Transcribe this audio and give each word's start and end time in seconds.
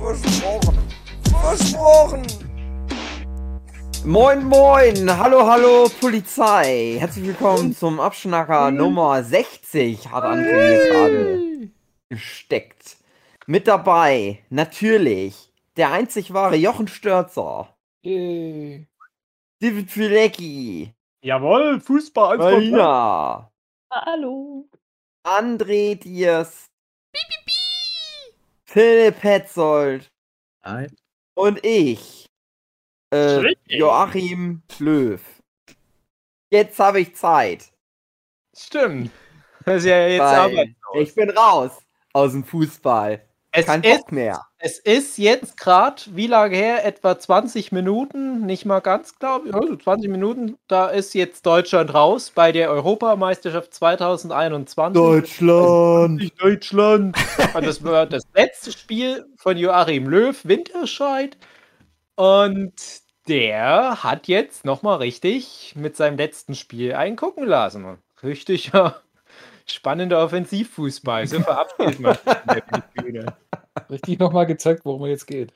Versprochen. 0.00 0.78
Versprochen. 1.42 2.26
Moin, 4.06 4.42
moin, 4.46 5.18
hallo, 5.18 5.46
hallo, 5.46 5.90
Polizei. 6.00 6.96
Herzlich 6.98 7.26
willkommen 7.26 7.76
zum 7.76 8.00
Abschnacker 8.00 8.70
Nummer 8.70 9.22
60, 9.22 10.10
hat 10.10 10.24
André 10.24 10.52
mir 10.54 10.88
gerade 10.88 11.70
gesteckt. 12.08 12.96
Mit 13.46 13.68
dabei, 13.68 14.42
natürlich, 14.48 15.52
der 15.76 15.92
einzig 15.92 16.32
wahre 16.32 16.56
Jochen 16.56 16.88
Störzer. 16.88 17.76
Yay. 18.02 18.88
David 19.60 19.90
Filecki. 19.90 20.94
Jawohl, 21.22 21.78
Fußball. 21.78 22.38
Marina. 22.38 23.52
Hallo. 23.92 24.66
André 25.24 25.96
Diers. 25.96 26.69
Philipp 28.72 29.18
Petzold. 29.18 30.08
Hi. 30.62 30.86
Und 31.34 31.58
ich. 31.66 32.26
Äh. 33.12 33.56
Joachim 33.66 34.62
Löw. 34.78 35.20
Jetzt 36.52 36.78
habe 36.78 37.00
ich 37.00 37.16
Zeit. 37.16 37.72
Stimmt. 38.56 39.10
Das 39.64 39.78
ist 39.78 39.86
ja 39.86 40.06
jetzt 40.06 40.20
weil 40.20 40.38
Arbeit. 40.38 40.68
ich 40.94 41.12
bin 41.16 41.30
raus 41.30 41.82
aus 42.12 42.30
dem 42.30 42.44
Fußball. 42.44 43.28
Es 43.52 43.66
Kein 43.66 43.82
ist, 43.82 43.98
Bock 43.98 44.12
mehr. 44.12 44.46
es 44.58 44.78
ist 44.78 45.18
jetzt 45.18 45.56
gerade, 45.58 46.02
wie 46.14 46.28
lange 46.28 46.56
her? 46.56 46.84
Etwa 46.84 47.18
20 47.18 47.72
Minuten, 47.72 48.46
nicht 48.46 48.64
mal 48.64 48.78
ganz, 48.80 49.18
glaube 49.18 49.48
ich. 49.48 49.54
Also 49.54 49.74
20 49.74 50.08
Minuten. 50.08 50.56
Da 50.68 50.88
ist 50.88 51.14
jetzt 51.14 51.44
Deutschland 51.46 51.92
raus 51.92 52.30
bei 52.32 52.52
der 52.52 52.70
Europameisterschaft 52.70 53.74
2021. 53.74 54.94
Deutschland. 54.94 56.16
Nicht 56.20 56.40
Deutschland. 56.40 57.16
Und 57.54 57.66
das 57.66 57.82
war 57.82 58.06
das 58.06 58.22
letzte 58.34 58.70
Spiel 58.70 59.26
von 59.36 59.56
Joachim 59.56 60.06
Löw, 60.08 60.38
Winterscheid. 60.44 61.36
Und 62.14 62.74
der 63.26 64.04
hat 64.04 64.28
jetzt 64.28 64.64
nochmal 64.64 64.98
richtig 64.98 65.74
mit 65.76 65.96
seinem 65.96 66.16
letzten 66.18 66.54
Spiel 66.54 66.94
eingucken 66.94 67.46
lassen. 67.46 67.98
Richtig 68.22 68.70
ja, 68.72 68.96
spannender 69.72 70.22
Offensivfußball. 70.22 71.26
So 71.26 71.40
verabschiedet 71.40 72.00
man. 72.00 72.16
Richtig 73.90 74.18
nochmal 74.18 74.46
gezeigt, 74.46 74.84
worum 74.84 75.04
es 75.04 75.10
jetzt 75.10 75.26
geht. 75.26 75.52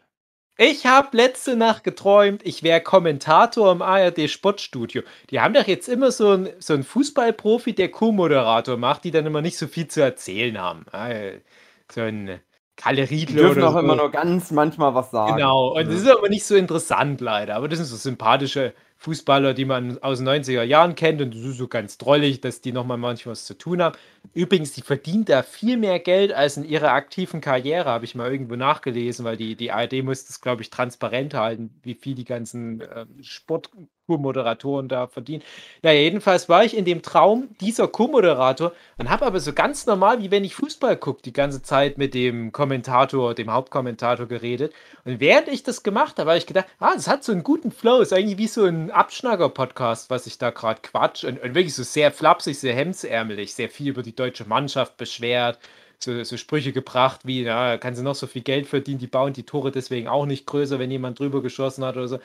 Ich 0.57 0.87
habe 0.87 1.17
letzte 1.17 1.57
Nacht 1.57 1.83
geträumt, 1.83 2.43
ich 2.45 2.63
wäre 2.63 2.81
Kommentator 2.81 3.73
im 3.73 3.83
ARD 3.83 4.31
Sportstudio. 4.31 5.03
Die 5.31 5.41
haben 5.41 5.53
doch 5.53 5.67
jetzt 5.67 5.89
immer 5.89 6.13
so 6.13 6.31
einen 6.31 6.49
so 6.61 6.75
einen 6.75 6.85
Fußballprofi, 6.85 7.75
der 7.75 7.91
Co-Moderator 7.91 8.77
macht, 8.77 9.03
die 9.03 9.11
dann 9.11 9.27
immer 9.27 9.43
nicht 9.43 9.59
so 9.59 9.67
viel 9.67 9.89
zu 9.89 10.01
erzählen 10.01 10.57
haben. 10.61 10.87
Ah, 10.93 11.11
So 11.91 12.03
ein 12.03 12.41
Kalle 12.77 13.07
Die 13.07 13.15
Riedler 13.15 13.43
dürfen 13.43 13.59
oder 13.59 13.69
auch 13.69 13.73
so. 13.73 13.79
immer 13.81 13.97
nur 13.97 14.11
ganz 14.13 14.53
manchmal 14.53 14.95
was 14.95 15.11
sagen. 15.11 15.37
Genau, 15.37 15.77
und 15.77 15.89
das 15.89 15.97
ist 16.03 16.09
aber 16.09 16.29
nicht 16.29 16.45
so 16.45 16.55
interessant 16.55 17.21
leider. 17.21 17.57
Aber 17.57 17.69
das 17.69 17.79
sind 17.79 17.87
so 17.87 17.97
sympathische 17.97 18.75
Fußballer, 19.05 19.53
die 19.53 19.67
man 19.67 20.03
aus 20.03 20.19
den 20.19 20.29
90er 20.29 20.63
Jahren 20.63 20.95
kennt 20.95 21.21
und 21.21 21.35
das 21.35 21.43
ist 21.43 21.59
so 21.59 21.69
ganz 21.69 21.99
drollig, 21.99 22.41
dass 22.41 22.63
die 22.63 22.73
nochmal 22.73 22.97
manchmal 22.97 23.33
was 23.33 23.45
zu 23.45 23.53
tun 23.57 23.83
haben. 23.83 23.97
Übrigens, 24.33 24.73
die 24.73 24.83
verdient 24.83 25.29
da 25.29 25.43
viel 25.43 25.77
mehr 25.77 25.99
Geld 25.99 26.33
als 26.33 26.57
in 26.57 26.65
ihrer 26.65 26.93
aktiven 26.93 27.41
Karriere, 27.41 27.91
habe 27.91 28.05
ich 28.05 28.15
mal 28.15 28.31
irgendwo 28.31 28.57
nachgelesen, 28.57 29.25
weil 29.25 29.37
die, 29.37 29.55
die 29.55 29.71
ARD 29.71 30.03
muss 30.03 30.25
das, 30.25 30.41
glaube 30.41 30.63
ich, 30.63 30.71
transparent 30.71 31.35
halten, 31.35 31.79
wie 31.83 31.95
viel 31.95 32.15
die 32.15 32.25
ganzen 32.25 32.81
äh, 32.81 33.07
Sport-Co-Moderatoren 33.21 34.89
da 34.89 35.07
verdienen. 35.09 35.43
Naja, 35.83 36.01
jedenfalls 36.01 36.49
war 36.49 36.65
ich 36.65 36.77
in 36.77 36.85
dem 36.85 37.03
Traum 37.03 37.51
dieser 37.61 37.87
Co-Moderator 37.87 38.73
und 38.97 39.11
habe 39.11 39.27
aber 39.27 39.41
so 39.41 39.53
ganz 39.53 39.85
normal, 39.87 40.21
wie 40.23 40.31
wenn 40.31 40.43
ich 40.45 40.55
Fußball 40.55 40.97
gucke, 40.97 41.23
die 41.23 41.33
ganze 41.33 41.63
Zeit 41.63 41.99
mit 41.99 42.15
dem 42.15 42.51
Kommentator, 42.51 43.35
dem 43.35 43.53
Hauptkommentator 43.53 44.27
geredet. 44.27 44.73
Und 45.05 45.21
während 45.21 45.49
ich 45.49 45.63
das 45.63 45.83
gemacht 45.83 46.19
habe, 46.19 46.31
habe 46.31 46.39
ich 46.39 46.47
gedacht, 46.47 46.67
ah, 46.79 46.95
das 46.95 47.09
hat 47.09 47.25
so 47.25 47.33
einen 47.33 47.43
guten 47.45 47.71
Flow, 47.71 48.01
ist 48.01 48.13
eigentlich 48.13 48.39
wie 48.39 48.49
so 48.49 48.65
ein 48.65 48.91
Abschnacker-Podcast, 48.91 50.09
was 50.11 50.27
ich 50.27 50.39
da 50.39 50.51
gerade 50.51 50.81
quatsch. 50.83 51.25
Und, 51.25 51.43
und 51.43 51.55
wirklich 51.55 51.75
so 51.75 51.83
sehr 51.83 52.11
flapsig, 52.11 52.59
sehr 52.59 52.75
hemdsärmelig, 52.75 53.55
sehr 53.55 53.69
viel 53.69 53.89
über 53.89 54.03
die 54.03 54.14
deutsche 54.15 54.45
Mannschaft 54.47 54.97
beschwert. 54.97 55.59
So, 55.99 56.23
so 56.25 56.37
Sprüche 56.37 56.73
gebracht 56.73 57.23
wie, 57.25 57.43
ja, 57.43 57.79
kann 57.79 57.95
sie 57.95 58.03
noch 58.03 58.15
so 58.15 58.27
viel 58.27 58.43
Geld 58.43 58.67
verdienen, 58.67 58.99
die 58.99 59.07
bauen 59.07 59.33
die 59.33 59.45
Tore 59.45 59.71
deswegen 59.71 60.09
auch 60.09 60.27
nicht 60.27 60.47
größer, 60.47 60.79
wenn 60.79 60.91
jemand 60.91 61.19
drüber 61.19 61.41
geschossen 61.43 61.85
hat 61.85 61.97
oder 61.97 62.09
so. 62.09 62.19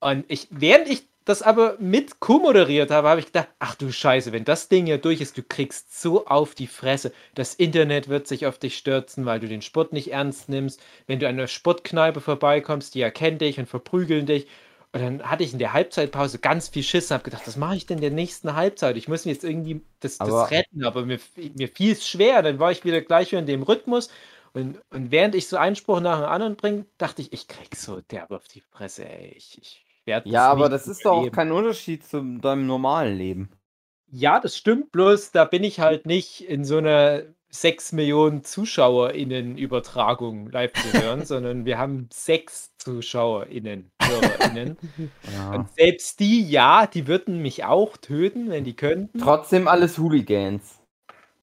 Und 0.00 0.24
ich, 0.28 0.48
während 0.50 0.88
ich 0.88 1.06
das 1.24 1.42
aber 1.42 1.76
mit 1.78 2.20
co-moderiert 2.20 2.90
habe, 2.90 3.08
habe 3.08 3.20
ich 3.20 3.26
gedacht, 3.26 3.48
ach 3.58 3.74
du 3.74 3.92
Scheiße, 3.92 4.32
wenn 4.32 4.44
das 4.44 4.68
Ding 4.68 4.86
hier 4.86 4.98
durch 4.98 5.20
ist, 5.20 5.36
du 5.36 5.42
kriegst 5.42 6.00
so 6.00 6.26
auf 6.26 6.54
die 6.54 6.66
Fresse. 6.66 7.12
Das 7.34 7.54
Internet 7.54 8.08
wird 8.08 8.26
sich 8.26 8.46
auf 8.46 8.58
dich 8.58 8.78
stürzen, 8.78 9.26
weil 9.26 9.38
du 9.40 9.46
den 9.48 9.60
Sport 9.62 9.92
nicht 9.92 10.10
ernst 10.12 10.48
nimmst. 10.48 10.80
Wenn 11.06 11.20
du 11.20 11.28
an 11.28 11.34
einer 11.36 11.46
Sportkneipe 11.48 12.20
vorbeikommst, 12.22 12.94
die 12.94 13.02
erkennen 13.02 13.38
dich 13.38 13.58
und 13.58 13.68
verprügeln 13.68 14.24
dich. 14.26 14.46
Und 14.92 15.02
dann 15.02 15.22
hatte 15.22 15.44
ich 15.44 15.52
in 15.52 15.58
der 15.58 15.74
Halbzeitpause 15.74 16.38
ganz 16.38 16.68
viel 16.68 16.82
Schiss 16.82 17.10
und 17.10 17.14
habe 17.14 17.24
gedacht, 17.24 17.46
was 17.46 17.56
mache 17.56 17.76
ich 17.76 17.84
denn 17.86 17.98
in 17.98 18.02
der 18.02 18.10
nächsten 18.10 18.54
Halbzeit? 18.54 18.96
Ich 18.96 19.06
muss 19.06 19.26
mir 19.26 19.32
jetzt 19.32 19.44
irgendwie 19.44 19.82
das, 20.00 20.18
das 20.18 20.28
Aber- 20.28 20.50
retten, 20.50 20.84
aber 20.84 21.04
mir, 21.04 21.18
mir 21.56 21.68
fiel 21.68 21.92
es 21.92 22.08
schwer. 22.08 22.40
Dann 22.42 22.58
war 22.58 22.72
ich 22.72 22.84
wieder 22.84 23.00
gleich 23.02 23.30
wieder 23.32 23.40
in 23.40 23.46
dem 23.46 23.62
Rhythmus. 23.62 24.08
Und, 24.54 24.80
und 24.90 25.10
während 25.10 25.34
ich 25.34 25.46
so 25.46 25.58
Einspruch 25.58 26.00
nach 26.00 26.20
dem 26.20 26.28
anderen 26.28 26.56
bringe, 26.56 26.86
dachte 26.96 27.20
ich, 27.20 27.32
ich 27.34 27.48
krieg 27.48 27.76
so 27.76 28.00
derbe 28.00 28.36
auf 28.36 28.48
die 28.48 28.62
Fresse, 28.62 29.06
ey. 29.06 29.34
Ich, 29.36 29.58
ich 29.60 29.84
werde 30.06 30.28
Ja, 30.30 30.48
aber 30.50 30.70
das 30.70 30.88
ist 30.88 31.04
doch 31.04 31.18
auch 31.18 31.30
kein 31.30 31.52
Unterschied 31.52 32.06
zu 32.06 32.22
deinem 32.38 32.66
normalen 32.66 33.16
Leben. 33.16 33.50
Ja, 34.10 34.40
das 34.40 34.56
stimmt, 34.56 34.90
bloß 34.90 35.32
da 35.32 35.44
bin 35.44 35.62
ich 35.64 35.80
halt 35.80 36.06
nicht 36.06 36.40
in 36.40 36.64
so 36.64 36.78
einer 36.78 37.24
6 37.50 37.92
Millionen 37.92 38.44
ZuschauerInnen-Übertragung 38.44 40.50
live 40.50 40.72
zu 40.72 41.00
hören, 41.00 41.24
sondern 41.24 41.64
wir 41.64 41.78
haben 41.78 42.08
sechs 42.12 42.76
ZuschauerInnen, 42.78 43.90
HörerInnen. 44.02 44.76
Ja. 45.32 45.54
Und 45.54 45.68
selbst 45.74 46.20
die, 46.20 46.48
ja, 46.48 46.86
die 46.86 47.06
würden 47.06 47.42
mich 47.42 47.64
auch 47.64 47.96
töten, 47.96 48.50
wenn 48.50 48.64
die 48.64 48.74
könnten. 48.74 49.18
Trotzdem 49.18 49.68
alles 49.68 49.98
Hooligans. 49.98 50.80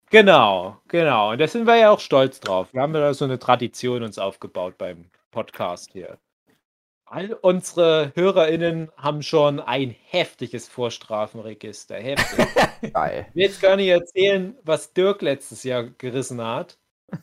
Genau, 0.09 0.77
genau. 0.87 1.31
Und 1.31 1.39
da 1.39 1.47
sind 1.47 1.67
wir 1.67 1.77
ja 1.77 1.91
auch 1.91 1.99
stolz 1.99 2.39
drauf. 2.39 2.73
Wir 2.73 2.81
haben 2.81 2.93
ja 2.93 3.01
da 3.01 3.13
so 3.13 3.25
eine 3.25 3.39
Tradition 3.39 4.03
uns 4.03 4.17
aufgebaut 4.17 4.77
beim 4.77 5.05
Podcast 5.31 5.91
hier. 5.93 6.17
All 7.07 7.33
unsere 7.33 8.11
HörerInnen 8.15 8.91
haben 8.97 9.21
schon 9.21 9.59
ein 9.59 9.95
heftiges 10.09 10.67
Vorstrafenregister. 10.67 11.97
Heftig. 11.97 12.47
Geil. 12.93 13.27
Ich 13.29 13.35
will 13.35 13.43
jetzt 13.43 13.61
gar 13.61 13.75
nicht 13.75 13.89
erzählen, 13.89 14.57
was 14.63 14.91
Dirk 14.91 15.21
letztes 15.21 15.63
Jahr 15.63 15.83
gerissen 15.83 16.41
hat. 16.41 16.79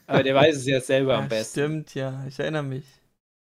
Aber 0.07 0.23
der 0.23 0.37
weiß 0.37 0.57
es 0.57 0.67
ja 0.67 0.81
selber 0.81 1.17
am 1.17 1.25
Ja, 1.25 1.29
besten. 1.29 1.61
Stimmt, 1.61 1.95
ja, 1.97 2.25
ich 2.29 2.39
erinnere 2.39 2.63
mich. 2.63 2.85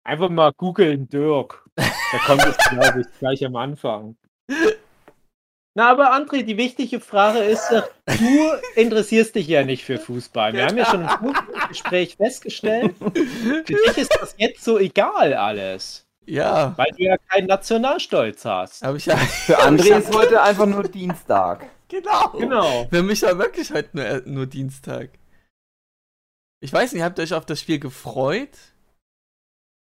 Einfach 0.02 0.30
mal 0.30 0.52
googeln, 0.56 1.08
Dirk. 1.10 1.62
Da 1.76 2.18
kommt 2.24 2.46
es, 2.46 2.56
glaube 2.70 3.02
ich, 3.02 3.18
gleich 3.18 3.44
am 3.44 3.56
Anfang. 3.56 4.16
Na, 5.74 5.90
aber 5.90 6.12
André, 6.12 6.42
die 6.42 6.56
wichtige 6.56 7.00
Frage 7.00 7.40
ist 7.40 7.68
doch, 7.70 7.88
du 8.06 8.80
interessierst 8.80 9.36
dich 9.36 9.46
ja 9.46 9.62
nicht 9.62 9.84
für 9.84 9.98
Fußball. 9.98 10.52
Wir 10.54 10.66
haben 10.66 10.76
ja 10.76 10.86
schon 10.86 11.02
im 11.02 11.68
Gespräch 11.68 12.16
festgestellt, 12.16 12.96
für 12.98 13.62
dich 13.62 13.98
ist 13.98 14.16
das 14.20 14.34
jetzt 14.36 14.64
so 14.64 14.78
egal 14.78 15.34
alles. 15.34 16.09
Ja, 16.26 16.74
Weil 16.76 16.90
du 16.96 17.02
ja 17.04 17.16
keinen 17.16 17.46
Nationalstolz 17.46 18.44
hast. 18.44 18.82
habe 18.82 18.98
ich 18.98 19.06
ja. 19.06 19.16
Für 19.16 19.58
André 19.60 19.96
ist 19.98 20.14
heute 20.14 20.42
einfach 20.42 20.66
nur 20.66 20.82
Dienstag. 20.84 21.66
Genau. 21.88 22.28
Genau. 22.38 22.86
Für 22.88 23.02
mich 23.02 23.22
war 23.22 23.36
wirklich 23.38 23.72
heute 23.72 23.90
nur, 23.96 24.04
äh, 24.04 24.22
nur 24.24 24.46
Dienstag. 24.46 25.10
Ich 26.62 26.72
weiß 26.72 26.92
nicht, 26.92 27.02
habt 27.02 27.18
ihr 27.18 27.22
euch 27.22 27.34
auf 27.34 27.46
das 27.46 27.60
Spiel 27.60 27.78
gefreut? 27.80 28.50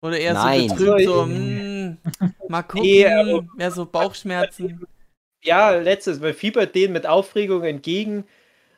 Oder 0.04 0.20
eher 0.20 0.34
Nein. 0.34 0.70
so 0.70 0.76
betrübt, 0.76 1.02
so, 1.06 1.22
Also, 1.22 1.26
mm, 1.26 1.98
mal 2.50 2.62
gucken, 2.64 2.82
Nee, 2.82 3.08
aber- 3.08 3.48
mehr 3.56 3.72
so 3.72 3.86
Bauchschmerzen. 3.86 4.86
ja, 5.44 5.72
letztes, 5.72 6.20
man 6.20 6.34
fiebert 6.36 6.76
denen 6.76 6.94
mit 6.94 7.08
Aufregung 7.08 7.64
entgegen. 7.64 8.26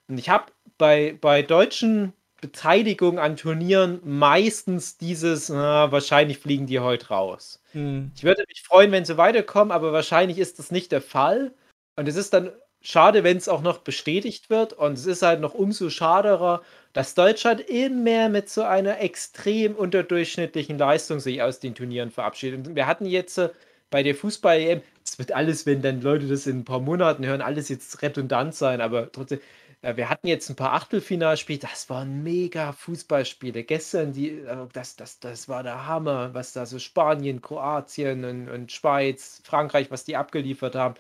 Und 0.08 0.18
ich 0.18 0.30
habe 0.30 0.46
bei, 0.78 1.18
bei 1.20 1.42
deutschen 1.42 2.14
Beteiligungen 2.42 3.20
an 3.20 3.36
Turnieren 3.36 4.00
meistens 4.04 4.98
dieses, 4.98 5.50
na, 5.50 5.92
wahrscheinlich 5.92 6.38
fliegen 6.38 6.68
die 6.68 6.80
heute 6.80 7.10
raus. 7.10 7.62
Hm. 7.74 8.12
Ich 8.16 8.24
würde 8.24 8.44
mich 8.48 8.64
freuen, 8.64 8.92
wenn 8.92 9.06
sie 9.06 9.18
weiterkommen, 9.18 9.72
aber 9.72 9.92
wahrscheinlich 9.92 10.38
ist 10.38 10.60
das 10.60 10.72
nicht 10.72 10.92
der 10.92 11.02
Fall. 11.02 11.54
Und 11.96 12.08
es 12.08 12.16
ist 12.16 12.34
dann 12.34 12.52
schade, 12.82 13.24
wenn 13.24 13.38
es 13.38 13.50
auch 13.50 13.62
noch 13.62 13.80
bestätigt 13.80 14.50
wird. 14.50 14.74
Und 14.74 14.94
es 14.94 15.06
ist 15.06 15.22
halt 15.22 15.42
noch 15.42 15.54
umso 15.54 15.90
schaderer, 15.90 16.62
dass 16.94 17.14
Deutschland 17.14 17.62
immer 17.62 17.96
mehr 17.96 18.30
mit 18.30 18.50
so 18.50 18.64
einer 18.64 19.00
extrem 19.02 19.76
unterdurchschnittlichen 19.76 20.78
Leistung 20.78 21.20
sich 21.20 21.42
aus 21.42 21.60
den 21.60 21.76
Turnieren 21.76 22.12
verabschiedet. 22.12 22.68
Und 22.68 22.76
wir 22.76 22.88
hatten 22.88 23.06
jetzt 23.06 23.38
äh, 23.38 23.50
bei 23.90 24.04
der 24.04 24.16
Fußball-EM, 24.16 24.82
es 25.04 25.20
wird 25.20 25.32
alles, 25.32 25.66
wenn 25.66 25.82
dann 25.82 26.02
Leute 26.02 26.28
das 26.28 26.48
in 26.48 26.60
ein 26.60 26.66
paar 26.66 26.80
Monaten 26.80 27.26
hören, 27.26 27.42
alles 27.42 27.70
jetzt 27.70 28.02
redundant 28.02 28.56
sein, 28.56 28.82
aber 28.82 29.12
trotzdem, 29.12 29.40
äh, 29.82 29.96
wir 29.96 30.10
hatten 30.10 30.28
jetzt 30.28 30.50
ein 30.50 30.56
paar 30.56 30.74
Achtelfinalspiele, 30.74 31.60
das 31.60 31.90
waren 31.90 32.24
mega 32.24 32.72
Fußballspiele. 32.74 33.64
Gestern, 33.64 34.14
die, 34.14 34.30
äh, 34.40 34.68
das, 34.74 34.96
das, 34.96 35.20
das 35.20 35.50
war 35.50 35.64
der 35.64 35.88
Hammer, 35.88 36.34
was 36.34 36.54
da 36.54 36.66
so 36.66 36.80
Spanien, 36.80 37.42
Kroatien 37.42 38.26
und, 38.26 38.50
und 38.50 38.72
Schweiz, 38.72 39.42
Frankreich, 39.46 39.92
was 39.92 40.06
die 40.06 40.18
abgeliefert 40.18 40.76
haben. 40.76 40.96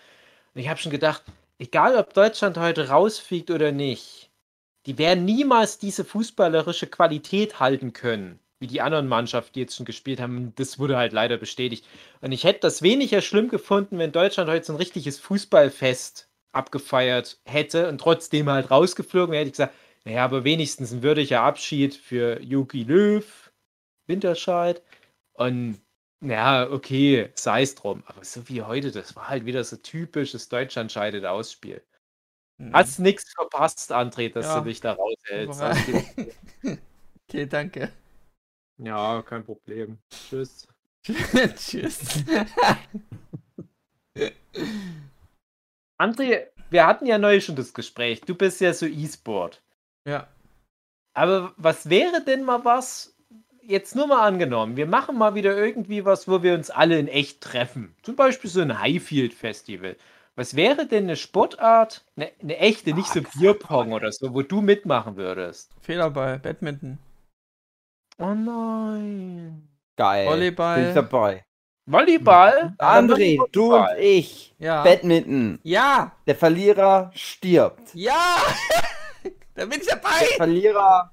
Und 0.54 0.62
ich 0.62 0.70
habe 0.70 0.80
schon 0.80 0.92
gedacht, 0.92 1.24
egal 1.60 1.98
ob 1.98 2.14
Deutschland 2.14 2.58
heute 2.58 2.90
rausfliegt 2.90 3.52
oder 3.52 3.72
nicht, 3.72 4.30
die 4.86 4.98
werden 4.98 5.26
niemals 5.26 5.78
diese 5.78 6.06
fußballerische 6.06 6.88
Qualität 6.88 7.60
halten 7.60 7.94
können, 7.94 8.40
wie 8.60 8.68
die 8.68 8.81
anderen 8.81 9.08
Mannschaften, 9.08 9.54
die 9.54 9.62
jetzt 9.62 9.76
schon 9.76 9.86
gespielt 9.86 10.22
haben. 10.22 10.54
Das 10.56 10.80
wurde 10.80 10.98
halt 10.98 11.14
leider 11.14 11.38
bestätigt. 11.38 11.86
Und 12.22 12.31
ich 12.31 12.44
hätte 12.46 12.62
das 12.62 12.81
weniger 12.81 13.22
schlimm 13.22 13.50
gefunden, 13.50 14.00
wenn 14.00 14.12
Deutschland 14.12 14.50
heute 14.50 14.66
so 14.66 14.74
ein 14.74 14.78
richtiges 14.78 15.20
Fußballfest 15.20 16.29
abgefeiert 16.51 17.40
hätte 17.46 17.90
und 17.90 18.00
trotzdem 18.00 18.50
halt 18.50 18.72
rausgeflogen 18.72 19.31
wäre. 19.31 19.42
Hätte 19.42 19.50
ich 19.50 19.54
gesagt, 19.54 19.75
naja, 20.06 20.24
aber 20.25 20.44
wenigstens 20.44 20.92
ein 20.92 21.04
würdiger 21.04 21.42
Abschied 21.42 21.94
für 21.96 22.42
Jogi 22.42 22.84
Löw, 22.84 23.51
Winterscheid. 24.07 24.81
Und 25.34 25.80
ja, 26.22 26.69
okay, 26.69 27.30
sei 27.36 27.62
es 27.62 27.75
drum. 27.75 28.04
Aber 28.07 28.24
so 28.25 28.48
wie 28.50 28.62
heute, 28.62 28.92
das 28.92 29.16
war 29.16 29.30
halt 29.30 29.46
wieder 29.46 29.63
so 29.63 29.78
typisches 29.78 30.50
Deutschland 30.50 30.92
scheidet 30.92 31.25
Ausspiel. 31.25 31.81
Mhm. 32.57 32.74
Hast 32.74 33.00
nichts 33.00 33.31
verpasst, 33.34 33.92
André, 33.92 34.31
dass 34.31 34.45
Ja. 34.48 34.60
du 34.60 34.66
dich 34.69 34.81
da 34.81 34.94
raushältst. 34.94 35.62
Okay, 37.30 37.45
danke. 37.45 37.92
ja, 38.78 39.22
kein 39.22 39.44
Problem. 39.45 40.00
Tschüss. 40.10 40.68
Tschüss. 41.56 42.24
André, 46.00 46.48
wir 46.69 46.88
hatten 46.88 47.06
ja 47.06 47.18
neulich 47.18 47.46
schon 47.46 47.56
das 47.56 47.74
Gespräch. 47.74 48.22
Du 48.22 48.36
bist 48.36 48.62
ja 48.62 48.74
so 48.74 48.86
E-Sport. 48.86 49.62
ja. 50.06 50.28
Aber 51.16 51.54
was 51.57 51.90
wäre 51.90 52.24
denn 52.24 52.44
mal 52.44 52.63
was, 52.63 53.18
jetzt 53.62 53.96
nur 53.96 54.07
mal 54.07 54.25
angenommen, 54.25 54.78
wir 54.78 54.86
machen 54.86 55.18
mal 55.18 55.36
wieder 55.36 55.57
irgendwie 55.57 56.06
was, 56.06 56.28
wo 56.28 56.44
wir 56.44 56.54
uns 56.54 56.69
alle 56.69 56.98
in 56.98 57.07
echt 57.10 57.42
treffen. 57.42 57.96
Zum 58.04 58.16
Beispiel 58.16 58.50
so 58.50 58.62
ein 58.62 58.80
Highfield-Festival. 58.80 59.98
Was 60.36 60.56
wäre 60.56 60.88
denn 60.88 61.06
eine 61.06 61.18
Sportart, 61.18 62.06
eine, 62.16 62.31
eine 62.42 62.57
echte, 62.57 62.94
nicht 62.94 63.12
so 63.12 63.22
Bierpong 63.22 63.92
oder 63.92 64.12
so, 64.13 64.34
wo 64.34 64.44
du 64.44 64.62
mitmachen 64.62 65.18
würdest? 65.18 65.74
Fehlerball, 65.81 66.40
Badminton, 66.40 67.00
Oh 68.19 68.34
nein. 68.34 69.68
Geil. 69.95 70.28
Volleyball. 70.28 70.75
Bin 70.80 70.88
ich 70.90 70.94
dabei. 70.94 71.45
Volleyball? 71.92 72.76
André, 72.78 73.38
du 73.52 73.74
und 73.74 73.82
Volleyball. 73.82 74.00
ich. 74.00 74.56
Ja. 74.60 74.84
Badminton. 74.84 75.60
Ja! 75.64 76.16
Der 76.28 76.36
Verlierer 76.36 77.12
stirbt. 77.16 77.94
Ja! 77.96 78.38
da 79.56 79.66
bin 79.66 79.80
ich 79.80 79.88
Der 79.88 79.96
dabei! 79.96 80.26
Verlierer 80.38 81.12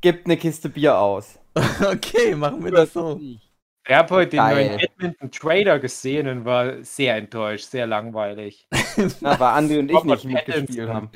gibt 0.00 0.26
eine 0.26 0.36
Kiste 0.36 0.68
Bier 0.68 0.98
aus. 0.98 1.38
Okay, 1.84 2.34
machen 2.34 2.64
wir 2.64 2.70
das 2.72 2.92
so. 2.92 3.18
Ich 3.20 3.94
habe 3.94 4.14
heute 4.14 4.30
den 4.30 4.36
Geil. 4.38 4.66
neuen 4.66 4.78
Badminton-Trailer 4.80 5.78
gesehen 5.78 6.28
und 6.28 6.44
war 6.44 6.82
sehr 6.84 7.16
enttäuscht, 7.16 7.64
sehr 7.70 7.86
langweilig. 7.86 8.66
Na, 9.20 9.38
weil 9.40 9.64
André 9.64 9.78
und 9.78 9.90
ich 9.90 10.04
nicht 10.04 10.24
mitgespielt 10.24 10.88
haben. 10.88 11.10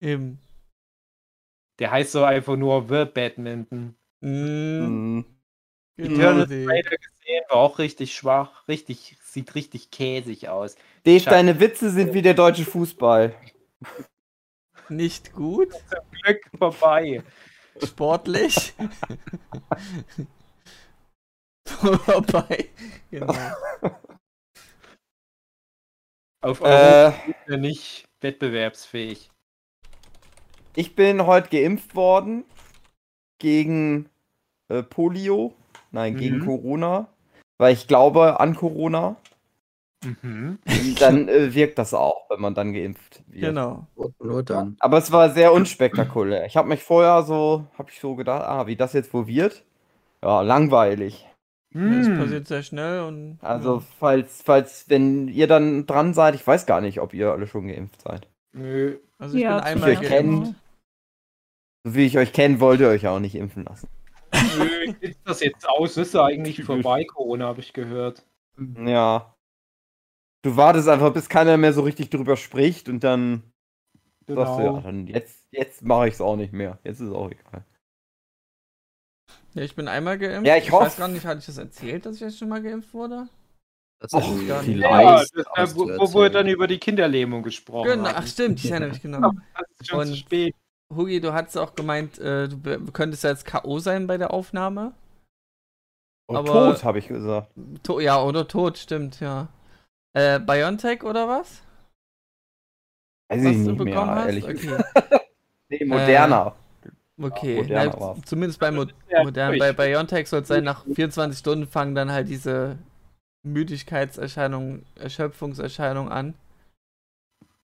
Eben. 0.00 0.38
Der 1.78 1.90
heißt 1.90 2.12
so 2.12 2.24
einfach 2.24 2.56
nur 2.56 2.82
The 2.88 3.04
Badminton. 3.06 3.96
Mm, 4.20 4.26
Mhm. 4.28 5.24
genau 5.96 6.14
Eternal 6.14 6.46
die. 6.46 6.66
War 7.48 7.56
auch 7.58 7.78
richtig 7.78 8.14
schwach, 8.14 8.66
richtig, 8.68 9.16
sieht 9.22 9.54
richtig 9.54 9.90
käsig 9.90 10.48
aus. 10.48 10.76
Dave, 11.04 11.18
Scheiße. 11.20 11.30
deine 11.30 11.60
Witze 11.60 11.90
sind 11.90 12.14
wie 12.14 12.22
der 12.22 12.34
deutsche 12.34 12.64
Fußball. 12.64 13.34
Nicht 14.88 15.32
gut, 15.32 15.68
Glück 16.22 16.40
vorbei. 16.58 17.22
sportlich. 17.82 18.74
Vorbei. 21.66 22.70
Genau. 23.10 23.34
Auf 26.42 26.60
Europa 26.60 27.08
Äh, 27.26 27.30
ist 27.30 27.36
er 27.48 27.56
nicht 27.56 28.04
wettbewerbsfähig. 28.20 29.30
ich 30.76 30.94
bin 30.94 31.26
heute 31.26 31.48
geimpft 31.50 31.94
worden 31.94 32.44
gegen 33.38 34.08
äh, 34.68 34.82
Polio. 34.82 35.54
Nein, 35.90 36.16
gegen 36.16 36.38
Mhm. 36.38 36.44
Corona. 36.44 37.08
Weil 37.58 37.72
ich 37.72 37.88
glaube 37.88 38.40
an 38.40 38.54
Corona. 38.54 39.16
Mhm. 40.04 40.58
Dann 41.00 41.28
äh, 41.28 41.54
wirkt 41.54 41.78
das 41.78 41.94
auch, 41.94 42.28
wenn 42.30 42.40
man 42.40 42.54
dann 42.54 42.72
geimpft 42.72 43.22
wird. 43.28 43.42
Genau. 43.46 43.86
Nur 44.22 44.42
dann. 44.42 44.76
Aber 44.78 44.98
es 44.98 45.10
war 45.10 45.30
sehr 45.30 45.52
unspektakulär. 45.52 46.44
Ich 46.46 46.56
habe 46.56 46.68
mich 46.68 46.82
vorher 46.82 47.22
so, 47.22 47.64
habe 47.78 47.90
ich 47.90 47.98
so 47.98 48.14
gedacht, 48.14 48.42
ah, 48.44 48.66
wie 48.66 48.76
das 48.76 48.92
jetzt 48.92 49.12
wohl 49.14 49.26
wird. 49.26 49.64
Ja, 50.22 50.42
langweilig. 50.42 51.26
Das 51.72 52.06
Hm. 52.06 52.18
passiert 52.18 52.46
sehr 52.46 52.62
schnell 52.62 53.02
und. 53.02 53.38
Also, 53.42 53.82
falls, 53.98 54.40
falls, 54.42 54.88
wenn 54.88 55.28
ihr 55.28 55.46
dann 55.46 55.86
dran 55.86 56.14
seid, 56.14 56.34
ich 56.34 56.46
weiß 56.46 56.64
gar 56.66 56.80
nicht, 56.80 57.00
ob 57.00 57.12
ihr 57.12 57.32
alle 57.32 57.46
schon 57.46 57.68
geimpft 57.68 58.00
seid. 58.02 58.28
Nö. 58.52 58.98
Also 59.18 59.36
ich 59.36 59.42
Ja, 59.42 59.56
bin 59.56 59.64
einmal 59.64 59.90
euch 59.90 60.00
kennt. 60.00 60.10
geimpft. 60.44 60.54
So 61.84 61.94
wie 61.94 62.06
ich 62.06 62.16
euch 62.18 62.32
kenne, 62.32 62.60
wollt 62.60 62.80
ihr 62.80 62.88
euch 62.88 63.06
auch 63.06 63.18
nicht 63.20 63.34
impfen 63.34 63.64
lassen. 63.64 63.88
Nö, 64.32 64.94
sieht 65.00 65.18
das 65.24 65.40
jetzt 65.40 65.68
aus? 65.68 65.96
Ist 65.96 66.14
ja 66.14 66.24
eigentlich 66.24 66.62
vorbei, 66.64 67.04
Corona, 67.04 67.46
habe 67.46 67.60
ich 67.60 67.72
gehört. 67.72 68.26
Ja. 68.78 69.34
Du 70.42 70.56
wartest 70.56 70.88
einfach, 70.88 71.12
bis 71.12 71.28
keiner 71.28 71.56
mehr 71.56 71.72
so 71.72 71.82
richtig 71.82 72.10
drüber 72.10 72.36
spricht 72.36 72.88
und 72.88 73.02
dann 73.04 73.42
sagst 74.26 74.58
du, 74.58 74.62
ja, 74.62 74.68
Genau. 74.70 74.80
dann 74.80 75.06
jetzt, 75.06 75.44
jetzt 75.50 75.82
mache 75.82 76.08
ich 76.08 76.14
es 76.14 76.20
auch 76.20 76.36
nicht 76.36 76.52
mehr. 76.52 76.78
Jetzt 76.84 77.00
ist 77.00 77.08
es 77.08 77.14
auch 77.14 77.30
egal. 77.30 77.64
Ja, 79.54 79.62
ich 79.62 79.74
bin 79.74 79.88
einmal 79.88 80.18
geimpft. 80.18 80.46
Ja, 80.46 80.56
ich 80.56 80.64
Ich 80.64 80.72
hoffe- 80.72 80.86
weiß 80.86 80.96
gar 80.98 81.08
nicht, 81.08 81.24
hatte 81.24 81.40
ich 81.40 81.46
das 81.46 81.58
erzählt, 81.58 82.04
dass 82.06 82.16
ich 82.16 82.20
jetzt 82.22 82.38
schon 82.38 82.48
mal 82.48 82.62
geimpft 82.62 82.92
wurde? 82.94 83.28
Das 83.98 84.12
Och, 84.12 84.22
hätte 84.22 84.42
ich 84.42 84.48
gar 84.48 84.62
nicht. 84.62 84.72
vielleicht. 84.72 85.34
Ja, 85.34 85.42
das, 85.56 85.72
äh, 85.72 85.76
wo, 85.76 85.86
zu 85.86 86.14
wo 86.14 86.20
wir 86.20 86.30
dann 86.30 86.46
über 86.48 86.66
die 86.66 86.78
Kinderlähmung 86.78 87.42
gesprochen 87.42 87.88
Genau, 87.90 88.08
haben. 88.08 88.16
ach 88.18 88.26
stimmt, 88.26 88.62
ich 88.62 88.70
erinnere 88.70 88.90
mich 88.90 89.00
genau. 89.00 89.32
Das 89.54 89.66
ist 89.80 89.88
schon 89.88 90.04
zu 90.04 90.10
Und- 90.12 90.16
spät. 90.18 90.54
Hugi, 90.94 91.20
du 91.20 91.32
hattest 91.32 91.58
auch 91.58 91.74
gemeint, 91.74 92.18
äh, 92.18 92.48
du 92.48 92.92
könntest 92.92 93.24
ja 93.24 93.30
jetzt 93.30 93.44
K.O. 93.44 93.78
sein 93.78 94.06
bei 94.06 94.18
der 94.18 94.32
Aufnahme. 94.32 94.92
Und 96.28 96.36
Aber- 96.36 96.72
tot, 96.74 96.84
habe 96.84 96.98
ich 96.98 97.08
gesagt. 97.08 97.50
To 97.82 98.00
ja, 98.00 98.22
oder 98.22 98.46
tot, 98.48 98.78
stimmt, 98.78 99.20
ja. 99.20 99.48
Äh, 100.16 100.40
Biontech 100.40 101.02
oder 101.04 101.28
was? 101.28 101.62
Weiß 103.28 103.44
was 103.44 103.50
ich 103.52 103.64
du 103.64 103.70
nicht 103.72 103.78
bekommen 103.78 104.06
mehr, 104.06 104.14
hast? 104.16 104.26
ehrlich 104.26 104.44
Okay. 104.44 104.84
Nee, 105.68 105.84
moderner. 105.84 106.54
okay. 107.20 107.56
Moderna 107.56 107.92
Na, 107.92 108.00
war's. 108.00 108.18
zumindest 108.24 108.60
bei 108.60 108.70
Mo 108.70 108.84
Ja, 109.10 109.24
modern. 109.24 109.58
Bei 109.58 109.72
Biontech 109.72 110.28
soll 110.28 110.42
es 110.42 110.48
sein, 110.48 110.62
nach 110.62 110.84
24 110.84 111.36
Stunden 111.40 111.66
fangen 111.66 111.96
dann 111.96 112.12
halt 112.12 112.28
diese 112.28 112.78
Müdigkeitserscheinungen, 113.42 114.86
Erschöpfungserscheinungen 114.94 116.12
an. 116.12 116.34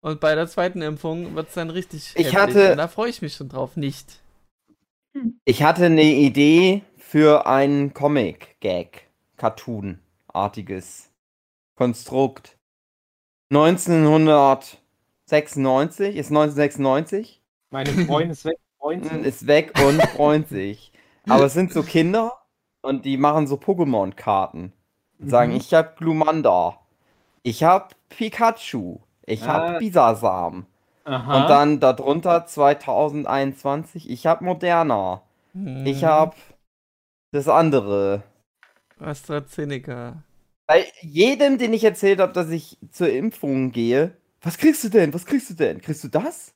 Und 0.03 0.21
bei 0.21 0.35
der 0.35 0.49
zweiten 0.49 0.83
Impfung 0.83 1.35
wird 1.37 1.49
es 1.49 1.55
dann 1.55 1.71
richtig 1.71 2.13
Ich 2.17 2.27
heftig. 2.27 2.37
hatte- 2.39 2.73
Und 2.73 2.79
da 2.79 2.89
freue 2.89 3.09
ich 3.09 3.23
mich 3.23 3.35
schon 3.35 3.49
drauf. 3.49 3.77
Nicht. 3.77 4.21
Ich 5.45 5.63
hatte 5.63 5.85
eine 5.87 6.03
Idee 6.03 6.83
für 6.97 7.47
ein 7.47 7.95
Comic-Gag, 7.95 9.07
Cartoon-artiges 9.37 11.11
Konstrukt. 11.77 12.57
1996, 13.51 16.17
ist 16.17 16.31
1996, 16.31 17.41
Meine 17.71 17.91
Freundin 18.07 18.31
ist 18.31 18.45
weg. 18.45 18.59
Freundin. 18.79 19.25
ist 19.25 19.47
weg 19.47 19.73
und 19.87 20.03
freut 20.03 20.49
sich. 20.49 20.91
Aber 21.29 21.45
es 21.45 21.53
sind 21.55 21.73
so 21.73 21.85
Kinder 21.85 22.33
und 22.81 23.05
die 23.05 23.17
machen 23.17 23.47
so 23.47 23.55
Pokémon-Karten. 23.57 24.73
Und 25.21 25.29
sagen, 25.31 25.53
Mhm. 25.53 25.59
ich 25.59 25.73
hab 25.73 25.97
Glumanda, 25.99 26.81
ich 27.45 27.63
hab 27.63 27.95
Pikachu, 28.09 28.99
ich 29.27 29.43
Ah. 29.43 29.47
hab 29.73 29.79
Bisasam. 29.79 30.67
Aha. 31.05 31.43
Und 31.43 31.51
dann 31.51 31.81
darunter 31.81 32.47
2021, 32.47 34.09
ich 34.11 34.27
hab 34.27 34.41
Moderna. 34.41 35.23
Ich 35.55 36.03
Mhm. 36.03 36.07
hab 36.07 36.37
das 37.33 37.49
andere. 37.49 38.23
AstraZeneca. 39.01 40.23
Bei 40.67 40.87
jedem, 41.01 41.59
den 41.59 41.73
ich 41.73 41.85
erzählt 41.85 42.21
habe, 42.21 42.33
dass 42.33 42.49
ich 42.51 42.79
zur 42.91 43.11
Impfung 43.11 43.73
gehe, 43.73 44.13
was 44.43 44.59
kriegst 44.59 44.85
du 44.85 44.89
denn? 44.89 45.13
Was 45.13 45.27
kriegst 45.27 45.51
du 45.51 45.55
denn? 45.55 45.81
Kriegst 45.81 46.05
du 46.05 46.09
das? 46.09 46.55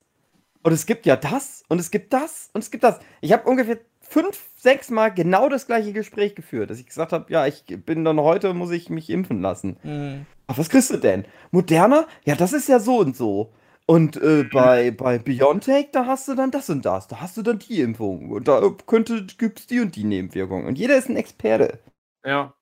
Und 0.62 0.72
es 0.72 0.86
gibt 0.86 1.06
ja 1.06 1.16
das 1.16 1.62
und 1.68 1.78
es 1.80 1.90
gibt 1.90 2.12
das 2.12 2.50
und 2.52 2.60
es 2.62 2.70
gibt 2.70 2.84
das. 2.84 2.98
Ich 3.20 3.32
habe 3.32 3.48
ungefähr 3.48 3.78
fünf, 4.08 4.48
sechs 4.56 4.90
Mal 4.90 5.10
genau 5.10 5.48
das 5.48 5.66
gleiche 5.66 5.92
Gespräch 5.92 6.34
geführt, 6.34 6.70
dass 6.70 6.80
ich 6.80 6.86
gesagt 6.86 7.12
habe, 7.12 7.32
ja, 7.32 7.46
ich 7.46 7.64
bin 7.84 8.04
dann 8.04 8.20
heute, 8.20 8.54
muss 8.54 8.70
ich 8.70 8.90
mich 8.90 9.10
impfen 9.10 9.40
lassen. 9.40 9.76
Hm. 9.82 10.26
Ach, 10.46 10.58
was 10.58 10.68
kriegst 10.68 10.90
du 10.90 10.96
denn? 10.96 11.24
Moderna? 11.50 12.06
Ja, 12.24 12.34
das 12.34 12.52
ist 12.52 12.68
ja 12.68 12.78
so 12.78 12.98
und 12.98 13.16
so. 13.16 13.52
Und 13.86 14.16
äh, 14.16 14.44
bei, 14.52 14.90
bei 14.90 15.18
BioNTech, 15.18 15.90
da 15.92 16.06
hast 16.06 16.26
du 16.26 16.34
dann 16.34 16.50
das 16.50 16.68
und 16.70 16.84
das. 16.84 17.06
Da 17.06 17.20
hast 17.20 17.36
du 17.36 17.42
dann 17.42 17.60
die 17.60 17.80
Impfung. 17.80 18.30
Und 18.30 18.48
da 18.48 18.60
könnte, 18.86 19.26
gibt's 19.38 19.68
die 19.68 19.80
und 19.80 19.94
die 19.94 20.04
Nebenwirkungen. 20.04 20.66
Und 20.66 20.76
jeder 20.76 20.96
ist 20.96 21.08
ein 21.08 21.16
Experte. 21.16 21.78
Ja. 22.24 22.52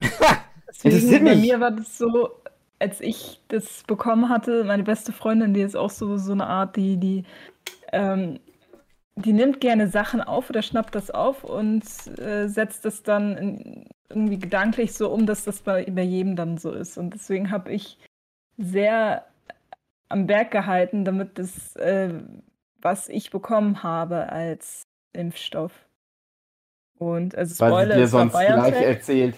Deswegen, 0.82 1.24
bei 1.24 1.36
mir 1.36 1.60
war 1.60 1.70
das 1.70 1.96
so, 1.96 2.28
als 2.78 3.00
ich 3.00 3.40
das 3.48 3.84
bekommen 3.86 4.28
hatte, 4.28 4.64
meine 4.64 4.82
beste 4.82 5.12
Freundin, 5.12 5.54
die 5.54 5.62
ist 5.62 5.76
auch 5.76 5.90
so, 5.90 6.18
so 6.18 6.32
eine 6.32 6.46
Art, 6.46 6.76
die, 6.76 6.98
die, 6.98 7.24
ähm, 7.92 8.38
die 9.16 9.32
nimmt 9.32 9.60
gerne 9.60 9.88
Sachen 9.88 10.20
auf 10.20 10.50
oder 10.50 10.62
schnappt 10.62 10.94
das 10.94 11.10
auf 11.10 11.44
und 11.44 11.84
äh, 12.18 12.48
setzt 12.48 12.84
das 12.84 13.02
dann 13.02 13.36
in, 13.36 13.88
irgendwie 14.08 14.38
gedanklich 14.38 14.94
so 14.94 15.10
um, 15.10 15.26
dass 15.26 15.44
das 15.44 15.60
bei, 15.60 15.84
bei 15.90 16.02
jedem 16.02 16.36
dann 16.36 16.58
so 16.58 16.72
ist. 16.72 16.98
Und 16.98 17.14
deswegen 17.14 17.50
habe 17.50 17.72
ich 17.72 17.98
sehr 18.56 19.24
am 20.08 20.26
Berg 20.26 20.50
gehalten, 20.50 21.04
damit 21.04 21.38
das, 21.38 21.76
äh, 21.76 22.12
was 22.80 23.08
ich 23.08 23.30
bekommen 23.30 23.82
habe 23.82 24.30
als 24.30 24.82
Impfstoff. 25.12 25.72
Und 26.98 27.34
also 27.34 27.58
Weil 27.60 27.70
sie 27.70 27.74
Spoiler, 27.74 27.96
dir 27.96 28.08
sonst 28.08 28.32
gleich 28.32 28.82
erzählt. 28.82 29.36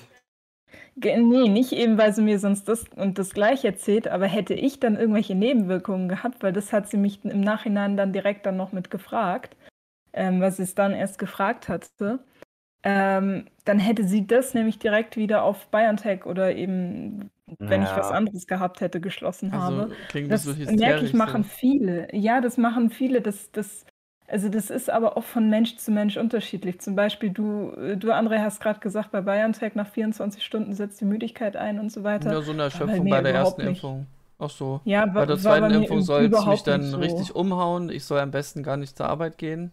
Nee, 0.98 1.48
nicht 1.48 1.72
eben, 1.72 1.98
weil 1.98 2.14
sie 2.14 2.22
mir 2.22 2.38
sonst 2.38 2.68
das 2.68 2.86
und 2.96 3.18
das 3.18 3.34
gleich 3.34 3.64
erzählt, 3.66 4.08
aber 4.08 4.26
hätte 4.26 4.54
ich 4.54 4.80
dann 4.80 4.96
irgendwelche 4.96 5.34
Nebenwirkungen 5.34 6.08
gehabt, 6.08 6.42
weil 6.42 6.54
das 6.54 6.72
hat 6.72 6.88
sie 6.88 6.96
mich 6.96 7.22
im 7.24 7.42
Nachhinein 7.42 7.98
dann 7.98 8.14
direkt 8.14 8.46
dann 8.46 8.56
noch 8.56 8.72
mit 8.72 8.90
gefragt, 8.90 9.56
ähm, 10.14 10.40
was 10.40 10.56
sie 10.56 10.62
es 10.62 10.74
dann 10.74 10.92
erst 10.94 11.18
gefragt 11.18 11.68
hatte, 11.68 12.20
ähm, 12.82 13.46
dann 13.64 13.78
hätte 13.78 14.04
sie 14.04 14.26
das 14.26 14.54
nämlich 14.54 14.78
direkt 14.78 15.16
wieder 15.16 15.42
auf 15.42 15.66
BioNTech 15.70 16.24
oder 16.24 16.54
eben, 16.54 17.30
wenn 17.58 17.82
ich 17.82 17.88
was 17.96 18.10
anderes 18.10 18.46
gehabt 18.46 18.80
hätte, 18.80 19.00
geschlossen 19.00 19.52
habe. 19.52 19.82
Also 19.82 19.94
klingt 20.08 20.30
das, 20.32 20.44
Das 20.44 20.56
so 20.56 20.72
merke 20.72 21.04
ich, 21.04 21.12
machen 21.12 21.42
so. 21.42 21.48
viele. 21.48 22.08
Ja, 22.12 22.40
das 22.40 22.56
machen 22.56 22.90
viele. 22.90 23.20
Das, 23.20 23.50
das, 23.52 23.84
also 24.28 24.48
das 24.48 24.70
ist 24.70 24.90
aber 24.90 25.16
auch 25.16 25.24
von 25.24 25.48
Mensch 25.50 25.76
zu 25.76 25.90
Mensch 25.90 26.16
unterschiedlich. 26.16 26.80
Zum 26.80 26.96
Beispiel, 26.96 27.30
du, 27.30 27.70
äh, 27.72 27.96
du 27.96 28.12
André, 28.12 28.38
hast 28.42 28.60
gerade 28.60 28.80
gesagt, 28.80 29.10
bei 29.12 29.20
BioNTech 29.20 29.74
nach 29.74 29.88
24 29.88 30.44
Stunden 30.44 30.74
setzt 30.74 31.00
die 31.00 31.04
Müdigkeit 31.04 31.56
ein 31.56 31.78
und 31.78 31.90
so 31.92 32.02
weiter. 32.04 32.32
Ja, 32.32 32.40
so 32.42 32.52
eine 32.52 32.62
Erschöpfung 32.64 33.08
bei 33.08 33.20
der 33.22 33.34
ersten 33.34 33.62
nicht. 33.62 33.70
Impfung. 33.82 34.06
Ach 34.38 34.50
so. 34.50 34.80
Ja, 34.84 35.06
Bei 35.06 35.24
der 35.24 35.38
zweiten 35.38 35.70
Impfung 35.70 35.98
im- 35.98 36.02
soll 36.02 36.24
es 36.26 36.46
mich 36.46 36.62
dann 36.62 36.82
so. 36.82 36.98
richtig 36.98 37.34
umhauen. 37.34 37.88
Ich 37.88 38.04
soll 38.04 38.20
am 38.20 38.30
besten 38.30 38.62
gar 38.62 38.76
nicht 38.76 38.96
zur 38.96 39.08
Arbeit 39.08 39.38
gehen. 39.38 39.72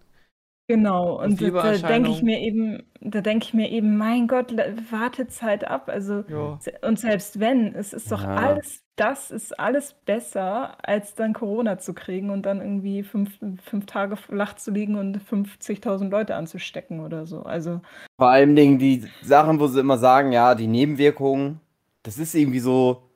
Genau, 0.76 1.22
und 1.22 1.42
da, 1.42 1.50
da 1.52 1.78
denke 1.78 2.10
ich 2.10 2.22
mir 2.24 2.40
eben, 2.40 2.84
da 3.02 3.22
denke 3.22 3.46
ich 3.46 3.54
mir 3.54 3.70
eben, 3.70 3.98
mein 3.98 4.28
Gott, 4.28 4.50
le- 4.52 4.76
Wartezeit 4.92 5.66
ab. 5.68 5.90
Also, 5.90 6.24
se- 6.60 6.74
und 6.82 6.98
selbst 7.00 7.40
wenn, 7.40 7.76
es 7.76 7.94
ist 7.94 8.12
doch 8.12 8.24
Ja. 8.24 8.36
alles, 8.36 8.84
das 8.96 9.30
ist 9.30 9.60
alles 9.60 9.94
besser, 9.94 10.78
als 10.88 11.16
dann 11.16 11.34
Corona 11.34 11.78
zu 11.78 11.94
kriegen 11.94 12.30
und 12.30 12.44
dann 12.46 12.62
irgendwie 12.62 13.04
fünf, 13.04 13.38
fünf 13.62 13.86
Tage 13.86 14.16
flach 14.16 14.56
zu 14.56 14.72
liegen 14.72 14.96
und 14.96 15.18
50.000 15.22 16.12
Leute 16.12 16.36
anzustecken 16.36 17.02
oder 17.02 17.26
so. 17.28 17.44
Also, 17.44 17.82
Vor 18.18 18.30
allem 18.30 18.56
Dingen 18.56 18.80
die 18.80 19.06
Sachen, 19.22 19.60
wo 19.60 19.68
sie 19.68 19.80
immer 19.80 19.98
sagen, 19.98 20.32
ja, 20.32 20.56
die 20.56 20.68
Nebenwirkungen, 20.68 21.60
das 22.04 22.18
ist 22.18 22.36
irgendwie 22.36 22.60
so, 22.60 23.10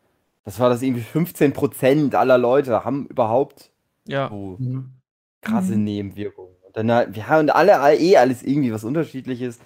das 0.45 0.59
war 0.59 0.69
das 0.69 0.81
irgendwie 0.81 1.03
15% 1.03 2.15
aller 2.15 2.37
Leute 2.37 2.83
haben 2.85 3.07
überhaupt 3.07 3.71
Ja. 4.05 4.29
so 4.29 4.57
Mhm. 4.57 4.93
krasse 5.41 5.77
Mhm. 5.77 5.85
Nebenwirkungen. 5.85 6.56
Und 6.77 6.87
dann 6.87 6.91
halt, 6.97 7.15
wir 7.15 7.27
haben 7.27 7.49
alle 7.49 7.79
all- 7.79 7.99
eh 7.99 8.17
alles 8.17 8.43
irgendwie 8.43 8.71
was 8.71 8.83
unterschiedliches. 8.83 9.59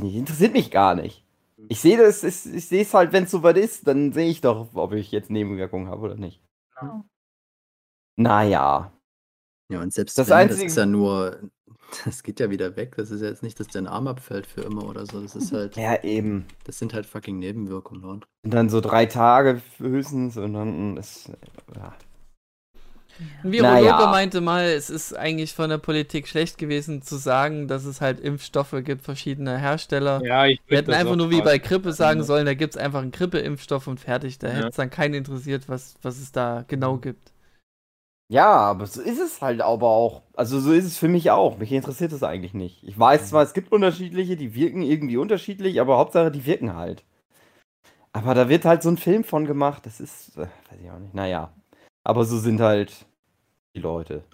Nicht, 0.00 0.14
interessiert 0.14 0.52
mich 0.52 0.70
gar 0.70 0.94
nicht. 0.94 1.24
Ich 1.68 1.80
sehe 1.80 1.96
das, 1.98 2.22
ich, 2.22 2.46
ich 2.54 2.68
sehe 2.68 2.82
es 2.82 2.94
halt, 2.94 3.12
wenn 3.12 3.24
es 3.24 3.30
soweit 3.30 3.56
ist, 3.56 3.86
dann 3.88 4.12
sehe 4.12 4.28
ich 4.30 4.40
doch, 4.40 4.68
ob 4.74 4.92
ich 4.92 5.10
jetzt 5.10 5.30
Nebenwirkungen 5.30 5.88
habe 5.88 6.02
oder 6.02 6.14
nicht. 6.16 6.40
Ja. 6.80 7.04
Naja. 8.16 8.92
Ja, 9.70 9.80
und 9.82 9.92
selbst 9.92 10.16
Das 10.18 10.28
wenn, 10.28 10.36
Einzige- 10.36 10.62
das 10.64 10.72
ist 10.72 10.78
ja 10.78 10.86
nur, 10.86 11.38
das 12.04 12.22
geht 12.22 12.40
ja 12.40 12.50
wieder 12.50 12.76
weg. 12.76 12.94
Das 12.96 13.10
ist 13.10 13.20
ja 13.20 13.28
jetzt 13.28 13.42
nicht, 13.42 13.58
dass 13.60 13.68
dein 13.68 13.86
Arm 13.86 14.06
abfällt 14.06 14.46
für 14.46 14.62
immer 14.62 14.84
oder 14.88 15.04
so. 15.06 15.20
Das 15.20 15.36
ist 15.36 15.52
halt, 15.52 15.76
Ja, 15.76 16.02
eben. 16.02 16.46
das 16.64 16.78
sind 16.78 16.94
halt 16.94 17.06
fucking 17.06 17.38
Nebenwirkungen. 17.38 18.04
Und 18.04 18.26
Und 18.44 18.54
dann 18.54 18.68
so 18.70 18.80
drei 18.80 19.06
Tage 19.06 19.60
höchstens 19.78 20.36
und 20.36 20.52
dann 20.54 20.96
ist. 20.96 21.30
Ja. 21.74 21.94
Ein 23.42 23.52
Virologe 23.52 23.82
Naja. 23.82 24.06
meinte 24.10 24.40
mal, 24.40 24.64
es 24.64 24.90
ist 24.90 25.16
eigentlich 25.16 25.52
von 25.54 25.70
der 25.70 25.78
Politik 25.78 26.28
schlecht 26.28 26.58
gewesen 26.58 27.02
zu 27.02 27.16
sagen, 27.16 27.66
dass 27.68 27.84
es 27.84 28.00
halt 28.00 28.20
Impfstoffe 28.20 28.74
gibt, 28.84 29.02
verschiedener 29.02 29.56
Hersteller. 29.58 30.22
Ja, 30.24 30.46
ich 30.46 30.60
Wir 30.66 30.78
hätten 30.78 30.92
einfach 30.92 31.16
nur 31.16 31.30
wie 31.30 31.42
bei 31.42 31.58
Grippe 31.58 31.92
sagen 31.92 32.20
Ja. 32.20 32.24
sollen, 32.26 32.46
da 32.46 32.54
gibt 32.54 32.74
es 32.76 32.80
einfach 32.80 33.02
einen 33.02 33.10
Grippeimpfstoff 33.10 33.86
und 33.86 33.98
fertig. 34.00 34.38
Da 34.38 34.48
Ja. 34.48 34.54
hätte 34.54 34.68
es 34.68 34.76
dann 34.76 34.90
keinen 34.90 35.14
interessiert, 35.14 35.68
was, 35.68 35.96
was 36.02 36.18
es 36.18 36.30
da 36.32 36.64
genau 36.68 36.98
gibt. 36.98 37.32
Ja, 38.30 38.46
aber 38.50 38.86
so 38.86 39.00
ist 39.00 39.18
es 39.18 39.40
halt 39.40 39.62
aber 39.62 39.88
auch. 39.88 40.22
Also 40.34 40.60
so 40.60 40.72
ist 40.72 40.84
es 40.84 40.98
für 40.98 41.08
mich 41.08 41.30
auch. 41.30 41.56
Mich 41.58 41.72
interessiert 41.72 42.12
es 42.12 42.22
eigentlich 42.22 42.52
nicht. 42.54 42.84
Ich 42.84 42.98
weiß 42.98 43.30
zwar, 43.30 43.42
es 43.42 43.54
gibt 43.54 43.72
unterschiedliche, 43.72 44.36
die 44.36 44.54
wirken 44.54 44.82
irgendwie 44.82 45.16
unterschiedlich, 45.16 45.80
aber 45.80 45.96
Hauptsache, 45.96 46.30
die 46.30 46.44
wirken 46.44 46.76
halt. 46.76 47.04
Aber 48.12 48.34
da 48.34 48.48
wird 48.48 48.64
halt 48.66 48.82
so 48.82 48.90
ein 48.90 48.98
Film 48.98 49.24
von 49.24 49.46
gemacht. 49.46 49.86
Das 49.86 49.98
ist, 49.98 50.36
äh, 50.36 50.40
weiß 50.42 50.80
ich 50.82 50.90
auch 50.90 50.98
nicht. 50.98 51.14
Naja. 51.14 51.52
Aber 52.04 52.24
so 52.24 52.38
sind 52.38 52.60
halt 52.60 53.06
die 53.74 53.80
Leute. 53.80 54.24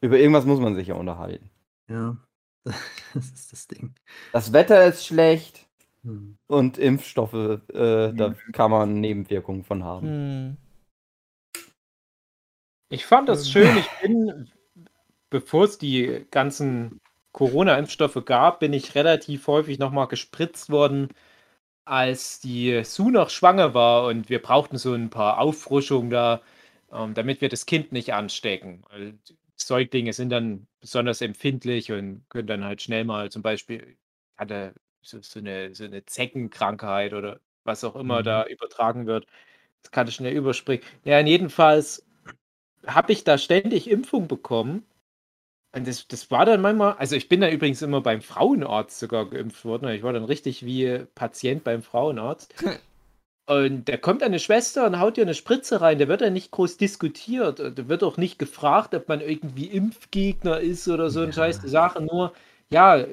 Über 0.00 0.18
irgendwas 0.18 0.44
muss 0.46 0.60
man 0.60 0.74
sich 0.74 0.88
ja 0.88 0.94
unterhalten. 0.94 1.50
ja, 1.88 2.16
das 3.14 3.26
ist 3.30 3.52
das 3.52 3.66
Ding. 3.68 3.94
Das 4.32 4.52
Wetter 4.52 4.84
ist 4.86 5.06
schlecht 5.06 5.66
Hm. 6.04 6.36
und 6.48 6.76
Impfstoffe, 6.76 7.32
äh, 7.32 8.12
da 8.12 8.34
kann 8.52 8.70
man 8.70 9.00
Nebenwirkungen 9.00 9.64
von 9.64 9.84
haben. 9.84 10.06
Hm. 10.06 10.56
Ich 12.90 13.06
fand 13.06 13.28
das 13.28 13.50
schön. 13.50 13.76
Ich 13.76 13.88
bin, 14.02 14.50
bevor 15.30 15.64
es 15.64 15.78
die 15.78 16.26
ganzen 16.30 17.00
Corona-Impfstoffe 17.32 18.24
gab, 18.24 18.60
bin 18.60 18.72
ich 18.72 18.94
relativ 18.94 19.46
häufig 19.48 19.78
nochmal 19.78 20.06
gespritzt 20.08 20.70
worden, 20.70 21.08
als 21.84 22.40
die 22.40 22.84
Sue 22.84 23.12
noch 23.12 23.30
schwanger 23.30 23.74
war 23.74 24.06
und 24.06 24.30
wir 24.30 24.42
brauchten 24.42 24.78
so 24.78 24.94
ein 24.94 25.10
paar 25.10 25.38
Auffrischungen 25.40 26.10
da, 26.10 26.42
ähm, 26.94 27.14
damit 27.14 27.42
wir 27.42 27.50
das 27.50 27.66
Kind 27.66 27.92
nicht 27.92 28.14
anstecken. 28.14 28.84
Weil 28.90 29.18
Säuglinge 29.56 30.14
sind 30.14 30.30
dann 30.30 30.68
besonders 30.80 31.20
empfindlich 31.22 31.92
und 31.92 32.24
können 32.30 32.48
dann 32.48 32.64
halt 32.64 32.82
schnell 32.82 33.04
mal 33.04 33.30
zum 33.32 33.42
Beispiel, 33.42 33.96
hatte 34.36 34.74
so, 35.02 35.20
so, 35.22 35.40
eine, 35.40 35.74
so 35.74 35.84
eine 35.84 36.04
Zeckenkrankheit 36.06 37.14
oder 37.14 37.40
was 37.64 37.84
auch 37.84 37.96
immer 37.96 38.20
Mhm. 38.20 38.24
da 38.24 38.46
übertragen 38.46 39.06
wird. 39.06 39.26
Das 39.82 39.92
kann 39.92 40.10
schnell 40.10 40.34
überspringen. 40.36 40.84
Ja, 41.04 41.20
jedenfalls 41.20 42.06
habe 42.86 43.12
ich 43.12 43.24
da 43.24 43.38
ständig 43.38 43.90
Impfung 43.90 44.28
bekommen. 44.28 44.84
Und 45.74 45.88
das, 45.88 46.06
das 46.08 46.30
war 46.30 46.46
dann 46.46 46.60
manchmal, 46.62 46.94
also 46.94 47.16
ich 47.16 47.28
bin 47.28 47.40
da 47.40 47.50
übrigens 47.50 47.82
immer 47.82 48.00
beim 48.00 48.22
Frauenarzt 48.22 48.98
sogar 49.00 49.28
geimpft 49.28 49.64
worden. 49.64 49.88
Ich 49.90 50.02
war 50.04 50.12
dann 50.12 50.24
richtig 50.24 50.64
wie 50.64 51.04
Patient 51.14 51.64
beim 51.64 51.82
Frauenarzt. 51.82 52.54
Und 53.46 53.88
da 53.90 53.96
kommt 53.98 54.22
eine 54.22 54.38
Schwester 54.38 54.86
und 54.86 54.98
haut 54.98 55.16
dir 55.18 55.22
eine 55.22 55.34
Spritze 55.34 55.80
rein. 55.82 55.98
Da 55.98 56.08
wird 56.08 56.22
ja 56.22 56.30
nicht 56.30 56.50
groß 56.50 56.78
diskutiert. 56.78 57.58
Da 57.58 57.88
wird 57.88 58.02
auch 58.02 58.16
nicht 58.16 58.38
gefragt, 58.38 58.94
ob 58.94 59.08
man 59.08 59.20
irgendwie 59.20 59.66
Impfgegner 59.66 60.60
ist 60.60 60.88
oder 60.88 61.10
so 61.10 61.20
eine 61.20 61.28
Ja. 61.28 61.34
scheiß 61.34 61.60
Sache. 61.64 62.02
Nur, 62.02 62.32
ja, 62.70 62.96
äh, 62.98 63.06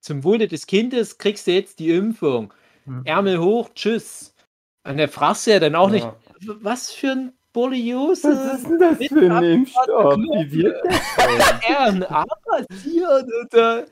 zum 0.00 0.24
Wohle 0.24 0.48
des 0.48 0.66
Kindes 0.66 1.18
kriegst 1.18 1.46
du 1.46 1.50
jetzt 1.52 1.78
die 1.78 1.90
Impfung. 1.90 2.54
Hm. 2.86 3.02
Ärmel 3.04 3.38
hoch, 3.38 3.68
tschüss. 3.74 4.34
Und 4.88 4.96
da 4.98 5.08
fragst 5.08 5.46
du 5.46 5.50
ja 5.50 5.58
dann 5.60 5.74
auch 5.74 5.90
nicht, 5.90 6.04
Ja. 6.04 6.14
"W- 6.40 6.54
was 6.60 6.92
für 6.92 7.10
ein 7.10 7.32
Borreliose. 7.52 8.28
Was 8.30 8.58
ist 8.62 8.68
denn 8.70 8.78
das 8.78 8.98
für 9.08 9.34
ein 9.34 9.44
Impfstoff? 9.44 10.16
Wie 10.16 10.52
wird 10.62 10.76
RNA 11.68 12.24
passiert 12.44 13.24
oder. 13.52 13.84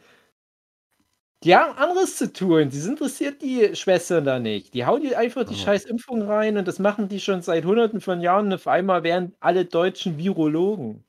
Die 1.44 1.54
haben 1.54 1.76
anderes 1.76 2.16
zu 2.16 2.32
tun. 2.32 2.70
Das 2.70 2.86
interessiert 2.86 3.42
die 3.42 3.76
Schwestern 3.76 4.24
da 4.24 4.38
nicht. 4.38 4.72
Die 4.74 4.86
hauen 4.86 5.02
die 5.02 5.14
einfach 5.14 5.44
die 5.44 5.54
Ja. 5.54 5.60
scheiß 5.64 5.84
Impfung 5.84 6.22
rein 6.22 6.56
und 6.56 6.66
das 6.66 6.78
machen 6.78 7.08
die 7.08 7.20
schon 7.20 7.42
seit 7.42 7.64
hunderten 7.64 8.00
von 8.00 8.20
Jahren. 8.20 8.46
Und 8.46 8.54
auf 8.54 8.66
einmal 8.66 9.02
werden 9.02 9.34
alle 9.40 9.64
Deutschen 9.66 10.16
Virologen. 10.18 11.04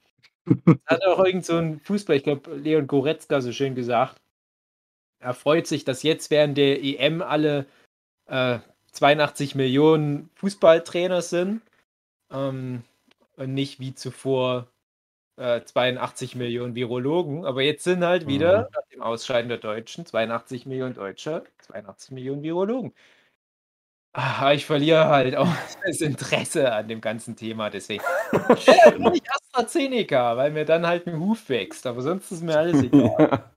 Das 0.65 0.77
hat 0.87 1.05
auch 1.05 1.23
irgend 1.25 1.45
so 1.45 1.57
ein 1.57 1.79
Fußball, 1.79 2.17
ich 2.17 2.23
glaube, 2.23 2.55
Leon 2.55 2.87
Goretzka 2.87 3.41
so 3.41 3.51
schön 3.51 3.75
gesagt. 3.75 4.21
Er 5.19 5.33
freut 5.33 5.67
sich, 5.67 5.85
dass 5.85 6.03
jetzt 6.03 6.29
während 6.31 6.57
der 6.57 6.83
EM 6.83 7.21
alle 7.21 7.65
äh, 8.27 8.59
82 8.93 9.55
Millionen 9.55 10.29
Fußballtrainer 10.35 11.21
sind. 11.21 11.61
Ähm, 12.31 12.83
und 13.37 13.53
nicht 13.53 13.79
wie 13.79 13.95
zuvor 13.95 14.67
äh, 15.37 15.61
82 15.63 16.35
Millionen 16.35 16.75
Virologen. 16.75 17.45
Aber 17.45 17.61
jetzt 17.61 17.83
sind 17.83 18.03
halt 18.03 18.27
wieder, 18.27 18.69
nach 18.73 18.87
dem 18.91 19.01
Ausscheiden 19.01 19.49
der 19.49 19.57
Deutschen, 19.57 20.05
82 20.05 20.65
Millionen 20.65 20.93
Deutsche, 20.93 21.43
82 21.59 22.11
Millionen 22.11 22.43
Virologen. 22.43 22.93
Ah, 24.17 24.53
ich 24.53 24.65
verliere 24.65 25.09
halt 25.09 25.35
auch 25.35 25.47
das 25.85 25.99
Interesse 26.01 26.71
an 26.71 26.87
dem 26.87 27.01
ganzen 27.01 27.35
Thema, 27.35 27.69
deswegen. 27.69 28.03
Ja, 28.65 28.91
nur 28.97 29.11
nicht 29.11 29.29
AstraZeneca, 29.29 30.37
weil 30.37 30.51
mir 30.51 30.65
dann 30.65 30.87
halt 30.87 31.05
ein 31.07 31.19
Huf 31.19 31.49
wächst, 31.49 31.85
aber 31.85 32.01
sonst 32.01 32.31
ist 32.31 32.41
mir 32.41 32.57
alles 32.57 32.81
egal. 32.83 33.51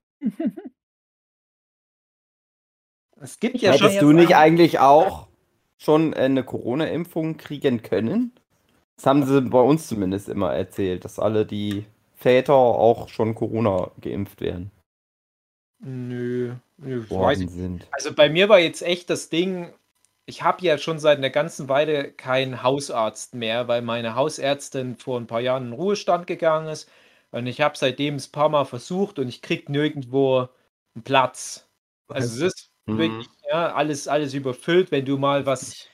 Es 3.20 3.38
gibt 3.38 3.58
ja 3.58 3.70
Hättest 3.70 3.80
schon. 3.80 3.88
Hättest 3.90 4.02
du 4.02 4.12
nicht 4.12 4.37
eigentlich 4.37 4.78
auch 4.80 5.28
schon 5.76 6.12
äh, 6.12 6.16
eine 6.16 6.42
Corona-Impfung 6.42 7.37
kriegen 7.37 7.82
können? 7.82 8.32
Das 8.99 9.07
haben 9.07 9.25
sie 9.25 9.40
bei 9.43 9.61
uns 9.61 9.87
zumindest 9.87 10.28
immer 10.28 10.52
erzählt, 10.52 11.05
dass 11.05 11.19
alle 11.19 11.47
die 11.47 11.87
Väter 12.17 12.52
auch 12.55 13.09
schon 13.09 13.35
Corona 13.35 13.93
geimpft 14.00 14.40
werden. 14.40 14.73
Nö, 15.81 16.55
nö 16.78 17.05
ich 17.05 17.11
weiß 17.11 17.38
nicht. 17.38 17.52
sind. 17.52 17.87
Also 17.93 18.12
bei 18.12 18.28
mir 18.28 18.49
war 18.49 18.59
jetzt 18.59 18.83
echt 18.83 19.09
das 19.09 19.28
Ding, 19.28 19.73
ich 20.26 20.43
habe 20.43 20.64
ja 20.64 20.78
schon 20.78 20.99
seit 20.99 21.19
einer 21.19 21.31
ganzen 21.31 21.69
Weile 21.69 22.11
keinen 22.12 22.62
Hausarzt 22.64 23.35
mehr, 23.35 23.69
weil 23.69 23.83
meine 23.83 24.17
Hausärztin 24.17 24.97
vor 24.97 25.19
ein 25.21 25.28
paar 25.28 25.40
Jahren 25.40 25.69
in 25.69 25.73
Ruhestand 25.73 26.26
gegangen 26.26 26.69
ist. 26.69 26.90
Und 27.31 27.47
ich 27.47 27.61
habe 27.61 27.78
seitdem 27.78 28.17
es 28.17 28.28
ein 28.28 28.33
paar 28.33 28.49
Mal 28.49 28.64
versucht 28.64 29.19
und 29.21 29.28
ich 29.28 29.43
krieg 29.43 29.69
nirgendwo 29.69 30.49
einen 30.95 31.05
Platz. 31.05 31.69
Also 32.09 32.45
es 32.45 32.55
ist 32.55 32.71
Mhm. 32.87 32.99
wirklich 32.99 33.28
ja, 33.50 33.75
alles, 33.75 34.09
alles 34.09 34.35
überfüllt, 34.35 34.90
wenn 34.90 35.05
du 35.05 35.19
mal 35.19 35.47
was 35.47 35.87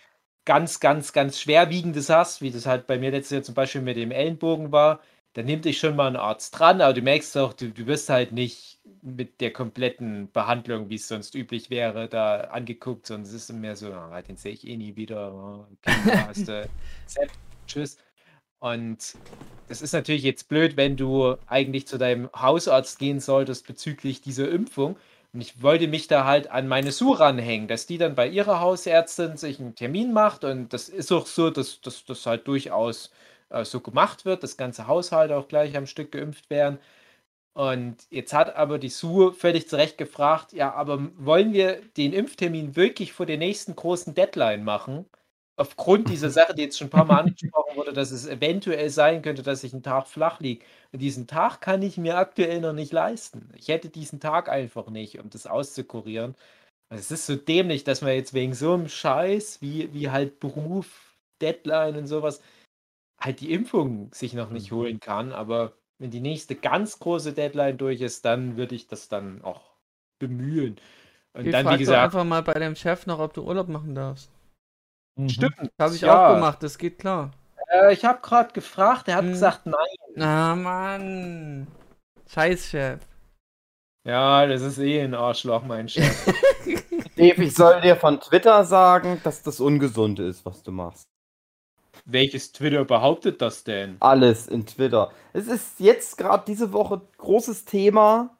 ganz, 0.44 0.80
ganz, 0.80 1.12
ganz 1.12 1.40
Schwerwiegendes 1.40 2.10
hast, 2.10 2.42
wie 2.42 2.50
das 2.50 2.66
halt 2.66 2.86
bei 2.86 2.98
mir 2.98 3.10
letztes 3.10 3.30
Jahr 3.30 3.42
zum 3.42 3.54
Beispiel 3.54 3.80
mit 3.82 3.96
dem 3.96 4.10
Ellenbogen 4.10 4.72
war, 4.72 5.00
dann 5.34 5.46
nimmt 5.46 5.64
dich 5.64 5.78
schon 5.78 5.96
mal 5.96 6.06
ein 6.08 6.16
Arzt 6.16 6.58
dran, 6.58 6.80
aber 6.80 6.92
du 6.94 7.02
merkst 7.02 7.36
auch, 7.38 7.52
du, 7.52 7.70
du 7.70 7.86
wirst 7.86 8.08
halt 8.08 8.32
nicht 8.32 8.78
mit 9.02 9.40
der 9.40 9.52
kompletten 9.52 10.30
Behandlung, 10.32 10.88
wie 10.90 10.94
es 10.94 11.08
sonst 11.08 11.34
üblich 11.34 11.70
wäre, 11.70 12.08
da 12.08 12.42
angeguckt, 12.42 13.06
sondern 13.06 13.26
es 13.26 13.32
ist 13.34 13.52
mehr 13.52 13.76
so, 13.76 13.92
ah, 13.92 14.22
den 14.22 14.36
sehe 14.36 14.52
ich 14.52 14.66
eh 14.66 14.76
nie 14.76 14.96
wieder. 14.96 15.66
ah, 15.86 16.30
Okay, 17.16 17.28
tschüss. 17.66 17.98
Und 18.60 19.16
das 19.68 19.82
ist 19.82 19.92
natürlich 19.92 20.22
jetzt 20.22 20.48
blöd, 20.48 20.76
wenn 20.76 20.96
du 20.96 21.36
eigentlich 21.46 21.86
zu 21.86 21.98
deinem 21.98 22.30
Hausarzt 22.34 22.98
gehen 22.98 23.20
solltest 23.20 23.66
bezüglich 23.66 24.20
dieser 24.22 24.50
Impfung. 24.50 24.96
Und 25.34 25.40
ich 25.40 25.62
wollte 25.62 25.88
mich 25.88 26.06
da 26.08 26.24
halt 26.24 26.50
an 26.50 26.68
meine 26.68 26.92
Sue 26.92 27.18
ranhängen, 27.18 27.68
dass 27.68 27.86
die 27.86 27.98
dann 27.98 28.14
bei 28.14 28.28
ihrer 28.28 28.60
Hausärztin 28.60 29.36
sich 29.36 29.60
einen 29.60 29.74
Termin 29.74 30.12
macht. 30.12 30.44
Und 30.44 30.72
das 30.72 30.88
ist 30.88 31.12
auch 31.12 31.26
so, 31.26 31.50
dass 31.50 31.80
das 31.82 32.24
halt 32.26 32.46
durchaus 32.48 33.10
äh, 33.50 33.64
so 33.64 33.80
gemacht 33.80 34.24
wird, 34.24 34.42
dass 34.44 34.56
ganze 34.56 34.86
Haushalte 34.86 35.36
auch 35.36 35.48
gleich 35.48 35.76
am 35.76 35.86
Stück 35.86 36.12
geimpft 36.12 36.50
werden. 36.50 36.78
Und 37.54 37.98
jetzt 38.10 38.32
hat 38.34 38.56
aber 38.56 38.78
die 38.78 38.88
Sue 38.90 39.32
völlig 39.32 39.68
zu 39.68 39.76
Recht 39.76 39.98
gefragt, 39.98 40.52
ja, 40.52 40.72
aber 40.74 41.10
wollen 41.16 41.52
wir 41.52 41.80
den 41.96 42.12
Impftermin 42.12 42.76
wirklich 42.76 43.12
vor 43.12 43.26
der 43.26 43.38
nächsten 43.38 43.76
großen 43.76 44.14
Deadline 44.14 44.64
machen? 44.64 45.06
Aufgrund 45.56 46.08
dieser 46.08 46.30
Sache, 46.30 46.54
die 46.54 46.62
jetzt 46.62 46.78
schon 46.78 46.88
ein 46.88 46.90
paar 46.90 47.04
Mal 47.04 47.20
angesprochen 47.20 47.76
wurde, 47.76 47.92
dass 47.92 48.10
es 48.10 48.26
eventuell 48.26 48.90
sein 48.90 49.22
könnte, 49.22 49.44
dass 49.44 49.62
ich 49.62 49.72
einen 49.72 49.84
Tag 49.84 50.08
flach 50.08 50.40
liege. 50.40 50.64
Und 50.92 51.00
diesen 51.00 51.28
Tag 51.28 51.60
kann 51.60 51.82
ich 51.82 51.96
mir 51.96 52.16
aktuell 52.16 52.60
noch 52.60 52.72
nicht 52.72 52.92
leisten. 52.92 53.50
Ich 53.56 53.68
hätte 53.68 53.88
diesen 53.88 54.18
Tag 54.18 54.48
einfach 54.48 54.88
nicht, 54.88 55.20
um 55.20 55.30
das 55.30 55.46
auszukurieren. 55.46 56.34
Also 56.88 57.00
es 57.00 57.10
ist 57.12 57.26
so 57.26 57.36
dämlich, 57.36 57.84
dass 57.84 58.02
man 58.02 58.12
jetzt 58.12 58.34
wegen 58.34 58.54
so 58.54 58.74
einem 58.74 58.88
Scheiß 58.88 59.62
wie, 59.62 59.92
wie 59.92 60.10
halt 60.10 60.40
Beruf, 60.40 61.16
Deadline 61.40 61.96
und 61.96 62.06
sowas 62.08 62.42
halt 63.20 63.40
die 63.40 63.52
Impfung 63.52 64.12
sich 64.12 64.34
noch 64.34 64.50
nicht 64.50 64.72
holen 64.72 64.98
kann. 64.98 65.32
Aber 65.32 65.72
wenn 65.98 66.10
die 66.10 66.20
nächste 66.20 66.56
ganz 66.56 66.98
große 66.98 67.32
Deadline 67.32 67.78
durch 67.78 68.00
ist, 68.00 68.24
dann 68.24 68.56
würde 68.56 68.74
ich 68.74 68.88
das 68.88 69.08
dann 69.08 69.42
auch 69.42 69.62
bemühen. 70.18 70.76
Und 71.32 71.46
Ich 71.46 71.52
dann, 71.52 71.68
wie 71.70 71.78
gesagt, 71.78 72.02
einfach 72.02 72.24
mal 72.24 72.42
bei 72.42 72.54
deinem 72.54 72.76
Chef 72.76 73.06
noch, 73.06 73.18
ob 73.18 73.34
du 73.34 73.42
Urlaub 73.42 73.68
machen 73.68 73.94
darfst. 73.94 74.30
Stimmt. 75.28 75.70
Habe 75.78 75.94
ich 75.94 76.00
ja. 76.02 76.28
auch 76.30 76.34
gemacht, 76.34 76.62
das 76.62 76.78
geht 76.78 76.98
klar. 76.98 77.30
Äh, 77.72 77.92
ich 77.92 78.04
habe 78.04 78.20
gerade 78.22 78.52
gefragt, 78.52 79.08
er 79.08 79.16
hat 79.16 79.24
Hm. 79.24 79.32
gesagt 79.32 79.66
nein. 79.66 79.96
Na 80.16 80.54
Mann. 80.54 81.66
Scheiß 82.28 82.66
Chef. 82.68 83.00
Ja, 84.06 84.46
das 84.46 84.62
ist 84.62 84.78
eh 84.78 85.00
ein 85.00 85.14
Arschloch, 85.14 85.62
mein 85.64 85.88
Chef. 85.88 86.26
Dave, 87.16 87.42
ich 87.44 87.54
soll 87.54 87.80
dir 87.80 87.96
von 87.96 88.20
Twitter 88.20 88.64
sagen, 88.64 89.20
dass 89.24 89.42
das 89.42 89.60
ungesund 89.60 90.18
ist, 90.18 90.44
was 90.44 90.62
du 90.62 90.72
machst. 90.72 91.08
Welches 92.04 92.52
Twitter 92.52 92.84
behauptet 92.84 93.40
das 93.40 93.64
denn? 93.64 93.96
Alles 94.00 94.46
in 94.46 94.66
Twitter. 94.66 95.10
Es 95.32 95.46
ist 95.46 95.80
jetzt 95.80 96.18
gerade 96.18 96.44
diese 96.46 96.72
Woche 96.72 97.00
großes 97.16 97.64
Thema, 97.64 98.36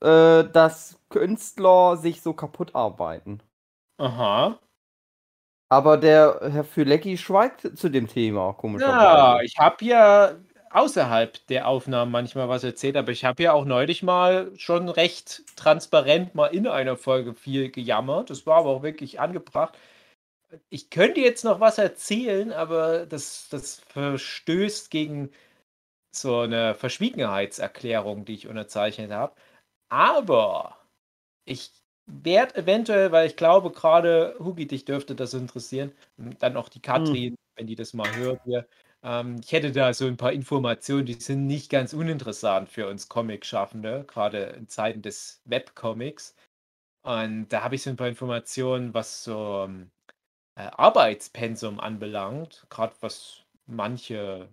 äh, 0.00 0.44
dass 0.44 0.98
Künstler 1.08 1.96
sich 1.98 2.20
so 2.22 2.32
kaputt 2.32 2.74
arbeiten. 2.74 3.40
Aha. 3.98 4.58
Aber 5.70 5.96
der 5.98 6.40
Herr 6.50 6.64
Fülecki 6.64 7.18
schweigt 7.18 7.76
zu 7.78 7.88
dem 7.90 8.06
Thema, 8.08 8.46
Ja, 8.46 8.52
komischerweise. 8.52 9.44
ich 9.44 9.58
habe 9.58 9.84
ja 9.84 10.36
außerhalb 10.70 11.46
der 11.48 11.68
Aufnahmen 11.68 12.10
manchmal 12.12 12.48
was 12.48 12.64
erzählt, 12.64 12.96
aber 12.96 13.10
ich 13.12 13.24
habe 13.24 13.42
ja 13.42 13.52
auch 13.52 13.64
neulich 13.64 14.02
mal 14.02 14.50
schon 14.56 14.88
recht 14.88 15.42
transparent 15.56 16.34
mal 16.34 16.46
in 16.48 16.66
einer 16.66 16.96
Folge 16.96 17.34
viel 17.34 17.70
gejammert. 17.70 18.30
Das 18.30 18.46
war 18.46 18.58
aber 18.58 18.70
auch 18.70 18.82
wirklich 18.82 19.20
angebracht. 19.20 19.76
Ich 20.70 20.88
könnte 20.90 21.20
jetzt 21.20 21.44
noch 21.44 21.60
was 21.60 21.78
erzählen, 21.78 22.52
aber 22.52 23.06
das, 23.06 23.48
das 23.50 23.80
verstößt 23.88 24.90
gegen 24.90 25.30
so 26.14 26.40
eine 26.40 26.74
Verschwiegenheitserklärung, 26.74 28.24
die 28.24 28.34
ich 28.34 28.48
unterzeichnet 28.48 29.10
habe. 29.12 29.34
Aber 29.90 30.78
ich 31.46 31.72
werde 32.08 32.56
eventuell, 32.56 33.12
weil 33.12 33.26
ich 33.28 33.36
glaube, 33.36 33.70
gerade 33.72 34.34
Hugi, 34.38 34.66
dich 34.66 34.84
dürfte 34.84 35.14
das 35.14 35.34
interessieren, 35.34 35.92
und 36.16 36.42
dann 36.42 36.56
auch 36.56 36.68
die 36.68 36.80
Katrin, 36.82 37.36
wenn 37.56 37.66
die 37.66 37.76
das 37.76 37.94
mal 37.94 38.14
hört 38.14 38.40
hier. 38.44 38.68
Ähm, 39.02 39.40
ich 39.42 39.52
hätte 39.52 39.72
da 39.72 39.94
so 39.94 40.06
ein 40.06 40.16
paar 40.16 40.32
Informationen, 40.32 41.06
die 41.06 41.14
sind 41.14 41.46
nicht 41.46 41.70
ganz 41.70 41.92
uninteressant 41.94 42.68
für 42.68 42.88
uns 42.88 43.08
Comic-Schaffende, 43.08 44.04
gerade 44.08 44.38
in 44.58 44.68
Zeiten 44.68 45.02
des 45.02 45.42
Webcomics. 45.44 46.34
Und 47.02 47.48
da 47.50 47.62
habe 47.64 47.76
ich 47.76 47.82
so 47.82 47.90
ein 47.90 47.96
paar 47.96 48.08
Informationen, 48.08 48.94
was 48.94 49.24
so 49.24 49.64
ähm, 49.66 49.90
äh, 50.56 50.62
Arbeitspensum 50.62 51.80
anbelangt, 51.80 52.66
gerade 52.70 52.94
was 53.00 53.44
manche 53.66 54.48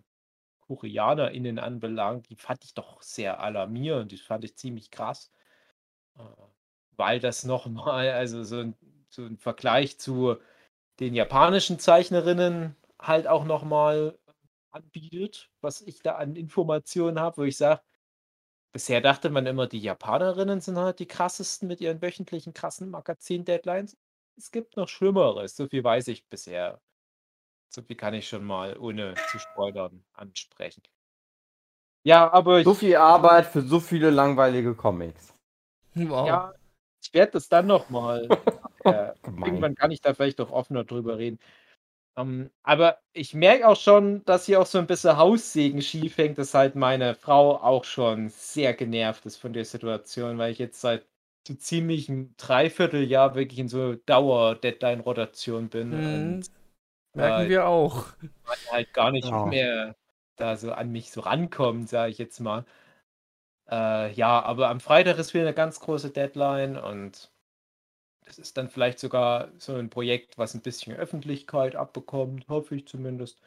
KoreanerInnen 0.68 1.60
anbelangt, 1.60 2.30
die 2.30 2.36
fand 2.38 2.66
ich 2.66 2.74
doch 2.76 3.02
sehr 3.02 3.40
alarmierend, 3.42 4.12
die 4.12 4.18
fand 4.18 4.44
ich 4.46 4.58
ziemlich 4.58 4.92
krass. 4.92 5.32
Weil 6.98 7.20
das 7.20 7.44
nochmal, 7.46 8.10
also 8.12 8.44
so 8.44 8.60
ein, 8.60 8.76
so 9.10 9.24
ein 9.26 9.38
Vergleich 9.38 10.00
zu 10.00 10.38
den 11.00 11.14
japanischen 11.16 11.80
Zeichnerinnen 11.80 12.76
halt 13.00 13.28
auch 13.28 13.46
nochmal 13.46 14.18
anbietet, 14.72 15.50
was 15.62 15.82
ich 15.82 16.02
da 16.02 16.16
an 16.16 16.36
Informationen 16.36 17.20
habe, 17.20 17.38
wo 17.38 17.44
ich 17.44 17.58
sage, 17.58 17.82
bisher 18.74 19.02
dachte 19.02 19.30
man 19.30 19.46
immer, 19.46 19.68
die 19.68 19.80
Japanerinnen 19.80 20.62
sind 20.62 20.78
halt 20.78 21.00
die 21.00 21.08
krassesten 21.08 21.68
mit 21.68 21.82
ihren 21.82 22.02
wöchentlichen 22.02 22.54
krassen 22.54 22.90
Magazin-Deadlines. 22.92 23.98
Es 24.38 24.52
gibt 24.52 24.78
noch 24.78 24.90
Schlimmeres, 24.90 25.56
so 25.56 25.68
viel 25.68 25.84
weiß 25.84 26.10
ich 26.10 26.28
bisher. 26.28 26.82
So 27.70 27.82
viel 27.82 27.96
kann 27.96 28.14
ich 28.14 28.28
schon 28.28 28.46
mal, 28.46 28.78
ohne 28.78 29.16
zu 29.32 29.40
spoilern, 29.40 30.04
ansprechen. 30.14 30.84
Ja, 32.04 32.32
aber 32.32 32.60
ich, 32.60 32.66
So 32.66 32.74
viel 32.74 32.96
Arbeit 32.96 33.48
für 33.48 33.62
so 33.62 33.80
viele 33.80 34.10
langweilige 34.12 34.76
Comics. 34.76 35.34
Wow. 35.96 36.28
ja, 36.28 36.54
werde 37.16 37.34
das 37.34 37.50
dann 37.50 37.68
nochmal. 37.68 38.36
äh, 38.86 39.14
irgendwann 39.44 39.76
kann 39.76 39.92
ich 39.92 40.02
da 40.02 40.14
vielleicht 40.16 40.42
auch 40.42 40.52
offener 40.52 40.86
drüber 40.86 41.18
reden. 41.20 41.40
Ähm, 42.18 42.52
aber 42.64 43.00
ich 43.14 43.34
merke 43.34 43.68
auch 43.68 43.78
schon, 43.80 44.24
dass 44.26 44.46
hier 44.46 44.62
auch 44.62 44.66
so 44.66 44.78
ein 44.80 44.88
bisschen 44.88 45.18
Haussegen 45.18 45.82
schief 45.82 46.18
hängt, 46.18 46.38
dass 46.38 46.54
halt 46.54 46.76
meine 46.76 47.16
Frau 47.16 47.58
auch 47.62 47.84
schon 47.86 48.30
sehr 48.30 48.74
genervt 48.74 49.26
ist 49.26 49.38
von 49.38 49.54
der 49.54 49.66
Situation, 49.66 50.38
weil 50.38 50.52
ich 50.52 50.60
jetzt 50.60 50.82
seit 50.82 51.08
so 51.48 51.56
ziemlich 51.56 52.10
ein 52.10 52.36
Dreivierteljahr 52.38 53.36
wirklich 53.36 53.60
in 53.60 53.68
so 53.70 53.96
Dauer-Deadline-Rotation 53.96 55.70
bin 55.70 55.98
Mhm. 55.98 56.00
und 56.00 56.48
Merken 57.16 57.48
äh, 57.48 57.50
wir 57.50 57.68
auch. 57.68 58.14
man 58.46 58.58
halt 58.72 58.94
gar 58.94 59.12
nicht 59.12 59.32
Ja. 59.32 59.46
mehr 59.46 59.96
da 60.38 60.58
so 60.58 60.72
an 60.74 60.92
mich 60.92 61.12
so 61.12 61.22
rankommt, 61.22 61.90
sage 61.90 62.12
ich 62.12 62.18
jetzt 62.18 62.40
mal. 62.40 62.66
Äh, 63.70 64.12
ja, 64.14 64.42
aber 64.44 64.70
am 64.70 64.80
Freitag 64.80 65.18
ist 65.18 65.34
wieder 65.34 65.46
eine 65.46 65.54
ganz 65.54 65.80
große 65.80 66.12
Deadline 66.12 66.78
und 66.78 67.32
das 68.26 68.40
ist 68.40 68.58
dann 68.58 68.70
vielleicht 68.70 69.00
sogar 69.00 69.50
so 69.60 69.76
ein 69.76 69.90
Projekt, 69.90 70.38
was 70.38 70.54
ein 70.56 70.62
bisschen 70.62 70.96
Öffentlichkeit 70.96 71.76
abbekommt, 71.76 72.48
hoffe 72.50 72.76
ich 72.76 72.88
zumindest. 72.88 73.42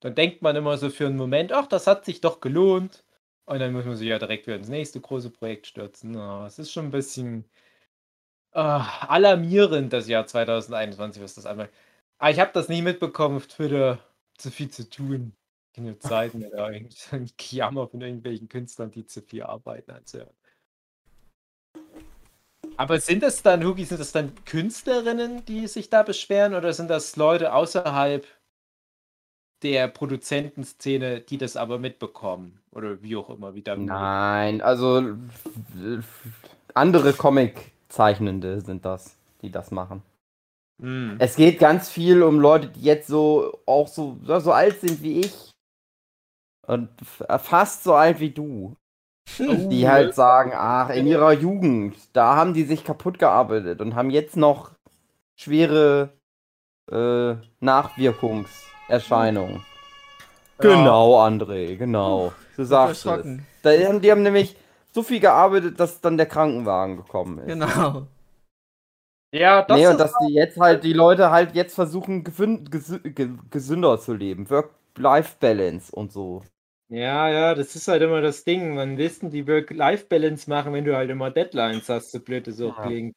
Dann 0.00 0.14
denkt 0.14 0.42
man 0.42 0.56
immer 0.56 0.78
so 0.78 0.90
für 0.90 1.06
einen 1.06 1.16
Moment, 1.16 1.52
ach, 1.52 1.66
das 1.66 1.86
hat 1.86 2.04
sich 2.04 2.20
doch 2.20 2.40
gelohnt. 2.40 3.04
Und 3.46 3.60
dann 3.60 3.72
muss 3.72 3.84
man 3.86 3.96
sich 3.96 4.08
ja 4.08 4.18
direkt 4.18 4.46
wieder 4.46 4.56
ins 4.56 4.68
nächste 4.68 5.00
große 5.00 5.30
Projekt 5.30 5.66
stürzen. 5.68 6.14
Ja, 6.14 6.46
es 6.46 6.58
ist 6.58 6.72
schon 6.72 6.86
ein 6.86 6.90
bisschen 6.92 7.46
äh, 8.52 8.58
alarmierend, 8.60 9.92
das 9.92 10.08
Jahr 10.08 10.26
2021, 10.26 11.22
was 11.22 11.34
das 11.34 11.46
anbelangt. 11.46 11.74
Aber 12.18 12.30
ich 12.30 12.40
habe 12.40 12.50
das 12.54 12.68
nie 12.68 12.82
mitbekommen 12.82 13.36
auf 13.36 13.46
Twitter. 13.48 13.98
Zu 14.38 14.50
viel 14.50 14.70
zu 14.70 14.88
tun. 14.88 15.34
Keine 15.74 15.98
Zeit 15.98 16.34
mehr, 16.34 16.50
da 16.50 16.70
irgendwie 16.70 16.96
so 16.96 17.16
ein 17.16 17.30
Jammer 17.38 17.88
von 17.88 18.00
irgendwelchen 18.00 18.48
Künstlern, 18.48 18.90
die 18.90 19.06
zu 19.06 19.22
viel 19.22 19.44
arbeiten 19.44 19.92
anzuhören. 19.92 20.34
Aber 22.76 22.98
sind 22.98 23.22
das 23.22 23.42
dann, 23.42 23.64
Hugi, 23.64 23.84
sind 23.84 24.00
das 24.00 24.12
dann 24.12 24.32
Künstlerinnen, 24.46 25.44
die 25.44 25.66
sich 25.66 25.90
da 25.90 26.02
beschweren 26.02 26.54
oder 26.54 26.72
sind 26.72 26.88
das 26.88 27.16
Leute 27.16 27.52
außerhalb 27.52 28.26
der 29.62 29.88
Produzentenszene, 29.88 31.20
die 31.20 31.38
das 31.38 31.56
aber 31.56 31.78
mitbekommen? 31.78 32.58
Oder 32.72 33.02
wie 33.02 33.16
auch 33.16 33.30
immer, 33.30 33.54
wie 33.54 33.62
dann. 33.62 33.84
Nein, 33.84 34.62
also 34.62 35.14
andere 36.74 37.12
Comic-Zeichnende 37.12 38.60
sind 38.60 38.84
das. 38.84 39.16
die 39.42 39.50
das 39.50 39.70
machen. 39.70 40.02
Hm. 40.80 41.16
Es 41.18 41.36
geht 41.36 41.58
ganz 41.58 41.90
viel 41.90 42.22
um 42.22 42.40
Leute, 42.40 42.68
die 42.68 42.82
jetzt 42.82 43.08
so 43.08 43.58
auch 43.66 43.88
so 43.88 44.16
so 44.24 44.52
alt 44.52 44.80
sind 44.80 45.02
wie 45.02 45.20
ich. 45.20 45.49
Und 46.70 46.88
f- 47.02 47.24
fast 47.42 47.82
so 47.82 47.94
alt 47.94 48.20
wie 48.20 48.30
du. 48.30 48.76
Die 49.38 49.88
halt 49.88 50.14
sagen, 50.14 50.52
ach, 50.54 50.90
in 50.90 51.06
ihrer 51.06 51.32
Jugend, 51.32 51.96
da 52.14 52.36
haben 52.36 52.52
die 52.52 52.64
sich 52.64 52.84
kaputt 52.84 53.18
gearbeitet 53.18 53.80
und 53.80 53.94
haben 53.94 54.10
jetzt 54.10 54.36
noch 54.36 54.72
schwere 55.36 56.10
äh, 56.90 57.36
Nachwirkungserscheinungen. 57.60 59.64
Genau, 60.58 61.24
André, 61.24 61.76
genau. 61.76 62.32
Du 62.56 62.64
sagst 62.64 63.06
es. 63.06 63.26
Da 63.62 63.70
haben, 63.70 64.00
die 64.00 64.10
haben 64.10 64.22
nämlich 64.22 64.56
so 64.92 65.02
viel 65.02 65.20
gearbeitet, 65.20 65.78
dass 65.78 66.00
dann 66.00 66.16
der 66.16 66.26
Krankenwagen 66.26 66.96
gekommen 66.96 67.38
ist. 67.38 67.46
Genau. 67.46 68.06
Ja, 69.32 69.62
das 69.62 69.76
nee, 69.76 69.84
ist 69.84 69.90
und 69.90 70.00
dass 70.00 70.12
die 70.26 70.34
jetzt 70.34 70.58
halt, 70.58 70.82
die 70.82 70.92
Leute 70.92 71.30
halt 71.30 71.54
jetzt 71.54 71.74
versuchen, 71.74 72.24
gesünder 72.24 74.00
zu 74.00 74.12
leben. 74.12 74.50
Work-Life-Balance 74.50 75.94
und 75.94 76.10
so. 76.10 76.42
Ja, 76.92 77.28
ja, 77.30 77.54
das 77.54 77.76
ist 77.76 77.86
halt 77.88 78.02
immer 78.02 78.20
das 78.20 78.42
Ding. 78.44 78.74
Man 78.74 78.98
willst 78.98 79.22
die 79.22 79.46
Work-Life-Balance 79.46 80.50
machen, 80.50 80.72
wenn 80.72 80.84
du 80.84 80.96
halt 80.96 81.08
immer 81.10 81.30
Deadlines 81.30 81.88
hast, 81.88 82.10
so 82.10 82.18
blöd 82.20 82.48
es 82.48 82.60
auch 82.60 82.76
Ja. 82.76 82.80
klingt. 82.80 83.14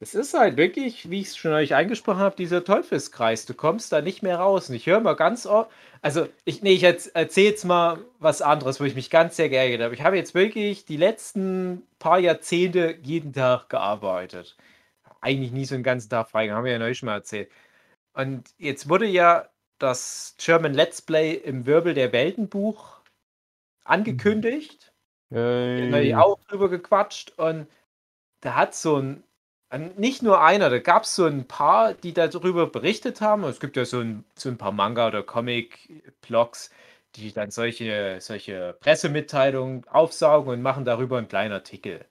Es 0.00 0.14
ist 0.14 0.34
halt 0.34 0.56
wirklich, 0.56 1.08
wie 1.10 1.20
ich 1.20 1.28
es 1.28 1.36
schon 1.36 1.52
euch 1.52 1.74
angesprochen 1.74 2.18
habe, 2.18 2.36
dieser 2.36 2.64
Teufelskreis. 2.64 3.46
Du 3.46 3.54
kommst 3.54 3.92
da 3.92 4.02
nicht 4.02 4.22
mehr 4.22 4.38
raus. 4.38 4.68
Und 4.68 4.74
ich 4.74 4.86
höre 4.86 5.00
mal 5.00 5.14
ganz 5.14 5.46
oft, 5.46 5.70
also 6.02 6.28
ich, 6.44 6.62
nee, 6.62 6.72
ich 6.72 6.82
erzähle 6.82 7.48
jetzt 7.48 7.64
mal 7.64 7.98
was 8.18 8.42
anderes, 8.42 8.80
wo 8.80 8.84
ich 8.84 8.94
mich 8.96 9.08
ganz 9.10 9.36
sehr 9.36 9.48
geärgert 9.48 9.80
habe. 9.82 9.94
Ich 9.94 10.02
habe 10.02 10.16
jetzt 10.16 10.34
wirklich 10.34 10.84
die 10.84 10.96
letzten 10.98 11.86
paar 11.98 12.18
Jahrzehnte 12.18 12.98
jeden 13.02 13.32
Tag 13.32 13.68
gearbeitet. 13.70 14.56
Eigentlich 15.22 15.52
nie 15.52 15.66
so 15.66 15.74
einen 15.76 15.84
ganzen 15.84 16.10
Tag 16.10 16.30
frei, 16.30 16.48
haben 16.50 16.64
wir 16.64 16.72
ja 16.72 16.78
neulich 16.80 16.98
schon 16.98 17.08
mal 17.08 17.16
erzählt. 17.16 17.50
Und 18.14 18.50
jetzt 18.58 18.88
wurde 18.88 19.06
ja 19.06 19.48
das 19.78 20.34
German 20.38 20.74
Let's 20.74 21.02
Play 21.02 21.34
im 21.34 21.66
Wirbel 21.66 21.94
der 21.94 22.12
Weltenbuch 22.12 23.00
angekündigt. 23.84 24.92
Da 25.90 25.96
habe 25.96 26.04
ich 26.04 26.14
auch 26.14 26.38
drüber 26.48 26.68
gequatscht 26.68 27.32
und 27.38 27.66
da 28.40 28.54
hat 28.54 28.74
so 28.74 28.98
ein, 28.98 29.24
nicht 29.96 30.22
nur 30.22 30.40
einer, 30.40 30.70
da 30.70 30.78
gab 30.78 31.04
es 31.04 31.16
so 31.16 31.26
ein 31.26 31.46
paar, 31.48 31.94
die 31.94 32.12
darüber 32.12 32.66
berichtet 32.68 33.20
haben. 33.20 33.44
Es 33.44 33.58
gibt 33.60 33.76
ja 33.76 33.84
so 33.84 34.00
ein, 34.00 34.24
so 34.36 34.48
ein 34.48 34.58
paar 34.58 34.72
Manga- 34.72 35.08
oder 35.08 35.22
Comic-Blogs, 35.22 36.70
die 37.16 37.32
dann 37.32 37.50
solche, 37.50 38.18
solche 38.20 38.76
Pressemitteilungen 38.80 39.86
aufsaugen 39.88 40.52
und 40.52 40.62
machen 40.62 40.84
darüber 40.84 41.18
einen 41.18 41.28
kleinen 41.28 41.52
Artikel. 41.52 42.04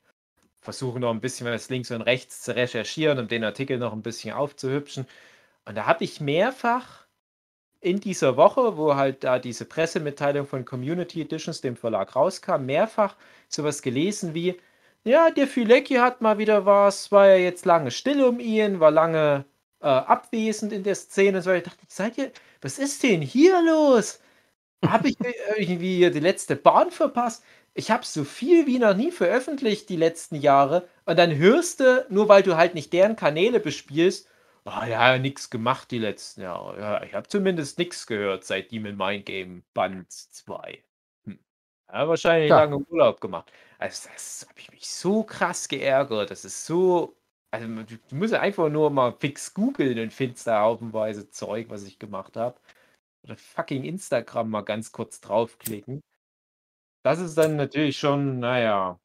Versuchen 0.61 1.01
noch 1.01 1.11
ein 1.11 1.21
bisschen 1.21 1.47
was 1.47 1.69
links 1.69 1.91
und 1.91 2.01
rechts 2.01 2.41
zu 2.41 2.55
recherchieren, 2.55 3.19
um 3.19 3.27
den 3.27 3.43
Artikel 3.43 3.77
noch 3.77 3.93
ein 3.93 4.01
bisschen 4.01 4.33
aufzuhübschen. 4.33 5.07
Und 5.65 5.75
da 5.75 5.85
habe 5.85 6.03
ich 6.03 6.19
mehrfach 6.21 7.02
in 7.83 7.99
dieser 7.99 8.37
Woche, 8.37 8.77
wo 8.77 8.95
halt 8.95 9.23
da 9.23 9.39
diese 9.39 9.65
Pressemitteilung 9.65 10.47
von 10.47 10.65
Community 10.65 11.21
Editions, 11.21 11.61
dem 11.61 11.75
Verlag, 11.75 12.15
rauskam, 12.15 12.65
mehrfach 12.65 13.15
sowas 13.49 13.81
gelesen 13.81 14.33
wie, 14.33 14.59
ja, 15.03 15.31
der 15.31 15.47
Fülecki 15.47 15.95
hat 15.95 16.21
mal 16.21 16.37
wieder 16.37 16.65
was, 16.65 17.11
war 17.11 17.27
ja 17.27 17.35
jetzt 17.35 17.65
lange 17.65 17.91
still 17.91 18.23
um 18.23 18.39
ihn, 18.39 18.79
war 18.79 18.91
lange 18.91 19.45
äh, 19.81 19.87
abwesend 19.87 20.71
in 20.73 20.83
der 20.83 20.95
Szene. 20.95 21.37
und 21.39 21.43
So, 21.43 21.51
ich 21.51 21.63
dachte, 21.63 21.85
seid 21.87 22.17
ihr, 22.17 22.31
was 22.61 22.79
ist 22.79 23.03
denn 23.03 23.21
hier 23.21 23.61
los? 23.61 24.19
Habe 24.85 25.09
ich 25.09 25.17
irgendwie 25.57 26.09
die 26.11 26.19
letzte 26.19 26.55
Bahn 26.55 26.91
verpasst? 26.91 27.43
Ich 27.73 27.91
habe 27.91 28.05
so 28.05 28.23
viel 28.23 28.67
wie 28.67 28.79
noch 28.79 28.95
nie 28.95 29.11
veröffentlicht 29.11 29.89
die 29.89 29.95
letzten 29.97 30.35
Jahre 30.35 30.87
und 31.05 31.17
dann 31.17 31.35
hörst 31.37 31.79
du, 31.79 32.05
nur 32.09 32.29
weil 32.29 32.43
du 32.43 32.55
halt 32.57 32.75
nicht 32.75 32.93
deren 32.93 33.15
Kanäle 33.15 33.59
bespielst, 33.59 34.27
Ah 34.65 34.85
ja, 34.87 35.17
nichts 35.17 35.49
gemacht 35.49 35.91
die 35.91 35.99
letzten 35.99 36.41
Jahre. 36.41 36.79
Ja, 36.79 37.03
ich 37.03 37.13
habe 37.13 37.27
zumindest 37.27 37.77
nichts 37.77 38.07
gehört 38.07 38.45
seit 38.45 38.71
Demon 38.71 38.95
Mind 38.95 39.25
Game 39.25 39.63
Band 39.73 40.09
2. 40.11 40.81
Hm. 41.25 41.39
Ja, 41.91 42.07
wahrscheinlich 42.07 42.49
Ja. 42.49 42.57
lange 42.59 42.77
Urlaub 42.77 43.19
gemacht. 43.19 43.51
Also 43.77 44.09
das 44.09 44.45
habe 44.49 44.59
ich 44.59 44.71
mich 44.71 44.87
so 44.87 45.23
krass 45.23 45.67
geärgert. 45.67 46.31
Das 46.31 46.45
ist 46.45 46.65
so. 46.65 47.17
Also 47.51 47.67
du, 47.67 48.15
musst 48.15 48.33
einfach 48.33 48.69
nur 48.69 48.89
mal 48.89 49.13
fix 49.19 49.53
googeln 49.53 49.99
und 49.99 50.13
findest 50.13 50.47
da 50.47 50.61
haufenweise 50.61 51.29
Zeug, 51.29 51.69
was 51.69 51.83
ich 51.83 51.99
gemacht 51.99 52.37
habe. 52.37 52.57
Oder 53.23 53.37
fucking 53.37 53.83
Instagram 53.83 54.49
mal 54.49 54.61
ganz 54.63 54.91
kurz 54.91 55.21
draufklicken. 55.21 56.01
Das 57.03 57.19
ist 57.19 57.37
dann 57.37 57.57
natürlich 57.57 57.97
schon, 57.97 58.39
naja. 58.39 58.99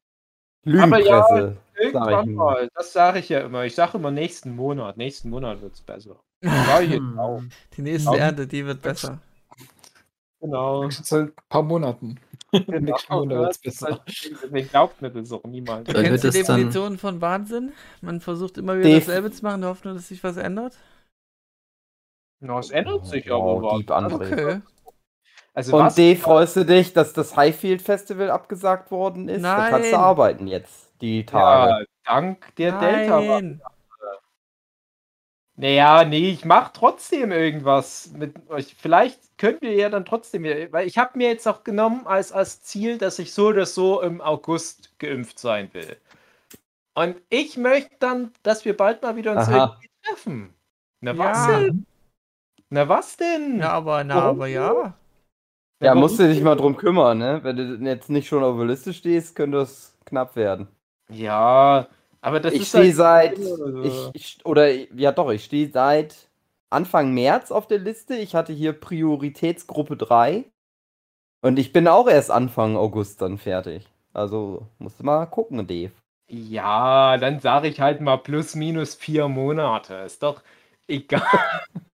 Aber 0.65 0.99
ja, 0.99 1.19
Lügenpresse. 1.29 1.57
Irgendwann 1.81 2.29
ich 2.29 2.35
mal, 2.35 2.69
das 2.75 2.91
sage 2.93 3.19
ich 3.19 3.29
ja 3.29 3.39
immer. 3.39 3.63
Ich 3.63 3.75
sage 3.75 3.97
immer 3.97 4.11
nächsten 4.11 4.55
Monat. 4.55 4.97
Nächsten 4.97 5.29
Monat 5.29 5.61
wird 5.61 5.73
es 5.73 5.81
besser. 5.81 6.19
Ich 6.41 6.49
jetzt 6.89 7.01
auch. 7.17 7.41
Die 7.77 7.81
nächste 7.81 8.09
Augen- 8.09 8.19
Ernte, 8.19 8.47
die 8.47 8.65
wird 8.65 8.81
besser. 8.81 9.19
Genau. 10.41 10.89
Seit 10.89 11.27
ein 11.27 11.33
paar 11.49 11.63
Monaten. 11.63 12.17
Nächsten 12.51 13.13
Monat 13.13 13.37
wird's 13.37 13.57
besser. 13.59 13.99
Deswegen 14.07 14.67
glaubt 14.69 15.01
mir 15.01 15.09
das 15.11 15.31
auch 15.31 15.43
niemand. 15.43 15.87
Du 15.87 15.93
Dann 15.93 16.03
kennst 16.03 16.23
die 16.23 16.29
Definition 16.31 16.97
von 16.97 17.21
Wahnsinn? 17.21 17.71
Man 18.01 18.19
versucht 18.21 18.57
immer 18.57 18.77
wieder 18.77 18.89
Def- 18.89 19.05
dasselbe 19.05 19.31
zu 19.31 19.43
machen, 19.43 19.55
in 19.55 19.61
der 19.61 19.69
Hoffnung, 19.69 19.93
dass 19.95 20.07
sich 20.07 20.23
was 20.23 20.37
ändert? 20.37 20.77
Na, 22.41 22.59
es 22.59 22.71
ändert 22.71 23.05
sich 23.05 23.29
Wow, 23.29 23.87
aber 23.89 24.11
was. 24.11 24.13
Okay. 24.13 24.61
Also 25.53 25.75
Und 25.75 25.85
was? 25.85 25.95
D, 25.95 26.15
freust 26.15 26.55
du 26.55 26.65
dich, 26.65 26.93
dass 26.93 27.13
das 27.13 27.35
Highfield 27.35 27.81
Festival 27.81 28.29
abgesagt 28.29 28.91
worden 28.91 29.27
ist? 29.27 29.43
Da 29.43 29.69
kannst 29.69 29.91
du 29.91 29.95
Nein. 29.95 30.05
arbeiten 30.05 30.47
jetzt, 30.47 30.91
die 31.01 31.25
Tage. 31.25 31.71
Ja, 31.71 31.85
dank 32.05 32.55
der 32.55 32.79
Delta. 32.79 33.21
Nein. 33.21 33.61
Naja, 35.55 36.05
nee, 36.05 36.29
ich 36.29 36.45
mach 36.45 36.69
trotzdem 36.69 37.33
irgendwas 37.33 38.11
mit 38.13 38.49
euch. 38.49 38.77
Vielleicht 38.79 39.19
könnt 39.37 39.61
ihr 39.61 39.73
ja 39.73 39.89
dann 39.89 40.05
trotzdem, 40.05 40.43
weil 40.71 40.87
ich 40.87 40.97
habe 40.97 41.17
mir 41.17 41.27
jetzt 41.27 41.45
auch 41.49 41.65
genommen 41.65 42.07
als, 42.07 42.31
als 42.31 42.61
Ziel, 42.61 42.97
dass 42.97 43.19
ich 43.19 43.33
so 43.33 43.47
oder 43.47 43.65
so 43.65 44.01
im 44.01 44.21
August 44.21 44.97
geimpft 44.99 45.37
sein 45.37 45.69
will. 45.73 45.97
Und 46.93 47.17
ich 47.29 47.57
möchte 47.57 47.93
dann, 47.99 48.31
dass 48.41 48.63
wir 48.63 48.77
bald 48.77 49.01
mal 49.01 49.17
wieder 49.17 49.33
uns 49.33 49.49
Aha. 49.49 49.65
irgendwie 49.65 49.89
treffen. 50.03 50.53
Na 51.01 51.17
was 51.17 51.47
Ja. 51.47 51.59
denn? 51.59 51.85
Na 52.69 52.87
was 52.87 53.17
denn? 53.17 53.59
Ja, 53.59 53.71
aber, 53.71 54.03
na, 54.05 54.15
Warum 54.15 54.37
aber 54.37 54.47
ja. 54.47 54.93
Ja, 55.81 55.95
musst 55.95 56.19
du 56.19 56.27
dich 56.27 56.41
mal 56.41 56.55
drum 56.55 56.75
kümmern, 56.75 57.17
ne? 57.17 57.39
Wenn 57.43 57.55
du 57.55 57.63
jetzt 57.89 58.09
nicht 58.09 58.27
schon 58.27 58.43
auf 58.43 58.57
der 58.57 58.65
Liste 58.65 58.93
stehst, 58.93 59.35
könnte 59.35 59.59
es 59.59 59.97
knapp 60.05 60.35
werden. 60.35 60.67
Ja, 61.09 61.87
aber 62.21 62.39
das 62.39 62.53
ich 62.53 62.61
ist 62.61 62.69
stehe 62.69 62.83
halt 62.97 63.37
seit, 63.37 63.37
so. 63.37 63.83
ich, 63.83 64.09
ich, 64.13 64.45
oder, 64.45 64.69
ja 64.71 65.11
doch, 65.11 65.31
ich 65.31 65.45
stehe 65.45 65.69
seit 65.71 66.29
Anfang 66.69 67.13
März 67.13 67.51
auf 67.51 67.67
der 67.67 67.79
Liste. 67.79 68.15
Ich 68.15 68.35
hatte 68.35 68.53
hier 68.53 68.73
Prioritätsgruppe 68.73 69.97
3. 69.97 70.45
Und 71.41 71.59
ich 71.59 71.73
bin 71.73 71.87
auch 71.87 72.07
erst 72.07 72.31
Anfang 72.31 72.77
August 72.77 73.21
dann 73.21 73.37
fertig. 73.37 73.87
Also, 74.13 74.67
musst 74.79 74.99
du 74.99 75.05
mal 75.05 75.25
gucken, 75.27 75.65
Dave. 75.67 75.91
Ja, 76.31 77.17
dann 77.17 77.39
sage 77.39 77.67
ich 77.67 77.79
halt 77.81 78.01
mal 78.01 78.17
plus 78.17 78.55
minus 78.55 78.95
vier 78.95 79.27
Monate. 79.27 79.95
Ist 79.95 80.21
doch 80.23 80.43
egal. 80.87 81.21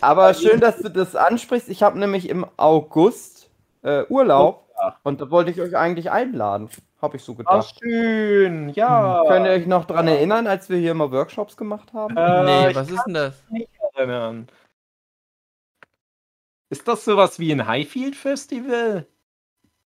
Aber 0.00 0.34
schön, 0.34 0.60
dass 0.60 0.78
du 0.78 0.90
das 0.90 1.16
ansprichst. 1.16 1.68
Ich 1.68 1.82
habe 1.82 1.98
nämlich 1.98 2.28
im 2.28 2.46
August 2.56 3.50
äh, 3.82 4.04
Urlaub. 4.08 4.68
ja. 4.80 4.96
Und 5.02 5.20
da 5.20 5.30
wollte 5.30 5.50
ich 5.50 5.60
euch 5.60 5.76
eigentlich 5.76 6.10
einladen. 6.10 6.68
Habe 7.00 7.16
ich 7.16 7.22
so 7.22 7.32
Ach, 7.32 7.38
gedacht. 7.38 7.78
schön, 7.82 8.70
ja. 8.70 9.22
Könnt 9.28 9.46
ihr 9.46 9.52
euch 9.52 9.66
noch 9.66 9.84
dran 9.84 10.08
erinnern, 10.08 10.46
als 10.46 10.70
wir 10.70 10.78
hier 10.78 10.94
mal 10.94 11.10
Workshops 11.12 11.56
gemacht 11.56 11.92
haben? 11.92 12.16
Äh, 12.16 12.44
nee, 12.68 12.74
was 12.74 12.90
ist 12.90 13.04
denn 13.06 13.14
das? 13.14 13.34
nicht 13.50 13.68
erinnern. 13.94 14.48
Ist 16.70 16.88
das 16.88 17.04
sowas 17.04 17.38
wie 17.38 17.52
ein 17.52 17.66
Highfield 17.66 18.16
Festival? 18.16 19.06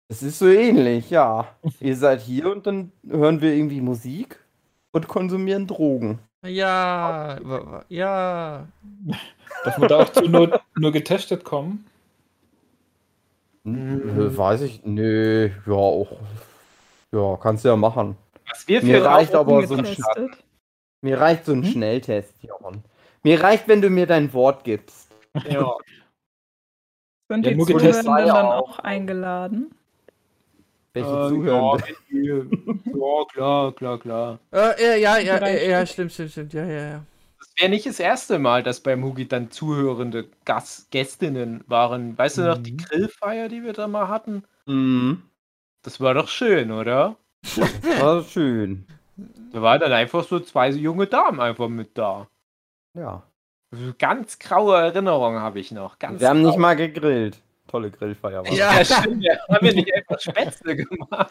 Es 0.08 0.22
ist 0.22 0.38
so 0.38 0.48
ähnlich, 0.48 1.10
ja. 1.10 1.46
Ihr 1.80 1.96
seid 1.96 2.20
hier 2.20 2.50
und 2.50 2.66
dann 2.66 2.92
hören 3.06 3.40
wir 3.40 3.52
irgendwie 3.52 3.80
Musik 3.80 4.40
und 4.92 5.06
konsumieren 5.06 5.66
Drogen. 5.66 6.18
Ja, 6.42 7.38
ja. 7.88 8.66
Darf 9.64 9.78
man 9.78 9.88
da 9.88 9.98
auch 9.98 10.08
zu 10.10 10.22
nur, 10.22 10.60
nur 10.76 10.92
getestet 10.92 11.44
kommen? 11.44 11.86
Nö, 13.64 14.36
weiß 14.36 14.62
ich. 14.62 14.82
Nö, 14.84 15.50
ja, 15.66 15.72
auch. 15.72 16.12
Ja, 17.12 17.36
kannst 17.36 17.64
du 17.64 17.68
ja 17.68 17.76
machen. 17.76 18.16
Was 18.48 18.66
wir 18.66 18.82
Mir 18.82 18.98
für 18.98 19.04
reicht 19.04 19.34
Rauchen 19.34 19.50
aber 19.50 19.66
so 19.66 19.74
ein 19.74 19.82
Getestet. 19.82 20.44
Mir 21.02 21.20
reicht 21.20 21.44
so 21.44 21.52
ein 21.52 21.62
Hm? 21.62 21.70
Schnelltest, 21.70 22.42
Jochen. 22.42 22.84
Mir 23.22 23.42
reicht, 23.42 23.68
wenn 23.68 23.82
du 23.82 23.90
mir 23.90 24.06
dein 24.06 24.32
Wort 24.32 24.64
gibst. 24.64 25.08
Ja. 25.48 25.76
Sind 27.28 27.46
Ja, 27.46 27.52
die 27.52 27.58
Zuhörenden 27.58 28.04
dann 28.04 28.46
auch 28.46 28.78
eingeladen? 28.80 29.74
Welche 30.92 31.08
Äh, 31.08 31.28
zuhören? 31.28 31.82
ja, 32.10 32.34
ja, 32.94 33.24
klar, 33.32 33.72
klar, 33.72 33.98
klar. 33.98 34.38
Äh, 34.52 35.00
ja, 35.00 35.18
ja, 35.18 35.38
ja, 35.38 35.48
ja, 35.48 35.86
stimmt, 35.86 36.12
stimmt, 36.12 36.30
stimmt. 36.32 36.52
Ja, 36.52 36.64
ja, 36.64 36.90
ja. 36.90 37.02
Das 37.38 37.48
wäre 37.58 37.70
nicht 37.70 37.86
das 37.86 38.00
erste 38.00 38.38
Mal, 38.38 38.62
dass 38.62 38.80
beim 38.80 39.02
Hugi 39.04 39.26
dann 39.28 39.50
zuhörende 39.50 40.26
Gast 40.44 40.90
Gästinnen 40.90 41.64
waren. 41.66 42.18
Weißt 42.18 42.38
du 42.38 42.42
noch, 42.42 42.58
die 42.58 42.72
Mhm. 42.72 42.76
Grillfeier, 42.78 43.48
die 43.48 43.62
wir 43.62 43.72
da 43.72 43.86
mal 43.88 44.08
hatten? 44.08 44.44
Mhm. 44.66 45.22
Das 45.82 46.00
war 46.00 46.12
doch 46.14 46.28
schön, 46.28 46.70
oder? 46.72 47.16
War 47.98 48.22
schön. 48.24 48.84
Da 49.52 49.62
waren 49.62 49.80
dann 49.80 49.92
einfach 49.92 50.24
so 50.24 50.40
zwei 50.40 50.68
junge 50.70 51.06
Damen 51.06 51.40
einfach 51.40 51.68
mit 51.68 51.96
da. 51.96 52.28
Ja. 52.94 53.22
So 53.72 53.92
Ganz 53.98 54.38
graue 54.38 54.76
Erinnerungen 54.76 55.40
habe 55.40 55.60
ich 55.60 55.70
noch. 55.70 55.98
Ganz 55.98 56.20
Wir 56.20 56.28
haben 56.28 56.42
nicht 56.42 56.58
mal 56.58 56.76
gegrillt. 56.76 57.40
Tolle 57.70 57.90
Grillfeier 57.90 58.44
war. 58.44 58.52
Ja. 58.52 58.72
Ja, 58.78 58.84
stimmt. 58.84 59.22
Wir 59.22 59.38
haben 59.48 59.66
ja 59.66 59.72
nicht 59.72 59.94
einfach 59.94 60.20
Spätzle 60.20 60.76
gemacht. 60.76 61.30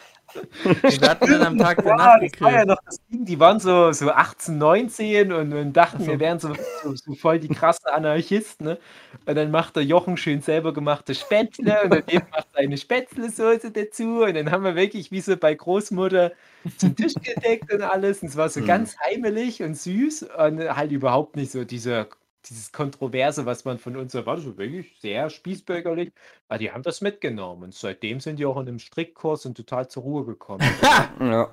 Wir 0.82 1.08
hatten 1.10 1.30
dann 1.30 1.42
am 1.42 1.58
Tag 1.58 1.78
Ja, 1.84 1.84
danach 1.96 2.20
das 2.20 2.40
war 2.40 2.50
ja 2.52 2.58
gegrillt. 2.62 2.66
noch 2.68 2.78
das 2.86 3.00
Ding. 3.08 3.24
Die 3.24 3.40
waren 3.40 3.60
so, 3.60 3.92
so 3.92 4.10
18, 4.10 4.58
19 4.58 5.32
und, 5.32 5.52
und 5.52 5.72
dachten, 5.72 5.98
Ach 6.00 6.04
so. 6.06 6.10
wir 6.12 6.20
wären 6.20 6.38
so, 6.38 6.52
so, 6.82 6.94
so 6.94 7.14
voll 7.14 7.38
die 7.38 7.48
krasse 7.48 7.92
Anarchisten. 7.92 8.66
Ne? 8.66 8.78
Und 9.26 9.34
dann 9.36 9.50
macht 9.50 9.76
der 9.76 9.84
Jochen 9.84 10.16
schön 10.16 10.40
selber 10.42 10.72
gemachte 10.72 11.14
Spätzle 11.14 11.82
und 11.84 11.90
daneben 11.90 12.26
macht 12.30 12.46
er 12.54 12.60
eine 12.60 12.76
Spätzlesoße 12.78 13.70
dazu. 13.70 14.22
Und 14.24 14.34
dann 14.34 14.50
haben 14.50 14.64
wir 14.64 14.76
wirklich 14.76 15.10
wie 15.10 15.20
so 15.20 15.36
bei 15.36 15.54
Großmutter 15.54 16.32
zum 16.76 16.94
Tisch 16.96 17.14
gedeckt 17.14 17.72
und 17.72 17.82
alles. 17.82 18.22
Und 18.22 18.28
es 18.28 18.36
war 18.36 18.48
so 18.48 18.60
Mhm. 18.60 18.66
ganz 18.66 18.94
heimelig 19.04 19.62
und 19.62 19.74
süß 19.76 20.22
und 20.38 20.76
halt 20.76 20.92
überhaupt 20.92 21.36
nicht 21.36 21.50
so 21.52 21.64
diese, 21.64 22.08
dieses 22.48 22.72
Kontroverse, 22.72 23.44
was 23.46 23.64
man 23.64 23.78
von 23.78 23.96
uns 23.96 24.14
erwartet. 24.14 24.44
So 24.44 24.56
wirklich 24.58 24.98
sehr 25.00 25.28
spießbürgerlich. 25.30 26.12
Aber 26.48 26.58
die 26.58 26.72
haben 26.72 26.82
das 26.82 27.00
mitgenommen. 27.00 27.64
Und 27.64 27.74
seitdem 27.74 28.20
sind 28.20 28.38
die 28.38 28.46
auch 28.46 28.56
in 28.56 28.68
einem 28.68 28.78
Strickkurs 28.78 29.46
und 29.46 29.56
total 29.56 29.88
zur 29.88 30.02
Ruhe 30.04 30.24
gekommen. 30.24 30.60
Ja. 31.20 31.50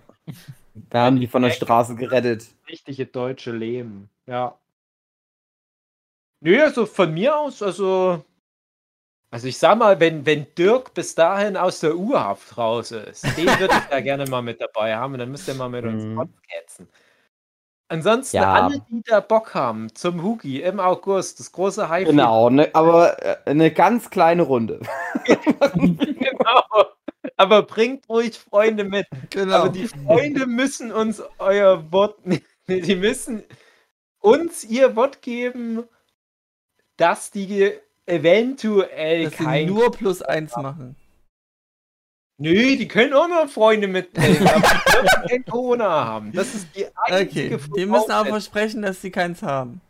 Wir 0.91 0.99
haben 0.99 1.19
die 1.19 1.27
von 1.27 1.41
der 1.41 1.51
Straße 1.51 1.95
gerettet. 1.95 2.45
richtige 2.69 3.05
deutsche 3.05 3.51
Leben. 3.51 4.09
Ja. 4.27 4.57
Nö, 6.41 6.61
also 6.61 6.85
von 6.85 7.13
mir 7.13 7.35
aus, 7.37 7.61
also. 7.63 8.23
Also 9.29 9.47
ich 9.47 9.57
sag 9.57 9.77
mal, 9.77 9.99
wenn, 9.99 10.25
wenn 10.25 10.47
Dirk 10.57 10.93
bis 10.93 11.13
dahin 11.13 11.57
aus 11.57 11.81
der 11.81 11.97
U-Haft 11.97 12.57
raus 12.57 12.91
ist, 12.91 13.23
den 13.37 13.47
würde 13.59 13.73
ich 13.73 13.85
da 13.89 13.99
gerne 14.01 14.25
mal 14.27 14.41
mit 14.41 14.61
dabei 14.61 14.95
haben 14.95 15.13
und 15.13 15.19
dann 15.19 15.31
müsst 15.31 15.47
ihr 15.49 15.53
mal 15.55 15.67
mit 15.69 15.83
uns 15.83 16.03
Mhm. 16.03 16.15
podcasten. 16.15 16.87
Ansonsten 17.89 18.37
Ja. 18.37 18.53
alle, 18.53 18.81
die 18.89 19.01
da 19.03 19.21
Bock 19.21 19.53
haben 19.53 19.93
zum 19.95 20.21
Hugi 20.21 20.61
im 20.61 20.79
August, 20.79 21.39
das 21.39 21.51
große 21.53 21.87
High 21.87 22.05
Genau, 22.07 22.49
ne, 22.49 22.69
aber 22.73 23.21
äh, 23.23 23.37
eine 23.45 23.71
ganz 23.71 24.09
kleine 24.09 24.41
Runde. 24.43 24.81
genau. 25.25 26.63
Aber 27.37 27.63
bringt 27.63 28.09
ruhig 28.09 28.37
Freunde 28.37 28.83
mit. 28.83 29.05
Genau. 29.29 29.55
Aber 29.55 29.69
die 29.69 29.87
Freunde 29.87 30.47
müssen 30.47 30.91
uns 30.91 31.21
euer 31.39 31.91
Wort, 31.91 32.17
nee, 32.25 32.41
die 32.67 32.95
müssen 32.95 33.43
uns 34.19 34.63
ihr 34.63 34.95
Wort 34.95 35.21
geben, 35.21 35.83
dass 36.97 37.31
die 37.31 37.73
eventuell 38.05 39.25
Dass 39.25 39.37
sie 39.37 39.43
kein. 39.43 39.67
nur 39.67 39.91
plus 39.91 40.21
eins 40.21 40.55
machen. 40.55 40.95
Nö, 42.39 42.75
die 42.77 42.87
können 42.87 43.13
auch 43.13 43.27
noch 43.27 43.49
Freunde 43.49 43.87
mitbringen, 43.87 44.47
aber 44.53 44.67
die 44.69 44.91
dürfen 44.91 45.23
kein 45.27 45.45
Corona 45.45 46.05
haben. 46.05 46.31
Das 46.33 46.53
ist 46.53 46.67
die 46.75 46.85
einzige 46.95 47.55
Okay, 47.55 47.63
die 47.75 47.85
müssen 47.85 48.11
auch 48.11 48.25
Voraussetzung. 48.25 48.27
versprechen, 48.27 48.81
dass 48.83 49.01
sie 49.01 49.11
keins 49.11 49.41
haben. 49.41 49.81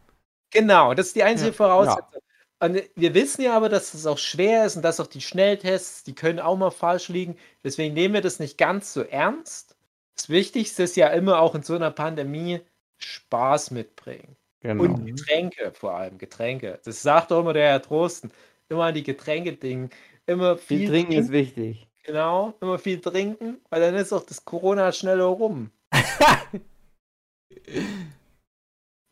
Genau, 0.52 0.94
das 0.94 1.08
ist 1.08 1.16
die 1.16 1.24
einzige 1.24 1.52
Ja. 1.52 1.54
Voraussetzung. 1.54 2.22
Und 2.60 2.82
wir 2.96 3.14
wissen 3.14 3.42
ja 3.44 3.56
aber, 3.56 3.70
dass 3.70 3.94
es 3.94 4.06
auch 4.08 4.18
schwer 4.18 4.66
ist 4.66 4.78
und 4.78 4.82
dass 4.82 5.00
auch 5.00 5.08
die 5.08 5.22
Schnelltests, 5.22 6.04
die 6.04 6.16
können 6.16 6.40
auch 6.40 6.58
mal 6.58 6.72
falsch 6.72 7.10
liegen. 7.10 7.38
Deswegen 7.64 7.94
nehmen 7.94 8.16
wir 8.16 8.22
das 8.22 8.40
nicht 8.40 8.58
ganz 8.58 8.94
so 8.94 9.02
ernst. 9.04 9.76
Das 10.16 10.30
Wichtigste 10.30 10.84
ist 10.84 10.96
ja 10.96 11.10
immer 11.10 11.40
auch 11.40 11.54
in 11.54 11.62
so 11.64 11.76
einer 11.76 11.92
Pandemie 11.92 12.62
Spaß 12.98 13.72
mitbringen. 13.72 14.36
Genau. 14.62 14.84
Und 14.86 15.06
Getränke 15.06 15.72
vor 15.74 15.96
allem, 15.96 16.18
Getränke. 16.18 16.80
Das 16.84 17.02
sagt 17.04 17.30
doch 17.32 17.42
immer 17.42 17.54
der 17.54 17.68
Herr 17.70 17.82
Trosten. 17.82 18.32
Immer 18.70 18.86
an 18.86 18.96
die 18.96 19.04
Getränke-Ding. 19.04 19.92
Immer 20.26 20.58
viel, 20.58 20.80
Viel 20.80 20.90
trinken 20.90 21.14
ist 21.14 21.32
wichtig. 21.32 21.88
Genau, 22.08 22.54
immer 22.62 22.80
viel 22.80 23.02
trinken, 23.02 23.60
weil 23.70 23.82
dann 23.82 23.96
ist 23.96 24.14
auch 24.14 24.26
das 24.26 24.46
Corona 24.46 24.92
schneller 24.94 25.26
rum. 25.26 25.72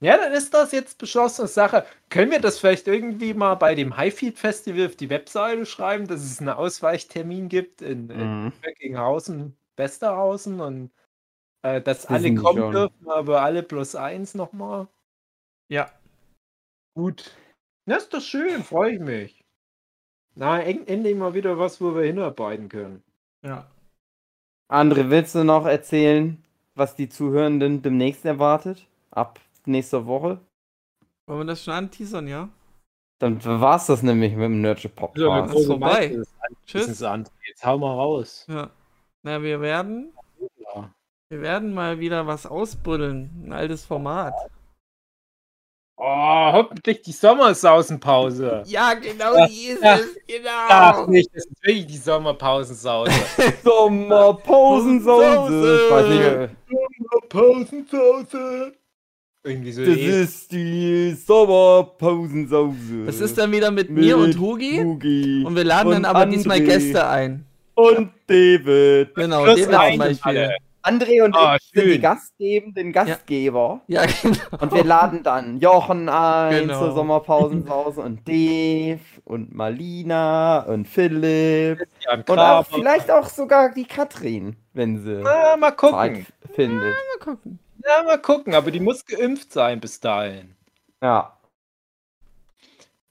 ja, 0.02 0.18
dann 0.18 0.34
ist 0.34 0.54
das 0.54 0.72
jetzt 0.72 0.98
beschlossene 0.98 1.48
Sache. 1.48 1.86
Können 2.10 2.32
wir 2.32 2.40
das 2.40 2.60
vielleicht 2.60 2.88
irgendwie 2.88 3.34
mal 3.34 3.56
bei 3.56 3.76
dem 3.76 3.98
Highfield 3.98 4.38
Festival 4.40 4.88
auf 4.88 4.96
die 4.96 5.10
Webseite 5.10 5.66
schreiben, 5.66 6.08
dass 6.08 6.22
es 6.22 6.40
einen 6.40 6.50
Ausweichtermin 6.50 7.50
gibt 7.50 7.82
in, 7.82 8.10
in 8.10 8.44
Mhm. 8.46 8.54
Böckinghausen, 8.62 9.58
Westerhausen 9.78 10.62
und 10.62 10.92
äh, 11.64 11.82
dass 11.82 12.04
Das 12.04 12.12
alle 12.12 12.36
kommen 12.36 12.60
schon. 12.60 12.72
dürfen, 12.74 13.10
aber 13.10 13.42
alle 13.44 13.64
plus 13.64 13.96
eins 13.96 14.36
nochmal? 14.36 14.88
Ja. 15.70 15.92
Gut. 16.96 17.36
Das 17.88 18.04
ist 18.04 18.14
doch 18.14 18.22
schön, 18.22 18.64
freue 18.64 18.94
ich 18.96 19.00
mich. 19.00 19.45
Na, 20.36 20.62
en- 20.62 20.88
endlich 20.88 21.16
mal 21.16 21.34
wieder 21.34 21.58
was, 21.58 21.80
wo 21.82 21.96
wir 21.96 22.04
hinarbeiten 22.04 22.70
können. 22.70 23.04
Ja. 23.44 23.66
André, 24.70 25.10
willst 25.10 25.36
du 25.36 25.44
noch 25.44 25.66
erzählen, 25.66 26.44
was 26.74 26.96
die 26.96 27.08
Zuhörenden 27.10 27.82
demnächst 27.82 28.26
erwartet? 28.26 28.88
Ab 29.12 29.40
nächster 29.66 30.06
Woche? 30.08 30.40
Wollen 31.28 31.40
wir 31.42 31.46
das 31.46 31.64
schon 31.64 31.74
anteasern, 31.74 32.28
ja? 32.28 32.50
Dann 33.20 33.44
war's 33.46 33.86
das 33.88 34.04
nämlich 34.04 34.34
mit 34.34 34.44
dem 34.44 34.62
Nerdship 34.62 34.92
Ja, 34.96 35.08
Podcast. 35.08 35.54
große 35.54 35.68
vorbei. 35.68 36.22
Tschüss. 36.66 37.00
Jetzt 37.48 37.66
hau 37.66 37.78
mal 37.78 37.94
raus. 37.94 38.46
Ja. 38.50 38.70
Na, 39.24 39.42
wir 39.42 39.62
werden, 39.62 40.12
Ja. 40.58 40.92
wir 41.30 41.42
werden 41.42 41.74
mal 41.74 42.00
wieder 42.00 42.28
was 42.28 42.46
ausbrüdeln. 42.46 43.44
Ein 43.46 43.54
altes 43.54 43.86
Format. 43.86 44.34
Oh, 45.98 46.52
hoffentlich 46.52 47.02
die 47.04 47.14
Sommersausenpause. 47.14 48.64
Ja, 48.66 48.96
genau 48.96 49.46
die 49.48 49.68
ist 49.68 49.82
Ja. 49.82 49.96
es. 49.96 50.02
Ach 50.70 50.96
Genau. 50.98 51.10
nicht, 51.12 51.30
das 51.34 51.46
ist 51.46 51.64
wirklich 51.64 51.88
die 51.88 51.98
Sommerpausensause. 52.10 53.12
Sommerpausensause. 53.64 56.50
Äh, 56.50 57.28
Pausensause. 57.30 58.74
Irgendwie 59.44 59.72
so. 59.72 59.86
das 59.86 59.96
eh. 59.96 60.22
ist 60.24 60.52
die 60.52 61.12
Sommerpausensause. 61.14 63.06
Das 63.06 63.20
ist 63.22 63.38
dann 63.38 63.52
wieder 63.52 63.72
mit 63.72 63.90
mir 63.90 64.18
und 64.18 64.28
Mit 64.30 64.40
Hugi. 64.40 64.82
Hugi 64.84 65.44
Und 65.46 65.56
wir 65.56 65.64
laden 65.64 65.92
dann 65.92 66.00
und 66.00 66.06
aber 66.06 66.26
diesmal 66.26 66.58
André. 66.58 66.66
Gäste 66.66 67.08
ein. 67.08 67.46
und 67.76 68.12
David. 68.28 69.14
Genau, 69.16 69.44
Plus 69.44 69.56
den 69.56 69.64
zum 69.66 69.74
Beispiel. 69.98 70.20
alle. 70.24 70.56
André 70.86 71.24
und 71.24 71.36
Ah, 71.36 71.56
ich 71.60 71.72
sind 71.74 71.86
die. 71.92 72.00
Gastgebenden 72.00 72.92
Gastgeber. 72.94 73.82
Ja, 73.88 74.04
genau. 74.22 74.38
Und 74.62 74.74
wir 74.74 74.84
laden 74.84 75.24
dann 75.24 75.60
Jochen 75.60 76.08
ein 76.10 76.52
Genau. 76.68 76.80
zur 76.80 76.92
Sommerpausensause 76.94 78.02
und 78.02 78.28
Dave 78.28 79.00
und 79.24 79.54
Marlina 79.54 80.60
und 80.60 80.88
Philipp. 80.88 81.88
Und 82.28 82.40
auch 82.40 82.66
vielleicht 82.68 83.10
auch 83.12 83.28
sogar 83.28 83.72
die 83.74 83.86
Katrin, 83.86 84.56
wenn 84.74 85.04
sie 85.04 85.22
Na, 85.24 85.58
mal 85.58 85.72
Zeit 85.72 85.78
gucken. 85.78 86.26
findet. 86.54 86.94
Mal 86.94 87.20
gucken. 87.24 87.60
Ja, 87.84 88.04
mal 88.04 88.18
gucken, 88.22 88.54
aber 88.56 88.72
die 88.72 88.80
muss 88.80 89.06
geimpft 89.06 89.52
sein 89.54 89.80
bis 89.80 90.00
dahin. 90.00 90.56
Ja. 91.02 91.35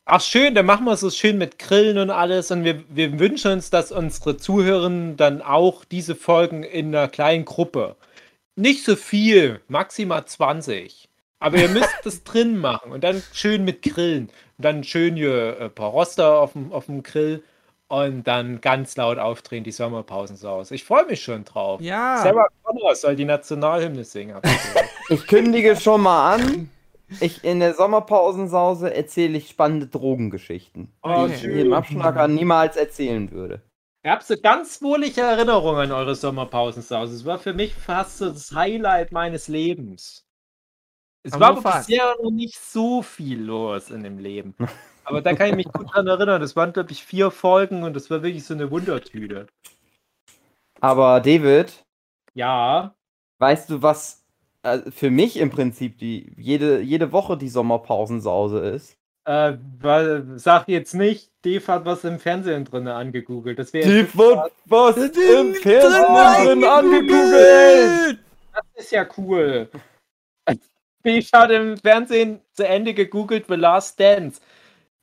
Ach 0.07 0.21
schön, 0.21 0.55
dann 0.55 0.67
machen 0.67 0.85
wir 0.85 0.93
es 0.93 1.01
so 1.01 1.09
schön 1.09 1.39
mit 1.39 1.59
Grillen 1.59 1.97
und 1.97 2.11
alles 2.11 2.51
und 2.51 2.63
wir, 2.63 2.85
wir 2.91 3.19
wünschen 3.19 3.53
uns, 3.53 3.71
dass 3.71 3.91
unsere 3.91 4.37
Zuhörerinnen 4.37 5.17
dann 5.17 5.41
auch 5.41 5.85
diese 5.87 6.15
Folgen 6.15 6.63
in 6.63 6.95
einer 6.95 7.09
kleinen 7.09 7.47
Gruppe. 7.47 7.97
Nicht 8.55 8.85
so 8.85 8.97
viel, 8.97 9.63
maximal 9.67 10.27
20. 10.27 11.09
Aber 11.39 11.57
ihr 11.57 11.71
müsst 11.71 11.89
das 12.05 12.23
drin 12.23 12.59
machen 12.59 12.93
und 12.93 13.03
dann 13.03 13.23
schön 13.33 13.65
mit 13.65 13.81
Grillen. 13.81 14.29
Und 14.59 14.65
dann 14.65 14.85
schön 14.85 15.17
hier 15.17 15.57
ein 15.59 15.71
paar 15.71 15.91
Roster 15.91 16.39
auf 16.39 16.53
dem, 16.53 16.71
auf 16.71 16.85
dem 16.87 17.03
Grill 17.03 17.43
und 17.89 18.25
dann 18.25 18.61
ganz 18.61 18.97
laut 18.97 19.19
aufdrehen, 19.19 19.65
die 19.65 19.73
Sommerpausensaus. 19.73 20.71
Ich 20.71 20.85
freue 20.85 21.07
mich 21.07 21.23
schon 21.23 21.47
drauf. 21.47 21.81
Ja. 21.81 22.19
Sarah 22.23 22.49
Connor 22.63 22.95
soll 22.95 23.17
die 23.17 23.25
Nationalhymne 23.25 24.05
singen. 24.05 24.37
Ich 25.09 25.27
kündige 25.27 25.77
schon 25.77 26.03
mal 26.03 26.35
an. 26.35 26.71
Ich, 27.21 27.45
in 27.45 27.61
der 27.61 27.75
Sommerpausensause 27.75 28.93
erzähle 28.95 29.39
ich 29.39 29.49
spannende 29.49 29.87
Drogengeschichten, 29.87 30.93
Oh, 31.03 31.27
die 31.27 31.35
ich 31.35 31.41
hier 31.41 31.67
im 31.67 31.73
Abschnacker 31.73 32.29
niemals 32.29 32.77
erzählen 32.77 33.31
würde. 33.31 33.63
Ich 34.03 34.11
habe 34.11 34.23
so 34.23 34.37
ganz 34.37 34.83
wohlige 34.83 35.21
Erinnerungen 35.23 35.81
an 35.83 35.93
eure 35.93 36.15
Sommerpausensaus. 36.15 37.11
Es 37.11 37.25
war 37.25 37.39
für 37.39 37.55
mich 37.55 37.75
fast 37.75 38.19
so 38.19 38.31
das 38.31 38.53
Highlight 38.53 39.13
meines 39.13 39.49
Lebens. 39.49 40.27
Es 41.23 41.33
Aber 41.33 41.41
war 41.41 41.51
nur 41.53 41.59
aber 41.61 41.73
fast. 41.73 41.89
bisher 41.89 42.15
noch 42.23 42.31
nicht 42.31 42.59
so 42.59 43.01
viel 43.01 43.41
los 43.43 43.91
in 43.91 44.03
dem 44.03 44.19
Leben. 44.19 44.55
Aber 45.05 45.23
da 45.23 45.35
kann 45.35 45.49
ich 45.51 45.55
mich 45.57 45.73
gut 45.73 45.93
dran 45.95 46.07
erinnern. 46.07 46.41
Das 46.41 46.55
waren, 46.57 46.73
glaube 46.73 46.93
ich, 46.93 47.05
vier 47.05 47.31
Folgen 47.31 47.83
und 47.83 47.95
das 47.95 48.11
war 48.11 48.23
wirklich 48.23 48.45
so 48.45 48.55
eine 48.55 48.71
Wundertüte. 48.71 49.47
Aber 50.81 51.21
David, 51.21 51.85
Ja. 52.35 52.95
weißt 53.39 53.71
du, 53.71 53.83
was 53.83 54.24
für 54.91 55.11
mich 55.11 55.39
im 55.39 55.51
Prinzip 55.51 55.99
die 55.99 56.33
jede, 56.37 56.81
jede 56.81 57.13
Woche 57.13 57.37
die 57.37 57.49
Sommerpausensause 57.49 58.59
ist? 58.61 58.97
Äh, 59.27 59.57
weil, 59.81 60.39
sag 60.39 60.69
jetzt 60.69 60.95
nicht, 60.95 61.31
Dave 61.43 61.67
hat 61.67 61.85
was 61.85 62.05
im 62.05 62.19
Fernsehen 62.19 62.65
drin 62.65 62.89
angegoogelt. 62.89 63.59
Das 63.59 63.73
wäre 63.73 63.89
Die 63.89 64.19
wird 64.19 64.53
was 64.67 64.97
im 64.97 65.55
Fernsehen 65.55 66.45
drin 66.45 66.65
angegoogelt! 66.65 68.19
Das 68.53 68.85
ist 68.85 68.93
ja 68.93 69.07
cool. 69.17 69.69
Ich 71.07 71.31
habe 71.35 71.53
im 71.53 71.77
Fernsehen 71.77 72.41
zu 72.55 72.67
Ende 72.67 72.95
gegoogelt 72.95 73.45
The 73.47 73.57
Last 73.57 74.01
Dance. 74.01 74.41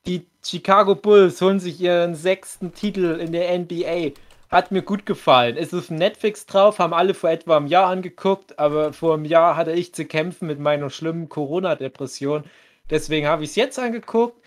Die 0.07 0.25
Chicago 0.43 0.95
Bulls 0.95 1.39
holen 1.41 1.59
sich 1.59 1.79
ihren 1.79 2.15
sechsten 2.15 2.73
Titel 2.73 3.19
in 3.19 3.31
der 3.31 3.55
NBA. 3.55 4.13
Hat 4.51 4.71
mir 4.71 4.81
gut 4.81 5.05
gefallen. 5.05 5.55
Ist 5.55 5.73
auf 5.73 5.89
Netflix 5.89 6.45
drauf, 6.45 6.79
haben 6.79 6.93
alle 6.93 7.13
vor 7.13 7.29
etwa 7.29 7.55
einem 7.57 7.67
Jahr 7.67 7.87
angeguckt, 7.87 8.59
aber 8.59 8.91
vor 8.91 9.13
einem 9.13 9.25
Jahr 9.25 9.55
hatte 9.55 9.71
ich 9.71 9.93
zu 9.95 10.05
kämpfen 10.05 10.47
mit 10.47 10.59
meiner 10.59 10.89
schlimmen 10.89 11.29
Corona-Depression. 11.29 12.43
Deswegen 12.89 13.27
habe 13.27 13.43
ich 13.43 13.51
es 13.51 13.55
jetzt 13.55 13.79
angeguckt 13.79 14.37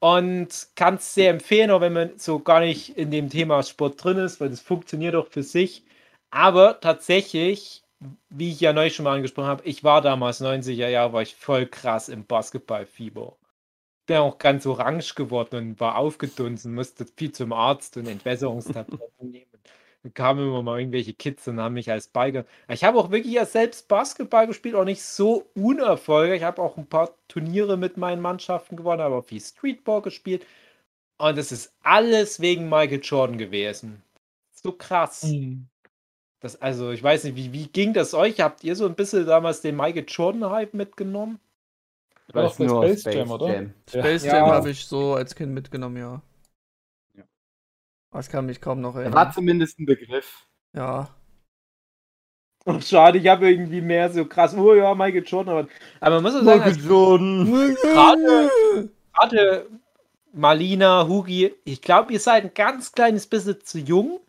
und 0.00 0.68
kann 0.74 0.94
es 0.96 1.14
sehr 1.14 1.30
empfehlen, 1.30 1.70
auch 1.70 1.82
wenn 1.82 1.92
man 1.92 2.18
so 2.18 2.38
gar 2.40 2.60
nicht 2.60 2.96
in 2.96 3.10
dem 3.10 3.28
Thema 3.28 3.62
Sport 3.62 4.02
drin 4.02 4.18
ist, 4.18 4.40
weil 4.40 4.48
das 4.50 4.60
funktioniert 4.60 5.14
auch 5.14 5.28
für 5.28 5.42
sich. 5.42 5.84
Aber 6.30 6.80
tatsächlich, 6.80 7.84
wie 8.30 8.50
ich 8.52 8.60
ja 8.60 8.72
neu 8.72 8.90
schon 8.90 9.04
mal 9.04 9.16
angesprochen 9.16 9.48
habe, 9.48 9.64
ich 9.64 9.84
war 9.84 10.00
damals 10.02 10.40
90er 10.42 10.88
Jahre, 10.88 11.12
war 11.12 11.22
ich 11.22 11.34
voll 11.36 11.66
krass 11.66 12.08
im 12.08 12.24
Basketballfieber. 12.26 13.36
Bin 14.06 14.16
auch 14.16 14.38
ganz 14.38 14.66
orange 14.66 15.14
geworden 15.14 15.56
und 15.56 15.80
war 15.80 15.96
aufgedunsen, 15.96 16.74
musste 16.74 17.06
viel 17.16 17.32
zum 17.32 17.52
Arzt 17.52 17.96
und 17.96 18.06
Entwässerungstabletten 18.08 19.30
nehmen. 19.30 19.46
Dann 20.02 20.14
kamen 20.14 20.48
immer 20.48 20.62
mal 20.62 20.80
irgendwelche 20.80 21.14
Kids 21.14 21.46
und 21.46 21.60
haben 21.60 21.74
mich 21.74 21.90
als 21.90 22.08
Biker. 22.08 22.44
Ich 22.68 22.82
habe 22.82 22.98
auch 22.98 23.12
wirklich 23.12 23.34
ja 23.34 23.46
selbst 23.46 23.86
Basketball 23.86 24.48
gespielt, 24.48 24.74
auch 24.74 24.84
nicht 24.84 25.02
so 25.02 25.46
unerfolgreich. 25.54 26.38
Ich 26.38 26.42
habe 26.42 26.60
auch 26.60 26.76
ein 26.76 26.88
paar 26.88 27.14
Turniere 27.28 27.76
mit 27.76 27.96
meinen 27.96 28.20
Mannschaften 28.20 28.76
gewonnen, 28.76 29.00
aber 29.00 29.18
auch 29.18 29.24
viel 29.24 29.40
Streetball 29.40 30.02
gespielt. 30.02 30.44
Und 31.18 31.38
das 31.38 31.52
ist 31.52 31.72
alles 31.82 32.40
wegen 32.40 32.68
Michael 32.68 33.00
Jordan 33.00 33.38
gewesen. 33.38 34.02
So 34.50 34.72
krass. 34.72 35.22
Mhm. 35.22 35.68
Das, 36.40 36.60
also, 36.60 36.90
ich 36.90 37.02
weiß 37.02 37.22
nicht, 37.24 37.36
wie, 37.36 37.52
wie 37.52 37.68
ging 37.68 37.92
das 37.92 38.14
euch? 38.14 38.40
Habt 38.40 38.64
ihr 38.64 38.74
so 38.74 38.86
ein 38.86 38.96
bisschen 38.96 39.26
damals 39.26 39.60
den 39.60 39.76
Michael 39.76 40.04
Jordan-Hype 40.08 40.74
mitgenommen? 40.74 41.38
Ich 42.32 42.36
weiß 42.36 42.58
nur 42.60 42.68
nur 42.68 42.96
Space 42.96 43.14
Jam, 43.14 43.30
oder? 43.30 43.52
Jam. 43.52 43.74
Space 43.88 44.24
Ja. 44.24 44.36
Jam 44.36 44.46
habe 44.50 44.70
ich 44.70 44.86
so 44.86 45.14
als 45.14 45.34
Kind 45.34 45.52
mitgenommen, 45.52 45.96
ja. 45.98 46.22
Ja. 47.14 47.24
Aber 48.10 48.20
ich 48.20 48.28
kann 48.30 48.46
mich 48.46 48.60
kaum 48.60 48.80
noch 48.80 48.94
Er 48.96 49.00
war 49.00 49.02
erinnern. 49.04 49.32
zumindest 49.32 49.78
ein 49.78 49.84
Begriff. 49.86 50.46
Ja. 50.74 51.10
Oh, 52.64 52.80
schade, 52.80 53.18
ich 53.18 53.26
habe 53.28 53.50
irgendwie 53.50 53.80
mehr 53.82 54.08
so 54.10 54.24
krass, 54.24 54.54
oh 54.56 54.72
ja, 54.74 54.94
Michael 54.94 55.24
Jordan. 55.26 55.58
Aber, 55.58 55.68
aber 56.00 56.20
man 56.20 56.32
muss 56.32 56.40
auch 56.40 56.44
sagen, 56.44 56.62
als 56.62 56.82
Jordan. 56.82 57.44
gerade, 57.82 58.90
gerade 59.12 59.66
Marlina, 60.32 61.06
Hugi, 61.06 61.54
ich 61.64 61.82
glaube, 61.82 62.12
ihr 62.14 62.20
seid 62.20 62.44
ein 62.44 62.54
ganz 62.54 62.92
kleines 62.92 63.26
bisschen 63.26 63.60
zu 63.62 63.78
jung. 63.78 64.20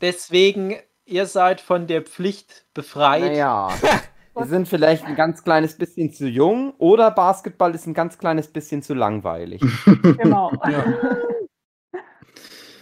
Deswegen, 0.00 0.76
ihr 1.04 1.26
seid 1.26 1.60
von 1.60 1.86
der 1.86 2.02
Pflicht 2.02 2.64
befreit. 2.72 3.32
Naja. 3.32 3.68
Wir 4.34 4.46
sind 4.46 4.68
vielleicht 4.68 5.04
ein 5.04 5.14
ganz 5.14 5.44
kleines 5.44 5.76
bisschen 5.76 6.12
zu 6.12 6.26
jung 6.26 6.74
oder 6.78 7.10
Basketball 7.10 7.74
ist 7.74 7.86
ein 7.86 7.94
ganz 7.94 8.18
kleines 8.18 8.48
bisschen 8.48 8.82
zu 8.82 8.94
langweilig. 8.94 9.60
Genau. 10.02 10.52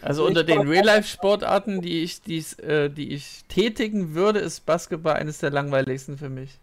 Also 0.00 0.26
unter 0.26 0.42
den 0.42 0.66
Real-Life-Sportarten, 0.66 1.80
die 1.80 2.02
ich, 2.02 2.22
die's, 2.22 2.58
äh, 2.58 2.90
die 2.90 3.12
ich 3.12 3.44
tätigen 3.46 4.14
würde, 4.14 4.40
ist 4.40 4.66
Basketball 4.66 5.14
eines 5.14 5.38
der 5.38 5.50
langweiligsten 5.50 6.18
für 6.18 6.28
mich. 6.28 6.58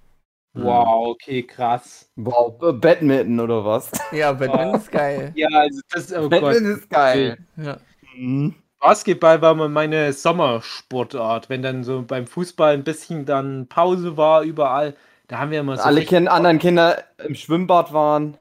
Wow, 0.54 1.08
okay, 1.10 1.44
krass. 1.44 2.10
Wow, 2.16 2.62
äh, 2.62 2.74
Badminton 2.74 3.40
oder 3.40 3.64
was? 3.64 3.92
Ja, 4.12 4.34
Badminton 4.34 4.76
ist 4.76 4.92
geil. 4.92 5.32
Ja, 5.36 5.48
also 5.52 5.80
das, 5.90 6.12
oh 6.12 6.22
Gott. 6.22 6.32
Badminton 6.32 6.72
ist 6.72 6.90
geil. 6.90 7.38
Ja. 7.56 7.78
Mhm. 8.18 8.56
Basketball 8.80 9.42
war 9.42 9.56
mal 9.56 9.70
meine 9.70 10.14
Sommersportart. 10.14 11.50
Wenn 11.50 11.62
dann 11.62 11.84
so 11.84 12.02
beim 12.02 12.28
Fußball 12.28 12.74
ein 12.74 12.84
bisschen 12.84 13.26
dann 13.26 13.68
Pause 13.68 14.18
war 14.18 14.44
überall, 14.44 14.96
da 15.28 15.40
haben 15.40 15.52
wir 15.52 15.60
immer 15.60 15.78
so. 15.78 15.84
Alle 15.84 16.06
kind, 16.06 16.28
anderen 16.28 16.60
Kinder 16.60 17.04
im 17.18 17.36
Schwimmbad 17.36 17.94
waren, 17.94 18.38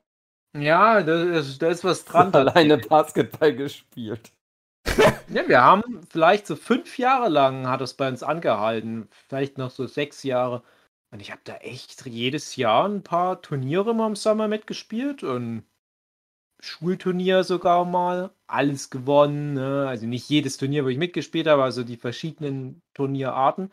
Ja, 0.57 1.03
da 1.03 1.23
ist, 1.23 1.61
da 1.61 1.69
ist 1.69 1.85
was 1.85 2.05
dran. 2.05 2.33
alleine 2.35 2.79
Basketball 2.79 3.55
gespielt. 3.55 4.33
Ja, 5.31 5.47
wir 5.47 5.63
haben 5.63 6.01
vielleicht 6.09 6.47
so 6.47 6.57
fünf 6.57 6.97
Jahre 6.99 7.29
lang 7.29 7.69
hat 7.69 7.83
es 7.83 7.93
bei 7.95 8.09
uns 8.09 8.23
angehalten. 8.23 9.09
Vielleicht 9.29 9.59
noch 9.59 9.71
so 9.71 9.87
sechs 9.87 10.23
Jahre. 10.23 10.63
Und 11.11 11.21
ich 11.21 11.31
habe 11.31 11.43
da 11.45 11.57
echt 11.57 12.07
jedes 12.07 12.57
Jahr 12.57 12.89
ein 12.89 13.03
paar 13.03 13.43
Turniere 13.43 13.95
mal 13.95 14.07
im 14.07 14.17
Sommer 14.17 14.49
mitgespielt 14.49 15.23
und 15.23 15.65
Schulturnier 16.61 17.45
sogar 17.45 17.85
mal. 17.85 18.31
Alles 18.47 18.91
gewonnen. 18.91 19.55
Ne? 19.55 19.87
Also 19.89 20.07
nicht 20.07 20.29
jedes 20.29 20.57
Turnier, 20.57 20.85
wo 20.85 20.89
ich 20.89 20.99
mitgespielt 20.99 21.47
habe, 21.47 21.63
also 21.63 21.85
die 21.85 21.97
verschiedenen 21.97 22.83
Turnierarten. 22.95 23.71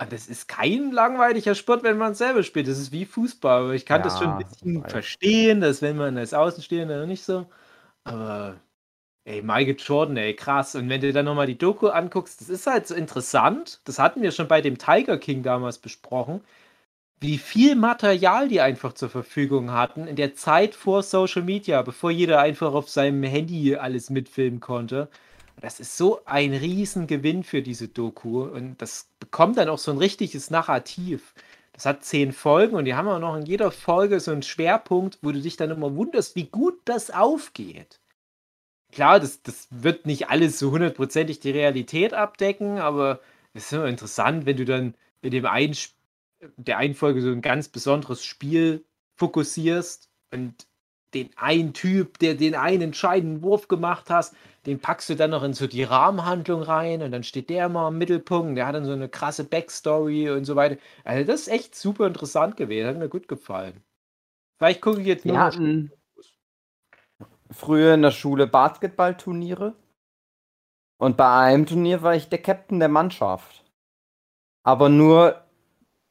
Und 0.00 0.12
das 0.12 0.28
ist 0.28 0.48
kein 0.48 0.92
langweiliger 0.92 1.54
Sport, 1.54 1.82
wenn 1.84 1.98
man 1.98 2.14
selber 2.14 2.42
spielt. 2.42 2.68
Das 2.68 2.78
ist 2.78 2.92
wie 2.92 3.04
Fußball. 3.06 3.62
Aber 3.64 3.74
ich 3.74 3.86
kann 3.86 4.02
das 4.02 4.18
schon 4.18 4.30
ein 4.32 4.36
Ja, 4.36 4.48
bisschen 4.48 4.86
verstehen, 4.88 5.60
dass 5.60 5.82
wenn 5.82 5.96
man 5.96 6.16
als 6.18 6.34
Außenstehender 6.34 7.06
nicht 7.06 7.24
so. 7.24 7.46
Aber 8.04 8.60
Ey, 9.24 9.42
Michael 9.42 9.76
Jordan, 9.78 10.16
ey, 10.16 10.34
krass. 10.34 10.74
Und 10.74 10.88
wenn 10.88 11.00
du 11.02 11.12
dann 11.12 11.26
nochmal 11.26 11.46
die 11.46 11.58
Doku 11.58 11.88
anguckst, 11.88 12.40
das 12.40 12.48
ist 12.48 12.66
halt 12.66 12.86
so 12.86 12.94
interessant. 12.94 13.80
Das 13.84 13.98
hatten 13.98 14.22
wir 14.22 14.32
schon 14.32 14.48
bei 14.48 14.60
dem 14.62 14.78
Tiger 14.78 15.18
King 15.18 15.42
damals 15.42 15.78
besprochen, 15.78 16.42
wie 17.20 17.38
viel 17.38 17.76
Material 17.76 18.48
die 18.48 18.60
einfach 18.60 18.94
zur 18.94 19.10
Verfügung 19.10 19.72
hatten 19.72 20.06
in 20.06 20.16
der 20.16 20.34
Zeit 20.34 20.74
vor 20.74 21.02
Social 21.02 21.42
Media, 21.42 21.82
bevor 21.82 22.10
jeder 22.10 22.40
einfach 22.40 22.72
auf 22.72 22.88
seinem 22.88 23.22
Handy 23.22 23.76
alles 23.76 24.10
mitfilmen 24.10 24.60
konnte. 24.60 25.08
Das 25.60 25.80
ist 25.80 25.96
so 25.98 26.24
ein 26.24 26.54
Riesengewinn 26.54 27.44
für 27.44 27.62
diese 27.62 27.88
Doku. 27.88 28.42
Und 28.44 28.80
das 28.80 29.08
bekommt 29.20 29.58
dann 29.58 29.68
auch 29.68 29.78
so 29.78 29.90
ein 29.90 29.98
richtiges 29.98 30.50
Narrativ. 30.50 31.34
Das 31.72 31.86
hat 31.86 32.04
zehn 32.04 32.32
Folgen 32.32 32.76
und 32.76 32.86
die 32.86 32.94
haben 32.94 33.08
auch 33.08 33.18
noch 33.18 33.36
in 33.36 33.46
jeder 33.46 33.70
Folge 33.70 34.20
so 34.20 34.32
einen 34.32 34.42
Schwerpunkt, 34.42 35.18
wo 35.22 35.32
du 35.32 35.40
dich 35.40 35.56
dann 35.56 35.70
immer 35.70 35.94
wunderst, 35.96 36.36
wie 36.36 36.46
gut 36.46 36.80
das 36.86 37.10
aufgeht 37.10 38.00
klar, 38.92 39.20
das, 39.20 39.42
das 39.42 39.68
wird 39.70 40.06
nicht 40.06 40.28
alles 40.30 40.58
so 40.58 40.70
hundertprozentig 40.70 41.40
die 41.40 41.50
Realität 41.50 42.14
abdecken, 42.14 42.78
aber 42.78 43.20
es 43.54 43.66
ist 43.66 43.72
immer 43.72 43.86
interessant, 43.86 44.46
wenn 44.46 44.56
du 44.56 44.64
dann 44.64 44.94
in 45.22 45.30
dem 45.30 45.46
einen, 45.46 45.72
Sp- 45.74 45.94
der 46.56 46.78
einen 46.78 46.94
Folge 46.94 47.20
so 47.20 47.30
ein 47.30 47.42
ganz 47.42 47.68
besonderes 47.68 48.24
Spiel 48.24 48.84
fokussierst 49.16 50.10
und 50.32 50.66
den 51.14 51.30
einen 51.36 51.72
Typ, 51.72 52.18
der 52.18 52.34
den 52.34 52.54
einen 52.54 52.82
entscheidenden 52.82 53.42
Wurf 53.42 53.68
gemacht 53.68 54.10
hast, 54.10 54.34
den 54.66 54.78
packst 54.78 55.08
du 55.08 55.16
dann 55.16 55.30
noch 55.30 55.42
in 55.42 55.54
so 55.54 55.66
die 55.66 55.82
Rahmenhandlung 55.82 56.62
rein 56.62 57.02
und 57.02 57.10
dann 57.12 57.24
steht 57.24 57.50
der 57.50 57.68
mal 57.68 57.88
im 57.88 57.98
Mittelpunkt, 57.98 58.56
der 58.56 58.66
hat 58.66 58.74
dann 58.74 58.84
so 58.84 58.92
eine 58.92 59.08
krasse 59.08 59.44
Backstory 59.44 60.30
und 60.30 60.44
so 60.44 60.54
weiter. 60.54 60.76
Also 61.04 61.26
das 61.26 61.42
ist 61.42 61.48
echt 61.48 61.74
super 61.74 62.06
interessant 62.06 62.56
gewesen, 62.56 62.88
hat 62.88 62.98
mir 62.98 63.08
gut 63.08 63.26
gefallen. 63.26 63.82
Vielleicht 64.58 64.82
gucke 64.82 65.00
ich 65.00 65.06
jetzt 65.06 65.24
Wir 65.24 65.40
hatten 65.40 65.90
früher 67.50 67.94
in 67.94 68.02
der 68.02 68.10
Schule 68.10 68.46
Basketballturniere. 68.46 69.74
Und 70.98 71.16
bei 71.16 71.28
einem 71.30 71.64
Turnier 71.64 72.02
war 72.02 72.14
ich 72.14 72.28
der 72.28 72.42
Captain 72.42 72.78
der 72.78 72.90
Mannschaft. 72.90 73.64
Aber 74.62 74.90
nur 74.90 75.42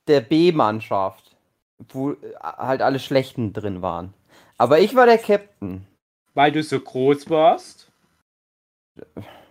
der 0.10 0.22
B-Mannschaft, 0.22 1.38
wo 1.90 2.12
äh, 2.12 2.18
halt 2.42 2.82
alle 2.82 3.00
Schlechten 3.00 3.54
drin 3.54 3.82
waren. 3.82 4.14
Aber 4.58 4.80
ich 4.80 4.96
war 4.96 5.06
der 5.06 5.18
Captain. 5.18 5.88
weil 6.34 6.52
du 6.52 6.62
so 6.64 6.80
groß 6.80 7.30
warst. 7.30 7.92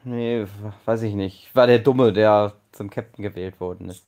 Nee, 0.05 0.47
weiß 0.85 1.03
ich 1.03 1.14
nicht. 1.14 1.44
Ich 1.49 1.57
war 1.57 1.66
der 1.66 1.79
Dumme, 1.79 2.12
der 2.12 2.55
zum 2.73 2.90
Captain 2.90 3.23
gewählt 3.23 3.61
worden 3.61 3.88
ist. 3.88 4.05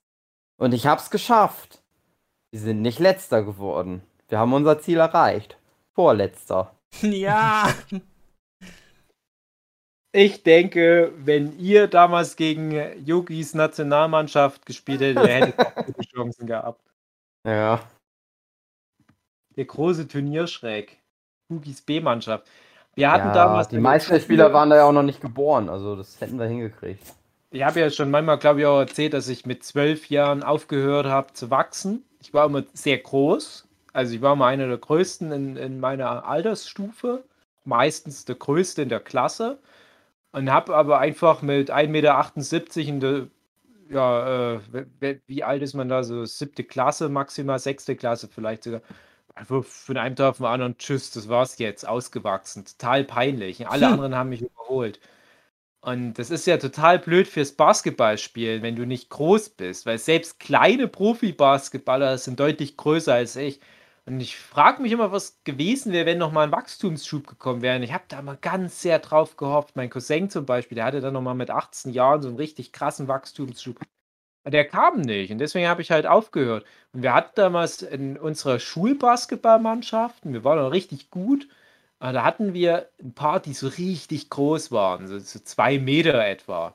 Und 0.58 0.72
ich 0.74 0.86
hab's 0.86 1.10
geschafft. 1.10 1.82
Wir 2.52 2.60
sind 2.60 2.82
nicht 2.82 2.98
letzter 2.98 3.42
geworden. 3.42 4.02
Wir 4.28 4.38
haben 4.38 4.52
unser 4.52 4.78
Ziel 4.80 4.98
erreicht. 4.98 5.56
Vorletzter. 5.94 6.74
Ja. 7.02 7.72
Ich 10.12 10.42
denke, 10.42 11.12
wenn 11.16 11.58
ihr 11.58 11.86
damals 11.86 12.34
gegen 12.34 12.72
Yogis 13.04 13.54
Nationalmannschaft 13.54 14.66
gespielt 14.66 15.00
hättet, 15.00 15.24
ihr 15.24 15.34
hättet 15.34 15.58
auch 15.58 15.74
gute 15.86 16.02
Chancen 16.02 16.46
gehabt. 16.46 16.82
Ja. 17.46 17.80
Der 19.56 19.64
große 19.64 20.08
Turnierschreck. 20.08 20.98
Yogis 21.48 21.82
B-Mannschaft. 21.82 22.46
Wir 22.94 23.10
hatten 23.10 23.28
ja, 23.28 23.34
damals. 23.34 23.68
die 23.68 23.78
meisten 23.78 24.12
der 24.12 24.20
Spieler 24.20 24.52
waren 24.52 24.70
da 24.70 24.76
ja 24.76 24.84
auch 24.84 24.92
noch 24.92 25.02
nicht 25.02 25.20
geboren, 25.20 25.68
also 25.68 25.96
das 25.96 26.20
hätten 26.20 26.38
wir 26.38 26.46
hingekriegt. 26.46 27.02
Ich 27.52 27.62
habe 27.62 27.80
ja 27.80 27.90
schon 27.90 28.10
manchmal, 28.10 28.38
glaube 28.38 28.60
ich, 28.60 28.66
auch 28.66 28.78
erzählt, 28.78 29.12
dass 29.12 29.28
ich 29.28 29.46
mit 29.46 29.64
zwölf 29.64 30.08
Jahren 30.08 30.42
aufgehört 30.42 31.06
habe 31.06 31.32
zu 31.32 31.50
wachsen. 31.50 32.04
Ich 32.20 32.32
war 32.32 32.46
immer 32.46 32.64
sehr 32.74 32.98
groß. 32.98 33.66
Also 33.92 34.14
ich 34.14 34.22
war 34.22 34.34
immer 34.34 34.46
einer 34.46 34.68
der 34.68 34.78
größten 34.78 35.32
in, 35.32 35.56
in 35.56 35.80
meiner 35.80 36.26
Altersstufe. 36.26 37.24
Meistens 37.64 38.24
der 38.24 38.36
größte 38.36 38.82
in 38.82 38.88
der 38.88 39.00
Klasse. 39.00 39.58
Und 40.32 40.50
habe 40.50 40.76
aber 40.76 40.98
einfach 41.00 41.42
mit 41.42 41.70
1,78 41.70 41.88
Meter 41.88 42.88
in 42.88 43.00
der, 43.00 43.26
ja, 43.90 44.54
äh, 44.54 45.16
wie 45.26 45.42
alt 45.44 45.62
ist 45.62 45.74
man 45.74 45.88
da? 45.88 46.04
So 46.04 46.24
siebte 46.24 46.64
Klasse, 46.64 47.08
maximal 47.08 47.58
sechste 47.58 47.96
Klasse 47.96 48.28
vielleicht 48.28 48.64
sogar. 48.64 48.82
Einfach 49.34 49.64
von 49.64 49.96
einem 49.96 50.16
Tag 50.16 50.30
auf 50.30 50.36
den 50.38 50.46
anderen, 50.46 50.76
tschüss, 50.78 51.12
das 51.12 51.28
war's 51.28 51.58
jetzt, 51.58 51.86
ausgewachsen. 51.88 52.64
Total 52.64 53.04
peinlich. 53.04 53.66
Alle 53.68 53.88
anderen 53.88 54.14
haben 54.14 54.28
mich 54.30 54.42
überholt. 54.42 55.00
Und 55.82 56.14
das 56.14 56.30
ist 56.30 56.46
ja 56.46 56.58
total 56.58 56.98
blöd 56.98 57.26
fürs 57.26 57.52
Basketballspielen, 57.52 58.62
wenn 58.62 58.76
du 58.76 58.86
nicht 58.86 59.08
groß 59.08 59.50
bist, 59.50 59.86
weil 59.86 59.98
selbst 59.98 60.38
kleine 60.38 60.88
Profi-Basketballer 60.88 62.18
sind 62.18 62.38
deutlich 62.38 62.76
größer 62.76 63.14
als 63.14 63.36
ich. 63.36 63.60
Und 64.06 64.20
ich 64.20 64.36
frage 64.36 64.82
mich 64.82 64.92
immer, 64.92 65.12
was 65.12 65.42
gewesen 65.44 65.92
wäre, 65.92 66.06
wenn 66.06 66.18
noch 66.18 66.32
mal 66.32 66.44
ein 66.44 66.52
Wachstumsschub 66.52 67.26
gekommen 67.26 67.62
wäre. 67.62 67.82
Ich 67.84 67.92
habe 67.92 68.04
da 68.08 68.22
mal 68.22 68.36
ganz 68.40 68.82
sehr 68.82 68.98
drauf 68.98 69.36
gehofft. 69.36 69.76
Mein 69.76 69.90
Cousin 69.90 70.30
zum 70.30 70.46
Beispiel, 70.46 70.76
der 70.76 70.86
hatte 70.86 71.00
dann 71.00 71.14
noch 71.14 71.22
mal 71.22 71.34
mit 71.34 71.50
18 71.50 71.92
Jahren 71.92 72.22
so 72.22 72.28
einen 72.28 72.36
richtig 72.36 72.72
krassen 72.72 73.08
Wachstumsschub. 73.08 73.78
Aber 74.44 74.50
der 74.52 74.66
kam 74.66 75.02
nicht 75.02 75.30
und 75.32 75.38
deswegen 75.38 75.68
habe 75.68 75.82
ich 75.82 75.90
halt 75.90 76.06
aufgehört. 76.06 76.64
Und 76.92 77.02
wir 77.02 77.14
hatten 77.14 77.32
damals 77.34 77.82
in 77.82 78.16
unserer 78.18 78.58
Schulbasketballmannschaft, 78.58 80.24
wir 80.24 80.44
waren 80.44 80.58
auch 80.58 80.72
richtig 80.72 81.10
gut, 81.10 81.48
aber 81.98 82.12
da 82.14 82.24
hatten 82.24 82.54
wir 82.54 82.90
ein 83.00 83.12
paar, 83.14 83.40
die 83.40 83.52
so 83.52 83.68
richtig 83.68 84.30
groß 84.30 84.72
waren, 84.72 85.06
so, 85.08 85.18
so 85.18 85.38
zwei 85.40 85.78
Meter 85.78 86.26
etwa. 86.26 86.74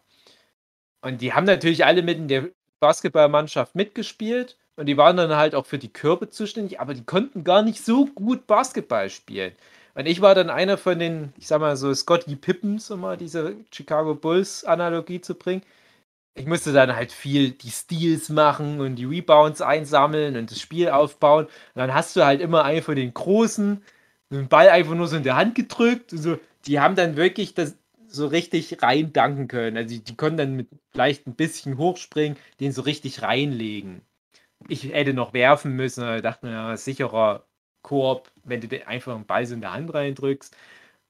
Und 1.01 1.21
die 1.21 1.33
haben 1.33 1.45
natürlich 1.45 1.85
alle 1.85 2.03
mit 2.03 2.17
in 2.17 2.27
der 2.27 2.49
Basketballmannschaft 2.79 3.75
mitgespielt 3.75 4.57
und 4.77 4.87
die 4.87 4.97
waren 4.97 5.17
dann 5.17 5.35
halt 5.35 5.55
auch 5.55 5.65
für 5.65 5.77
die 5.77 5.91
Körbe 5.91 6.29
zuständig, 6.29 6.79
aber 6.79 6.93
die 6.93 7.03
konnten 7.05 7.43
gar 7.43 7.61
nicht 7.61 7.83
so 7.83 8.05
gut 8.07 8.47
Basketball 8.47 9.09
spielen. 9.09 9.53
Und 9.95 10.07
ich 10.07 10.21
war 10.21 10.35
dann 10.35 10.49
einer 10.49 10.77
von 10.77 10.99
den, 10.99 11.33
ich 11.37 11.47
sag 11.47 11.61
mal 11.61 11.77
so, 11.77 11.93
Scotty 11.93 12.35
Pippens, 12.35 12.91
um 12.91 13.01
mal 13.01 13.15
diese 13.17 13.55
Chicago 13.71 14.13
Bulls-Analogie 14.15 15.21
zu 15.21 15.35
bringen. 15.35 15.63
Ich 16.35 16.45
musste 16.47 16.73
dann 16.73 16.95
halt 16.95 17.11
viel 17.13 17.51
die 17.51 17.69
Steals 17.69 18.29
machen 18.29 18.81
und 18.81 18.95
die 18.97 19.05
Rebounds 19.05 19.61
einsammeln 19.61 20.35
und 20.37 20.51
das 20.51 20.59
Spiel 20.59 20.89
aufbauen. 20.89 21.45
Und 21.45 21.51
dann 21.75 21.93
hast 21.93 22.15
du 22.15 22.25
halt 22.25 22.41
immer 22.41 22.65
einen 22.65 22.83
von 22.83 22.95
den 22.95 23.13
Großen, 23.13 23.81
den 24.31 24.47
Ball 24.49 24.69
einfach 24.69 24.95
nur 24.95 25.07
so 25.07 25.15
in 25.17 25.23
der 25.23 25.37
Hand 25.37 25.55
gedrückt. 25.55 26.11
Und 26.13 26.19
so. 26.19 26.39
Die 26.67 26.79
haben 26.81 26.95
dann 26.95 27.15
wirklich 27.15 27.53
das 27.53 27.77
so 28.07 28.27
richtig 28.27 28.81
rein 28.83 29.13
danken 29.13 29.47
können. 29.47 29.77
Also 29.77 29.89
die, 29.95 30.03
die 30.03 30.15
konnten 30.17 30.37
dann 30.37 30.55
mit 30.55 30.67
vielleicht 30.91 31.27
ein 31.27 31.35
bisschen 31.35 31.77
hochspringen, 31.77 32.37
den 32.59 32.71
so 32.73 32.81
richtig 32.81 33.21
reinlegen. 33.21 34.01
Ich 34.67 34.91
hätte 34.91 35.13
noch 35.13 35.33
werfen 35.33 35.73
müssen, 35.73 36.07
ich 36.15 36.21
dachte 36.21 36.45
mir, 36.45 36.53
ja, 36.53 36.77
sicherer 36.77 37.45
Koop, 37.83 38.31
wenn 38.43 38.61
du 38.61 38.87
einfach 38.87 39.15
einen 39.15 39.25
Ball 39.25 39.45
so 39.45 39.53
in 39.53 39.61
der 39.61 39.73
Hand 39.73 39.93
reindrückst. 39.93 40.55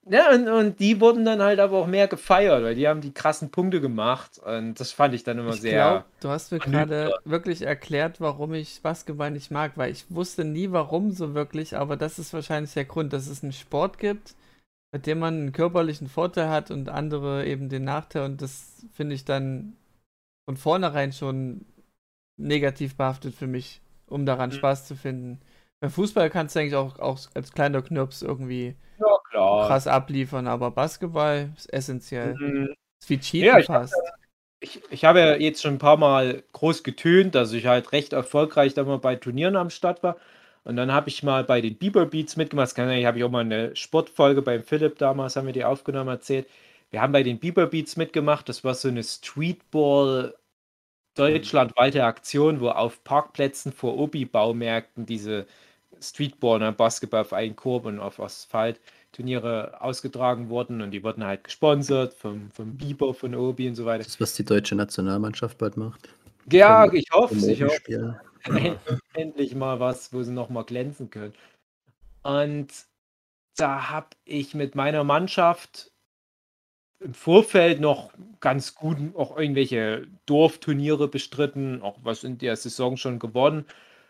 Ja, 0.08 0.32
und, 0.32 0.48
und 0.48 0.80
die 0.80 1.02
wurden 1.02 1.26
dann 1.26 1.42
halt 1.42 1.60
aber 1.60 1.78
auch 1.80 1.88
mehr 1.88 2.08
gefeiert, 2.08 2.64
weil 2.64 2.76
die 2.76 2.88
haben 2.88 3.02
die 3.02 3.14
krassen 3.14 3.50
Punkte 3.50 3.82
gemacht. 3.82 4.38
Und 4.38 4.80
das 4.80 4.92
fand 4.92 5.16
ich 5.16 5.24
dann 5.24 5.40
immer 5.40 5.54
Ich 5.54 5.62
sehr. 5.62 5.72
glaube, 5.72 6.06
du 6.20 6.30
hast 6.30 6.52
mir 6.52 6.60
gerade 6.60 7.20
wirklich 7.24 7.62
erklärt, 7.64 8.22
warum 8.22 8.54
ich 8.54 8.82
Basketball 8.82 9.32
nicht 9.32 9.52
mag, 9.52 9.74
weil 9.78 9.92
ich 9.92 10.06
wusste 10.10 10.44
nie 10.44 10.72
warum 10.72 11.12
so 11.12 11.34
wirklich, 11.34 11.76
aber 11.78 11.98
das 11.98 12.20
ist 12.20 12.34
wahrscheinlich 12.34 12.74
der 12.74 12.86
Grund, 12.86 13.14
dass 13.14 13.28
es 13.28 13.44
einen 13.44 13.54
Sport 13.54 13.98
gibt, 14.00 14.36
mit 14.94 15.08
dem 15.08 15.20
man 15.20 15.36
einen 15.36 15.52
körperlichen 15.54 16.10
Vorteil 16.10 16.50
hat 16.50 16.72
und 16.72 16.90
andere 16.90 17.46
eben 17.46 17.70
den 17.70 17.86
Nachteil 17.86 18.26
und 18.26 18.42
das 18.42 18.86
finde 18.94 19.16
ich 19.16 19.26
dann 19.26 19.76
von 20.46 20.58
vornherein 20.58 21.14
schon 21.14 21.66
negativ 22.38 22.96
behaftet 22.96 23.36
für 23.36 23.48
mich, 23.48 23.82
um 24.08 24.26
daran 24.26 24.50
Mhm. 24.50 24.56
Spaß 24.56 24.88
zu 24.88 24.96
finden. 24.96 25.40
Beim 25.80 25.92
Fußball 25.92 26.30
kannst 26.30 26.56
du 26.56 26.60
eigentlich 26.60 26.76
auch, 26.76 27.00
auch 27.00 27.20
als 27.34 27.52
kleiner 27.52 27.82
Knirps 27.82 28.22
irgendwie 28.22 28.76
ja, 29.00 29.68
krass 29.68 29.88
abliefern, 29.88 30.48
aber 30.48 30.72
Basketball 30.72 31.52
ist 31.58 31.72
essentiell. 31.72 32.36
Mhm. 32.36 32.74
Ist 33.00 33.10
wie 33.10 33.20
Cheaten 33.20 33.48
Ja, 33.48 33.60
ich 33.60 33.70
hab 33.70 33.82
fast. 33.82 33.96
ich, 34.60 34.82
ich 34.90 35.06
habe 35.06 35.20
ja 35.20 35.36
jetzt 35.36 35.62
schon 35.62 35.76
ein 35.76 35.80
paar 35.80 35.98
Mal 35.98 36.44
groß 36.54 36.84
getönt, 36.84 37.36
dass 37.36 37.54
ich 37.54 37.66
halt 37.68 37.92
recht 37.92 38.14
erfolgreich 38.14 38.74
da 38.74 38.84
mal 38.84 39.00
bei 39.00 39.16
Turnieren 39.16 39.56
am 39.56 39.70
Start 39.70 40.02
war. 40.04 40.18
Und 40.64 40.78
dann 40.78 40.92
habe 40.92 41.10
ich 41.10 41.22
mal 41.22 41.44
bei 41.44 41.62
den 41.62 41.78
Bieber 41.78 42.06
Beats 42.08 42.38
mitgemacht. 42.38 42.72
Ich, 42.76 43.06
habe 43.06 43.18
ich 43.18 43.24
auch 43.24 43.30
mal 43.30 43.42
eine 43.42 43.76
Sportfolge 43.76 44.42
beim 44.42 44.64
Philipp 44.64 44.98
damals, 44.98 45.36
haben 45.36 45.46
wir 45.46 45.54
die 45.54 45.64
aufgenommen, 45.66 46.10
erzählt. 46.10 46.48
Wir 46.90 47.02
haben 47.02 47.14
bei 47.14 47.22
den 47.24 47.40
Bieber 47.40 47.68
Beats 47.68 47.98
mitgemacht. 47.98 48.50
Das 48.50 48.64
war 48.64 48.74
so 48.74 48.88
eine 48.88 49.04
Streetball 49.04 50.34
deutschlandweite 51.16 52.04
Aktion, 52.04 52.60
wo 52.60 52.70
auf 52.70 53.04
Parkplätzen 53.04 53.72
vor 53.72 53.98
Obi-Baumärkten 53.98 55.06
diese 55.06 55.46
Streetball, 56.02 56.60
ne, 56.60 56.72
Basketball 56.72 57.22
auf 57.22 57.34
einen 57.34 57.56
Korb 57.56 57.86
und 57.86 58.00
auf 58.00 58.20
Asphalt 58.20 58.80
Turniere 59.12 59.82
ausgetragen 59.82 60.50
wurden 60.50 60.82
und 60.82 60.92
die 60.92 61.02
wurden 61.02 61.24
halt 61.24 61.46
gesponsert 61.46 62.14
vom, 62.14 62.52
vom 62.52 62.76
Bieber, 62.76 63.14
von 63.14 63.34
Obi 63.34 63.70
und 63.70 63.76
so 63.76 63.86
weiter. 63.86 64.00
Das 64.00 64.08
ist, 64.08 64.22
was 64.22 64.34
die 64.34 64.44
deutsche 64.44 64.76
Nationalmannschaft 64.76 65.58
bald 65.58 65.78
macht. 65.78 66.10
Ja, 66.52 66.92
ich 66.92 67.10
hoffe 67.14 67.36
es. 67.36 67.48
Ich 67.48 67.64
hoffe 67.64 68.20
endlich 69.14 69.56
mal 69.56 69.80
was, 69.80 70.12
wo 70.12 70.22
sie 70.22 70.34
noch 70.34 70.50
mal 70.50 70.64
glänzen 70.64 71.10
können. 71.10 71.34
Und 72.24 72.68
da 73.56 73.90
habe 73.90 74.10
ich 74.26 74.54
mit 74.54 74.76
meiner 74.76 75.06
Mannschaft 75.06 75.92
im 77.00 77.14
Vorfeld 77.14 77.82
noch 77.82 78.12
ganz 78.40 78.76
gut 78.76 78.98
auch 79.16 79.38
irgendwelche 79.38 80.08
Dorfturniere 80.26 81.08
bestritten, 81.08 81.82
auch 81.82 81.98
was 82.04 82.24
in 82.24 82.38
der 82.38 82.56
Saison 82.56 82.98
schon 82.98 83.20
gewonnen. 83.20 83.66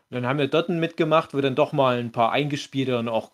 Und 0.10 0.16
dann 0.16 0.28
haben 0.28 0.40
wir 0.40 0.48
dort 0.48 0.70
mitgemacht, 0.70 1.34
wo 1.34 1.42
dann 1.42 1.56
doch 1.56 1.74
mal 1.74 1.98
ein 1.98 2.12
paar 2.12 2.32
eingespielte 2.32 3.00
und 3.00 3.10
auch 3.10 3.32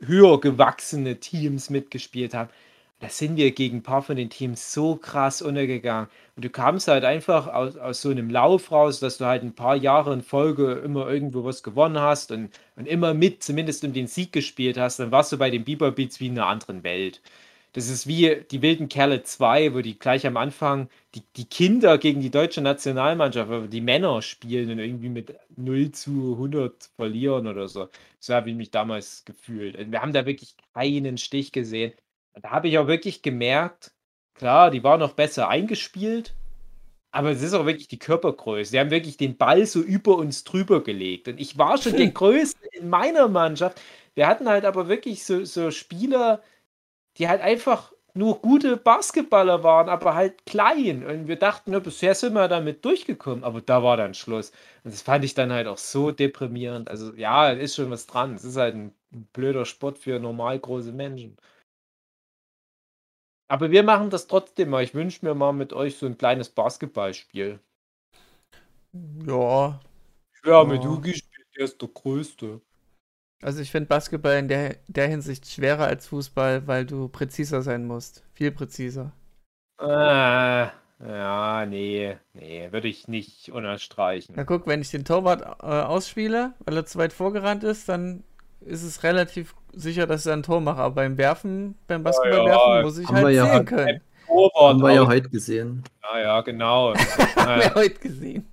höher 0.00 0.40
gewachsene 0.40 1.20
Teams 1.20 1.70
mitgespielt 1.70 2.34
haben. 2.34 2.50
Da 3.00 3.08
sind 3.08 3.36
wir 3.36 3.50
gegen 3.52 3.78
ein 3.78 3.82
paar 3.82 4.02
von 4.02 4.16
den 4.16 4.28
Teams 4.28 4.74
so 4.74 4.96
krass 4.96 5.40
untergegangen. 5.40 6.08
Und 6.36 6.44
du 6.44 6.50
kamst 6.50 6.86
halt 6.88 7.04
einfach 7.04 7.46
aus, 7.46 7.76
aus 7.76 8.02
so 8.02 8.10
einem 8.10 8.28
Lauf 8.28 8.72
raus, 8.72 9.00
dass 9.00 9.18
du 9.18 9.24
halt 9.24 9.42
ein 9.42 9.54
paar 9.54 9.76
Jahre 9.76 10.12
in 10.12 10.22
Folge 10.22 10.72
immer 10.84 11.08
irgendwo 11.08 11.44
was 11.44 11.62
gewonnen 11.62 11.98
hast 11.98 12.30
und, 12.30 12.50
und 12.76 12.86
immer 12.86 13.14
mit, 13.14 13.42
zumindest 13.42 13.84
um 13.84 13.94
den 13.94 14.06
Sieg 14.06 14.32
gespielt 14.32 14.76
hast. 14.78 14.98
Dann 14.98 15.12
warst 15.12 15.32
du 15.32 15.38
bei 15.38 15.50
den 15.50 15.64
Bieber 15.64 15.92
Beats 15.92 16.20
wie 16.20 16.26
in 16.26 16.38
einer 16.38 16.48
anderen 16.48 16.82
Welt. 16.82 17.22
Das 17.72 17.88
ist 17.88 18.06
wie 18.06 18.44
die 18.50 18.62
wilden 18.62 18.88
Kerle 18.88 19.22
2, 19.22 19.74
wo 19.74 19.80
die 19.80 19.98
gleich 19.98 20.26
am 20.26 20.36
Anfang 20.36 20.88
die, 21.14 21.22
die 21.36 21.44
Kinder 21.44 21.98
gegen 21.98 22.20
die 22.20 22.30
deutsche 22.30 22.60
Nationalmannschaft, 22.60 23.50
aber 23.50 23.68
die 23.68 23.80
Männer 23.80 24.22
spielen 24.22 24.70
und 24.70 24.78
irgendwie 24.80 25.08
mit 25.08 25.36
0 25.56 25.92
zu 25.92 26.32
100 26.32 26.90
verlieren 26.96 27.46
oder 27.46 27.68
so. 27.68 27.88
So 28.18 28.34
habe 28.34 28.50
ich 28.50 28.56
mich 28.56 28.70
damals 28.70 29.24
gefühlt. 29.24 29.76
Und 29.78 29.92
wir 29.92 30.02
haben 30.02 30.12
da 30.12 30.26
wirklich 30.26 30.56
keinen 30.74 31.16
Stich 31.16 31.52
gesehen. 31.52 31.92
Da 32.34 32.50
habe 32.50 32.68
ich 32.68 32.78
auch 32.78 32.86
wirklich 32.88 33.22
gemerkt, 33.22 33.92
klar, 34.34 34.70
die 34.70 34.82
waren 34.82 35.00
noch 35.00 35.12
besser 35.12 35.48
eingespielt, 35.48 36.34
aber 37.12 37.30
es 37.30 37.42
ist 37.42 37.54
auch 37.54 37.66
wirklich 37.66 37.88
die 37.88 37.98
Körpergröße. 37.98 38.72
Die 38.72 38.78
haben 38.78 38.90
wirklich 38.90 39.16
den 39.16 39.36
Ball 39.36 39.66
so 39.66 39.80
über 39.80 40.16
uns 40.16 40.44
drüber 40.44 40.82
gelegt. 40.82 41.28
Und 41.28 41.40
ich 41.40 41.58
war 41.58 41.78
schon 41.78 41.96
der 41.96 42.10
Größte 42.10 42.66
in 42.72 42.88
meiner 42.88 43.28
Mannschaft. 43.28 43.80
Wir 44.14 44.28
hatten 44.28 44.48
halt 44.48 44.64
aber 44.64 44.88
wirklich 44.88 45.24
so, 45.24 45.44
so 45.44 45.70
Spieler, 45.70 46.42
die 47.18 47.28
halt 47.28 47.40
einfach 47.42 47.92
nur 48.14 48.40
gute 48.40 48.76
Basketballer 48.76 49.62
waren, 49.62 49.88
aber 49.88 50.14
halt 50.14 50.44
klein. 50.46 51.04
Und 51.06 51.28
wir 51.28 51.36
dachten, 51.36 51.72
ja, 51.72 51.78
bisher 51.78 52.14
sind 52.14 52.34
wir 52.34 52.48
damit 52.48 52.84
durchgekommen, 52.84 53.44
aber 53.44 53.60
da 53.60 53.82
war 53.82 53.96
dann 53.96 54.14
Schluss. 54.14 54.50
Und 54.84 54.92
das 54.92 55.02
fand 55.02 55.24
ich 55.24 55.34
dann 55.34 55.52
halt 55.52 55.66
auch 55.68 55.78
so 55.78 56.10
deprimierend. 56.10 56.88
Also 56.90 57.14
ja, 57.14 57.50
ist 57.50 57.76
schon 57.76 57.90
was 57.90 58.06
dran. 58.06 58.34
Es 58.34 58.44
ist 58.44 58.56
halt 58.56 58.74
ein 58.74 58.94
blöder 59.32 59.64
Sport 59.64 59.98
für 59.98 60.18
normal 60.18 60.58
große 60.58 60.92
Menschen. 60.92 61.36
Aber 63.48 63.70
wir 63.70 63.82
machen 63.82 64.08
das 64.08 64.28
trotzdem 64.28 64.70
mal. 64.70 64.82
Ich 64.82 64.94
wünsche 64.94 65.26
mir 65.26 65.34
mal 65.34 65.52
mit 65.52 65.74
euch 65.74 65.98
so 65.98 66.06
ein 66.06 66.16
kleines 66.16 66.48
Basketballspiel. 66.48 67.60
Ja, 69.26 69.80
Ja, 70.44 70.64
mit 70.64 70.82
Ja. 70.82 70.88
Hugi 70.90 71.14
spielt 71.14 71.46
der 71.56 71.64
ist 71.64 71.80
der 71.80 71.88
Größte. 71.88 72.60
Also 73.42 73.62
ich 73.62 73.70
finde 73.70 73.88
Basketball 73.88 74.36
in 74.36 74.48
der, 74.48 74.76
der 74.88 75.08
Hinsicht 75.08 75.46
schwerer 75.46 75.86
als 75.86 76.06
Fußball, 76.08 76.66
weil 76.66 76.84
du 76.84 77.08
präziser 77.08 77.62
sein 77.62 77.86
musst. 77.86 78.22
Viel 78.34 78.50
präziser. 78.50 79.12
Äh, 79.80 79.86
ja, 81.08 81.64
nee, 81.66 82.18
nee, 82.34 82.68
würde 82.70 82.88
ich 82.88 83.08
nicht 83.08 83.50
unterstreichen. 83.50 84.34
Na 84.36 84.44
guck, 84.44 84.66
wenn 84.66 84.82
ich 84.82 84.90
den 84.90 85.06
Torwart 85.06 85.40
äh, 85.62 85.66
ausspiele, 85.66 86.52
weil 86.66 86.76
er 86.76 86.84
zu 86.84 86.98
weit 86.98 87.14
vorgerannt 87.14 87.64
ist, 87.64 87.88
dann 87.88 88.22
ist 88.60 88.82
es 88.82 89.02
relativ 89.02 89.54
sicher, 89.72 90.06
dass 90.06 90.26
er 90.26 90.34
ein 90.34 90.42
Tor 90.42 90.60
macht. 90.60 90.78
Aber 90.78 90.96
beim 90.96 91.16
Werfen, 91.16 91.76
beim 91.86 92.02
Basketballwerfen 92.02 92.74
ja, 92.76 92.82
muss 92.82 92.98
ich 92.98 93.08
haben 93.08 93.16
halt 93.16 93.26
wir 93.26 93.32
ja 93.32 93.46
sehen 93.46 93.64
können. 93.64 94.00
Torwart 94.26 94.74
Haben 94.74 94.82
wir 94.82 94.92
ja 94.92 95.06
heute 95.06 95.30
gesehen. 95.30 95.82
Ja, 96.02 96.20
ja, 96.20 96.40
genau. 96.42 96.94
Haben 97.36 97.60
wir 97.62 97.74
heute 97.74 97.98
gesehen. 97.98 98.46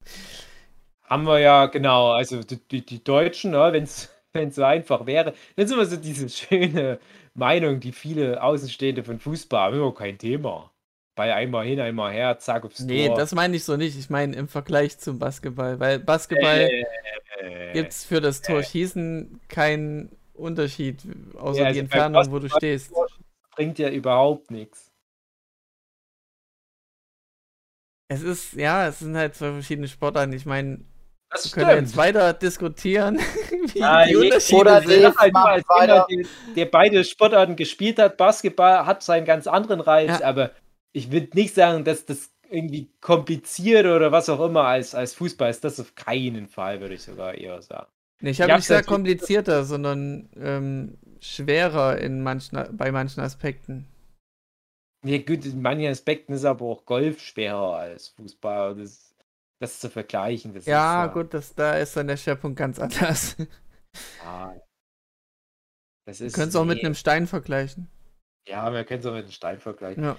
haben 1.04 1.26
wir 1.26 1.40
ja, 1.40 1.66
genau. 1.66 2.12
Also 2.12 2.42
die, 2.42 2.58
die, 2.58 2.86
die 2.86 3.04
Deutschen, 3.04 3.52
ne, 3.52 3.70
wenn 3.74 3.84
es 3.84 4.10
so 4.52 4.64
einfach 4.64 5.06
wäre, 5.06 5.34
das 5.56 5.66
ist 5.66 5.72
immer 5.72 5.86
so 5.86 5.98
diese 5.98 6.30
schöne 6.30 7.00
Meinung, 7.34 7.80
die 7.80 7.92
viele 7.92 8.42
Außenstehende 8.42 9.04
von 9.04 9.20
Fußball 9.20 9.60
haben, 9.60 9.76
immer 9.78 9.94
kein 9.94 10.18
Thema. 10.18 10.72
Bei 11.16 11.34
einmal 11.34 11.66
hin, 11.66 11.80
einmal 11.80 12.14
her, 12.14 12.38
zack 12.38 12.64
aufs 12.66 12.80
Nee, 12.82 13.08
Tor. 13.08 13.18
das 13.18 13.34
meine 13.34 13.56
ich 13.56 13.64
so 13.64 13.76
nicht. 13.76 13.98
Ich 13.98 14.10
meine 14.10 14.36
im 14.36 14.48
Vergleich 14.48 15.00
zum 15.00 15.18
Basketball. 15.18 15.80
Weil 15.80 16.00
Basketball 16.00 16.70
äh, 17.40 17.74
gibt 17.74 17.92
es 17.92 18.06
für 18.06 18.22
das 18.22 18.42
Tor 18.42 18.62
schießen 18.62 19.42
keinen 19.48 20.16
Unterschied, 20.36 21.02
außer 21.36 21.64
Ja, 21.64 21.72
die 21.72 21.80
also 21.80 21.90
beim 21.90 22.16
Entfernung, 22.16 22.32
wo 22.32 22.40
du 22.40 22.50
stehst. 22.50 22.94
bringt 23.56 23.80
ja 23.80 23.90
überhaupt 23.90 24.52
nichts. 24.52 24.92
Es 28.10 28.22
ist, 28.22 28.54
ja, 28.54 28.88
es 28.88 29.00
sind 29.00 29.18
halt 29.18 29.36
zwei 29.36 29.52
verschiedene 29.52 29.88
Sportarten. 29.88 30.34
Ich 30.34 30.46
meine, 30.46 30.80
Das 31.30 31.54
wir 31.56 31.64
können 31.64 31.84
jetzt 31.84 31.98
weiter 31.98 32.34
diskutieren, 32.34 33.18
wie 33.74 33.80
Ja, 33.80 34.06
die 34.06 34.16
Unterschiede 34.16 34.62
oder 34.62 34.82
sind. 34.82 34.92
Ich 34.92 35.02
sag 35.02 35.18
halt 35.18 35.36
als 35.36 35.70
weiter. 35.70 36.06
jemand, 36.10 36.30
der, 36.48 36.54
der 36.56 36.66
beide 36.72 37.04
Sportarten 37.04 37.56
gespielt 37.56 38.00
hat, 38.00 38.18
Basketball 38.18 38.86
hat 38.86 39.04
seinen 39.04 39.26
ganz 39.26 39.46
anderen 39.48 39.82
Reiz, 39.82 40.20
Ja. 40.20 40.28
aber 40.28 40.52
ich 40.94 41.12
würde 41.12 41.36
nicht 41.36 41.54
sagen, 41.54 41.84
dass 41.84 42.06
das 42.06 42.32
irgendwie 42.50 42.90
kompliziert 43.02 43.86
oder 43.86 44.12
was 44.14 44.30
auch 44.30 44.40
immer 44.40 44.64
als, 44.64 44.96
als 44.96 45.14
Fußball 45.16 45.50
ist. 45.50 45.64
Das 45.66 45.80
auf 45.82 45.96
keinen 45.96 46.48
Fall, 46.48 46.80
würde 46.80 46.94
ich 46.96 47.04
sogar 47.04 47.36
eher 47.36 47.62
sagen. 47.62 47.88
Nee, 48.22 48.30
ich 48.32 48.42
habe 48.42 48.54
nicht 48.54 48.68
gesagt 48.68 48.88
komplizierter, 48.88 49.64
sondern 49.66 50.30
ähm, 50.40 50.98
schwerer 51.20 51.98
in 52.00 52.24
manchen, 52.24 52.58
bei 52.76 52.92
manchen 52.92 53.20
Aspekten. 53.20 53.86
Ja, 55.06 55.18
gut, 55.20 55.46
in 55.46 55.62
manchen 55.62 55.88
Aspekten 55.88 56.34
ist 56.34 56.46
aber 56.46 56.66
auch 56.66 56.86
Golf 56.86 57.22
schwerer 57.22 57.76
als 57.78 58.08
Fußball. 58.10 58.76
Das, 58.76 59.07
das 59.60 59.80
zu 59.80 59.90
vergleichen, 59.90 60.54
das 60.54 60.66
Ja, 60.66 61.06
ist. 61.08 61.14
gut, 61.14 61.34
das, 61.34 61.56
da 61.56 61.74
ist 61.78 61.96
dann 61.98 62.08
der 62.08 62.18
Schwerpunkt 62.18 62.58
ganz 62.58 62.80
anders. 62.80 63.36
Ja, 64.24 64.54
das 66.06 66.20
Wir 66.20 66.28
ist. 66.28 66.34
können 66.34 66.50
es 66.50 66.56
auch 66.56 66.66
mit 66.66 66.80
nee. 66.80 66.86
einem 66.86 66.96
Stein 66.96 67.28
vergleichen. 67.28 67.90
Ja, 68.48 68.72
wir 68.72 68.84
können 68.86 69.02
es 69.02 69.06
auch 69.06 69.14
mit 69.14 69.24
einem 69.24 69.32
Stein 69.32 69.60
vergleichen. 69.60 70.04
Ja. 70.04 70.18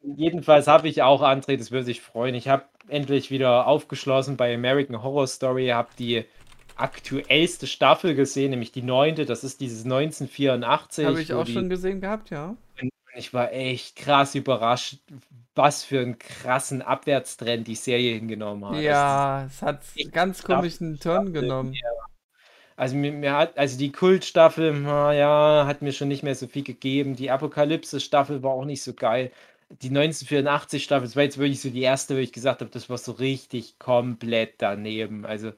Jedenfalls 0.00 0.66
habe 0.66 0.88
ich 0.88 1.02
auch, 1.02 1.22
André, 1.22 1.58
das 1.58 1.70
würde 1.70 1.84
sich 1.84 2.00
freuen. 2.00 2.34
Ich 2.34 2.48
habe 2.48 2.64
endlich 2.88 3.30
wieder 3.30 3.66
aufgeschlossen 3.66 4.36
bei 4.36 4.54
American 4.54 5.02
Horror 5.02 5.26
Story, 5.26 5.68
habe 5.68 5.90
die 5.98 6.24
aktuellste 6.76 7.66
Staffel 7.66 8.14
gesehen, 8.14 8.50
nämlich 8.50 8.72
die 8.72 8.82
neunte. 8.82 9.26
Das 9.26 9.44
ist 9.44 9.60
dieses 9.60 9.84
1984. 9.84 11.04
Habe 11.06 11.20
ich 11.20 11.34
auch 11.34 11.44
die, 11.44 11.52
schon 11.52 11.68
gesehen 11.68 12.00
gehabt, 12.00 12.30
ja. 12.30 12.56
Ich 13.16 13.32
war 13.34 13.52
echt 13.52 13.96
krass 13.96 14.34
überrascht, 14.34 14.98
was 15.54 15.84
für 15.84 16.00
einen 16.00 16.18
krassen 16.18 16.82
Abwärtstrend 16.82 17.66
die 17.66 17.74
Serie 17.74 18.14
hingenommen 18.14 18.68
hat. 18.68 18.80
Ja, 18.82 19.46
es 19.46 19.62
hat 19.62 19.80
ganz 20.12 20.42
komischen 20.42 21.00
Turn 21.00 21.32
genommen. 21.32 21.74
Also 22.76 22.94
mir, 22.94 23.10
mir 23.10 23.34
hat, 23.34 23.56
also 23.56 23.78
die 23.78 23.90
Kultstaffel, 23.90 24.72
na 24.74 25.14
ja, 25.14 25.64
hat 25.66 25.80
mir 25.80 25.92
schon 25.92 26.08
nicht 26.08 26.22
mehr 26.22 26.34
so 26.34 26.46
viel 26.46 26.62
gegeben. 26.62 27.16
Die 27.16 27.30
Apokalypse-Staffel 27.30 28.42
war 28.42 28.52
auch 28.52 28.66
nicht 28.66 28.82
so 28.82 28.92
geil. 28.92 29.32
Die 29.82 29.90
1984-Staffel, 29.90 31.06
das 31.06 31.16
war 31.16 31.22
jetzt 31.22 31.38
wirklich 31.38 31.62
so 31.62 31.70
die 31.70 31.80
erste, 31.80 32.16
wo 32.16 32.18
ich 32.18 32.32
gesagt 32.32 32.60
habe, 32.60 32.70
das 32.70 32.90
war 32.90 32.98
so 32.98 33.12
richtig 33.12 33.78
komplett 33.78 34.56
daneben. 34.58 35.24
Also 35.24 35.52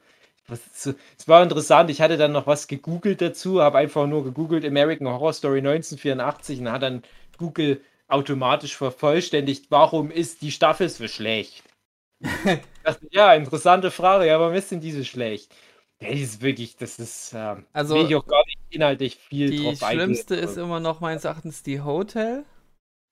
es 0.47 1.27
war 1.27 1.43
interessant. 1.43 1.91
Ich 1.91 2.01
hatte 2.01 2.17
dann 2.17 2.31
noch 2.31 2.47
was 2.47 2.67
gegoogelt 2.67 3.21
dazu, 3.21 3.61
habe 3.61 3.77
einfach 3.79 4.07
nur 4.07 4.23
gegoogelt 4.23 4.65
American 4.65 5.07
Horror 5.07 5.33
Story 5.33 5.59
1984 5.59 6.61
und 6.61 6.71
hat 6.71 6.83
dann 6.83 7.03
Google 7.39 7.81
automatisch 8.07 8.75
vervollständigt, 8.77 9.71
warum 9.71 10.11
ist 10.11 10.41
die 10.43 10.51
Staffel 10.51 10.89
so 10.89 11.07
schlecht? 11.07 11.63
Dachte, 12.83 13.07
ja, 13.11 13.33
interessante 13.33 13.91
Frage. 13.91 14.25
Ja, 14.27 14.39
warum 14.39 14.53
ist 14.53 14.71
denn 14.71 14.81
diese 14.81 15.05
schlecht? 15.05 15.53
Die 16.01 16.21
ist 16.21 16.41
wirklich, 16.41 16.77
das 16.77 16.97
ist, 16.99 17.33
ähm, 17.35 17.65
Also, 17.73 17.95
will 17.95 18.05
ich 18.05 18.15
auch 18.15 18.25
gar 18.25 18.43
nicht 18.45 18.59
inhaltlich 18.69 19.15
viel 19.17 19.51
Die 19.51 19.57
drauf 19.57 19.83
eingehen. 19.83 20.01
schlimmste 20.05 20.35
ist 20.35 20.57
immer 20.57 20.79
noch 20.79 20.99
meines 21.01 21.25
Erachtens 21.25 21.63
die 21.63 21.81
Hotel, 21.81 22.45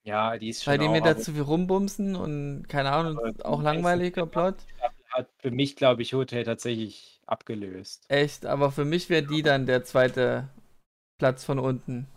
Ja, 0.04 0.38
die 0.38 0.50
ist 0.50 0.64
schon 0.64 0.72
weil 0.72 0.80
die 0.80 0.88
mir 0.88 1.02
auch, 1.02 1.06
da 1.06 1.12
aber 1.12 1.20
zu 1.22 1.34
viel 1.34 1.42
rumbumsen 1.42 2.16
und 2.16 2.68
keine 2.70 2.92
Ahnung, 2.92 3.20
auch 3.44 3.60
die 3.60 3.64
langweiliger 3.66 4.26
Plot. 4.26 4.56
hat 5.10 5.30
für 5.40 5.52
mich, 5.52 5.76
glaube 5.76 6.02
ich, 6.02 6.14
Hotel 6.14 6.44
tatsächlich 6.44 7.22
abgelöst. 7.26 8.06
Echt, 8.10 8.46
aber 8.46 8.72
für 8.72 8.86
mich 8.86 9.10
wäre 9.10 9.24
die 9.24 9.42
dann 9.42 9.66
der 9.66 9.84
zweite 9.84 10.50
Platz 11.20 11.44
von 11.44 11.60
unten. 11.60 12.08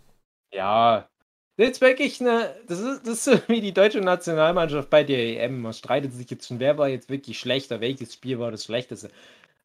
Ja, 0.51 1.09
das 1.57 1.69
ist 1.69 1.81
wirklich 1.81 2.21
eine, 2.21 2.55
das 2.67 2.79
ist, 2.79 3.07
das 3.07 3.13
ist 3.13 3.23
so 3.25 3.31
wie 3.47 3.61
die 3.61 3.73
deutsche 3.73 4.01
Nationalmannschaft 4.01 4.89
bei 4.89 5.03
der 5.03 5.43
EM. 5.43 5.61
Man 5.61 5.73
streitet 5.73 6.13
sich 6.13 6.29
jetzt 6.29 6.47
schon, 6.47 6.59
wer 6.59 6.77
war 6.77 6.87
jetzt 6.87 7.09
wirklich 7.09 7.39
schlechter, 7.39 7.81
welches 7.81 8.13
Spiel 8.13 8.39
war 8.39 8.51
das 8.51 8.65
schlechteste. 8.65 9.11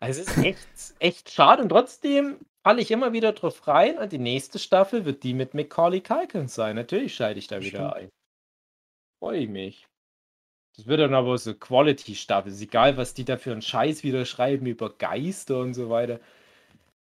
Also 0.00 0.22
es 0.22 0.28
ist 0.28 0.38
echt, 0.44 0.68
echt 0.98 1.30
schade 1.30 1.62
und 1.62 1.68
trotzdem 1.70 2.38
falle 2.62 2.82
ich 2.82 2.90
immer 2.90 3.12
wieder 3.12 3.32
drauf 3.32 3.66
rein 3.68 3.98
und 3.98 4.12
die 4.12 4.18
nächste 4.18 4.58
Staffel 4.58 5.04
wird 5.04 5.22
die 5.22 5.34
mit 5.34 5.54
Macaulay 5.54 6.00
Culkin 6.00 6.48
sein. 6.48 6.76
Natürlich 6.76 7.14
schalte 7.14 7.38
ich 7.38 7.46
da 7.46 7.60
wieder 7.60 7.94
ein. 7.94 8.10
Freue 9.20 9.38
ich 9.40 9.48
mich. 9.48 9.86
Das 10.76 10.86
wird 10.86 11.00
dann 11.00 11.14
aber 11.14 11.38
so 11.38 11.54
Quality-Staffel. 11.54 12.52
Ist 12.52 12.60
egal, 12.60 12.96
was 12.96 13.14
die 13.14 13.24
da 13.24 13.38
für 13.38 13.52
einen 13.52 13.62
Scheiß 13.62 14.02
wieder 14.02 14.26
schreiben 14.26 14.66
über 14.66 14.90
Geister 14.90 15.60
und 15.60 15.72
so 15.72 15.88
weiter. 15.88 16.20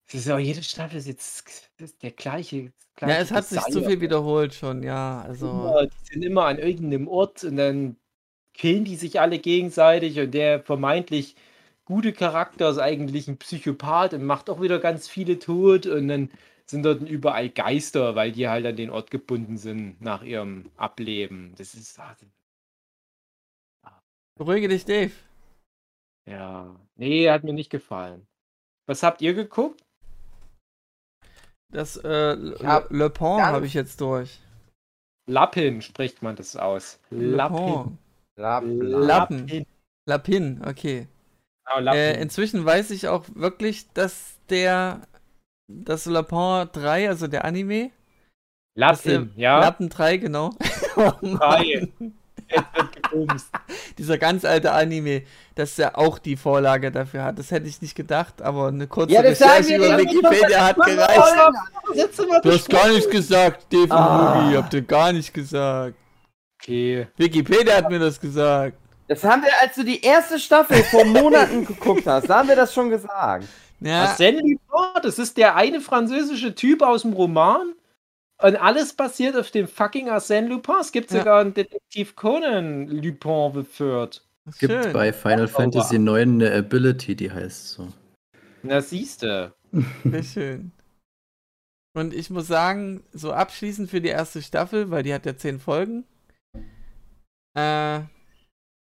Es 0.08 0.14
ist 0.14 0.26
ja 0.26 0.38
jede 0.38 0.62
Staffel 0.62 0.98
ist 0.98 1.06
jetzt 1.06 1.70
ist 1.78 2.02
der 2.02 2.12
gleiche. 2.12 2.56
Ja, 2.56 2.72
gleiche 2.94 3.22
es 3.22 3.30
hat 3.32 3.46
sich 3.46 3.60
zu 3.62 3.84
viel 3.84 4.00
wiederholt 4.00 4.54
schon, 4.54 4.82
ja. 4.82 5.22
Also, 5.22 5.48
Immer, 5.48 5.86
die 5.86 6.12
sind 6.12 6.22
immer 6.24 6.44
an 6.44 6.58
irgendeinem 6.58 7.08
Ort 7.08 7.42
und 7.44 7.56
dann 7.56 7.96
killen 8.54 8.84
die 8.84 8.96
sich 8.96 9.20
alle 9.20 9.38
gegenseitig 9.38 10.18
und 10.18 10.32
der 10.32 10.60
vermeintlich 10.60 11.36
gute 11.84 12.12
Charakter 12.12 12.70
ist 12.70 12.78
eigentlich 12.78 13.28
ein 13.28 13.38
Psychopath 13.38 14.14
und 14.14 14.24
macht 14.24 14.48
auch 14.48 14.60
wieder 14.60 14.78
ganz 14.78 15.08
viele 15.08 15.38
tot 15.38 15.86
und 15.86 16.08
dann 16.08 16.30
sind 16.66 16.84
dort 16.84 17.02
überall 17.02 17.48
Geister, 17.48 18.16
weil 18.16 18.32
die 18.32 18.48
halt 18.48 18.66
an 18.66 18.76
den 18.76 18.90
Ort 18.90 19.10
gebunden 19.10 19.56
sind 19.56 20.00
nach 20.00 20.22
ihrem 20.22 20.70
Ableben. 20.76 21.54
Das 21.56 21.74
ist 21.74 21.98
ah, 21.98 22.16
beruhige 24.34 24.68
dich, 24.68 24.84
Dave. 24.84 25.12
ja, 26.26 26.74
nee, 26.96 27.30
hat 27.30 27.44
mir 27.44 27.52
nicht 27.52 27.70
gefallen. 27.70 28.26
Was 28.86 29.02
habt 29.02 29.22
ihr 29.22 29.34
geguckt? 29.34 29.85
Das 31.72 31.96
äh, 31.96 32.34
Le, 32.34 32.56
hab 32.62 32.90
Le 32.90 33.10
Pont 33.10 33.38
ganz- 33.40 33.54
habe 33.54 33.66
ich 33.66 33.74
jetzt 33.74 34.00
durch. 34.00 34.40
Lappin 35.28 35.82
spricht 35.82 36.22
man 36.22 36.36
das 36.36 36.56
aus. 36.56 37.00
Lappin. 37.10 37.98
Lappen. 38.36 39.66
Lapin, 40.08 40.62
okay. 40.64 41.08
Genau, 41.66 41.80
Lappin. 41.80 41.98
Äh, 42.00 42.20
inzwischen 42.22 42.64
weiß 42.64 42.90
ich 42.92 43.08
auch 43.08 43.24
wirklich, 43.34 43.90
dass 43.92 44.36
der 44.50 45.00
das 45.68 46.06
Le 46.06 46.22
Pont 46.22 46.76
3, 46.76 47.08
also 47.08 47.26
der 47.26 47.44
Anime, 47.44 47.90
dass 48.76 49.02
der 49.02 49.20
Lappin, 49.20 49.32
ja. 49.36 49.58
Lappen 49.58 49.88
3, 49.88 50.16
genau. 50.18 50.50
oh 50.96 51.10
Drei. 51.22 51.88
Mann. 51.98 52.14
Jetzt 52.48 52.85
gebumst. 53.20 53.48
Dieser 53.98 54.18
ganz 54.18 54.44
alte 54.44 54.72
Anime, 54.72 55.22
dass 55.54 55.78
er 55.78 55.98
auch 55.98 56.18
die 56.18 56.36
Vorlage 56.36 56.90
dafür 56.90 57.24
hat. 57.24 57.38
Das 57.38 57.50
hätte 57.50 57.68
ich 57.68 57.80
nicht 57.82 57.94
gedacht, 57.94 58.42
aber 58.42 58.68
eine 58.68 58.86
kurze 58.86 59.12
Ja, 59.14 59.20
Recherche 59.20 59.76
über 59.76 59.98
Wikipedia 59.98 60.66
hat 60.66 60.76
gereicht. 60.76 61.22
Du 62.42 62.52
hast 62.52 62.68
gar 62.68 62.88
nichts 62.88 63.10
gesagt, 63.10 63.72
Dave 63.72 63.90
Ah. 63.90 64.40
Mugi, 64.42 64.56
habt 64.56 64.74
ihr 64.74 64.82
gar 64.82 65.12
nicht 65.12 65.32
gesagt. 65.32 65.94
Okay. 66.60 67.06
Wikipedia 67.16 67.76
hat 67.76 67.90
mir 67.90 67.98
das 67.98 68.20
gesagt. 68.20 68.76
Das 69.08 69.22
haben 69.22 69.42
wir, 69.42 69.50
als 69.62 69.74
du 69.76 69.84
die 69.84 70.00
erste 70.02 70.38
Staffel 70.38 70.82
vor 70.84 71.04
Monaten 71.04 71.64
geguckt 71.64 72.06
hast, 72.06 72.28
da 72.28 72.38
haben 72.38 72.48
wir 72.48 72.56
das 72.56 72.74
schon 72.74 72.90
gesagt. 72.90 73.46
Ja, 73.78 74.16
das 75.02 75.18
ist 75.18 75.36
der 75.36 75.54
eine 75.54 75.80
französische 75.80 76.54
Typ 76.54 76.82
aus 76.82 77.02
dem 77.02 77.12
Roman. 77.12 77.74
Und 78.42 78.56
alles 78.56 78.92
basiert 78.94 79.36
auf 79.36 79.50
dem 79.50 79.66
fucking 79.66 80.08
Arsène 80.10 80.48
Lupin. 80.48 80.76
Es 80.80 80.92
gibt 80.92 81.10
Ja. 81.10 81.20
sogar 81.20 81.40
einen 81.40 81.54
Detektiv 81.54 82.16
Conan 82.16 82.88
Lupin 82.88 83.52
geführt. 83.54 84.26
Es 84.48 84.58
gibt 84.58 84.72
schön. 84.72 84.92
bei 84.92 85.12
Final 85.12 85.48
Fantasy 85.48 85.98
9 85.98 86.34
eine 86.42 86.52
Ability, 86.54 87.16
die 87.16 87.32
heißt 87.32 87.70
so. 87.70 87.88
Na, 88.62 88.80
siehste. 88.80 89.54
Sehr 90.04 90.22
schön. 90.22 90.72
Und 91.96 92.12
ich 92.12 92.28
muss 92.28 92.46
sagen, 92.46 93.02
so 93.12 93.32
abschließend 93.32 93.88
für 93.90 94.02
die 94.02 94.08
erste 94.10 94.42
Staffel, 94.42 94.90
weil 94.90 95.02
die 95.02 95.14
hat 95.14 95.24
ja 95.24 95.36
zehn 95.36 95.58
Folgen. 95.58 96.04
Äh, 97.56 98.00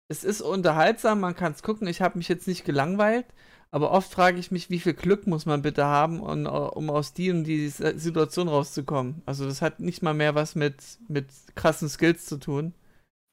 es 0.10 0.24
ist 0.24 0.41
unterhaltsam, 0.41 1.20
man 1.20 1.36
kann 1.36 1.51
es 1.51 1.62
gucken. 1.62 1.88
Ich 1.88 2.01
habe 2.01 2.18
mich 2.18 2.28
jetzt 2.28 2.47
nicht 2.47 2.66
gelangweilt, 2.66 3.28
aber 3.74 3.89
oft 3.89 4.11
frage 4.11 4.38
ich 4.39 4.51
mich, 4.51 4.69
wie 4.69 4.78
viel 4.80 4.93
Glück 4.93 5.26
muss 5.26 5.47
man 5.47 5.63
bitte 5.63 5.84
haben, 5.84 6.19
um, 6.19 6.45
um 6.45 6.89
aus 6.91 7.13
die 7.13 7.32
und 7.32 7.43
die 7.43 7.67
Situation 7.69 8.47
rauszukommen. 8.47 9.24
Also 9.26 9.45
das 9.47 9.63
hat 9.63 9.80
nicht 9.80 10.03
mal 10.03 10.13
mehr 10.13 10.36
was 10.36 10.53
mit, 10.53 10.76
mit 11.07 11.26
krassen 11.55 11.89
Skills 11.89 12.28
zu 12.28 12.38
tun. 12.38 12.76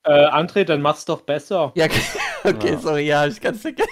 Äh, 0.02 0.28
André, 0.28 0.64
dann 0.64 0.80
mach's 0.80 1.04
doch 1.04 1.20
besser. 1.20 1.72
Ja, 1.74 1.84
okay, 2.42 2.70
Ja. 2.72 2.78
sorry, 2.78 3.06
ja, 3.06 3.26
ich 3.26 3.38
kann 3.38 3.54
es 3.54 3.60
vergessen. 3.60 3.90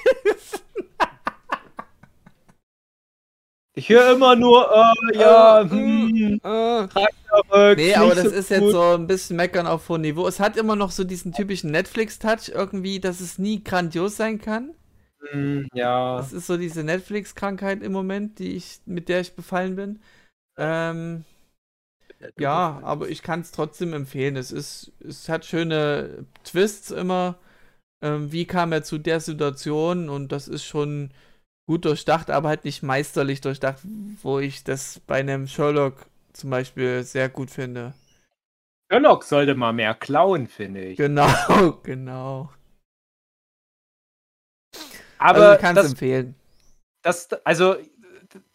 Ich 3.74 3.90
höre 3.90 4.14
immer 4.14 4.34
nur, 4.34 4.68
äh, 5.12 5.18
ja, 5.18 5.60
hm, 5.68 6.40
Äh, 6.42 6.88
verrückt, 6.88 7.76
Nee, 7.76 7.94
aber 7.94 8.14
das 8.14 8.24
so 8.24 8.30
ist 8.30 8.48
jetzt 8.48 8.60
gut. 8.60 8.72
so 8.72 8.82
ein 8.94 9.06
bisschen 9.06 9.36
meckern 9.36 9.66
auf 9.66 9.86
hohem 9.90 10.00
Niveau. 10.00 10.26
Es 10.26 10.40
hat 10.40 10.56
immer 10.56 10.76
noch 10.76 10.92
so 10.92 11.04
diesen 11.04 11.32
typischen 11.34 11.70
Netflix-Touch 11.72 12.48
irgendwie, 12.54 13.00
dass 13.00 13.20
es 13.20 13.38
nie 13.38 13.62
grandios 13.62 14.16
sein 14.16 14.40
kann. 14.40 14.70
Hm, 15.20 15.68
ja. 15.74 16.16
Das 16.16 16.32
ist 16.32 16.46
so 16.46 16.56
diese 16.56 16.84
Netflix-Krankheit 16.84 17.82
im 17.82 17.92
Moment, 17.92 18.38
die 18.38 18.56
ich, 18.56 18.80
mit 18.86 19.08
der 19.08 19.20
ich 19.20 19.34
befallen 19.34 19.76
bin. 19.76 20.00
Ähm, 20.56 21.24
ja, 22.38 22.80
aber 22.82 23.08
ich 23.08 23.22
kann 23.22 23.40
es 23.40 23.52
trotzdem 23.52 23.92
empfehlen. 23.92 24.36
Es 24.36 24.52
ist, 24.52 24.92
es 25.00 25.28
hat 25.28 25.44
schöne 25.44 26.26
Twists 26.44 26.90
immer. 26.90 27.38
Ähm, 28.02 28.32
wie 28.32 28.44
kam 28.44 28.72
er 28.72 28.82
zu 28.82 28.98
der 28.98 29.20
Situation? 29.20 30.08
Und 30.08 30.32
das 30.32 30.48
ist 30.48 30.64
schon 30.64 31.10
gut 31.66 31.84
durchdacht, 31.84 32.30
aber 32.30 32.48
halt 32.48 32.64
nicht 32.64 32.82
meisterlich 32.82 33.40
durchdacht, 33.40 33.80
wo 34.22 34.38
ich 34.38 34.64
das 34.64 35.00
bei 35.06 35.16
einem 35.16 35.46
Sherlock 35.46 36.06
zum 36.32 36.50
Beispiel 36.50 37.02
sehr 37.02 37.28
gut 37.28 37.50
finde. 37.50 37.94
Sherlock 38.90 39.24
sollte 39.24 39.54
mal 39.54 39.72
mehr 39.72 39.94
klauen, 39.94 40.46
finde 40.46 40.82
ich. 40.82 40.96
Genau, 40.96 41.28
genau. 41.82 42.50
Aber 45.18 45.40
also 45.40 45.54
ich 45.54 45.60
kann 45.60 45.76
es 45.76 45.82
das, 45.82 45.92
empfehlen. 45.92 46.34
das, 47.02 47.28
also, 47.44 47.76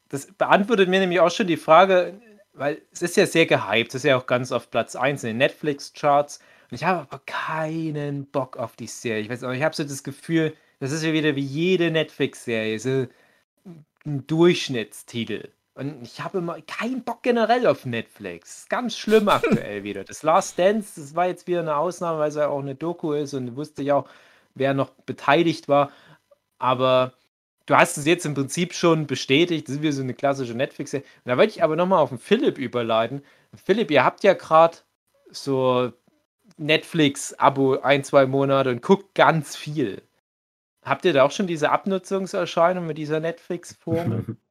das 0.10 0.28
beantwortet 0.28 0.90
mir 0.90 1.00
nämlich 1.00 1.20
auch 1.20 1.32
schon 1.32 1.48
die 1.48 1.58
Frage, 1.58 2.14
weil 2.54 2.82
es 2.92 3.02
ist 3.02 3.18
ja 3.18 3.26
sehr 3.26 3.46
gehypt, 3.46 3.90
es 3.90 3.96
ist 3.96 4.04
ja 4.04 4.18
auch 4.18 4.28
ganz 4.28 4.52
auf 4.52 4.70
Platz 4.70 4.96
1 4.96 5.24
in 5.24 5.30
den 5.30 5.38
Netflix-Charts. 5.38 6.40
Und 6.70 6.76
ich 6.76 6.84
habe 6.84 7.02
aber 7.02 7.22
keinen 7.26 8.26
Bock 8.28 8.58
auf 8.58 8.76
die 8.76 8.88
Serie. 8.88 9.22
Ich 9.22 9.30
weiß 9.30 9.44
auch, 9.44 9.52
ich 9.52 9.64
habe 9.64 9.76
so 9.76 9.84
das 9.84 10.04
Gefühl, 10.04 10.56
das 10.80 10.92
ist 10.92 11.04
ja 11.04 11.14
wieder 11.14 11.36
wie 11.36 11.42
jede 11.42 11.92
Netflix-Serie. 11.92 12.80
So 12.80 13.08
ein 14.06 14.28
Durchschnittstitel. 14.28 15.50
Und 15.76 16.04
ich 16.04 16.22
habe 16.22 16.38
immer 16.38 16.62
keinen 16.62 17.04
Bock 17.04 17.24
generell 17.24 17.66
auf 17.66 17.86
Netflix. 17.86 18.60
Ist 18.60 18.70
ganz 18.70 18.98
schlimm 18.98 19.28
aktuell 19.30 19.84
wieder. 19.84 20.04
Das 20.04 20.24
Last 20.24 20.60
Dance, 20.60 21.00
das 21.00 21.16
war 21.16 21.28
jetzt 21.28 21.48
wieder 21.48 21.62
eine 21.62 21.76
Ausnahme, 21.76 22.20
weil 22.20 22.30
es 22.30 22.36
ja 22.36 22.48
auch 22.48 22.60
eine 22.60 22.76
Doku 22.76 23.14
ist 23.14 23.34
und 23.34 23.56
wusste 23.56 23.82
ich 23.82 23.92
auch, 23.92 24.08
wer 24.56 24.74
noch 24.74 24.90
beteiligt 24.90 25.68
war. 25.68 25.92
Aber 26.64 27.12
du 27.66 27.76
hast 27.76 27.98
es 27.98 28.06
jetzt 28.06 28.26
im 28.26 28.36
Prinzip 28.36 28.74
schon 28.74 29.06
bestätigt. 29.06 29.68
Das 29.68 29.76
ist 29.76 29.82
wieder 29.82 29.92
so 29.92 30.02
eine 30.02 30.14
klassische 30.14 30.54
Netflix-Serie. 30.54 31.06
Und 31.26 31.30
da 31.30 31.38
wollte 31.38 31.52
ich 31.52 31.62
aber 31.62 31.76
nochmal 31.76 32.00
auf 32.00 32.08
den 32.08 32.20
Philipp 32.20 32.58
überleiten. 32.58 33.22
Philipp, 33.54 33.92
ihr 33.92 34.06
habt 34.06 34.24
ja 34.24 34.34
gerade 34.34 34.78
so 35.30 35.92
Netflix-Abo 36.56 37.80
ein, 37.82 38.06
zwei 38.06 38.26
Monate 38.26 38.70
und 38.70 38.82
guckt 38.82 39.14
ganz 39.14 39.58
viel. 39.58 40.02
Habt 40.86 41.04
ihr 41.04 41.12
da 41.12 41.24
auch 41.24 41.32
schon 41.32 41.48
diese 41.48 41.70
Abnutzungserscheinung 41.70 42.88
mit 42.88 42.98
dieser 42.98 43.20
Netflix-Formel? 43.20 44.38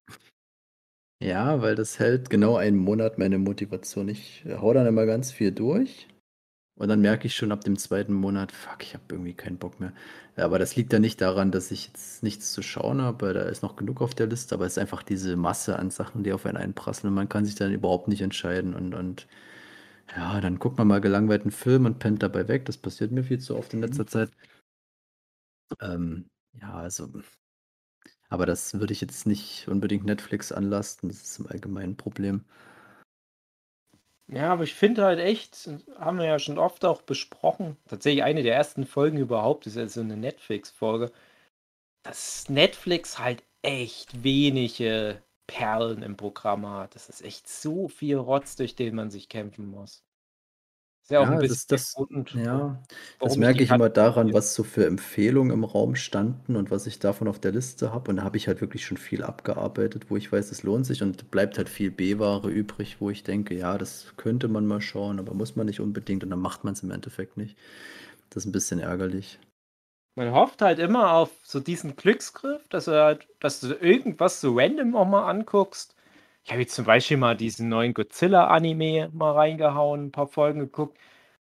Ja, 1.24 1.62
weil 1.62 1.76
das 1.76 2.00
hält 2.00 2.30
genau 2.30 2.56
einen 2.56 2.76
Monat 2.76 3.16
meine 3.16 3.38
Motivation. 3.38 4.08
Ich 4.08 4.44
hau 4.60 4.72
dann 4.72 4.88
immer 4.88 5.06
ganz 5.06 5.30
viel 5.30 5.52
durch 5.52 6.08
und 6.82 6.88
dann 6.88 7.00
merke 7.00 7.26
ich 7.28 7.36
schon 7.36 7.52
ab 7.52 7.62
dem 7.64 7.78
zweiten 7.78 8.14
Monat, 8.14 8.52
fuck, 8.52 8.82
ich 8.82 8.94
habe 8.94 9.04
irgendwie 9.10 9.34
keinen 9.34 9.58
Bock 9.58 9.80
mehr. 9.80 9.92
Aber 10.36 10.58
das 10.58 10.76
liegt 10.76 10.92
ja 10.92 10.98
nicht 11.00 11.20
daran, 11.22 11.52
dass 11.52 11.70
ich 11.70 11.86
jetzt 11.88 12.22
nichts 12.22 12.52
zu 12.52 12.62
schauen 12.62 13.02
habe, 13.02 13.26
weil 13.26 13.34
da 13.34 13.42
ist 13.42 13.62
noch 13.62 13.76
genug 13.76 14.02
auf 14.02 14.14
der 14.14 14.26
Liste, 14.28 14.54
aber 14.54 14.66
es 14.66 14.72
ist 14.74 14.78
einfach 14.78 15.02
diese 15.02 15.36
Masse 15.36 15.78
an 15.78 15.90
Sachen, 15.90 16.24
die 16.24 16.32
auf 16.32 16.46
einen 16.46 16.58
einprasseln 16.58 17.10
und 17.10 17.14
man 17.16 17.28
kann 17.28 17.44
sich 17.46 17.54
dann 17.56 17.72
überhaupt 17.72 18.08
nicht 18.08 18.22
entscheiden 18.22 18.74
und, 18.74 18.94
und 18.94 19.28
ja, 20.16 20.40
dann 20.40 20.58
guckt 20.58 20.78
man 20.78 20.88
mal 20.88 21.00
gelangweilten 21.00 21.50
Film 21.52 21.86
und 21.86 21.98
pennt 22.00 22.22
dabei 22.22 22.48
weg. 22.48 22.66
Das 22.66 22.78
passiert 22.78 23.12
mir 23.12 23.24
viel 23.24 23.40
zu 23.40 23.56
oft 23.56 23.74
in 23.74 23.80
letzter 23.80 24.06
Zeit. 24.06 24.30
Ähm, 25.80 26.30
ja, 26.54 26.72
also, 26.74 27.08
aber 28.28 28.46
das 28.46 28.74
würde 28.74 28.92
ich 28.92 29.00
jetzt 29.00 29.26
nicht 29.26 29.68
unbedingt 29.68 30.04
Netflix 30.04 30.50
anlasten. 30.52 31.08
Das 31.08 31.22
ist 31.22 31.38
im 31.38 31.46
Allgemeinen 31.46 31.92
ein 31.92 31.96
Problem. 31.96 32.44
Ja, 34.28 34.52
aber 34.52 34.64
ich 34.64 34.74
finde 34.74 35.04
halt 35.04 35.18
echt, 35.18 35.68
haben 35.98 36.18
wir 36.18 36.24
ja 36.26 36.38
schon 36.38 36.58
oft 36.58 36.84
auch 36.84 37.02
besprochen, 37.02 37.76
tatsächlich 37.86 38.22
eine 38.22 38.42
der 38.42 38.54
ersten 38.54 38.86
Folgen 38.86 39.18
überhaupt, 39.18 39.66
ist 39.66 39.76
ja 39.76 39.86
so 39.88 40.00
eine 40.00 40.16
Netflix-Folge, 40.16 41.12
dass 42.04 42.48
Netflix 42.48 43.18
halt 43.18 43.44
echt 43.62 44.24
wenige 44.24 45.22
Perlen 45.46 46.02
im 46.02 46.16
Programm 46.16 46.66
hat. 46.66 46.94
Das 46.94 47.08
ist 47.08 47.22
echt 47.22 47.48
so 47.48 47.88
viel 47.88 48.16
Rotz, 48.16 48.56
durch 48.56 48.74
den 48.74 48.94
man 48.94 49.10
sich 49.10 49.28
kämpfen 49.28 49.66
muss. 49.66 50.02
Ist 51.02 51.10
ja 51.10 51.20
auch 51.20 51.28
Ja, 51.28 51.30
ein 51.30 51.38
das 51.42 51.66
bisschen 51.66 51.66
das 51.66 51.86
Grund, 51.92 52.34
ja, 52.34 52.82
das 53.20 53.36
merke 53.36 53.62
ich 53.62 53.70
immer 53.72 53.88
daran, 53.90 54.32
was 54.32 54.54
so 54.54 54.62
für 54.64 54.86
Empfehlungen 54.86 55.52
im 55.52 55.64
Raum 55.64 55.94
standen 55.94 56.56
und 56.56 56.70
was 56.70 56.86
ich 56.86 56.98
davon 56.98 57.28
auf 57.28 57.38
der 57.38 57.52
Liste 57.52 57.92
habe. 57.92 58.10
Und 58.10 58.16
da 58.16 58.22
habe 58.24 58.36
ich 58.38 58.48
halt 58.48 58.60
wirklich 58.62 58.84
schon 58.86 58.96
viel 58.96 59.22
abgearbeitet, 59.22 60.06
wo 60.10 60.16
ich 60.16 60.30
weiß, 60.32 60.50
es 60.50 60.62
lohnt 60.62 60.86
sich 60.86 61.02
und 61.02 61.30
bleibt 61.30 61.58
halt 61.58 61.68
viel 61.68 61.90
B-Ware 61.90 62.50
übrig, 62.50 62.96
wo 63.00 63.10
ich 63.10 63.22
denke, 63.24 63.54
ja, 63.54 63.76
das 63.78 64.14
könnte 64.16 64.48
man 64.48 64.66
mal 64.66 64.80
schauen, 64.80 65.18
aber 65.18 65.34
muss 65.34 65.54
man 65.56 65.66
nicht 65.66 65.80
unbedingt 65.80 66.24
und 66.24 66.30
dann 66.30 66.40
macht 66.40 66.64
man 66.64 66.72
es 66.74 66.82
im 66.82 66.90
Endeffekt 66.90 67.36
nicht. 67.36 67.56
Das 68.30 68.44
ist 68.44 68.48
ein 68.48 68.52
bisschen 68.52 68.80
ärgerlich. 68.80 69.38
Man 70.14 70.32
hofft 70.32 70.62
halt 70.62 70.78
immer 70.78 71.12
auf 71.12 71.30
so 71.42 71.60
diesen 71.60 71.96
Glücksgriff, 71.96 72.66
dass 72.68 72.86
du 72.86 72.92
halt, 72.92 73.28
dass 73.40 73.60
du 73.60 73.74
irgendwas 73.74 74.40
so 74.40 74.54
random 74.58 74.96
auch 74.96 75.06
mal 75.06 75.28
anguckst. 75.28 75.94
Ich 76.44 76.50
habe 76.50 76.62
jetzt 76.62 76.74
zum 76.74 76.84
Beispiel 76.84 77.16
mal 77.16 77.36
diesen 77.36 77.68
neuen 77.68 77.94
Godzilla-Anime 77.94 79.10
mal 79.12 79.32
reingehauen, 79.32 80.06
ein 80.06 80.12
paar 80.12 80.26
Folgen 80.28 80.60
geguckt. 80.60 80.98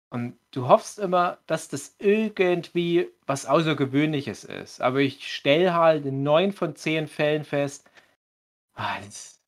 Und 0.10 0.38
du 0.52 0.68
hoffst 0.68 1.00
immer, 1.00 1.40
dass 1.48 1.70
das 1.70 1.96
irgendwie 2.00 3.10
was 3.28 3.46
Außergewöhnliches 3.46 4.44
ist. 4.44 4.82
Aber 4.82 5.00
ich 5.00 5.34
stelle 5.34 5.74
halt 5.74 6.06
in 6.06 6.24
neun 6.24 6.52
von 6.54 6.76
zehn 6.76 7.08
Fällen 7.08 7.46
fest, 7.46 7.90
ah, 8.76 9.00
es 9.08 9.42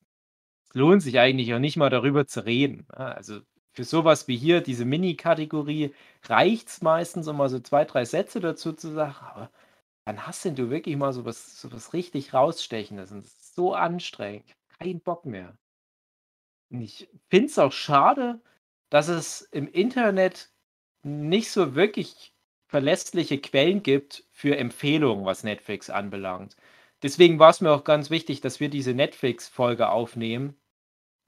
lohnt 0.74 1.02
sich 1.02 1.18
eigentlich 1.20 1.54
auch 1.54 1.58
nicht 1.60 1.76
mal 1.76 1.90
darüber 1.90 2.26
zu 2.26 2.44
reden. 2.46 2.86
ja. 2.98 3.12
Also 3.12 3.40
für 3.72 3.84
sowas 3.84 4.28
wie 4.28 4.36
hier, 4.36 4.60
diese 4.62 4.84
Mini-Kategorie, 4.84 5.94
reicht 6.24 6.68
es 6.68 6.82
meistens, 6.82 7.28
um 7.28 7.36
mal 7.38 7.48
so 7.48 7.60
zwei, 7.60 7.84
drei 7.84 8.04
Sätze 8.04 8.40
dazu 8.40 8.72
zu 8.72 8.92
sagen. 8.92 9.16
Aber 9.20 9.50
wann 10.06 10.26
hast 10.26 10.44
denn 10.44 10.56
du 10.56 10.70
wirklich 10.70 10.96
mal 10.96 11.12
sowas, 11.12 11.60
sowas 11.60 11.92
richtig 11.94 12.34
rausstechendes? 12.34 13.12
Und 13.12 13.24
das 13.24 13.32
ist 13.34 13.54
so 13.56 13.74
anstrengend. 13.74 14.46
Ich 14.74 14.80
hab 14.80 14.86
Kein 14.86 15.00
Bock 15.00 15.24
mehr. 15.24 15.56
Und 16.70 16.80
ich 16.80 17.08
finde 17.28 17.46
es 17.46 17.58
auch 17.58 17.72
schade, 17.72 18.40
dass 18.90 19.08
es 19.08 19.42
im 19.42 19.68
Internet 19.68 20.50
nicht 21.02 21.50
so 21.50 21.74
wirklich 21.74 22.34
verlässliche 22.66 23.38
Quellen 23.40 23.82
gibt 23.82 24.24
für 24.30 24.56
Empfehlungen, 24.56 25.24
was 25.24 25.44
Netflix 25.44 25.90
anbelangt. 25.90 26.56
Deswegen 27.02 27.38
war 27.38 27.50
es 27.50 27.60
mir 27.60 27.70
auch 27.70 27.84
ganz 27.84 28.10
wichtig, 28.10 28.40
dass 28.40 28.60
wir 28.60 28.68
diese 28.70 28.94
Netflix-Folge 28.94 29.90
aufnehmen. 29.90 30.56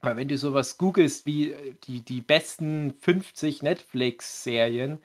Weil 0.01 0.17
wenn 0.17 0.27
du 0.27 0.37
sowas 0.37 0.77
googelst 0.77 1.25
wie 1.25 1.51
äh, 1.51 1.75
die, 1.85 2.01
die 2.03 2.21
besten 2.21 2.93
50 2.99 3.63
Netflix-Serien, 3.63 4.99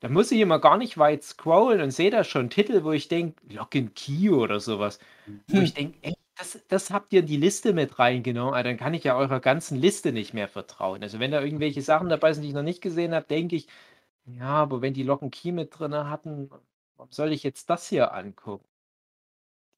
dann 0.00 0.12
muss 0.12 0.30
ich 0.32 0.40
immer 0.40 0.60
gar 0.60 0.76
nicht 0.76 0.98
weit 0.98 1.24
scrollen 1.24 1.80
und 1.80 1.90
sehe 1.90 2.10
da 2.10 2.24
schon 2.24 2.50
Titel, 2.50 2.84
wo 2.84 2.92
ich 2.92 3.08
denke, 3.08 3.42
Lock 3.52 3.74
and 3.76 3.94
Key 3.96 4.30
oder 4.30 4.60
sowas. 4.60 4.98
Wo 5.48 5.60
ich 5.60 5.74
denke, 5.74 5.98
ey, 6.02 6.14
das, 6.38 6.58
das 6.68 6.90
habt 6.90 7.12
ihr 7.12 7.20
in 7.20 7.26
die 7.26 7.36
Liste 7.36 7.72
mit 7.72 7.98
reingenommen, 7.98 8.54
ah, 8.54 8.62
dann 8.62 8.76
kann 8.76 8.94
ich 8.94 9.04
ja 9.04 9.16
eurer 9.16 9.40
ganzen 9.40 9.76
Liste 9.78 10.12
nicht 10.12 10.34
mehr 10.34 10.48
vertrauen. 10.48 11.02
Also 11.02 11.18
wenn 11.20 11.30
da 11.32 11.42
irgendwelche 11.42 11.82
Sachen 11.82 12.08
dabei 12.08 12.32
sind, 12.32 12.42
die 12.42 12.48
ich 12.48 12.54
noch 12.54 12.62
nicht 12.62 12.80
gesehen 12.82 13.14
habe, 13.14 13.26
denke 13.26 13.56
ich, 13.56 13.68
ja, 14.26 14.46
aber 14.48 14.82
wenn 14.82 14.94
die 14.94 15.02
Lock 15.04 15.22
and 15.22 15.34
Key 15.34 15.52
mit 15.52 15.78
drin 15.78 15.94
hatten, 15.94 16.50
warum 16.96 17.12
soll 17.12 17.32
ich 17.32 17.42
jetzt 17.42 17.70
das 17.70 17.88
hier 17.88 18.12
angucken? 18.14 18.66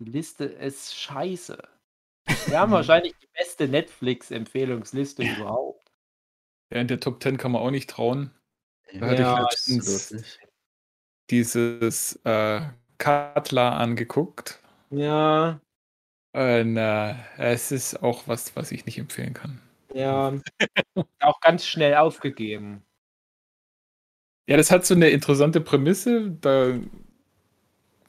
Die 0.01 0.05
Liste 0.11 0.47
ist 0.47 0.97
scheiße. 0.97 1.57
Wir 2.47 2.61
haben 2.61 2.73
wahrscheinlich 2.73 3.15
die 3.23 3.29
beste 3.35 3.69
Netflix-Empfehlungsliste 3.69 5.25
überhaupt. 5.25 5.93
Ja, 6.73 6.81
in 6.81 6.89
der 6.89 6.99
Top 7.01 7.23
10 7.23 7.37
kann 7.37 7.53
man 7.53 7.63
auch 7.63 7.71
nicht 7.71 7.89
trauen. 7.91 8.31
Da 9.01 9.09
hatte 9.09 9.23
Ja, 9.23 9.25
ich 9.25 9.37
letztens 9.37 10.15
dieses 11.31 12.17
äh, 12.25 12.61
Cutler 12.99 13.73
angeguckt. 13.79 14.61
Ja, 14.91 15.61
Äh, 16.33 17.15
es 17.39 17.73
ist 17.73 18.03
auch 18.03 18.29
was, 18.29 18.55
was 18.57 18.71
ich 18.73 18.87
nicht 18.87 18.99
empfehlen 18.99 19.35
kann. 19.35 19.61
ja. 19.95 20.33
Auch 21.21 21.41
ganz 21.41 21.67
schnell 21.67 21.95
aufgegeben. 21.97 22.83
Ja, 24.47 24.57
das 24.57 24.71
hat 24.71 24.85
so 24.85 24.95
eine 24.95 25.11
interessante 25.11 25.61
Prämisse. 25.61 26.31
Da 26.41 26.75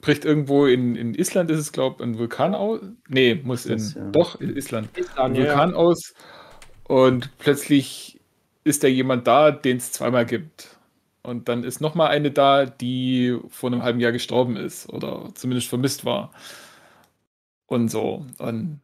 bricht 0.00 0.24
irgendwo 0.24 0.66
in, 0.66 0.96
in 0.96 1.14
Island, 1.14 1.50
ist 1.50 1.58
es, 1.60 1.72
glaube 1.72 1.96
ich, 1.98 2.02
ein 2.02 2.18
Vulkan 2.18 2.54
aus. 2.54 2.80
Nee, 3.08 3.40
muss 3.42 3.66
in. 3.66 3.72
Das, 3.72 3.94
ja. 3.94 4.10
Doch, 4.10 4.40
in 4.40 4.56
Island. 4.56 4.96
Ist 4.96 5.12
dann, 5.16 5.32
Ein 5.32 5.34
ja. 5.36 5.44
Vulkan 5.44 5.74
aus. 5.74 6.14
Und 6.84 7.36
plötzlich 7.38 8.20
ist 8.64 8.84
da 8.84 8.88
jemand 8.88 9.26
da, 9.26 9.50
den 9.50 9.76
es 9.78 9.92
zweimal 9.92 10.26
gibt. 10.26 10.76
Und 11.22 11.48
dann 11.48 11.62
ist 11.62 11.80
nochmal 11.80 12.08
eine 12.08 12.32
da, 12.32 12.66
die 12.66 13.38
vor 13.48 13.70
einem 13.70 13.84
halben 13.84 14.00
Jahr 14.00 14.12
gestorben 14.12 14.56
ist 14.56 14.88
oder 14.88 15.30
zumindest 15.34 15.68
vermisst 15.68 16.04
war. 16.04 16.32
Und 17.72 17.88
so. 17.88 18.26
Und 18.36 18.82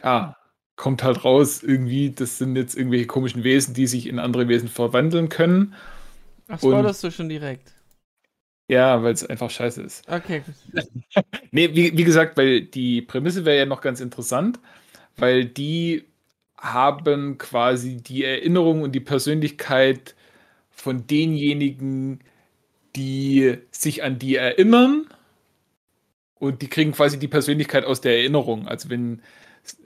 ja, 0.00 0.36
kommt 0.76 1.02
halt 1.02 1.24
raus, 1.24 1.60
irgendwie, 1.60 2.10
das 2.12 2.38
sind 2.38 2.54
jetzt 2.54 2.76
irgendwelche 2.76 3.08
komischen 3.08 3.42
Wesen, 3.42 3.74
die 3.74 3.88
sich 3.88 4.06
in 4.06 4.20
andere 4.20 4.46
Wesen 4.46 4.68
verwandeln 4.68 5.28
können. 5.28 5.74
Ach, 6.46 6.58
spoilerst 6.58 7.02
du 7.02 7.10
schon 7.10 7.28
direkt. 7.28 7.72
Ja, 8.68 9.02
weil 9.02 9.12
es 9.12 9.26
einfach 9.26 9.50
scheiße 9.50 9.82
ist. 9.82 10.08
Okay. 10.08 10.42
Nee, 11.50 11.74
wie, 11.74 11.96
wie 11.96 12.04
gesagt, 12.04 12.36
weil 12.36 12.60
die 12.60 13.02
Prämisse 13.02 13.44
wäre 13.44 13.56
ja 13.58 13.66
noch 13.66 13.80
ganz 13.80 14.00
interessant, 14.00 14.60
weil 15.16 15.46
die 15.46 16.04
haben 16.56 17.38
quasi 17.38 17.96
die 17.96 18.22
Erinnerung 18.22 18.82
und 18.82 18.92
die 18.92 19.00
Persönlichkeit 19.00 20.14
von 20.70 21.06
denjenigen, 21.08 22.20
die 22.94 23.58
sich 23.72 24.04
an 24.04 24.18
die 24.20 24.36
erinnern 24.36 25.08
und 26.38 26.62
die 26.62 26.68
kriegen 26.68 26.92
quasi 26.92 27.18
die 27.18 27.28
Persönlichkeit 27.28 27.84
aus 27.84 28.00
der 28.00 28.16
Erinnerung. 28.18 28.68
Also 28.68 28.90
wenn 28.90 29.22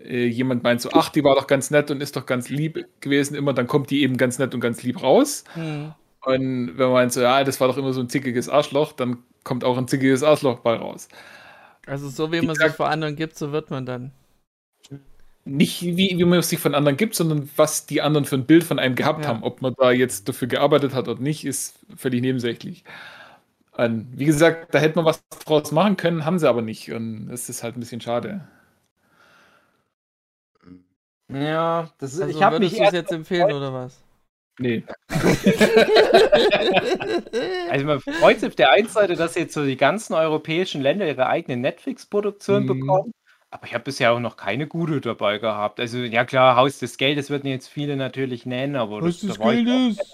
äh, 0.04 0.26
jemand 0.26 0.62
meint 0.62 0.80
so, 0.80 0.90
ach, 0.92 1.08
die 1.08 1.24
war 1.24 1.34
doch 1.34 1.46
ganz 1.46 1.70
nett 1.70 1.90
und 1.90 2.00
ist 2.00 2.16
doch 2.16 2.26
ganz 2.26 2.48
lieb 2.48 2.86
gewesen 3.00 3.34
immer, 3.34 3.52
dann 3.52 3.66
kommt 3.66 3.90
die 3.90 4.02
eben 4.02 4.16
ganz 4.16 4.38
nett 4.38 4.54
und 4.54 4.60
ganz 4.60 4.82
lieb 4.82 5.02
raus. 5.02 5.44
Hm. 5.54 5.92
Und 6.24 6.78
wenn 6.78 6.86
man 6.86 6.92
meint 6.92 7.12
so, 7.12 7.20
ja, 7.20 7.42
das 7.44 7.60
war 7.60 7.68
doch 7.68 7.78
immer 7.78 7.92
so 7.92 8.00
ein 8.00 8.08
zickiges 8.08 8.48
Arschloch, 8.48 8.92
dann 8.92 9.18
kommt 9.44 9.64
auch 9.64 9.76
ein 9.76 9.88
zickiges 9.88 10.22
Arschloch 10.22 10.60
bei 10.60 10.74
raus. 10.74 11.08
Also 11.86 12.08
so 12.08 12.30
wie 12.30 12.40
man 12.42 12.54
sich 12.54 12.72
vor 12.72 12.88
anderen 12.88 13.16
gibt, 13.16 13.36
so 13.36 13.50
wird 13.52 13.70
man 13.70 13.86
dann. 13.86 14.12
Nicht 15.44 15.82
wie, 15.82 15.96
wie 16.16 16.24
man 16.24 16.38
es 16.38 16.50
sich 16.50 16.60
von 16.60 16.76
anderen 16.76 16.96
gibt, 16.96 17.16
sondern 17.16 17.50
was 17.56 17.86
die 17.86 18.00
anderen 18.00 18.24
für 18.24 18.36
ein 18.36 18.46
Bild 18.46 18.62
von 18.62 18.78
einem 18.78 18.94
gehabt 18.94 19.24
Ja. 19.24 19.30
haben. 19.30 19.42
Ob 19.42 19.60
man 19.60 19.74
da 19.76 19.90
jetzt 19.90 20.28
dafür 20.28 20.46
gearbeitet 20.46 20.94
hat 20.94 21.08
oder 21.08 21.20
nicht, 21.20 21.44
ist 21.44 21.80
völlig 21.96 22.20
nebensächlich. 22.20 22.84
Und 23.76 24.08
wie 24.18 24.26
gesagt, 24.26 24.74
da 24.74 24.78
hätte 24.78 24.96
man 24.96 25.06
was 25.06 25.26
draus 25.44 25.72
machen 25.72 25.96
können, 25.96 26.24
haben 26.24 26.38
sie 26.38 26.48
aber 26.48 26.62
nicht. 26.62 26.92
Und 26.92 27.30
es 27.30 27.48
ist 27.48 27.62
halt 27.62 27.76
ein 27.76 27.80
bisschen 27.80 28.00
schade. 28.00 28.46
Ja, 31.28 31.90
das 31.98 32.14
ist, 32.14 32.20
Also 32.20 32.36
ich 32.36 32.42
habe 32.42 32.58
mich 32.60 32.72
würdest 32.72 32.78
du 32.78 32.84
es 32.84 32.86
erst 32.86 32.92
jetzt 32.92 33.12
empfehlen 33.12 33.52
oder 33.52 33.72
was? 33.72 34.02
Nee. 34.58 34.84
Also 37.70 37.86
man 37.86 38.00
freut 38.00 38.40
sich 38.40 38.48
auf 38.50 38.54
der 38.56 38.70
einen 38.70 38.88
Seite, 38.88 39.16
dass 39.16 39.34
jetzt 39.34 39.54
so 39.54 39.64
die 39.64 39.76
ganzen 39.76 40.14
europäischen 40.14 40.82
Länder 40.82 41.06
ihre 41.06 41.26
eigene 41.26 41.56
Netflix-Produktion 41.56 42.62
Mhm. 42.62 42.66
bekommen. 42.66 43.12
Aber 43.50 43.66
ich 43.66 43.74
habe 43.74 43.84
bisher 43.84 44.12
auch 44.12 44.20
noch 44.20 44.36
keine 44.36 44.66
gute 44.66 45.00
dabei 45.00 45.38
gehabt. 45.38 45.78
Also, 45.80 45.98
ja 45.98 46.24
klar, 46.24 46.56
Haus 46.56 46.78
des 46.78 46.96
Geldes 46.96 47.30
würden 47.30 47.48
jetzt 47.48 47.68
viele 47.68 47.96
natürlich 47.96 48.46
nennen, 48.46 48.76
aber 48.76 49.02
das, 49.02 49.20
da 49.20 49.38
war 49.38 49.54
ich 49.54 49.68
auch 49.68 50.04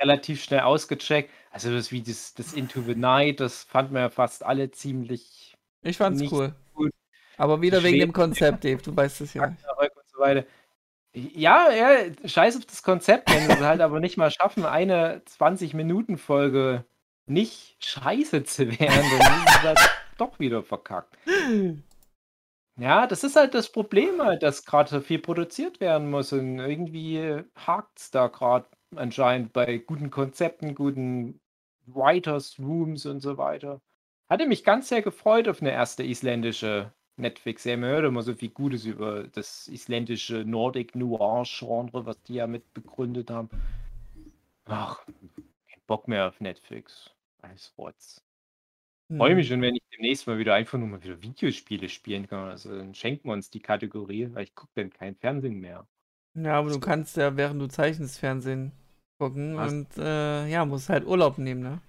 relativ 0.00 0.42
schnell 0.42 0.60
ausgecheckt. 0.60 1.30
Also 1.50 1.72
das 1.72 1.90
wie 1.92 2.02
das, 2.02 2.34
das 2.34 2.52
Into 2.52 2.82
the 2.82 2.94
Night, 2.94 3.40
das 3.40 3.64
fanden 3.64 3.94
wir 3.94 4.00
ja 4.02 4.10
fast 4.10 4.44
alle 4.44 4.70
ziemlich 4.70 5.56
Ich 5.82 5.96
fand's 5.96 6.22
cool. 6.30 6.54
gut. 6.74 6.92
Aber 7.36 7.60
wieder 7.62 7.82
wegen 7.82 8.00
dem 8.00 8.12
Konzept, 8.12 8.64
Dave, 8.64 8.82
du 8.82 8.94
weißt 8.96 9.20
es 9.22 9.34
ja. 9.34 9.56
So. 10.16 10.24
Ja, 11.14 11.70
ja, 11.72 12.12
scheiß 12.24 12.56
auf 12.58 12.66
das 12.66 12.82
Konzept, 12.82 13.30
wenn 13.32 13.48
sie 13.48 13.64
halt 13.64 13.80
aber 13.80 13.98
nicht 13.98 14.16
mal 14.16 14.30
schaffen, 14.30 14.66
eine 14.66 15.22
20-Minuten-Folge 15.38 16.84
nicht 17.26 17.76
scheiße 17.84 18.44
zu 18.44 18.68
werden, 18.68 19.18
dann 19.18 19.44
ist 19.44 19.56
es 19.56 19.62
halt 19.62 19.78
doch 20.18 20.38
wieder 20.38 20.62
verkackt. 20.62 21.16
Ja, 22.78 23.06
das 23.06 23.24
ist 23.24 23.36
halt 23.36 23.54
das 23.54 23.72
Problem 23.72 24.22
halt, 24.22 24.42
dass 24.42 24.64
gerade 24.64 24.90
so 24.90 25.00
viel 25.00 25.18
produziert 25.18 25.80
werden 25.80 26.10
muss 26.10 26.32
und 26.32 26.58
irgendwie 26.58 27.42
hakt's 27.56 28.10
da 28.10 28.28
gerade 28.28 28.66
anscheinend 28.96 29.52
bei 29.52 29.78
guten 29.78 30.10
Konzepten, 30.10 30.74
guten 30.74 31.40
Writers 31.86 32.58
Rooms 32.58 33.06
und 33.06 33.20
so 33.20 33.36
weiter. 33.38 33.80
Hatte 34.28 34.46
mich 34.46 34.64
ganz 34.64 34.88
sehr 34.88 35.02
gefreut 35.02 35.48
auf 35.48 35.60
eine 35.62 35.72
erste 35.72 36.02
isländische 36.04 36.92
Netflix-Serie. 37.16 37.78
Man 37.78 37.90
hört 37.90 38.04
immer 38.04 38.22
so 38.22 38.34
viel 38.34 38.50
Gutes 38.50 38.84
über 38.84 39.24
das 39.28 39.68
isländische 39.68 40.44
Nordic 40.44 40.94
Noir-Genre, 40.94 42.06
was 42.06 42.22
die 42.22 42.34
ja 42.34 42.46
mit 42.46 42.72
begründet 42.74 43.30
haben. 43.30 43.50
Ach, 44.66 45.04
kein 45.68 45.80
Bock 45.86 46.08
mehr 46.08 46.28
auf 46.28 46.40
Netflix. 46.40 47.10
Alles 47.42 47.72
Rotz. 47.78 48.24
Freue 49.16 49.30
Hm. 49.30 49.36
mich 49.36 49.48
schon, 49.48 49.62
wenn 49.62 49.76
ich 49.76 49.82
demnächst 49.92 50.26
mal 50.26 50.38
wieder 50.38 50.54
einfach 50.54 50.78
nur 50.78 50.88
mal 50.88 51.02
wieder 51.02 51.22
Videospiele 51.22 51.88
spielen 51.88 52.28
kann. 52.28 52.48
Also 52.48 52.76
dann 52.76 52.94
schenken 52.94 53.28
wir 53.28 53.32
uns 53.34 53.50
die 53.50 53.60
Kategorie, 53.60 54.28
weil 54.34 54.44
ich 54.44 54.54
gucke 54.54 54.72
dann 54.76 54.90
kein 54.90 55.16
Fernsehen 55.16 55.60
mehr. 55.60 55.86
Ja, 56.44 56.58
aber 56.58 56.70
du 56.70 56.80
kannst 56.80 57.16
ja, 57.16 57.36
während 57.36 57.60
du 57.60 57.66
zeichnest, 57.66 58.18
Fernsehen 58.18 58.72
gucken 59.18 59.56
Was? 59.56 59.72
und 59.72 59.88
äh, 59.98 60.46
ja, 60.46 60.64
musst 60.64 60.88
halt 60.88 61.04
Urlaub 61.06 61.38
nehmen, 61.38 61.62
ne? 61.62 61.80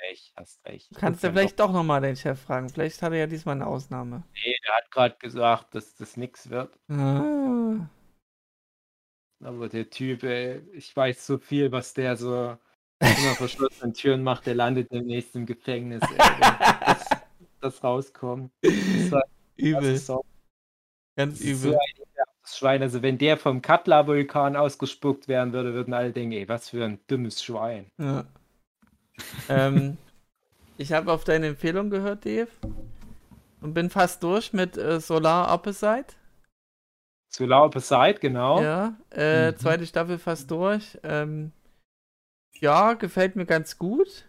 Recht, 0.00 0.32
hast 0.36 0.64
recht. 0.64 0.94
Du 0.94 1.00
kannst 1.00 1.22
ja 1.22 1.30
vielleicht 1.30 1.58
doch 1.58 1.72
nochmal 1.72 2.00
deinen 2.00 2.16
Chef 2.16 2.40
fragen. 2.40 2.68
Vielleicht 2.70 3.02
hat 3.02 3.12
er 3.12 3.18
ja 3.18 3.26
diesmal 3.26 3.56
eine 3.56 3.66
Ausnahme. 3.66 4.22
Nee, 4.32 4.56
der 4.64 4.76
hat 4.76 4.90
gerade 4.90 5.16
gesagt, 5.18 5.74
dass 5.74 5.96
das 5.96 6.16
nichts 6.16 6.48
wird. 6.50 6.78
Ah. 6.88 7.88
Aber 9.44 9.68
der 9.68 9.90
Typ, 9.90 10.22
ey, 10.22 10.62
ich 10.72 10.94
weiß 10.94 11.26
so 11.26 11.38
viel, 11.38 11.72
was 11.72 11.94
der 11.94 12.16
so 12.16 12.56
hinter 13.02 13.34
verschlossenen 13.36 13.92
Türen 13.94 14.22
macht. 14.22 14.46
Der 14.46 14.54
landet 14.54 14.90
demnächst 14.92 15.34
im 15.36 15.46
Gefängnis, 15.46 16.08
ey, 16.10 16.24
das, 16.86 17.08
das 17.60 17.84
rauskommt. 17.84 18.52
Das 18.62 19.10
das 19.10 19.22
Übel, 19.56 19.94
ist 19.94 20.06
so, 20.06 20.24
ganz 21.16 21.38
das 21.38 21.48
ist 21.48 21.62
so 21.62 21.70
übel. 21.70 21.78
ein 21.78 21.97
Schwein. 22.56 22.82
Also 22.82 23.02
wenn 23.02 23.18
der 23.18 23.36
vom 23.36 23.62
Katla-Vulkan 23.62 24.56
ausgespuckt 24.56 25.28
werden 25.28 25.52
würde, 25.52 25.74
würden 25.74 25.94
alle 25.94 26.12
denken, 26.12 26.32
ey, 26.32 26.48
was 26.48 26.70
für 26.70 26.84
ein 26.84 27.00
dummes 27.08 27.42
Schwein. 27.42 27.90
Ja. 27.98 28.24
ähm, 29.48 29.96
ich 30.78 30.92
habe 30.92 31.12
auf 31.12 31.24
deine 31.24 31.48
Empfehlung 31.48 31.90
gehört, 31.90 32.24
Dave. 32.24 32.48
Und 33.60 33.74
bin 33.74 33.90
fast 33.90 34.22
durch 34.22 34.52
mit 34.52 34.76
äh, 34.76 35.00
Solar 35.00 35.52
Opposite. 35.52 36.14
Solar 37.30 37.64
Opposite, 37.64 38.18
genau. 38.20 38.60
Ja, 38.62 38.96
äh, 39.10 39.52
Mhm. 39.52 39.56
zweite 39.58 39.86
Staffel 39.86 40.18
fast 40.18 40.50
durch. 40.50 40.98
Ähm, 41.02 41.52
ja, 42.60 42.94
gefällt 42.94 43.36
mir 43.36 43.46
ganz 43.46 43.78
gut. 43.78 44.24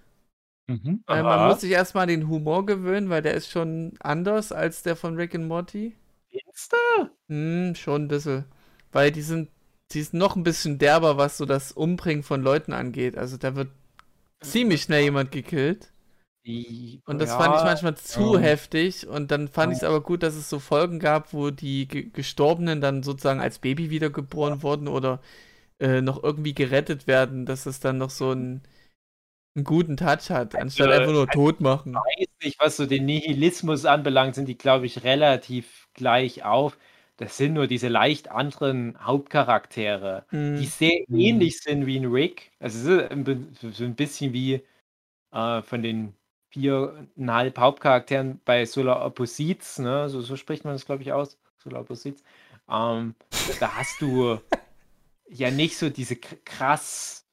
Mhm. 0.68 1.04
Äh, 1.08 1.24
man 1.24 1.48
muss 1.48 1.62
sich 1.62 1.72
erstmal 1.72 2.04
an 2.04 2.10
den 2.10 2.28
Humor 2.30 2.66
gewöhnen, 2.66 3.10
weil 3.10 3.22
der 3.22 3.34
ist 3.34 3.50
schon 3.50 3.94
anders 4.00 4.52
als 4.52 4.84
der 4.84 4.96
von 4.96 5.16
Rick 5.16 5.36
and 5.36 5.48
Morty. 5.48 5.96
Findest 6.32 6.72
du? 6.74 7.10
Hm, 7.30 7.76
schon 7.76 8.04
ein 8.04 8.08
bisschen. 8.08 8.46
Weil 8.92 9.12
die 9.12 9.22
sind, 9.22 9.50
die 9.92 10.02
sind 10.02 10.16
noch 10.20 10.36
ein 10.36 10.44
bisschen 10.44 10.78
derber, 10.80 11.18
was 11.18 11.38
so 11.38 11.46
das 11.46 11.72
Umbringen 11.72 12.24
von 12.24 12.42
Leuten 12.42 12.74
angeht. 12.74 13.18
Also 13.18 13.38
da 13.38 13.56
wird 13.56 13.70
ziemlich 14.42 14.84
schnell 14.84 15.04
jemand 15.04 15.32
gekillt. 15.32 15.92
Und 17.06 17.20
das 17.20 17.30
ja, 17.30 17.36
fand 17.36 17.56
ich 17.56 17.64
manchmal 17.64 17.96
zu 17.98 18.38
ja. 18.38 18.40
heftig. 18.40 19.08
Und 19.08 19.32
dann 19.32 19.48
fand 19.48 19.72
ich 19.74 19.78
es 19.80 19.84
Ja. 19.84 19.88
aber 19.88 20.02
gut, 20.02 20.22
dass 20.24 20.36
es 20.36 20.50
so 20.50 20.60
Folgen 20.60 21.00
gab, 21.00 21.34
wo 21.34 21.50
die 21.52 21.88
Ge 21.88 22.10
Gestorbenen 22.12 22.82
dann 22.82 23.04
sozusagen 23.04 23.42
als 23.42 23.60
Baby 23.60 23.90
wiedergeboren 23.90 24.62
wurden 24.64 24.88
oder 24.88 25.22
äh, 25.80 26.02
noch 26.02 26.24
irgendwie 26.24 26.54
gerettet 26.56 27.08
werden, 27.08 27.46
dass 27.46 27.66
es 27.66 27.80
dann 27.82 27.98
noch 27.98 28.12
so 28.12 28.32
einen, 28.32 28.64
einen 29.56 29.66
guten 29.66 29.98
Touch 29.98 30.30
hat, 30.32 30.56
anstatt 30.56 30.92
Also, 30.92 30.94
einfach 30.94 31.12
nur 31.14 31.30
tot 31.32 31.62
machen. 31.62 32.06
weiß 32.18 32.28
nicht, 32.44 32.60
was 32.60 32.78
so 32.78 32.86
den 32.86 33.06
Nihilismus 33.06 33.86
anbelangt, 33.86 34.36
sind 34.36 34.48
die, 34.48 34.58
glaube 34.58 34.86
ich, 34.86 35.04
relativ 35.04 35.89
gleich 36.00 36.44
auf. 36.46 36.78
Das 37.18 37.38
sind 37.38 37.54
nur 37.54 37.68
diese 37.68 37.90
leicht 37.90 38.32
anderen 38.32 38.98
Hauptcharaktere, 39.06 40.26
die 40.32 40.66
Hm. 40.66 40.66
sehr 40.66 41.00
Mhm. 41.08 41.20
ähnlich 41.20 41.60
sind 41.60 41.86
wie 41.86 41.98
ein 42.00 42.06
Rick. 42.06 42.52
Also 42.60 43.00
es 43.00 43.64
ist 43.64 43.78
so 43.78 43.84
ein 43.86 43.96
bisschen 43.96 44.34
wie 44.34 44.64
äh, 45.34 45.62
von 45.64 45.84
den 45.84 46.14
viereinhalb 46.52 47.58
Hauptcharakteren 47.60 48.42
bei 48.46 48.66
Solar 48.66 49.06
Opposites, 49.06 49.80
ne? 49.80 50.10
so, 50.10 50.22
so 50.22 50.36
spricht 50.36 50.66
man 50.66 50.74
das, 50.76 50.86
glaube 50.86 51.04
ich, 51.04 51.14
aus. 51.14 51.38
Solar 51.64 51.82
Opposites. 51.82 52.24
Ähm, 52.70 53.16
da 53.60 53.76
hast 53.76 54.02
du 54.02 54.40
ja 55.30 55.52
nicht 55.52 55.78
so 55.78 55.90
diese 55.90 56.16
krass 56.16 57.26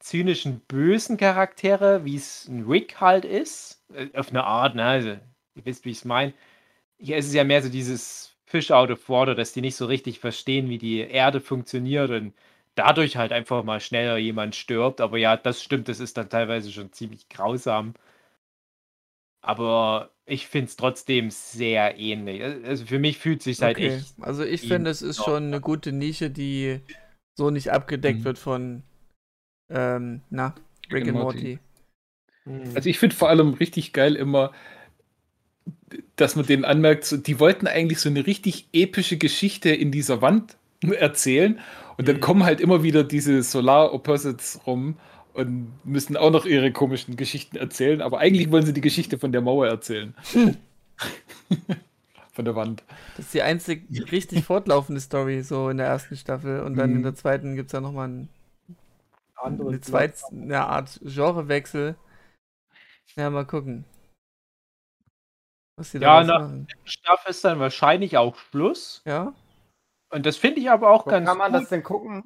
zynischen, 0.00 0.60
bösen 0.68 1.16
Charaktere, 1.16 2.04
wie 2.04 2.16
es 2.16 2.48
ein 2.48 2.64
Rick 2.66 3.00
halt 3.00 3.24
ist. 3.24 3.82
Äh, 3.92 4.08
Auf 4.14 4.30
eine 4.30 4.44
Art, 4.44 4.74
ne? 4.74 4.84
Also, 4.84 5.08
ihr 5.10 5.64
wisst, 5.64 5.84
wie 5.84 5.90
ich 5.90 5.98
es 5.98 6.04
meine. 6.04 6.32
Hier 7.00 7.16
ist 7.16 7.26
es 7.28 7.34
ja 7.34 7.42
mehr 7.44 7.62
so 7.62 7.68
dieses 7.68 8.36
Fish 8.46 8.70
out 8.70 8.90
of 8.90 9.08
water, 9.08 9.34
dass 9.34 9.52
die 9.52 9.60
nicht 9.60 9.74
so 9.76 9.86
richtig 9.86 10.18
verstehen, 10.20 10.68
wie 10.68 10.78
die 10.78 10.98
Erde 11.00 11.40
funktioniert 11.40 12.10
und 12.10 12.32
dadurch 12.76 13.16
halt 13.16 13.32
einfach 13.32 13.64
mal 13.64 13.80
schneller 13.80 14.18
jemand 14.18 14.54
stirbt. 14.56 15.00
Aber 15.00 15.18
ja, 15.18 15.36
das 15.36 15.62
stimmt, 15.62 15.88
das 15.88 16.00
ist 16.00 16.16
dann 16.16 16.28
teilweise 16.30 16.70
schon 16.72 16.92
ziemlich 16.92 17.28
grausam. 17.28 17.94
Aber 19.42 20.10
ich 20.26 20.46
finde 20.46 20.66
es 20.68 20.76
trotzdem 20.76 21.30
sehr 21.30 21.98
ähnlich. 21.98 22.42
Also 22.42 22.86
für 22.86 22.98
mich 22.98 23.18
fühlt 23.18 23.42
sich 23.42 23.62
halt 23.62 23.78
Okay, 23.78 23.78
echt. 23.78 24.14
also 24.20 24.42
ich 24.42 24.62
finde, 24.62 24.90
es 24.90 25.02
ist 25.02 25.20
schon 25.22 25.44
eine 25.44 25.60
gute 25.60 25.92
Nische, 25.92 26.30
die 26.30 26.80
so 27.36 27.50
nicht 27.50 27.70
abgedeckt 27.70 28.24
Mhm. 28.24 28.24
wird 28.24 28.38
von, 28.38 28.82
ähm, 29.70 30.22
na, 30.30 30.54
Rick 30.92 31.08
and 31.08 31.18
Morty. 31.18 31.60
hm, 32.46 32.74
Also 32.74 32.88
ich 32.88 32.98
finde 32.98 33.16
vor 33.16 33.28
allem 33.28 33.54
richtig 33.54 33.92
geil 33.92 34.14
immer, 34.16 34.52
dass 36.16 36.36
man 36.36 36.46
denen 36.46 36.64
anmerkt, 36.64 37.04
so, 37.04 37.16
die 37.16 37.38
wollten 37.40 37.66
eigentlich 37.66 37.98
so 38.00 38.08
eine 38.08 38.26
richtig 38.26 38.68
epische 38.72 39.16
Geschichte 39.18 39.70
in 39.70 39.90
dieser 39.92 40.22
Wand 40.22 40.56
erzählen 40.82 41.58
und 41.98 42.08
dann 42.08 42.16
Mhm. 42.16 42.20
kommen 42.20 42.44
halt 42.44 42.60
immer 42.60 42.82
wieder 42.82 43.04
diese 43.04 43.42
Solar 43.42 43.92
Opposites 43.92 44.60
rum 44.66 44.96
und 45.34 45.72
müssen 45.84 46.16
auch 46.16 46.30
noch 46.30 46.46
ihre 46.46 46.72
komischen 46.72 47.16
Geschichten 47.16 47.56
erzählen, 47.56 48.00
aber 48.02 48.18
eigentlich 48.18 48.50
wollen 48.50 48.66
sie 48.66 48.72
die 48.72 48.80
Geschichte 48.80 49.18
von 49.18 49.32
der 49.32 49.40
Mauer 49.42 49.66
erzählen. 49.68 50.14
von 52.32 52.44
der 52.44 52.54
Wand. 52.54 52.82
Das 53.16 53.26
ist 53.26 53.34
die 53.34 53.42
einzig 53.42 53.82
richtig 54.10 54.44
fortlaufende 54.44 55.00
Story 55.00 55.42
so 55.42 55.68
in 55.68 55.78
der 55.78 55.86
ersten 55.86 56.16
Staffel 56.16 56.60
und 56.60 56.76
dann 56.76 56.90
in 56.94 56.98
Mhm. 56.98 57.02
der 57.02 57.14
zweiten 57.14 57.56
gibt 57.56 57.68
es 57.68 57.72
ja 57.72 57.80
nochmal 57.80 58.08
ein, 58.08 58.28
eine, 59.42 59.80
eine 60.32 60.66
Art 60.66 61.00
Genrewechsel. 61.02 61.96
Ja, 63.16 63.30
mal 63.30 63.44
gucken. 63.46 63.84
Was 65.76 65.92
die 65.92 65.98
Ja, 65.98 66.22
nach- 66.22 66.40
machen. 66.40 66.68
Staffel 66.84 67.30
ist 67.30 67.44
dann 67.44 67.58
wahrscheinlich 67.60 68.16
auch 68.18 68.36
Schluss. 68.36 69.02
Ja, 69.06 69.32
Und 70.12 70.26
das 70.26 70.36
finde 70.36 70.60
ich 70.60 70.70
aber 70.70 70.90
auch 70.90 71.06
Wo 71.06 71.10
ganz 71.10 71.26
kann 71.28 71.38
man 71.38 71.52
gut. 71.52 71.62
das 71.62 71.68
denn 71.68 71.82
gucken? 71.82 72.24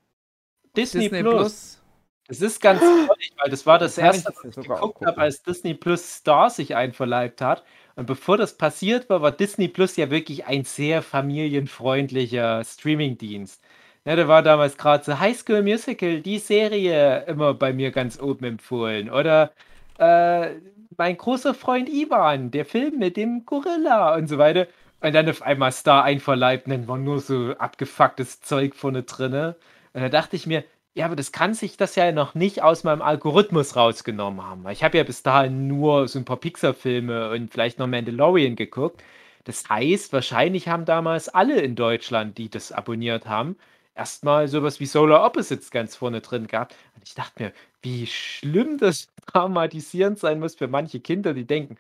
Disney, 0.76 1.02
Disney 1.02 1.20
Plus. 1.22 1.34
Plus. 1.34 1.80
Das 2.26 2.40
ist 2.40 2.60
ganz 2.62 2.80
toll, 2.80 3.06
weil 3.36 3.50
das 3.50 3.66
war 3.66 3.78
das 3.78 3.98
ich 3.98 4.04
erste, 4.04 4.32
das 4.32 4.36
was 4.42 4.56
ich 4.56 4.66
geguckt 4.68 5.04
habe, 5.04 5.20
als 5.20 5.42
Disney 5.42 5.74
Plus 5.74 6.14
Star 6.16 6.48
sich 6.48 6.74
einverleibt 6.74 7.42
hat. 7.42 7.62
Und 7.96 8.06
bevor 8.06 8.38
das 8.38 8.56
passiert 8.56 9.08
war, 9.10 9.20
war 9.22 9.30
Disney 9.30 9.68
Plus 9.68 9.96
ja 9.96 10.10
wirklich 10.10 10.46
ein 10.46 10.64
sehr 10.64 11.02
familienfreundlicher 11.02 12.64
Streamingdienst. 12.64 13.62
Ja, 14.06 14.16
da 14.16 14.28
war 14.28 14.42
damals 14.42 14.76
gerade 14.76 15.04
so 15.04 15.18
High 15.18 15.36
School 15.38 15.62
Musical, 15.62 16.20
die 16.20 16.38
Serie 16.38 17.24
immer 17.26 17.54
bei 17.54 17.72
mir 17.72 17.90
ganz 17.90 18.20
oben 18.20 18.44
empfohlen. 18.44 19.10
Oder 19.10 19.52
äh, 19.98 20.56
mein 20.98 21.16
großer 21.16 21.54
Freund 21.54 21.88
Ivan, 21.88 22.50
der 22.50 22.64
Film 22.64 22.98
mit 22.98 23.16
dem 23.16 23.44
Gorilla 23.46 24.14
und 24.14 24.28
so 24.28 24.38
weiter. 24.38 24.66
Und 25.00 25.14
dann 25.14 25.28
auf 25.28 25.42
einmal 25.42 25.72
Star 25.72 26.04
einverleibt, 26.04 26.70
dann 26.70 26.88
war 26.88 26.98
nur 26.98 27.20
so 27.20 27.54
abgefucktes 27.58 28.40
Zeug 28.40 28.74
vorne 28.74 29.02
drinne. 29.02 29.56
Und 29.92 30.02
da 30.02 30.08
dachte 30.08 30.36
ich 30.36 30.46
mir, 30.46 30.64
ja, 30.94 31.06
aber 31.06 31.16
das 31.16 31.32
kann 31.32 31.54
sich 31.54 31.76
das 31.76 31.96
ja 31.96 32.12
noch 32.12 32.34
nicht 32.34 32.62
aus 32.62 32.84
meinem 32.84 33.02
Algorithmus 33.02 33.76
rausgenommen 33.76 34.44
haben. 34.46 34.68
Ich 34.70 34.84
habe 34.84 34.96
ja 34.96 35.04
bis 35.04 35.22
dahin 35.22 35.66
nur 35.66 36.08
so 36.08 36.18
ein 36.20 36.24
paar 36.24 36.36
Pixar-Filme 36.36 37.30
und 37.30 37.52
vielleicht 37.52 37.78
noch 37.78 37.88
Mandalorian 37.88 38.56
geguckt. 38.56 39.02
Das 39.44 39.68
heißt, 39.68 40.12
wahrscheinlich 40.12 40.68
haben 40.68 40.84
damals 40.84 41.28
alle 41.28 41.60
in 41.60 41.74
Deutschland, 41.76 42.38
die 42.38 42.48
das 42.48 42.72
abonniert 42.72 43.26
haben, 43.26 43.56
erstmal 43.94 44.48
sowas 44.48 44.80
wie 44.80 44.86
Solar 44.86 45.24
Opposites 45.24 45.70
ganz 45.70 45.96
vorne 45.96 46.20
drin 46.20 46.46
gehabt. 46.46 46.76
Und 46.96 47.02
ich 47.06 47.14
dachte 47.14 47.42
mir, 47.42 47.52
wie 47.84 48.06
schlimm 48.06 48.78
das 48.78 49.08
traumatisierend 49.26 50.18
sein 50.18 50.40
muss 50.40 50.56
für 50.56 50.68
manche 50.68 51.00
Kinder, 51.00 51.34
die 51.34 51.46
denken, 51.46 51.78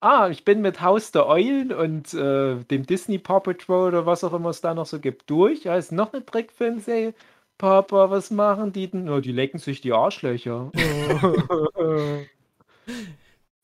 ah, 0.00 0.28
ich 0.30 0.44
bin 0.44 0.60
mit 0.62 0.80
Haus 0.82 1.12
der 1.12 1.26
Eulen 1.28 1.72
und 1.72 2.14
äh, 2.14 2.56
dem 2.64 2.86
Disney 2.86 3.18
Paw 3.18 3.40
Patrol 3.40 3.88
oder 3.88 4.06
was 4.06 4.24
auch 4.24 4.32
immer 4.34 4.50
es 4.50 4.60
da 4.60 4.74
noch 4.74 4.86
so 4.86 5.00
gibt 5.00 5.30
durch. 5.30 5.64
Ja, 5.64 5.76
ist 5.76 5.92
noch 5.92 6.12
eine 6.12 6.24
Trickfilmserie. 6.24 7.14
Papa, 7.58 8.10
was 8.10 8.30
machen 8.30 8.72
die 8.72 8.90
denn? 8.90 9.08
Oh, 9.08 9.20
die 9.20 9.32
lecken 9.32 9.58
sich 9.58 9.80
die 9.80 9.92
Arschlöcher. 9.92 10.72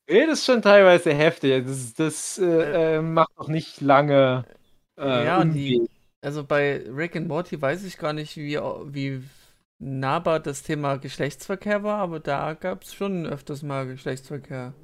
Ey, 0.07 0.27
das 0.27 0.41
ist 0.41 0.47
schon 0.47 0.63
teilweise 0.63 1.13
heftig. 1.15 1.67
Das, 1.67 1.95
das 1.95 2.39
äh, 2.39 2.97
äh, 2.97 3.03
macht 3.03 3.37
noch 3.37 3.49
nicht 3.49 3.81
lange. 3.81 4.47
Äh, 4.97 5.25
Ja, 5.25 5.45
die-. 5.45 5.89
Also 6.21 6.45
bei 6.45 6.83
Rick 6.89 7.17
and 7.17 7.29
Morty 7.29 7.61
weiß 7.61 7.85
ich 7.85 7.99
gar 7.99 8.13
nicht, 8.13 8.37
wie, 8.37 8.57
wie 8.87 9.23
nahbar 9.79 10.41
das 10.41 10.63
Thema 10.63 10.97
Geschlechtsverkehr 10.97 11.83
war, 11.83 11.99
aber 11.99 12.21
da 12.21 12.55
gab 12.55 12.83
es 12.83 12.95
schon 12.95 13.27
öfters 13.27 13.63
mal 13.63 13.87
Geschlechtsverkehr. 13.87 14.75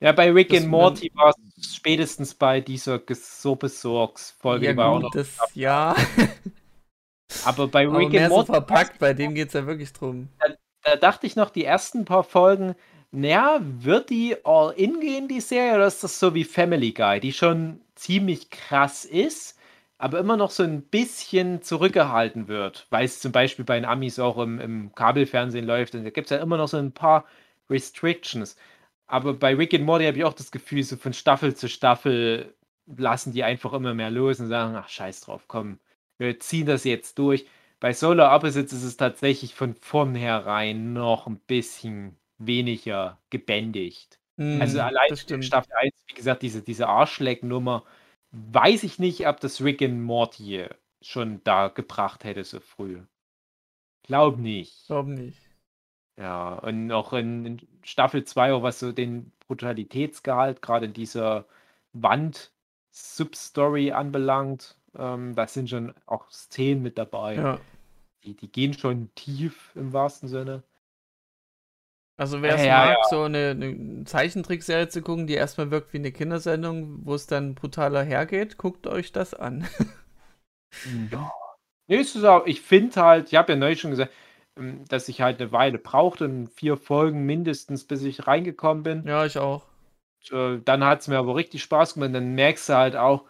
Ja, 0.00 0.12
bei 0.12 0.32
Rick 0.32 0.48
Das 0.50 0.62
and 0.62 0.68
Morty 0.68 1.10
war 1.14 1.32
es 1.56 1.74
spätestens 1.74 2.34
bei 2.34 2.60
dieser 2.60 2.98
Gesurbesorgs-Folge, 2.98 4.66
ja, 4.66 4.72
die 4.72 4.76
war 4.76 4.88
auch 4.88 4.94
gut, 4.94 5.02
noch. 5.04 5.10
das, 5.12 5.38
ja, 5.54 5.94
Aber 7.44 7.68
bei 7.68 7.86
aber 7.86 7.98
Rick 7.98 8.10
mehr 8.10 8.24
and 8.24 8.30
so 8.30 8.36
Morty, 8.36 8.52
verpackt, 8.52 8.98
bei 8.98 9.14
dem 9.14 9.34
geht 9.34 9.48
es 9.48 9.54
ja 9.54 9.66
wirklich 9.66 9.92
drum. 9.92 10.28
da 10.82 10.96
dachte 10.96 11.26
ich 11.26 11.36
noch, 11.36 11.50
die 11.50 11.64
ersten 11.64 12.04
paar 12.04 12.24
Folgen, 12.24 12.74
naja, 13.10 13.60
wird 13.60 14.10
die 14.10 14.36
all 14.44 14.72
in 14.72 15.00
gehen, 15.00 15.28
die 15.28 15.40
Serie, 15.40 15.74
oder 15.74 15.86
ist 15.86 16.02
das 16.02 16.18
so 16.18 16.34
wie 16.34 16.44
Family 16.44 16.92
Guy, 16.92 17.20
die 17.20 17.32
schon 17.32 17.80
ziemlich 17.94 18.50
krass 18.50 19.04
ist, 19.04 19.58
aber 20.02 20.18
immer 20.18 20.36
noch 20.36 20.50
so 20.50 20.64
ein 20.64 20.82
bisschen 20.82 21.62
zurückgehalten 21.62 22.48
wird, 22.48 22.88
weil 22.90 23.04
es 23.04 23.20
zum 23.20 23.30
Beispiel 23.30 23.64
bei 23.64 23.76
den 23.76 23.84
Amis 23.84 24.18
auch 24.18 24.36
im, 24.38 24.58
im 24.58 24.92
Kabelfernsehen 24.96 25.64
läuft 25.64 25.94
und 25.94 26.02
da 26.02 26.10
gibt 26.10 26.26
es 26.26 26.36
ja 26.36 26.42
immer 26.42 26.56
noch 26.56 26.66
so 26.66 26.76
ein 26.76 26.90
paar 26.90 27.24
Restrictions. 27.70 28.56
Aber 29.06 29.34
bei 29.34 29.54
Rick 29.54 29.74
and 29.74 29.84
Morty 29.84 30.04
habe 30.06 30.18
ich 30.18 30.24
auch 30.24 30.32
das 30.34 30.50
Gefühl, 30.50 30.82
so 30.82 30.96
von 30.96 31.12
Staffel 31.12 31.54
zu 31.54 31.68
Staffel 31.68 32.52
lassen 32.86 33.32
die 33.32 33.44
einfach 33.44 33.72
immer 33.74 33.94
mehr 33.94 34.10
los 34.10 34.40
und 34.40 34.48
sagen, 34.48 34.74
ach 34.74 34.88
scheiß 34.88 35.20
drauf, 35.20 35.44
komm, 35.46 35.78
wir 36.18 36.40
ziehen 36.40 36.66
das 36.66 36.82
jetzt 36.82 37.18
durch. 37.18 37.46
Bei 37.78 37.92
Solar 37.92 38.34
Opposites 38.34 38.72
ist 38.72 38.82
es 38.84 38.96
tatsächlich 38.96 39.54
von 39.54 39.74
vornherein 39.74 40.92
noch 40.94 41.28
ein 41.28 41.38
bisschen 41.38 42.16
weniger 42.38 43.18
gebändigt. 43.30 44.18
Also 44.36 44.80
Hm, 44.80 44.86
allein 44.86 45.10
in. 45.28 45.42
Staffel 45.42 45.72
1, 45.76 45.92
wie 46.08 46.14
gesagt, 46.14 46.42
diese, 46.42 46.62
diese 46.62 46.88
Arschlecknummer, 46.88 47.84
weiß 48.32 48.82
ich 48.82 48.98
nicht, 48.98 49.26
ob 49.28 49.40
das 49.40 49.62
Rick 49.62 49.82
and 49.82 50.02
Morty 50.02 50.66
schon 51.00 51.42
da 51.44 51.68
gebracht 51.68 52.24
hätte 52.24 52.44
so 52.44 52.60
früh. 52.60 53.02
Glaub 54.02 54.38
nicht. 54.38 54.86
Glaub 54.86 55.06
nicht. 55.06 55.38
Ja, 56.16 56.54
und 56.54 56.90
auch 56.92 57.12
in, 57.12 57.60
Staffel 57.82 58.24
2, 58.24 58.52
auch 58.52 58.62
was 58.62 58.78
so 58.78 58.92
den 58.92 59.32
Brutalitätsgehalt, 59.46 60.62
gerade 60.62 60.86
in 60.86 60.92
dieser 60.92 61.46
Wand-Substory 61.92 63.92
anbelangt, 63.92 64.76
ähm, 64.94 65.34
da 65.34 65.46
sind 65.46 65.70
schon 65.70 65.94
auch 66.06 66.30
Szenen 66.30 66.82
mit 66.82 66.98
dabei. 66.98 67.36
Ja. 67.36 67.60
Die, 68.24 68.34
die 68.34 68.50
gehen 68.50 68.74
schon 68.74 69.14
tief 69.14 69.72
im 69.74 69.92
wahrsten 69.92 70.28
Sinne. 70.28 70.62
Also 72.16 72.42
wer 72.42 72.54
es 72.54 72.66
Ja, 72.66 72.66
mag, 72.68 72.92
ja. 72.92 73.02
so 73.04 73.22
eine, 73.24 73.50
eine 73.50 74.04
Zeichentrickserie 74.04 74.88
zu 74.88 75.02
gucken, 75.02 75.26
die 75.26 75.34
erstmal 75.34 75.70
wirkt 75.70 75.92
wie 75.92 75.98
eine 75.98 76.12
Kindersendung, 76.12 77.04
wo 77.04 77.14
es 77.14 77.26
dann 77.26 77.54
brutaler 77.54 78.02
hergeht, 78.04 78.58
guckt 78.58 78.86
euch 78.86 79.12
das 79.12 79.34
an. 79.34 79.66
Ja. 80.84 81.32
Nee, 81.88 82.00
ich 82.46 82.60
finde 82.62 83.02
halt, 83.02 83.28
ich 83.28 83.34
habe 83.36 83.52
ja 83.52 83.58
neulich 83.58 83.80
schon 83.80 83.90
gesagt, 83.90 84.12
ähm, 84.56 84.84
dass 84.88 85.08
ich 85.08 85.20
halt 85.20 85.40
eine 85.40 85.52
Weile 85.52 85.78
brauchte, 85.78 86.46
vier 86.54 86.76
Folgen 86.76 87.24
mindestens, 87.26 87.84
bis 87.86 88.02
ich 88.04 88.26
reingekommen 88.26 88.82
bin. 88.82 89.04
Ja, 89.04 89.24
ich 89.26 89.38
auch. 89.38 89.62
Und, 90.30 90.32
äh, 90.32 90.60
dann 90.64 90.84
hat 90.84 91.00
es 91.00 91.08
mir 91.08 91.18
aber 91.18 91.36
richtig 91.36 91.62
Spaß 91.62 91.94
gemacht. 91.94 92.14
Dann 92.14 92.34
merkst 92.34 92.68
du 92.68 92.74
halt 92.76 92.96
auch, 92.96 93.24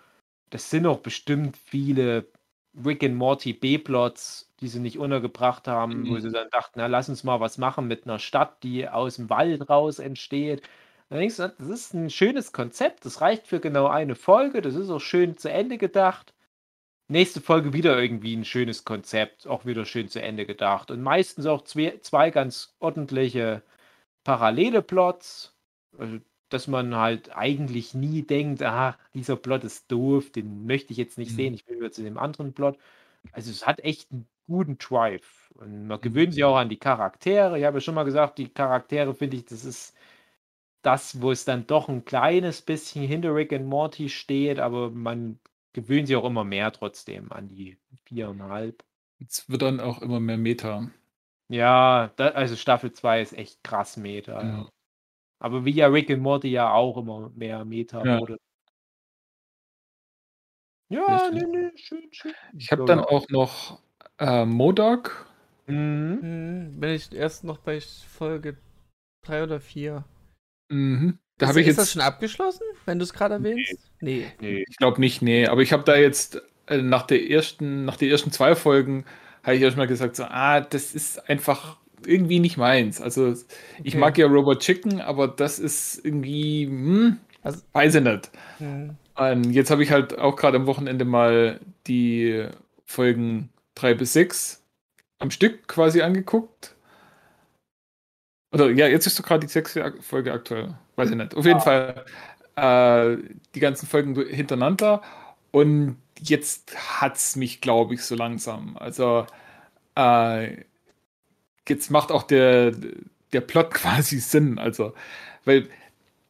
das 0.50 0.70
sind 0.70 0.86
auch 0.86 1.00
bestimmt 1.00 1.56
viele 1.56 2.28
Rick 2.84 3.04
and 3.04 3.16
Morty 3.16 3.52
B-Plots, 3.54 4.51
die 4.62 4.68
sie 4.68 4.80
nicht 4.80 4.98
untergebracht 4.98 5.68
haben, 5.68 6.08
wo 6.08 6.18
Mhm. 6.18 6.20
sie 6.20 6.30
dann 6.32 6.48
dachten, 6.50 6.74
na, 6.80 6.86
lass 6.86 7.08
uns 7.10 7.24
mal 7.24 7.40
was 7.40 7.58
machen 7.58 7.88
mit 7.88 8.06
einer 8.06 8.18
Stadt, 8.20 8.62
die 8.62 8.88
aus 8.88 9.16
dem 9.16 9.30
Wald 9.30 9.68
raus 9.70 9.98
entsteht. 10.00 10.62
Dann 11.10 11.18
denkst 11.20 11.36
du, 11.36 11.48
das 11.58 11.68
ist 11.68 11.94
ein 11.94 12.10
schönes 12.10 12.52
Konzept, 12.52 13.04
das 13.04 13.20
reicht 13.20 13.46
für 13.46 13.60
genau 13.60 13.86
eine 13.88 14.14
Folge, 14.14 14.62
das 14.62 14.74
ist 14.76 14.90
auch 14.90 15.00
schön 15.00 15.36
zu 15.38 15.50
Ende 15.50 15.78
gedacht. 15.78 16.34
Nächste 17.08 17.40
Folge 17.40 17.72
wieder 17.72 18.00
irgendwie 18.00 18.34
ein 18.36 18.44
schönes 18.44 18.84
Konzept, 18.84 19.46
auch 19.46 19.66
wieder 19.66 19.84
schön 19.84 20.08
zu 20.08 20.22
Ende 20.22 20.46
gedacht. 20.46 20.90
Und 20.90 21.02
meistens 21.02 21.46
auch 21.46 21.62
zwei, 21.64 21.98
zwei 22.00 22.30
ganz 22.30 22.74
ordentliche 22.80 23.62
parallele 24.24 24.82
Plots, 24.82 25.56
also, 25.98 26.18
dass 26.50 26.68
man 26.68 26.94
halt 26.96 27.36
eigentlich 27.36 27.94
nie 27.94 28.22
denkt, 28.24 28.62
ach, 28.62 28.98
dieser 29.14 29.36
Plot 29.36 29.64
ist 29.64 29.90
doof, 29.92 30.30
den 30.32 30.66
möchte 30.66 30.92
ich 30.92 30.98
jetzt 30.98 31.18
nicht 31.18 31.32
Mhm. 31.32 31.34
sehen, 31.34 31.54
ich 31.54 31.66
will 31.68 31.78
wieder 31.78 31.92
zu 31.92 32.02
dem 32.02 32.18
anderen 32.18 32.54
Plot. 32.54 32.78
Also 33.32 33.50
es 33.50 33.66
hat 33.66 33.80
echt 33.80 34.12
einen 34.12 34.28
guten 34.46 34.78
Drive. 34.78 35.50
Und 35.56 35.86
man 35.86 36.00
gewöhnt 36.00 36.34
sich 36.34 36.44
auch 36.44 36.56
an 36.56 36.68
die 36.68 36.78
Charaktere. 36.78 37.58
Ich 37.58 37.64
habe 37.64 37.78
ja 37.78 37.80
schon 37.80 37.94
mal 37.94 38.04
gesagt, 38.04 38.38
die 38.38 38.48
Charaktere 38.48 39.14
finde 39.14 39.36
ich, 39.36 39.44
das 39.46 39.64
ist 39.64 39.94
das, 40.82 41.22
wo 41.22 41.30
es 41.32 41.44
dann 41.44 41.66
doch 41.66 41.88
ein 41.88 42.04
kleines 42.04 42.62
bisschen 42.62 43.06
hinter 43.06 43.34
Rick 43.34 43.52
and 43.52 43.66
Morty 43.66 44.08
steht, 44.08 44.58
aber 44.60 44.90
man 44.90 45.40
gewöhnt 45.74 46.08
sich 46.08 46.16
auch 46.16 46.24
immer 46.26 46.44
mehr 46.44 46.72
trotzdem 46.72 47.32
an 47.32 47.48
die 47.48 47.78
viereinhalb. 48.04 48.84
Es 49.20 49.48
wird 49.48 49.62
dann 49.62 49.80
auch 49.80 50.00
immer 50.02 50.20
mehr 50.20 50.38
Meta. 50.38 50.90
Ja, 51.50 52.08
da, 52.16 52.28
also 52.30 52.56
Staffel 52.56 52.92
2 52.92 53.20
ist 53.20 53.32
echt 53.34 53.62
krass 53.62 53.96
Meta. 53.96 54.42
Ja. 54.44 54.68
Aber 55.40 55.64
wie 55.64 55.72
ja 55.72 55.88
Rick 55.88 56.10
and 56.10 56.22
Morty 56.22 56.48
ja 56.50 56.72
auch 56.72 56.96
immer 56.98 57.30
mehr 57.34 57.64
Meta 57.64 58.04
Ja. 58.04 58.20
wurde. 58.20 58.38
Ja, 60.90 61.30
Richtig. 61.30 61.32
nee, 61.32 61.46
nee, 61.46 61.70
schön, 61.76 62.08
schön. 62.12 62.34
Ich 62.58 62.70
habe 62.72 62.82
dann 62.84 63.00
auch 63.00 63.28
noch 63.28 63.80
äh, 64.22 64.44
Modok. 64.46 65.26
Mhm. 65.66 66.18
Hm, 66.22 66.80
bin 66.80 66.90
ich 66.90 67.12
erst 67.12 67.44
noch 67.44 67.58
bei 67.58 67.80
Folge 67.80 68.56
3 69.26 69.44
oder 69.44 69.60
4. 69.60 70.04
Mhm. 70.70 71.18
Da 71.38 71.46
ist, 71.46 71.50
habe 71.50 71.60
ich 71.60 71.66
ist 71.66 71.76
jetzt. 71.76 71.78
das 71.78 71.92
schon 71.92 72.02
abgeschlossen, 72.02 72.64
wenn 72.86 72.98
du 72.98 73.04
es 73.04 73.12
gerade 73.12 73.34
erwähnst? 73.34 73.90
Nee. 74.00 74.26
Nee. 74.40 74.64
Ich 74.68 74.76
glaube 74.76 75.00
nicht, 75.00 75.22
nee. 75.22 75.46
Aber 75.46 75.62
ich 75.62 75.72
habe 75.72 75.84
da 75.84 75.96
jetzt 75.96 76.40
äh, 76.66 76.78
nach 76.78 77.02
der 77.06 77.28
ersten, 77.30 77.84
nach 77.84 77.96
den 77.96 78.10
ersten 78.10 78.30
zwei 78.32 78.54
Folgen 78.54 79.04
habe 79.42 79.56
ich 79.56 79.62
erstmal 79.62 79.86
gesagt, 79.88 80.16
so, 80.16 80.24
ah, 80.24 80.60
das 80.60 80.94
ist 80.94 81.28
einfach 81.28 81.78
irgendwie 82.06 82.38
nicht 82.40 82.56
meins. 82.56 83.00
Also 83.00 83.32
ich 83.82 83.94
Okay. 83.94 83.98
mag 83.98 84.18
ja 84.18 84.26
Robot 84.26 84.60
Chicken, 84.60 85.00
aber 85.00 85.28
das 85.28 85.58
ist 85.58 86.04
irgendwie, 86.04 86.66
hm, 86.66 87.18
Also- 87.42 87.62
weiß 87.72 87.94
ich 87.96 88.02
nicht. 88.02 88.30
Hm. 88.58 88.96
Und 89.14 89.52
jetzt 89.52 89.70
habe 89.70 89.82
ich 89.82 89.90
halt 89.90 90.18
auch 90.18 90.36
gerade 90.36 90.56
am 90.56 90.66
Wochenende 90.66 91.04
mal 91.04 91.60
die 91.86 92.46
Folgen 92.86 93.50
3 93.74 93.94
bis 93.94 94.12
6 94.12 94.62
am 95.18 95.30
Stück 95.30 95.68
quasi 95.68 96.02
angeguckt. 96.02 96.74
Oder 98.52 98.70
ja, 98.70 98.86
jetzt 98.86 99.06
ist 99.06 99.18
doch 99.18 99.24
gerade 99.24 99.46
die 99.46 99.52
sechste 99.52 99.94
Folge 100.00 100.32
aktuell. 100.32 100.74
Weiß 100.96 101.10
ich 101.10 101.16
nicht. 101.16 101.34
Auf 101.34 101.46
jeden 101.46 101.60
Fall 101.60 102.04
äh, 102.56 103.16
die 103.54 103.60
ganzen 103.60 103.86
Folgen 103.86 104.14
hintereinander. 104.26 105.00
Und 105.52 105.96
jetzt 106.20 106.76
hat 107.00 107.16
es 107.16 107.36
mich, 107.36 107.60
glaube 107.60 107.94
ich, 107.94 108.02
so 108.02 108.14
langsam. 108.14 108.76
Also 108.76 109.26
äh, 109.96 110.56
jetzt 111.68 111.90
macht 111.90 112.10
auch 112.12 112.24
der, 112.24 112.72
der 113.32 113.40
Plot 113.40 113.70
quasi 113.74 114.18
Sinn. 114.18 114.58
Also, 114.58 114.92
weil 115.44 115.68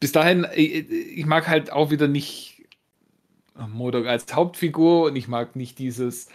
bis 0.00 0.12
dahin, 0.12 0.46
ich, 0.54 0.90
ich 0.90 1.26
mag 1.26 1.48
halt 1.48 1.72
auch 1.72 1.90
wieder 1.90 2.08
nicht 2.08 2.66
Modok 3.68 4.06
als 4.06 4.32
Hauptfigur 4.32 5.04
und 5.06 5.16
ich 5.16 5.28
mag 5.28 5.56
nicht 5.56 5.78
dieses, 5.78 6.28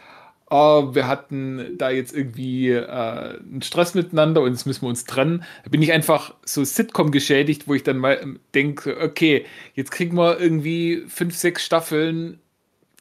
oh, 0.50 0.96
wir 0.96 1.08
hatten 1.08 1.78
da 1.78 1.90
jetzt 1.90 2.16
irgendwie 2.16 2.70
äh, 2.70 2.82
einen 2.86 3.62
Stress 3.62 3.94
miteinander 3.94 4.42
und 4.42 4.52
jetzt 4.52 4.66
müssen 4.66 4.84
wir 4.84 4.90
uns 4.90 5.06
trennen. 5.06 5.44
Da 5.64 5.70
bin 5.70 5.82
ich 5.82 5.92
einfach 5.92 6.34
so 6.46 6.64
Sitcom 6.64 7.12
geschädigt, 7.12 7.68
wo 7.68 7.74
ich 7.74 7.84
dann 7.84 7.98
mal 7.98 8.38
denke, 8.54 8.98
okay, 9.02 9.46
jetzt 9.74 9.92
kriegen 9.92 10.16
wir 10.16 10.40
irgendwie 10.40 11.04
fünf, 11.08 11.36
sechs 11.36 11.66
Staffeln, 11.66 12.40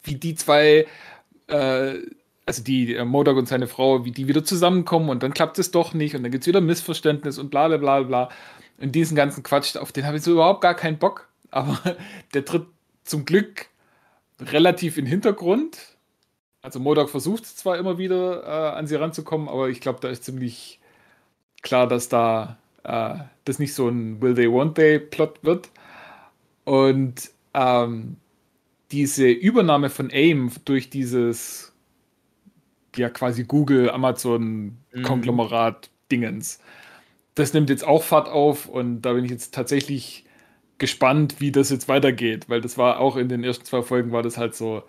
wie 0.02 0.16
die 0.16 0.34
zwei, 0.34 0.86
äh, 1.46 1.94
also 2.46 2.62
die 2.62 2.94
äh, 2.96 3.04
Modok 3.04 3.36
und 3.36 3.48
seine 3.48 3.68
Frau, 3.68 4.04
wie 4.04 4.12
die 4.12 4.28
wieder 4.28 4.44
zusammenkommen 4.44 5.08
und 5.08 5.22
dann 5.22 5.34
klappt 5.34 5.58
es 5.58 5.70
doch 5.70 5.94
nicht 5.94 6.16
und 6.16 6.22
dann 6.24 6.32
gibt 6.32 6.42
es 6.42 6.48
wieder 6.48 6.60
Missverständnis 6.60 7.38
und 7.38 7.50
bla 7.50 7.68
bla 7.68 7.76
bla 7.76 8.02
bla. 8.02 8.28
Und 8.78 8.92
diesen 8.94 9.16
ganzen 9.16 9.42
Quatsch, 9.42 9.76
auf 9.76 9.92
den 9.92 10.04
habe 10.04 10.16
ich 10.16 10.22
so 10.22 10.32
überhaupt 10.32 10.60
gar 10.60 10.74
keinen 10.74 10.98
Bock. 10.98 11.28
Aber 11.50 11.78
der 12.34 12.44
tritt 12.44 12.66
zum 13.04 13.24
Glück 13.24 13.66
relativ 14.40 14.98
in 14.98 15.04
den 15.04 15.10
Hintergrund. 15.10 15.95
Also 16.66 16.80
Modok 16.80 17.10
versucht 17.10 17.46
zwar 17.46 17.78
immer 17.78 17.96
wieder 17.96 18.42
äh, 18.42 18.76
an 18.76 18.88
sie 18.88 18.96
ranzukommen, 18.96 19.48
aber 19.48 19.68
ich 19.68 19.80
glaube, 19.80 20.00
da 20.02 20.08
ist 20.08 20.24
ziemlich 20.24 20.80
klar, 21.62 21.86
dass 21.86 22.08
da 22.08 22.58
äh, 22.82 23.18
das 23.44 23.60
nicht 23.60 23.72
so 23.72 23.86
ein 23.86 24.20
Will 24.20 24.34
They, 24.34 24.48
Won't 24.48 24.74
They 24.74 24.98
Plot 24.98 25.44
wird. 25.44 25.70
Und 26.64 27.30
ähm, 27.54 28.16
diese 28.90 29.28
Übernahme 29.30 29.90
von 29.90 30.10
AIM 30.10 30.50
durch 30.64 30.90
dieses 30.90 31.72
ja 32.96 33.10
quasi 33.10 33.44
Google, 33.44 33.88
Amazon 33.90 34.76
Konglomerat 35.04 35.88
Dingens, 36.10 36.58
das 37.36 37.52
nimmt 37.52 37.70
jetzt 37.70 37.86
auch 37.86 38.02
Fahrt 38.02 38.28
auf 38.28 38.66
und 38.66 39.02
da 39.02 39.12
bin 39.12 39.24
ich 39.24 39.30
jetzt 39.30 39.54
tatsächlich 39.54 40.24
gespannt, 40.78 41.36
wie 41.38 41.52
das 41.52 41.70
jetzt 41.70 41.86
weitergeht, 41.86 42.48
weil 42.48 42.60
das 42.60 42.76
war 42.76 42.98
auch 42.98 43.14
in 43.14 43.28
den 43.28 43.44
ersten 43.44 43.64
zwei 43.64 43.82
Folgen 43.82 44.10
war 44.10 44.24
das 44.24 44.36
halt 44.36 44.56
so, 44.56 44.82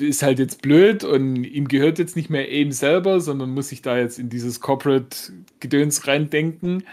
ist 0.00 0.22
halt 0.22 0.40
jetzt 0.40 0.60
blöd 0.60 1.04
und 1.04 1.44
ihm 1.44 1.68
gehört 1.68 1.98
jetzt 1.98 2.16
nicht 2.16 2.30
mehr 2.30 2.48
AIM 2.48 2.72
selber, 2.72 3.20
sondern 3.20 3.50
muss 3.50 3.68
sich 3.68 3.80
da 3.80 3.96
jetzt 3.96 4.18
in 4.18 4.28
dieses 4.28 4.60
Corporate-Gedöns 4.60 6.08
reindenken 6.08 6.84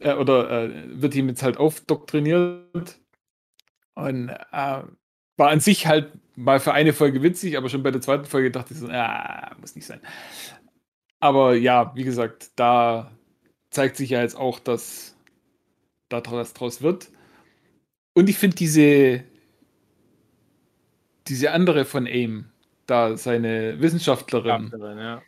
äh, 0.00 0.14
oder 0.14 0.50
äh, 0.50 1.00
wird 1.00 1.14
ihm 1.14 1.28
jetzt 1.28 1.42
halt 1.42 1.58
aufdoktriniert 1.58 2.98
und 3.94 4.28
äh, 4.30 4.82
war 5.36 5.48
an 5.48 5.60
sich 5.60 5.86
halt 5.86 6.12
mal 6.36 6.58
für 6.58 6.72
eine 6.72 6.92
Folge 6.92 7.22
witzig, 7.22 7.56
aber 7.56 7.68
schon 7.68 7.82
bei 7.82 7.90
der 7.90 8.00
zweiten 8.00 8.24
Folge 8.24 8.50
dachte 8.50 8.74
ich 8.74 8.80
so, 8.80 8.88
ah, 8.88 9.54
muss 9.60 9.76
nicht 9.76 9.86
sein. 9.86 10.00
Aber 11.20 11.54
ja, 11.54 11.94
wie 11.94 12.04
gesagt, 12.04 12.50
da 12.56 13.12
zeigt 13.70 13.96
sich 13.96 14.10
ja 14.10 14.22
jetzt 14.22 14.36
auch, 14.36 14.58
dass 14.58 15.16
da 16.08 16.22
was 16.30 16.54
draus 16.54 16.82
wird. 16.82 17.10
Und 18.14 18.28
ich 18.28 18.38
finde 18.38 18.56
diese, 18.56 19.24
diese 21.30 21.52
andere 21.52 21.84
von 21.84 22.06
AIM, 22.06 22.46
da 22.86 23.16
seine 23.16 23.80
Wissenschaftlerin, 23.80 24.70
ja. 24.98 25.22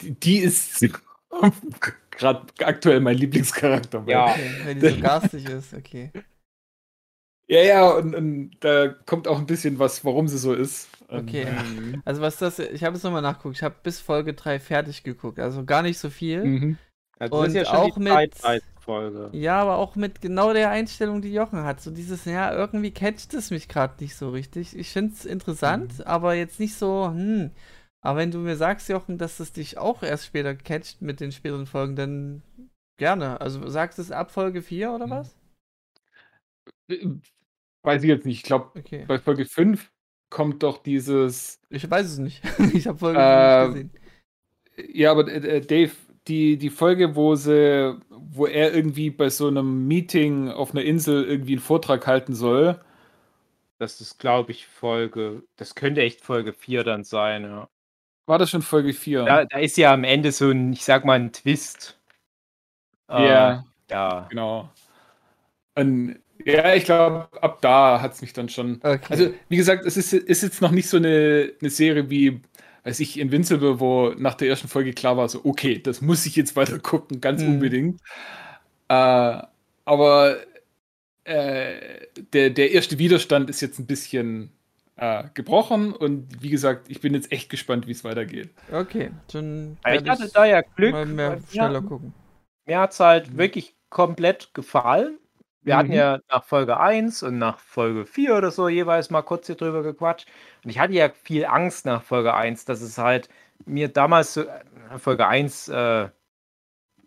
die, 0.00 0.10
die 0.12 0.38
ist 0.38 0.80
gerade 2.10 2.42
aktuell 2.60 3.00
mein 3.00 3.16
Lieblingscharakter. 3.16 4.04
weil- 4.06 4.12
Ja. 4.12 4.26
Okay, 4.26 4.50
wenn 4.64 4.80
die 4.80 4.88
so 4.90 5.00
garstig 5.00 5.48
ist, 5.48 5.72
okay. 5.74 6.10
ja, 7.48 7.62
ja, 7.62 7.90
und, 7.90 8.14
und 8.14 8.50
da 8.60 8.88
kommt 8.88 9.26
auch 9.28 9.38
ein 9.38 9.46
bisschen 9.46 9.78
was, 9.78 10.04
warum 10.04 10.28
sie 10.28 10.38
so 10.38 10.52
ist. 10.54 10.88
Okay. 11.08 11.46
ähm, 11.46 12.02
Also 12.04 12.20
was 12.22 12.38
das, 12.38 12.58
ich 12.58 12.82
habe 12.84 12.96
es 12.96 13.02
nochmal 13.02 13.22
nachgeguckt, 13.22 13.56
ich 13.56 13.62
habe 13.62 13.76
bis 13.82 14.00
Folge 14.00 14.32
3 14.34 14.58
fertig 14.60 15.02
geguckt, 15.02 15.38
also 15.38 15.64
gar 15.64 15.82
nicht 15.82 15.98
so 15.98 16.10
viel. 16.10 16.44
mhm. 16.44 16.78
Also 17.18 17.36
Und 17.36 17.52
ja 17.54 17.64
schon 17.64 17.76
auch 17.76 17.94
die 17.94 18.00
mit- 18.00 18.12
33. 18.12 18.62
Folge. 18.82 19.30
Ja, 19.34 19.60
aber 19.62 19.76
auch 19.78 19.96
mit 19.96 20.20
genau 20.20 20.52
der 20.52 20.70
Einstellung, 20.70 21.22
die 21.22 21.32
Jochen 21.32 21.64
hat. 21.64 21.80
So 21.80 21.90
dieses, 21.90 22.24
ja, 22.26 22.52
irgendwie 22.54 22.90
catcht 22.92 23.32
es 23.34 23.50
mich 23.50 23.66
gerade 23.68 23.94
nicht 24.02 24.14
so 24.16 24.30
richtig. 24.30 24.76
Ich 24.76 24.90
finde 24.92 25.14
es 25.14 25.24
interessant, 25.24 25.98
Mhm. 25.98 26.04
aber 26.04 26.34
jetzt 26.34 26.60
nicht 26.60 26.74
so, 26.74 27.06
hm. 27.08 27.50
Aber 28.02 28.18
wenn 28.18 28.30
du 28.30 28.38
mir 28.38 28.56
sagst, 28.56 28.88
Jochen, 28.88 29.16
dass 29.16 29.40
es 29.40 29.52
dich 29.52 29.78
auch 29.78 30.02
erst 30.02 30.26
später 30.26 30.54
catcht 30.54 31.00
mit 31.02 31.20
den 31.20 31.32
späteren 31.32 31.66
Folgen, 31.66 31.96
dann 31.96 32.42
gerne. 32.98 33.40
Also 33.40 33.66
sagst 33.68 33.98
du 33.98 34.02
es 34.02 34.10
ab 34.10 34.30
Folge 34.32 34.60
4 34.62 34.92
oder 34.92 35.06
Mhm. 35.06 35.10
was? 35.10 35.34
Weiß 37.82 38.02
ich 38.02 38.08
jetzt 38.08 38.26
nicht. 38.26 38.38
Ich 38.38 38.42
glaube, 38.44 38.72
Okay. 38.78 39.04
bei 39.06 39.18
Folge 39.18 39.44
5 39.44 39.90
kommt 40.30 40.62
doch 40.62 40.82
dieses. 40.82 41.60
Ich 41.70 41.90
weiß 41.90 42.06
es 42.06 42.18
nicht. 42.18 42.42
ich 42.74 42.86
habe 42.86 42.98
Folge 42.98 43.18
Äh, 43.20 43.64
5 43.64 43.74
gesehen. 43.74 43.90
Ja, 44.92 45.10
aber 45.12 45.28
äh, 45.28 45.56
äh, 45.58 45.60
Dave, 45.60 45.92
die, 46.28 46.56
die 46.56 46.70
Folge, 46.70 47.16
wo 47.16 47.34
sie, 47.34 47.98
wo 48.10 48.46
er 48.46 48.74
irgendwie 48.74 49.10
bei 49.10 49.28
so 49.28 49.48
einem 49.48 49.86
Meeting 49.88 50.48
auf 50.50 50.72
einer 50.72 50.84
Insel 50.84 51.24
irgendwie 51.24 51.52
einen 51.52 51.60
Vortrag 51.60 52.06
halten 52.06 52.34
soll. 52.34 52.80
Das 53.78 54.00
ist, 54.00 54.18
glaube 54.18 54.52
ich, 54.52 54.66
Folge. 54.66 55.42
Das 55.56 55.74
könnte 55.74 56.02
echt 56.02 56.20
Folge 56.20 56.52
4 56.52 56.84
dann 56.84 57.04
sein, 57.04 57.42
ja. 57.42 57.68
War 58.26 58.38
das 58.38 58.50
schon 58.50 58.62
Folge 58.62 58.92
4? 58.92 59.24
Da, 59.24 59.44
da 59.44 59.58
ist 59.58 59.76
ja 59.76 59.92
am 59.92 60.04
Ende 60.04 60.30
so 60.30 60.50
ein, 60.50 60.72
ich 60.72 60.84
sag 60.84 61.04
mal, 61.04 61.18
ein 61.18 61.32
Twist. 61.32 61.98
Äh, 63.08 63.26
Ja, 63.26 63.64
ja. 63.90 64.26
genau. 64.30 64.70
Und, 65.74 66.20
ja, 66.44 66.74
ich 66.74 66.84
glaube, 66.84 67.28
ab 67.40 67.60
da 67.60 68.00
hat 68.00 68.12
es 68.12 68.20
mich 68.20 68.32
dann 68.32 68.48
schon. 68.48 68.76
Okay. 68.82 69.00
Also, 69.08 69.34
wie 69.48 69.56
gesagt, 69.56 69.84
es 69.86 69.96
ist, 69.96 70.12
ist 70.12 70.42
jetzt 70.42 70.60
noch 70.62 70.70
nicht 70.70 70.88
so 70.88 70.98
eine, 70.98 71.52
eine 71.60 71.70
Serie 71.70 72.08
wie, 72.10 72.40
weiß 72.84 73.00
ich, 73.00 73.18
Invincible, 73.18 73.78
wo 73.80 74.10
nach 74.16 74.34
der 74.34 74.48
ersten 74.48 74.68
Folge 74.68 74.92
klar 74.92 75.16
war, 75.16 75.28
so, 75.28 75.44
okay, 75.44 75.78
das 75.78 76.00
muss 76.00 76.26
ich 76.26 76.36
jetzt 76.36 76.56
weiter 76.56 76.78
gucken, 76.78 77.20
ganz 77.20 77.42
Mhm. 77.42 77.48
unbedingt. 77.48 78.00
Äh, 78.88 79.42
aber 79.84 80.36
äh, 81.24 82.06
der, 82.32 82.50
der 82.50 82.72
erste 82.72 82.98
Widerstand 82.98 83.48
ist 83.50 83.60
jetzt 83.60 83.78
ein 83.78 83.86
bisschen 83.86 84.50
äh, 84.96 85.24
gebrochen 85.34 85.92
und 85.92 86.42
wie 86.42 86.50
gesagt, 86.50 86.90
ich 86.90 87.00
bin 87.00 87.14
jetzt 87.14 87.30
echt 87.32 87.48
gespannt, 87.48 87.86
wie 87.86 87.92
es 87.92 88.04
weitergeht. 88.04 88.50
okay, 88.70 89.10
dann 89.32 89.76
Ich 89.86 90.08
hatte 90.08 90.28
da 90.32 90.44
ja 90.44 90.60
Glück. 90.62 90.92
mal 90.92 91.06
mehr 91.06 91.38
schneller 91.50 91.80
mir, 91.80 91.88
gucken. 91.88 92.12
mir 92.66 92.78
hat 92.80 92.92
es 92.92 93.00
halt 93.00 93.36
wirklich 93.36 93.74
komplett 93.88 94.52
gefallen. 94.54 95.18
Wir 95.64 95.76
hatten 95.76 95.92
Mhm. 95.92 95.96
ja 95.96 96.18
nach 96.28 96.44
Folge 96.44 96.78
1 96.80 97.22
und 97.22 97.38
nach 97.38 97.58
Folge 97.60 98.04
4 98.06 98.36
oder 98.36 98.50
so 98.50 98.68
jeweils 98.68 99.10
mal 99.10 99.22
kurz 99.22 99.46
hier 99.46 99.56
drüber 99.56 99.82
gequatscht. 99.82 100.28
Und 100.64 100.70
ich 100.70 100.78
hatte 100.78 100.92
ja 100.94 101.10
viel 101.10 101.44
Angst 101.46 101.86
nach 101.86 102.02
Folge 102.02 102.34
1, 102.34 102.64
dass 102.64 102.80
es 102.82 102.98
halt 102.98 103.28
mir 103.64 103.88
damals 103.88 104.34
so, 104.34 104.42
äh, 104.42 104.98
Folge 104.98 105.26
1 105.26 105.68
äh, 105.68 106.08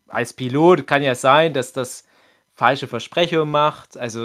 als 0.08 0.34
Pilot 0.34 0.88
kann 0.88 1.04
ja 1.04 1.16
sein, 1.16 1.54
dass 1.54 1.74
das 1.74 2.06
falsche 2.54 2.88
Versprechungen 2.88 3.50
macht. 3.52 3.98
Also 3.98 4.22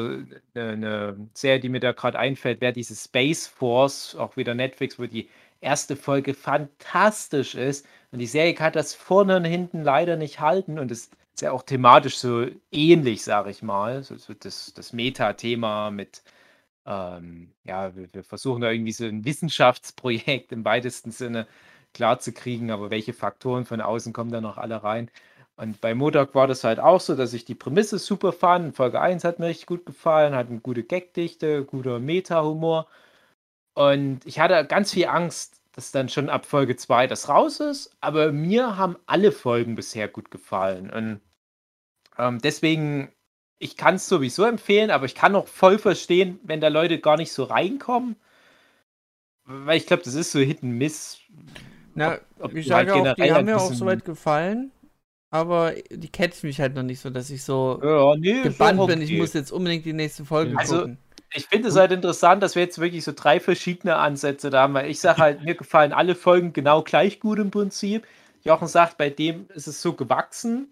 eine, 0.54 0.70
eine 0.72 1.30
Serie, 1.34 1.60
die 1.60 1.68
mir 1.68 1.80
da 1.80 1.92
gerade 1.92 2.18
einfällt, 2.18 2.60
wäre 2.60 2.72
diese 2.72 2.94
Space 2.96 3.46
Force, 3.46 4.14
auch 4.16 4.36
wieder 4.36 4.54
Netflix, 4.54 4.98
wo 4.98 5.06
die 5.06 5.28
erste 5.60 5.96
Folge 5.96 6.34
fantastisch 6.34 7.54
ist. 7.54 7.86
Und 8.12 8.18
die 8.20 8.26
Serie 8.26 8.54
kann 8.54 8.72
das 8.72 8.94
vorne 8.94 9.36
und 9.36 9.44
hinten 9.44 9.82
leider 9.82 10.16
nicht 10.16 10.40
halten. 10.40 10.78
Und 10.78 10.90
es 10.90 11.10
ist 11.34 11.42
ja 11.42 11.52
auch 11.52 11.62
thematisch 11.62 12.18
so 12.18 12.46
ähnlich, 12.72 13.22
sage 13.24 13.50
ich 13.50 13.62
mal. 13.62 14.02
So, 14.02 14.16
so 14.16 14.34
das, 14.34 14.72
das 14.74 14.92
Meta-Thema 14.92 15.90
mit, 15.90 16.22
ähm, 16.86 17.54
ja, 17.64 17.94
wir, 17.96 18.12
wir 18.14 18.24
versuchen 18.24 18.62
da 18.62 18.70
irgendwie 18.70 18.92
so 18.92 19.04
ein 19.04 19.24
Wissenschaftsprojekt 19.24 20.52
im 20.52 20.64
weitesten 20.64 21.12
Sinne 21.12 21.46
klarzukriegen, 21.94 22.70
aber 22.70 22.90
welche 22.90 23.12
Faktoren 23.14 23.64
von 23.66 23.80
außen 23.80 24.12
kommen 24.12 24.30
da 24.32 24.40
noch 24.40 24.58
alle 24.58 24.82
rein? 24.82 25.10
Und 25.56 25.80
bei 25.80 25.94
Modoc 25.94 26.34
war 26.34 26.46
das 26.46 26.64
halt 26.64 26.80
auch 26.80 27.00
so, 27.00 27.14
dass 27.16 27.34
ich 27.34 27.44
die 27.44 27.54
Prämisse 27.54 27.98
super 27.98 28.32
fand. 28.32 28.76
Folge 28.76 29.00
1 29.00 29.24
hat 29.24 29.38
mir 29.38 29.46
richtig 29.48 29.66
gut 29.66 29.86
gefallen, 29.86 30.34
hat 30.34 30.48
eine 30.48 30.60
gute 30.60 30.84
Gagdichte, 30.84 31.64
guter 31.64 31.98
Meta-Humor. 32.00 32.88
Und 33.74 34.24
ich 34.26 34.40
hatte 34.40 34.64
ganz 34.66 34.92
viel 34.92 35.06
Angst, 35.06 35.59
dass 35.80 35.92
dann 35.92 36.10
schon 36.10 36.28
ab 36.28 36.44
Folge 36.44 36.76
2 36.76 37.06
das 37.06 37.30
raus 37.30 37.58
ist. 37.58 37.96
Aber 38.02 38.32
mir 38.32 38.76
haben 38.76 38.96
alle 39.06 39.32
Folgen 39.32 39.74
bisher 39.76 40.08
gut 40.08 40.30
gefallen. 40.30 40.90
Und 40.90 41.20
ähm, 42.18 42.38
deswegen, 42.42 43.10
ich 43.58 43.78
kann 43.78 43.94
es 43.94 44.06
sowieso 44.06 44.44
empfehlen, 44.44 44.90
aber 44.90 45.06
ich 45.06 45.14
kann 45.14 45.34
auch 45.34 45.48
voll 45.48 45.78
verstehen, 45.78 46.38
wenn 46.42 46.60
da 46.60 46.68
Leute 46.68 46.98
gar 47.00 47.16
nicht 47.16 47.32
so 47.32 47.44
reinkommen. 47.44 48.16
Weil 49.46 49.78
ich 49.78 49.86
glaube, 49.86 50.02
das 50.02 50.14
ist 50.14 50.32
so 50.32 50.38
Hit 50.38 50.62
and 50.62 50.74
Miss. 50.74 51.18
Na, 51.94 52.16
ob- 52.16 52.20
ob 52.40 52.54
ich 52.54 52.66
du 52.68 52.74
halt 52.74 52.88
sage 52.90 53.00
auch, 53.10 53.14
die 53.14 53.32
haben 53.32 53.38
ein 53.38 53.44
mir 53.46 53.56
auch 53.56 53.60
bisschen- 53.62 53.76
soweit 53.76 54.04
gefallen, 54.04 54.70
aber 55.30 55.72
die 55.90 56.08
catchen 56.08 56.46
mich 56.46 56.60
halt 56.60 56.74
noch 56.74 56.82
nicht 56.82 57.00
so, 57.00 57.08
dass 57.08 57.30
ich 57.30 57.42
so 57.42 57.80
Ja, 57.82 58.14
nee, 58.16 58.42
gebannt 58.42 58.78
auch 58.78 58.86
bin, 58.86 59.00
ich 59.00 59.08
okay. 59.10 59.18
muss 59.18 59.32
jetzt 59.32 59.50
unbedingt 59.50 59.86
die 59.86 59.94
nächste 59.94 60.24
Folge 60.26 60.56
Also, 60.58 60.80
gucken. 60.80 60.98
Ich 61.32 61.46
finde 61.46 61.68
es 61.68 61.76
halt 61.76 61.92
interessant, 61.92 62.42
dass 62.42 62.56
wir 62.56 62.62
jetzt 62.62 62.80
wirklich 62.80 63.04
so 63.04 63.12
drei 63.14 63.38
verschiedene 63.38 63.96
Ansätze 63.96 64.50
da 64.50 64.62
haben, 64.62 64.74
weil 64.74 64.90
ich 64.90 65.00
sage 65.00 65.18
halt, 65.18 65.44
mir 65.44 65.54
gefallen 65.54 65.92
alle 65.92 66.14
Folgen 66.14 66.52
genau 66.52 66.82
gleich 66.82 67.20
gut 67.20 67.38
im 67.38 67.50
Prinzip. 67.50 68.06
Jochen 68.42 68.68
sagt, 68.68 68.98
bei 68.98 69.10
dem 69.10 69.46
ist 69.54 69.68
es 69.68 69.80
so 69.80 69.92
gewachsen. 69.92 70.68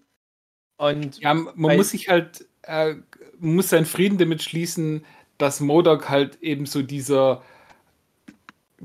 Und 0.77 1.19
Ja, 1.21 1.35
man 1.35 1.77
muss 1.77 1.91
sich 1.91 2.09
halt, 2.09 2.47
äh, 2.63 2.95
man 3.39 3.57
muss 3.57 3.69
seinen 3.69 3.87
Frieden 3.87 4.19
damit 4.19 4.43
schließen, 4.43 5.05
dass 5.39 5.61
Modoc 5.61 6.09
halt 6.09 6.43
eben 6.43 6.67
so 6.67 6.83
dieser 6.83 7.43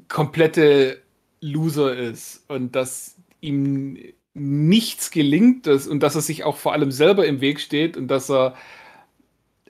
komplette 0.07 1.01
Loser 1.41 1.95
ist 1.95 2.43
und 2.47 2.75
dass 2.75 3.15
ihm 3.41 3.97
nichts 4.33 5.11
gelingt 5.11 5.67
dass, 5.67 5.87
und 5.87 6.01
dass 6.01 6.15
er 6.15 6.21
sich 6.21 6.43
auch 6.43 6.57
vor 6.57 6.73
allem 6.73 6.91
selber 6.91 7.25
im 7.27 7.41
Weg 7.41 7.59
steht 7.59 7.97
und 7.97 8.07
dass 8.07 8.31
er 8.31 8.55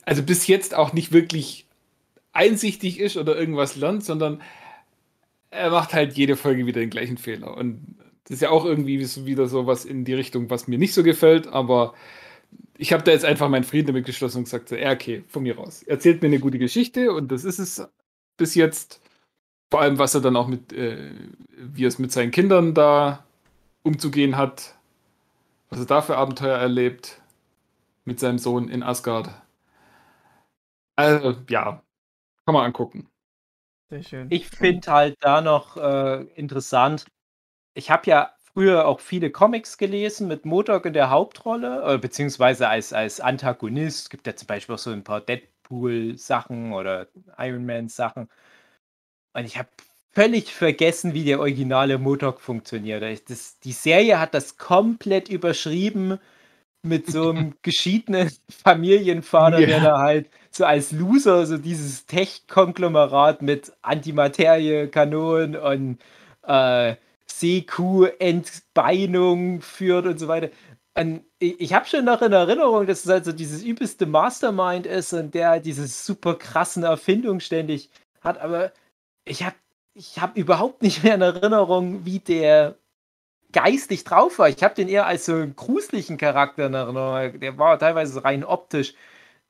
also 0.05 0.23
bis 0.23 0.47
jetzt 0.47 0.75
auch 0.75 0.93
nicht 0.93 1.11
wirklich 1.11 1.65
einsichtig 2.33 2.99
ist 2.99 3.17
oder 3.17 3.37
irgendwas 3.37 3.75
lernt, 3.75 4.03
sondern 4.03 4.41
er 5.51 5.69
macht 5.69 5.93
halt 5.93 6.13
jede 6.13 6.35
Folge 6.35 6.65
wieder 6.65 6.81
den 6.81 6.89
gleichen 6.89 7.17
Fehler. 7.17 7.55
Und 7.55 7.95
das 8.23 8.35
ist 8.35 8.41
ja 8.41 8.49
auch 8.49 8.65
irgendwie 8.65 8.99
wieder 8.99 9.47
so 9.47 9.67
was 9.67 9.85
in 9.85 10.05
die 10.05 10.13
Richtung, 10.13 10.49
was 10.49 10.67
mir 10.67 10.77
nicht 10.77 10.93
so 10.93 11.03
gefällt, 11.03 11.47
aber 11.47 11.93
ich 12.77 12.91
habe 12.91 13.03
da 13.03 13.11
jetzt 13.11 13.25
einfach 13.25 13.49
meinen 13.49 13.63
Frieden 13.63 13.87
damit 13.87 14.05
geschlossen 14.05 14.39
und 14.39 14.43
gesagt, 14.45 14.69
so, 14.69 14.75
ja, 14.75 14.91
okay, 14.91 15.23
von 15.27 15.43
mir 15.43 15.55
raus. 15.55 15.83
Erzählt 15.83 16.21
mir 16.21 16.27
eine 16.27 16.39
gute 16.39 16.59
Geschichte 16.59 17.13
und 17.13 17.31
das 17.31 17.43
ist 17.43 17.59
es 17.59 17.87
bis 18.37 18.55
jetzt. 18.55 19.01
Vor 19.71 19.81
allem, 19.81 19.99
was 19.99 20.15
er 20.15 20.21
dann 20.21 20.35
auch 20.35 20.47
mit, 20.47 20.73
äh, 20.73 21.11
wie 21.57 21.85
er 21.85 21.87
es 21.87 21.99
mit 21.99 22.11
seinen 22.11 22.31
Kindern 22.31 22.73
da 22.73 23.25
umzugehen 23.83 24.37
hat, 24.37 24.75
was 25.69 25.79
er 25.79 25.85
da 25.85 26.01
für 26.01 26.17
Abenteuer 26.17 26.57
erlebt 26.57 27.21
mit 28.05 28.19
seinem 28.19 28.37
Sohn 28.37 28.69
in 28.69 28.83
Asgard. 28.83 29.29
Also, 30.95 31.35
ja, 31.49 31.81
kann 32.45 32.53
man 32.53 32.65
angucken. 32.65 33.09
Sehr 33.89 34.03
schön. 34.03 34.27
ich 34.29 34.47
finde 34.49 34.91
halt 34.91 35.17
da 35.21 35.41
noch 35.41 35.77
äh, 35.77 36.23
interessant, 36.35 37.05
ich 37.75 37.91
habe 37.91 38.09
ja 38.09 38.33
früher 38.53 38.87
auch 38.87 38.99
viele 38.99 39.31
Comics 39.31 39.77
gelesen 39.77 40.27
mit 40.27 40.45
Modok 40.45 40.85
in 40.85 40.93
der 40.93 41.09
Hauptrolle, 41.09 41.95
äh, 41.95 41.97
beziehungsweise 41.97 42.67
als, 42.69 42.93
als 42.93 43.19
Antagonist. 43.19 44.03
Es 44.03 44.09
gibt 44.09 44.27
ja 44.27 44.35
zum 44.35 44.47
Beispiel 44.47 44.75
auch 44.75 44.79
so 44.79 44.91
ein 44.91 45.03
paar 45.03 45.21
Deadpool-Sachen 45.21 46.73
oder 46.73 47.07
Iron 47.37 47.65
Man-Sachen. 47.65 48.29
Und 49.35 49.45
ich 49.45 49.57
habe 49.57 49.69
völlig 50.11 50.53
vergessen, 50.53 51.13
wie 51.13 51.23
der 51.23 51.39
originale 51.39 51.97
Modok 51.97 52.39
funktioniert. 52.41 53.03
Ich- 53.03 53.25
Das, 53.25 53.59
die 53.59 53.71
Serie 53.71 54.19
hat 54.19 54.33
das 54.33 54.57
komplett 54.57 55.29
überschrieben 55.29 56.19
mit 56.83 57.07
so 57.07 57.31
einem 57.31 57.55
geschiedenen 57.63 58.31
Familienvater, 58.49 59.59
Ja. 59.61 59.67
der 59.67 59.81
da 59.81 59.99
halt 59.99 60.29
so 60.55 60.65
als 60.65 60.91
Loser 60.91 61.45
so 61.45 61.57
dieses 61.57 62.05
Tech-Konglomerat 62.05 63.41
mit 63.41 63.71
Antimaterie-Kanonen 63.81 65.55
und 65.55 65.99
äh, 66.43 66.95
CQ-Entbeinung 67.27 69.61
führt 69.61 70.05
und 70.05 70.19
so 70.19 70.27
weiter. 70.27 70.49
Und 70.95 71.23
ich, 71.39 71.73
habe 71.73 71.87
schon 71.87 72.05
noch 72.05 72.21
in 72.21 72.33
Erinnerung, 72.33 72.85
dass 72.85 73.03
es 73.03 73.11
halt 73.11 73.25
so 73.25 73.31
dieses 73.31 73.63
übelste 73.63 74.05
Mastermind 74.05 74.85
ist 74.85 75.11
und 75.13 75.33
der 75.33 75.59
diese 75.59 75.87
super 75.87 76.35
krassen 76.35 76.83
Erfindungen 76.83 77.39
ständig 77.39 77.89
hat, 78.21 78.39
aber 78.39 78.71
ich 79.25 79.43
habe 79.43 79.55
ich 79.95 80.21
hab 80.21 80.37
überhaupt 80.37 80.83
nicht 80.83 81.03
mehr 81.03 81.15
in 81.15 81.21
Erinnerung, 81.21 82.05
wie 82.05 82.19
der 82.19 82.75
geistig 83.51 84.03
drauf 84.03 84.39
war. 84.39 84.49
Ich 84.49 84.63
habe 84.63 84.75
den 84.75 84.89
eher 84.89 85.05
als 85.05 85.25
so 85.25 85.33
einen 85.33 85.55
gruseligen 85.55 86.17
Charakter 86.17 86.67
in 86.67 86.73
Erinnerung. 86.73 87.39
Der 87.39 87.57
war 87.57 87.77
teilweise 87.79 88.23
rein 88.23 88.43
optisch, 88.43 88.93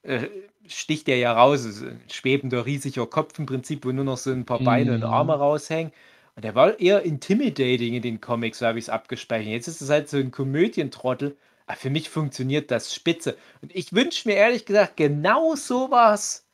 äh, 0.03 0.27
sticht 0.67 1.07
der 1.07 1.17
ja 1.17 1.33
raus. 1.33 1.61
Es 1.61 1.77
ist 1.77 1.83
ein 1.83 2.01
schwebender, 2.11 2.65
riesiger 2.65 3.07
Kopf 3.07 3.37
im 3.39 3.45
Prinzip, 3.45 3.85
wo 3.85 3.91
nur 3.91 4.05
noch 4.05 4.17
so 4.17 4.31
ein 4.31 4.45
paar 4.45 4.59
Beine 4.63 4.93
und 4.93 4.99
Mhm. 4.99 5.03
Arme 5.03 5.33
raushängen. 5.35 5.93
Und 6.35 6.43
der 6.45 6.55
war 6.55 6.79
eher 6.79 7.03
intimidating 7.03 7.93
in 7.93 8.01
den 8.01 8.21
Comics, 8.21 8.59
so 8.59 8.65
habe 8.65 8.79
ich 8.79 8.85
es 8.85 8.89
abgespeichert. 8.89 9.51
Jetzt 9.51 9.67
ist 9.67 9.81
es 9.81 9.89
halt 9.89 10.09
so 10.09 10.17
ein 10.17 10.31
Komödientrottel. 10.31 11.37
Aber 11.65 11.77
für 11.77 11.89
mich 11.89 12.09
funktioniert 12.09 12.71
das 12.71 12.93
spitze. 12.93 13.37
Und 13.61 13.73
ich 13.75 13.93
wünsche 13.93 14.27
mir 14.27 14.35
ehrlich 14.35 14.65
gesagt 14.65 14.97
genau 14.97 15.55
sowas 15.55 16.45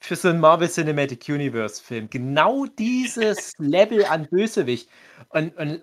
für 0.00 0.16
so 0.16 0.28
einen 0.28 0.40
Marvel 0.40 0.68
Cinematic 0.70 1.28
Universe 1.28 1.82
Film. 1.82 2.10
Genau 2.10 2.66
dieses 2.66 3.54
Level 3.58 4.04
an 4.06 4.28
Bösewicht. 4.30 4.90
Und, 5.30 5.56
und 5.56 5.82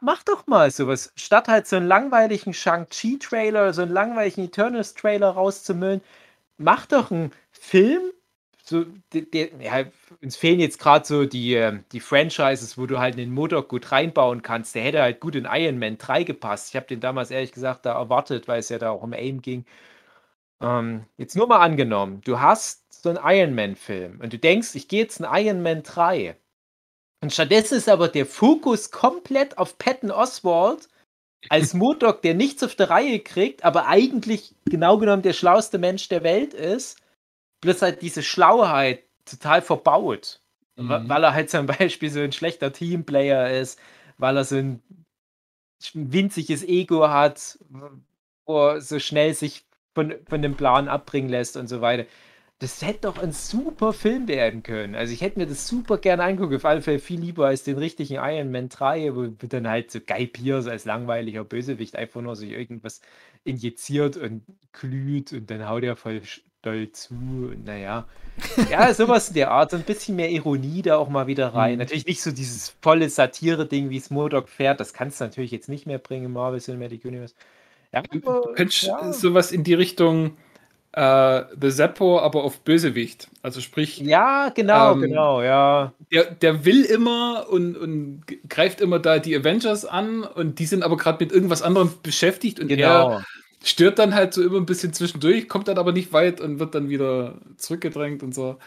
mach 0.00 0.22
doch 0.24 0.46
mal 0.46 0.70
sowas. 0.70 1.12
Statt 1.16 1.48
halt 1.48 1.66
so 1.66 1.76
einen 1.76 1.86
langweiligen 1.86 2.54
Shang-Chi-Trailer, 2.54 3.72
so 3.72 3.82
einen 3.82 3.92
langweiligen 3.92 4.44
Eternals-Trailer 4.44 5.30
rauszumüllen, 5.30 6.00
mach 6.60 6.86
doch 6.86 7.10
einen 7.10 7.32
Film. 7.50 8.02
So, 8.62 8.84
der, 9.12 9.22
der, 9.22 9.48
ja, 9.60 9.84
uns 10.22 10.36
fehlen 10.36 10.60
jetzt 10.60 10.78
gerade 10.78 11.04
so 11.04 11.24
die, 11.24 11.54
ähm, 11.54 11.84
die 11.92 12.00
Franchises, 12.00 12.78
wo 12.78 12.86
du 12.86 12.98
halt 13.00 13.18
den 13.18 13.32
Modoc 13.32 13.68
gut 13.68 13.90
reinbauen 13.90 14.42
kannst. 14.42 14.74
Der 14.74 14.82
hätte 14.82 15.02
halt 15.02 15.18
gut 15.20 15.34
in 15.34 15.48
Iron 15.50 15.78
Man 15.78 15.98
3 15.98 16.22
gepasst. 16.24 16.68
Ich 16.68 16.76
habe 16.76 16.86
den 16.86 17.00
damals 17.00 17.30
ehrlich 17.32 17.52
gesagt 17.52 17.86
da 17.86 17.94
erwartet, 17.94 18.46
weil 18.46 18.60
es 18.60 18.68
ja 18.68 18.78
da 18.78 18.90
auch 18.90 19.02
um 19.02 19.12
AIM 19.12 19.42
ging. 19.42 19.64
Ähm, 20.60 21.06
jetzt 21.16 21.36
nur 21.36 21.48
mal 21.48 21.60
angenommen, 21.60 22.20
du 22.24 22.40
hast 22.40 23.02
so 23.02 23.08
einen 23.08 23.18
Iron 23.24 23.54
Man-Film 23.54 24.20
und 24.20 24.32
du 24.32 24.38
denkst, 24.38 24.74
ich 24.74 24.88
gehe 24.88 25.02
jetzt 25.02 25.20
in 25.20 25.26
Iron 25.30 25.62
Man 25.62 25.82
3. 25.82 26.36
Und 27.22 27.32
stattdessen 27.32 27.76
ist 27.78 27.88
aber 27.88 28.08
der 28.08 28.26
Fokus 28.26 28.90
komplett 28.90 29.58
auf 29.58 29.78
Patton 29.78 30.10
Oswald 30.10 30.88
als 31.48 31.74
Modoc, 31.74 32.22
der 32.22 32.34
nichts 32.34 32.62
auf 32.62 32.74
der 32.74 32.90
Reihe 32.90 33.20
kriegt, 33.20 33.64
aber 33.64 33.86
eigentlich 33.86 34.54
genau 34.66 34.98
genommen 34.98 35.22
der 35.22 35.32
schlauste 35.32 35.78
Mensch 35.78 36.08
der 36.08 36.22
Welt 36.22 36.54
ist, 36.54 36.98
bloß 37.60 37.82
halt 37.82 38.02
diese 38.02 38.22
Schlauheit 38.22 39.02
total 39.24 39.62
verbaut. 39.62 40.40
Mhm. 40.76 41.08
Weil 41.08 41.24
er 41.24 41.34
halt 41.34 41.50
zum 41.50 41.66
Beispiel 41.66 42.10
so 42.10 42.20
ein 42.20 42.32
schlechter 42.32 42.72
Teamplayer 42.72 43.50
ist, 43.50 43.78
weil 44.18 44.36
er 44.36 44.44
so 44.44 44.56
ein 44.56 44.82
winziges 45.94 46.62
Ego 46.62 47.08
hat, 47.08 47.58
wo 48.46 48.68
er 48.68 48.80
so 48.80 48.98
schnell 48.98 49.34
sich 49.34 49.64
von, 49.94 50.14
von 50.28 50.42
dem 50.42 50.56
Plan 50.56 50.88
abbringen 50.88 51.30
lässt 51.30 51.56
und 51.56 51.68
so 51.68 51.80
weiter. 51.80 52.04
Das 52.60 52.82
hätte 52.82 53.00
doch 53.02 53.18
ein 53.18 53.32
super 53.32 53.94
Film 53.94 54.28
werden 54.28 54.62
können. 54.62 54.94
Also 54.94 55.14
ich 55.14 55.22
hätte 55.22 55.38
mir 55.38 55.46
das 55.46 55.66
super 55.66 55.96
gerne 55.96 56.24
angucken. 56.24 56.56
Auf 56.56 56.66
alle 56.66 56.82
Fälle 56.82 56.98
viel 56.98 57.18
lieber 57.18 57.46
als 57.46 57.62
den 57.62 57.78
richtigen 57.78 58.16
Iron 58.16 58.52
Man 58.52 58.68
3, 58.68 59.16
wo 59.16 59.28
dann 59.46 59.66
halt 59.66 59.90
so 59.90 59.98
Guy 59.98 60.26
Pierce 60.26 60.66
als 60.66 60.84
langweiliger 60.84 61.42
Bösewicht 61.42 61.96
einfach 61.96 62.20
nur 62.20 62.36
sich 62.36 62.50
irgendwas 62.50 63.00
injiziert 63.44 64.18
und 64.18 64.42
glüht 64.72 65.32
und 65.32 65.50
dann 65.50 65.66
haut 65.66 65.84
er 65.84 65.96
voll 65.96 66.20
doll 66.60 66.92
zu. 66.92 67.14
Und 67.14 67.64
naja. 67.64 68.06
Ja, 68.70 68.92
sowas 68.92 69.28
in 69.28 69.34
der 69.34 69.50
Art. 69.50 69.70
So 69.70 69.78
ein 69.78 69.82
bisschen 69.82 70.16
mehr 70.16 70.30
Ironie 70.30 70.82
da 70.82 70.96
auch 70.96 71.08
mal 71.08 71.26
wieder 71.26 71.54
rein. 71.54 71.72
Mhm. 71.72 71.78
Natürlich 71.78 72.06
nicht 72.06 72.22
so 72.22 72.30
dieses 72.30 72.76
volle 72.82 73.08
Satire-Ding, 73.08 73.88
wie 73.88 73.96
es 73.96 74.10
Modoc 74.10 74.50
fährt. 74.50 74.80
Das 74.80 74.92
kannst 74.92 75.20
du 75.20 75.24
natürlich 75.24 75.50
jetzt 75.50 75.70
nicht 75.70 75.86
mehr 75.86 75.98
bringen 75.98 76.26
im 76.26 76.32
Marvel 76.34 76.60
Cinematic 76.60 77.06
Universe. 77.06 77.34
Ja, 77.92 78.00
aber, 78.00 78.42
du 78.42 78.52
könntest 78.52 78.82
ja. 78.82 79.12
sowas 79.14 79.50
in 79.50 79.64
die 79.64 79.74
Richtung 79.74 80.36
äh, 80.92 81.44
The 81.60 81.70
Zappo, 81.70 82.20
aber 82.20 82.44
auf 82.44 82.60
Bösewicht. 82.64 83.30
Also 83.42 83.60
sprich, 83.60 84.04
ja, 84.04 84.50
genau, 84.50 84.94
Ähm, 84.94 85.00
genau, 85.00 85.42
ja. 85.42 85.94
der, 86.12 86.34
der 86.34 86.64
will 86.64 86.84
immer 86.84 87.46
und, 87.50 87.76
und 87.76 88.24
greift 88.48 88.80
immer 88.80 88.98
da 88.98 89.18
die 89.18 89.36
Avengers 89.36 89.84
an 89.84 90.24
und 90.24 90.58
die 90.58 90.66
sind 90.66 90.82
aber 90.82 90.96
gerade 90.96 91.22
mit 91.24 91.32
irgendwas 91.32 91.62
anderem 91.62 91.92
beschäftigt 92.02 92.60
und 92.60 92.76
er 92.76 92.76
Genau. 92.76 93.20
stört 93.64 93.98
dann 93.98 94.14
halt 94.14 94.34
so 94.34 94.42
immer 94.42 94.58
ein 94.58 94.66
bisschen 94.66 94.92
zwischendurch, 94.92 95.48
kommt 95.48 95.68
dann 95.68 95.78
aber 95.78 95.92
nicht 95.92 96.12
weit 96.12 96.40
und 96.40 96.58
wird 96.60 96.74
dann 96.74 96.88
wieder 96.88 97.40
zurückgedrängt 97.56 98.22
und 98.22 98.34
so. 98.34 98.58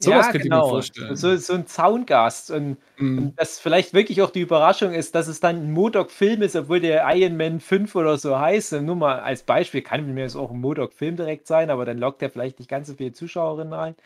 Sowas 0.00 0.28
ja, 0.28 0.32
genau. 0.32 0.86
So, 1.10 1.36
so 1.36 1.54
ein 1.54 1.66
Zaungast. 1.66 2.50
Und, 2.50 2.78
Mhm. 2.96 3.32
und 3.32 3.38
das 3.38 3.58
vielleicht 3.58 3.94
wirklich 3.94 4.22
auch 4.22 4.30
die 4.30 4.40
Überraschung 4.42 4.92
ist, 4.94 5.14
dass 5.14 5.26
es 5.26 5.40
dann 5.40 5.56
ein 5.56 5.72
Modoc-Film 5.72 6.42
ist, 6.42 6.54
obwohl 6.56 6.80
der 6.80 7.04
Iron 7.16 7.36
Man 7.36 7.58
5 7.60 7.94
oder 7.96 8.16
so 8.16 8.38
heißt. 8.38 8.72
Nur 8.82 8.94
mal 8.96 9.18
als 9.20 9.42
Beispiel 9.42 9.82
kann 9.82 10.14
mir 10.14 10.24
das 10.24 10.36
auch 10.36 10.50
ein 10.52 10.60
Modoc-Film 10.60 11.16
direkt 11.16 11.46
sein, 11.48 11.70
aber 11.70 11.84
dann 11.84 11.98
lockt 11.98 12.22
er 12.22 12.30
vielleicht 12.30 12.58
nicht 12.60 12.68
ganz 12.70 12.86
so 12.88 12.94
viele 12.94 13.12
Zuschauerinnen 13.12 13.72
rein. 13.72 13.96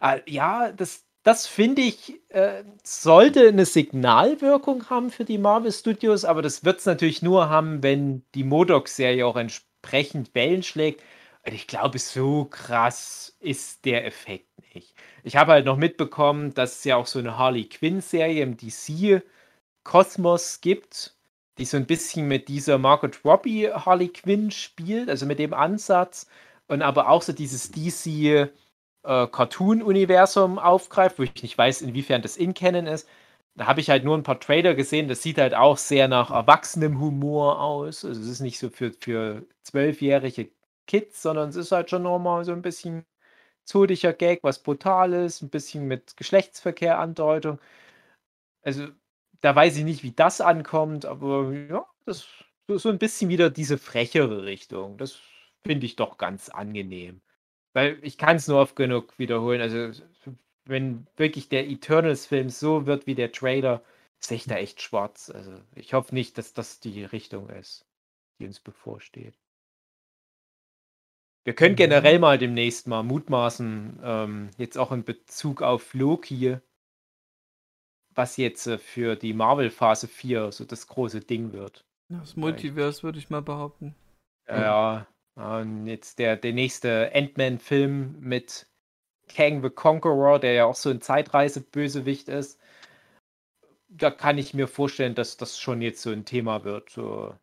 Ah, 0.00 0.18
ja, 0.26 0.72
das, 0.72 1.04
das 1.24 1.46
finde 1.46 1.82
ich, 1.82 2.20
äh, 2.30 2.64
sollte 2.84 3.48
eine 3.48 3.66
Signalwirkung 3.66 4.90
haben 4.90 5.10
für 5.10 5.24
die 5.24 5.38
Marvel 5.38 5.72
Studios, 5.72 6.24
aber 6.24 6.42
das 6.42 6.64
wird 6.64 6.80
es 6.80 6.86
natürlich 6.86 7.22
nur 7.22 7.48
haben, 7.50 7.82
wenn 7.82 8.24
die 8.34 8.44
Modoc-Serie 8.44 9.26
auch 9.26 9.36
entsprechend 9.36 10.34
Wellen 10.34 10.62
schlägt. 10.62 11.02
Und 11.46 11.54
ich 11.54 11.66
glaube, 11.68 11.98
so 11.98 12.44
krass 12.46 13.36
ist 13.40 13.84
der 13.84 14.04
Effekt 14.04 14.48
nicht. 14.74 14.94
Ich 15.22 15.36
habe 15.36 15.52
halt 15.52 15.64
noch 15.64 15.76
mitbekommen, 15.76 16.52
dass 16.54 16.78
es 16.78 16.84
ja 16.84 16.96
auch 16.96 17.06
so 17.06 17.20
eine 17.20 17.38
Harley 17.38 17.68
Quinn-Serie 17.68 18.42
im 18.42 18.56
DC-Kosmos 18.56 20.60
gibt, 20.60 21.14
die 21.58 21.64
so 21.64 21.76
ein 21.76 21.86
bisschen 21.86 22.26
mit 22.26 22.48
dieser 22.48 22.78
Margot 22.78 23.20
Robbie 23.24 23.70
Harley 23.70 24.08
Quinn 24.08 24.50
spielt, 24.50 25.08
also 25.08 25.24
mit 25.26 25.38
dem 25.38 25.54
Ansatz 25.54 26.26
und 26.66 26.82
aber 26.82 27.08
auch 27.08 27.22
so 27.22 27.32
dieses 27.32 27.70
DC 27.70 28.50
äh, 29.04 29.04
aufgreift, 29.04 31.18
wo 31.18 31.22
ich 31.22 31.42
nicht 31.42 31.56
weiß, 31.56 31.82
inwiefern 31.82 32.22
das 32.22 32.36
in 32.36 32.54
Canon 32.54 32.86
ist. 32.86 33.08
Da 33.54 33.66
habe 33.66 33.80
ich 33.80 33.88
halt 33.90 34.04
nur 34.04 34.16
ein 34.16 34.22
paar 34.24 34.40
Trailer 34.40 34.74
gesehen. 34.74 35.08
Das 35.08 35.22
sieht 35.22 35.38
halt 35.38 35.54
auch 35.54 35.78
sehr 35.78 36.08
nach 36.08 36.30
erwachsenem 36.30 37.00
Humor 37.00 37.60
aus. 37.60 38.04
Also 38.04 38.20
es 38.20 38.28
ist 38.28 38.40
nicht 38.40 38.58
so 38.58 38.68
für, 38.70 38.92
für 38.92 39.46
zwölfjährige 39.62 40.50
Kids, 40.86 41.22
sondern 41.22 41.50
es 41.50 41.56
ist 41.56 41.72
halt 41.72 41.90
schon 41.90 42.02
nochmal 42.02 42.44
so 42.44 42.52
ein 42.52 42.62
bisschen 42.62 43.04
zodiger 43.64 44.12
Gag, 44.12 44.40
was 44.42 44.62
Brutales, 44.62 45.42
ein 45.42 45.50
bisschen 45.50 45.86
mit 45.88 46.16
Geschlechtsverkehr 46.16 46.98
Andeutung. 46.98 47.58
Also 48.62 48.88
da 49.40 49.54
weiß 49.54 49.76
ich 49.76 49.84
nicht, 49.84 50.02
wie 50.02 50.12
das 50.12 50.40
ankommt, 50.40 51.06
aber 51.06 51.52
ja, 51.52 51.86
das 52.04 52.26
so, 52.68 52.78
so 52.78 52.88
ein 52.88 52.98
bisschen 52.98 53.30
wieder 53.30 53.50
diese 53.50 53.78
frechere 53.78 54.44
Richtung. 54.44 54.98
Das 54.98 55.18
finde 55.66 55.86
ich 55.86 55.96
doch 55.96 56.18
ganz 56.18 56.48
angenehm. 56.48 57.20
Weil 57.74 57.98
ich 58.02 58.18
kann 58.18 58.36
es 58.36 58.48
nur 58.48 58.60
oft 58.60 58.76
genug 58.76 59.18
wiederholen. 59.18 59.60
Also, 59.60 59.92
wenn 60.64 61.06
wirklich 61.16 61.48
der 61.48 61.68
Eternals-Film 61.68 62.50
so 62.50 62.86
wird 62.86 63.06
wie 63.06 63.14
der 63.14 63.32
Trailer, 63.32 63.82
sehe 64.18 64.36
ich 64.38 64.46
da 64.46 64.56
echt 64.56 64.82
schwarz. 64.82 65.30
Also, 65.30 65.60
ich 65.74 65.94
hoffe 65.94 66.14
nicht, 66.14 66.38
dass 66.38 66.54
das 66.54 66.80
die 66.80 67.04
Richtung 67.04 67.50
ist, 67.50 67.86
die 68.40 68.46
uns 68.46 68.60
bevorsteht. 68.60 69.38
Wir 71.46 71.54
können 71.54 71.76
generell 71.76 72.18
mal 72.18 72.38
demnächst 72.38 72.88
mal 72.88 73.04
mutmaßen, 73.04 74.00
ähm, 74.02 74.50
jetzt 74.58 74.76
auch 74.76 74.90
in 74.90 75.04
Bezug 75.04 75.62
auf 75.62 75.94
Loki, 75.94 76.56
was 78.12 78.36
jetzt 78.36 78.66
äh, 78.66 78.78
für 78.78 79.14
die 79.14 79.32
Marvel 79.32 79.70
Phase 79.70 80.08
4 80.08 80.50
so 80.50 80.64
das 80.64 80.88
große 80.88 81.20
Ding 81.20 81.52
wird. 81.52 81.84
Das 82.08 82.34
Multiverse 82.34 83.04
würde 83.04 83.20
ich 83.20 83.30
mal 83.30 83.42
behaupten. 83.42 83.94
Ja, 84.48 85.06
und 85.36 85.86
jetzt 85.86 86.18
der, 86.18 86.36
der 86.36 86.52
nächste 86.52 87.12
Ant-Man-Film 87.14 88.18
mit 88.18 88.66
Kang 89.28 89.62
the 89.62 89.70
Conqueror, 89.70 90.40
der 90.40 90.52
ja 90.52 90.64
auch 90.64 90.74
so 90.74 90.90
ein 90.90 91.00
Zeitreise-Bösewicht 91.00 92.28
ist. 92.28 92.60
Da 93.88 94.10
kann 94.10 94.36
ich 94.36 94.52
mir 94.52 94.66
vorstellen, 94.66 95.14
dass 95.14 95.36
das 95.36 95.60
schon 95.60 95.80
jetzt 95.80 96.02
so 96.02 96.10
ein 96.10 96.24
Thema 96.24 96.64
wird. 96.64 96.90
So, 96.90 97.36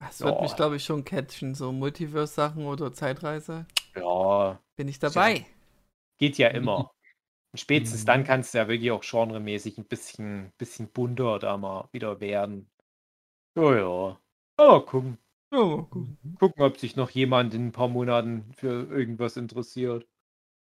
Das 0.00 0.22
wird 0.24 0.40
Ja. 0.40 0.40
mich, 0.40 0.56
glaube 0.56 0.76
ich, 0.76 0.84
schon 0.84 1.04
catchen. 1.04 1.54
So 1.54 1.70
Multiverse-Sachen 1.72 2.66
oder 2.66 2.92
Zeitreise. 2.92 3.66
ja, 3.94 4.60
Bin 4.76 4.88
ich 4.88 4.98
dabei. 4.98 5.46
geht 6.18 6.38
ja 6.38 6.48
immer. 6.48 6.92
Und 7.52 7.60
spätestens 7.60 8.02
Mhm. 8.02 8.06
dann 8.06 8.24
kann 8.24 8.40
es 8.40 8.52
ja 8.54 8.68
wirklich 8.68 8.90
auch 8.92 9.02
genremäßig 9.02 9.78
ein 9.78 9.86
bisschen, 9.86 10.52
bisschen 10.58 10.90
bunter 10.92 11.38
da 11.40 11.56
mal 11.58 11.88
wieder 11.92 12.20
werden. 12.20 12.70
Ja, 13.56 13.74
ja. 13.76 14.20
Oh, 14.58 14.80
gucken. 14.82 15.18
Ja, 15.52 15.58
mal 15.64 15.84
gucken. 15.84 16.38
Gucken, 16.40 16.62
ob 16.64 16.76
sich 16.78 16.96
noch 16.96 17.10
jemand 17.10 17.54
in 17.54 17.68
ein 17.68 17.72
paar 17.72 17.86
Monaten 17.88 18.52
für 18.54 18.86
irgendwas 18.90 19.36
interessiert. 19.36 20.08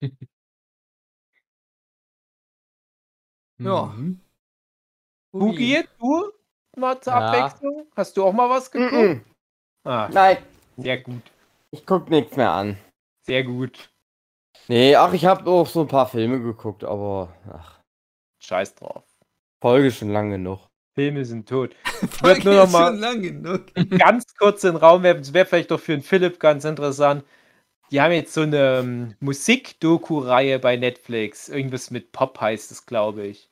Ja. 3.64 3.94
Mhm. 3.94 4.20
Hugi, 5.38 5.84
du? 5.98 6.32
Mal 6.76 7.00
zur 7.00 7.12
Ja. 7.12 7.20
Abwechslung? 7.28 7.86
Hast 7.96 8.16
du 8.16 8.24
auch 8.24 8.32
mal 8.32 8.48
was 8.50 8.70
geguckt? 8.70 8.92
Mhm. 8.92 9.24
Ah, 9.84 10.08
Nein, 10.12 10.38
Sehr 10.76 10.98
gut. 10.98 11.22
Ich 11.70 11.84
guck 11.86 12.08
nichts 12.10 12.36
mehr 12.36 12.50
an. 12.50 12.76
Sehr 13.26 13.44
gut. 13.44 13.90
Nee, 14.68 14.96
ach, 14.96 15.12
ich 15.12 15.24
habe 15.26 15.48
auch 15.50 15.66
so 15.66 15.82
ein 15.82 15.88
paar 15.88 16.08
Filme 16.08 16.40
geguckt, 16.40 16.84
aber 16.84 17.34
ach, 17.52 17.80
Scheiß 18.42 18.74
drauf. 18.76 19.04
Folge 19.62 19.90
schon 19.90 20.10
lang 20.10 20.30
genug. 20.30 20.60
Filme 20.94 21.24
sind 21.24 21.48
tot. 21.48 21.74
Ich 22.02 22.10
Folge 22.10 22.44
nur 22.44 22.54
noch 22.56 22.64
ist 22.64 22.72
mal 22.72 22.88
schon 22.90 22.98
lang 22.98 23.22
genug. 23.22 23.62
ganz 23.98 24.34
kurz 24.36 24.62
in 24.64 24.72
den 24.72 24.76
Raum 24.76 25.02
werfen. 25.02 25.20
Das 25.22 25.32
wäre 25.32 25.46
vielleicht 25.46 25.70
doch 25.70 25.80
für 25.80 25.92
den 25.92 26.02
Philipp 26.02 26.38
ganz 26.38 26.64
interessant. 26.64 27.24
Die 27.90 28.00
haben 28.00 28.12
jetzt 28.12 28.34
so 28.34 28.42
eine 28.42 28.78
ähm, 28.78 29.14
Musik-Doku-Reihe 29.20 30.58
bei 30.58 30.76
Netflix. 30.76 31.48
Irgendwas 31.48 31.90
mit 31.90 32.12
Pop 32.12 32.40
heißt 32.40 32.72
es, 32.72 32.84
glaube 32.86 33.26
ich. 33.26 33.48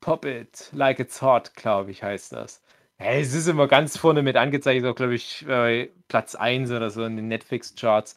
Pop 0.00 0.24
It, 0.24 0.70
Like 0.72 1.00
It's 1.00 1.20
Hot, 1.22 1.54
glaube 1.54 1.90
ich, 1.90 2.02
heißt 2.02 2.32
das. 2.32 2.62
Ja, 2.98 3.12
es 3.12 3.34
ist 3.34 3.46
immer 3.48 3.68
ganz 3.68 3.96
vorne 3.98 4.22
mit 4.22 4.36
angezeigt, 4.36 4.84
auch 4.86 4.94
glaube 4.94 5.14
ich 5.14 5.46
äh, 5.46 5.90
Platz 6.08 6.34
1 6.34 6.70
oder 6.70 6.90
so 6.90 7.04
in 7.04 7.16
den 7.16 7.28
Netflix-Charts. 7.28 8.16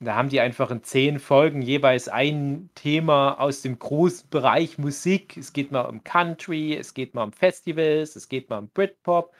Da 0.00 0.16
haben 0.16 0.28
die 0.28 0.40
einfach 0.40 0.70
in 0.70 0.82
zehn 0.84 1.18
Folgen 1.20 1.62
jeweils 1.62 2.08
ein 2.08 2.70
Thema 2.74 3.40
aus 3.40 3.62
dem 3.62 3.78
großen 3.78 4.28
Bereich 4.30 4.78
Musik. 4.78 5.36
Es 5.36 5.52
geht 5.52 5.72
mal 5.72 5.82
um 5.82 6.04
Country, 6.04 6.74
es 6.76 6.94
geht 6.94 7.14
mal 7.14 7.24
um 7.24 7.32
Festivals, 7.32 8.16
es 8.16 8.28
geht 8.28 8.50
mal 8.50 8.58
um 8.58 8.68
Britpop. 8.70 9.32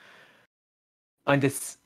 Und 1.25 1.43
das, 1.43 1.79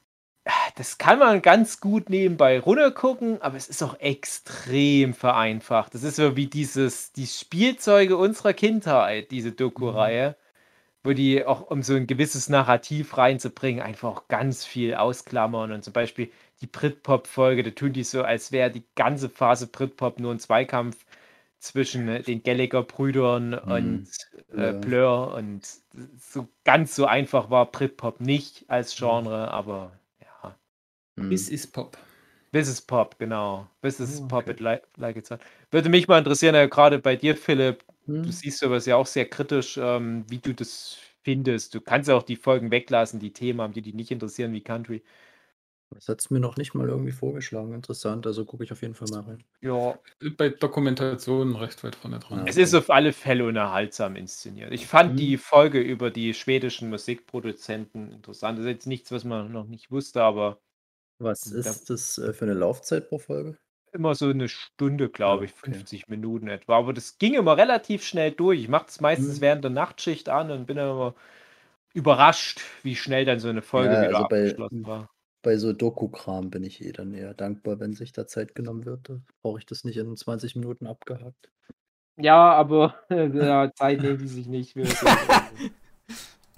das 0.77 0.97
kann 0.99 1.19
man 1.19 1.41
ganz 1.41 1.79
gut 1.81 2.09
nebenbei 2.09 2.59
runtergucken, 2.59 3.41
aber 3.41 3.57
es 3.57 3.67
ist 3.67 3.81
auch 3.83 3.99
extrem 3.99 5.13
vereinfacht. 5.13 5.93
Das 5.93 6.03
ist 6.03 6.17
so 6.17 6.35
wie 6.35 6.47
dieses, 6.47 7.11
die 7.13 7.25
Spielzeuge 7.27 8.17
unserer 8.17 8.53
Kindheit, 8.53 9.31
diese 9.31 9.51
Doku-Reihe, 9.51 10.35
wo 11.03 11.13
die 11.13 11.45
auch, 11.45 11.69
um 11.71 11.83
so 11.83 11.95
ein 11.95 12.07
gewisses 12.07 12.49
Narrativ 12.49 13.17
reinzubringen, 13.17 13.81
einfach 13.83 14.09
auch 14.09 14.27
ganz 14.29 14.65
viel 14.65 14.95
ausklammern. 14.95 15.71
Und 15.71 15.83
zum 15.83 15.93
Beispiel 15.93 16.31
die 16.61 16.67
Britpop-Folge, 16.67 17.63
da 17.63 17.71
tun 17.71 17.93
die 17.93 18.03
so, 18.03 18.23
als 18.23 18.51
wäre 18.51 18.71
die 18.71 18.85
ganze 18.95 19.29
Phase 19.29 19.67
Britpop 19.67 20.19
nur 20.19 20.33
ein 20.33 20.39
Zweikampf 20.39 21.05
zwischen 21.59 22.07
den 22.23 22.43
Gallagher-Brüdern 22.43 23.55
und 23.55 24.07
äh, 24.55 24.73
Ja. 24.73 24.73
Blur. 24.73 25.33
Und 25.35 25.67
so 26.19 26.49
ganz 26.65 26.95
so 26.95 27.05
einfach 27.05 27.49
war 27.49 27.71
Britpop 27.71 28.21
nicht 28.21 28.65
als 28.69 28.95
Genre, 28.95 29.51
aber. 29.51 29.96
Hm. 31.17 31.29
This 31.29 31.49
is 31.49 31.67
Pop. 31.67 31.97
This 32.53 32.67
is 32.69 32.81
Pop, 32.81 33.17
genau. 33.19 33.67
This 33.81 33.99
is 33.99 34.21
Oh, 34.21 34.27
Pop 34.27 34.43
okay. 34.43 34.51
it 34.51 34.59
like, 34.61 34.83
like 34.97 35.17
it's 35.17 35.29
hot. 35.29 35.39
Würde 35.71 35.89
mich 35.89 36.07
mal 36.07 36.17
interessieren, 36.19 36.55
äh, 36.55 36.67
gerade 36.67 36.99
bei 36.99 37.15
dir, 37.15 37.35
Philipp, 37.35 37.83
Hm. 38.05 38.23
du 38.23 38.31
siehst 38.31 38.59
sowas 38.59 38.85
ja 38.85 38.95
auch 38.95 39.05
sehr 39.07 39.25
kritisch, 39.29 39.77
ähm, 39.77 40.23
wie 40.29 40.37
du 40.39 40.53
das 40.53 40.97
findest. 41.23 41.75
Du 41.75 41.81
kannst 41.81 42.07
ja 42.07 42.15
auch 42.15 42.23
die 42.23 42.37
Folgen 42.37 42.71
weglassen, 42.71 43.19
die 43.19 43.33
Themen 43.33 43.59
haben, 43.61 43.73
die 43.73 43.81
dich 43.81 43.93
nicht 43.93 44.11
interessieren, 44.11 44.53
wie 44.53 44.61
Country. 44.61 45.03
Das 45.91 46.09
hat 46.09 46.19
es 46.19 46.29
mir 46.29 46.39
noch 46.41 46.57
nicht 46.57 46.73
mal 46.73 46.87
irgendwie 46.87 47.11
vorgeschlagen. 47.13 47.73
Interessant, 47.73 48.27
also 48.27 48.43
gucke 48.45 48.63
ich 48.63 48.71
auf 48.73 48.81
jeden 48.81 48.93
Fall 48.93 49.07
mal 49.09 49.21
rein. 49.21 49.43
Ja, 49.61 49.97
Bei 50.37 50.49
Dokumentationen 50.49 51.55
recht 51.55 51.81
weit 51.83 51.95
vorne 51.95 52.19
dran. 52.19 52.39
Ja. 52.39 52.45
es 52.45 52.57
ist 52.57 52.73
auf 52.73 52.89
alle 52.89 53.13
Fälle 53.13 53.45
unterhaltsam 53.45 54.15
inszeniert. 54.17 54.71
Ich 54.73 54.85
fand 54.85 55.13
Mhm. 55.13 55.17
die 55.17 55.37
Folge 55.37 55.79
über 55.79 56.11
die 56.11 56.33
schwedischen 56.33 56.89
Musikproduzenten 56.89 58.11
interessant. 58.11 58.57
Das 58.59 58.65
ist 58.65 58.71
jetzt 58.71 58.87
nichts, 58.87 59.11
was 59.11 59.23
man 59.23 59.51
noch 59.51 59.65
nicht 59.67 59.89
wusste, 59.91 60.23
aber 60.23 60.59
Was 61.19 61.47
ist 61.47 61.89
das 61.89 62.17
äh, 62.17 62.33
für 62.33 62.45
eine 62.45 62.53
Laufzeit 62.53 63.09
pro 63.09 63.19
Folge? 63.19 63.57
immer 63.93 64.13
so 64.13 64.27
eine 64.29 64.47
Stunde, 64.47 65.09
glaube 65.09 65.45
ich, 65.45 65.51
okay. 65.53 65.71
50 65.73 66.07
Minuten 66.07 66.47
etwa. 66.49 66.77
Aber 66.77 66.93
das 66.93 67.17
ging 67.17 67.33
immer 67.33 67.57
relativ 67.57 68.03
schnell 68.03 68.31
durch. 68.31 68.59
Ich 68.61 68.67
mache 68.67 68.85
es 68.89 69.01
meistens 69.01 69.37
Mhm. 69.37 69.41
während 69.41 69.63
der 69.63 69.71
Nachtschicht 69.71 70.29
an 70.29 70.51
und 70.51 70.67
bin 70.67 70.75
dann 70.77 70.91
immer 70.91 71.15
überrascht, 71.93 72.61
wie 72.83 72.95
schnell 72.95 73.25
dann 73.25 73.39
so 73.39 73.47
eine 73.47 73.63
Folge 73.63 73.95
Ja, 73.95 74.01
wieder 74.01 74.17
also 74.19 74.29
bei- 74.29 74.43
abgeschlossen 74.43 74.85
war. 74.85 75.09
Bei 75.41 75.57
so 75.57 75.71
Doku-Kram 75.73 76.49
bin 76.51 76.63
ich 76.63 76.83
eh 76.83 76.91
dann 76.91 77.13
eher 77.13 77.33
dankbar, 77.33 77.79
wenn 77.79 77.93
sich 77.93 78.11
da 78.11 78.27
Zeit 78.27 78.53
genommen 78.53 78.85
wird. 78.85 79.09
Brauche 79.41 79.57
ich 79.59 79.65
das 79.65 79.83
nicht 79.83 79.97
in 79.97 80.15
20 80.15 80.55
Minuten 80.55 80.85
abgehakt. 80.85 81.49
Ja, 82.17 82.51
aber 82.53 82.95
ja, 83.09 83.71
Zeit 83.73 84.01
nehmen 84.01 84.19
die 84.19 84.27
sich 84.27 84.47
nicht. 84.47 84.75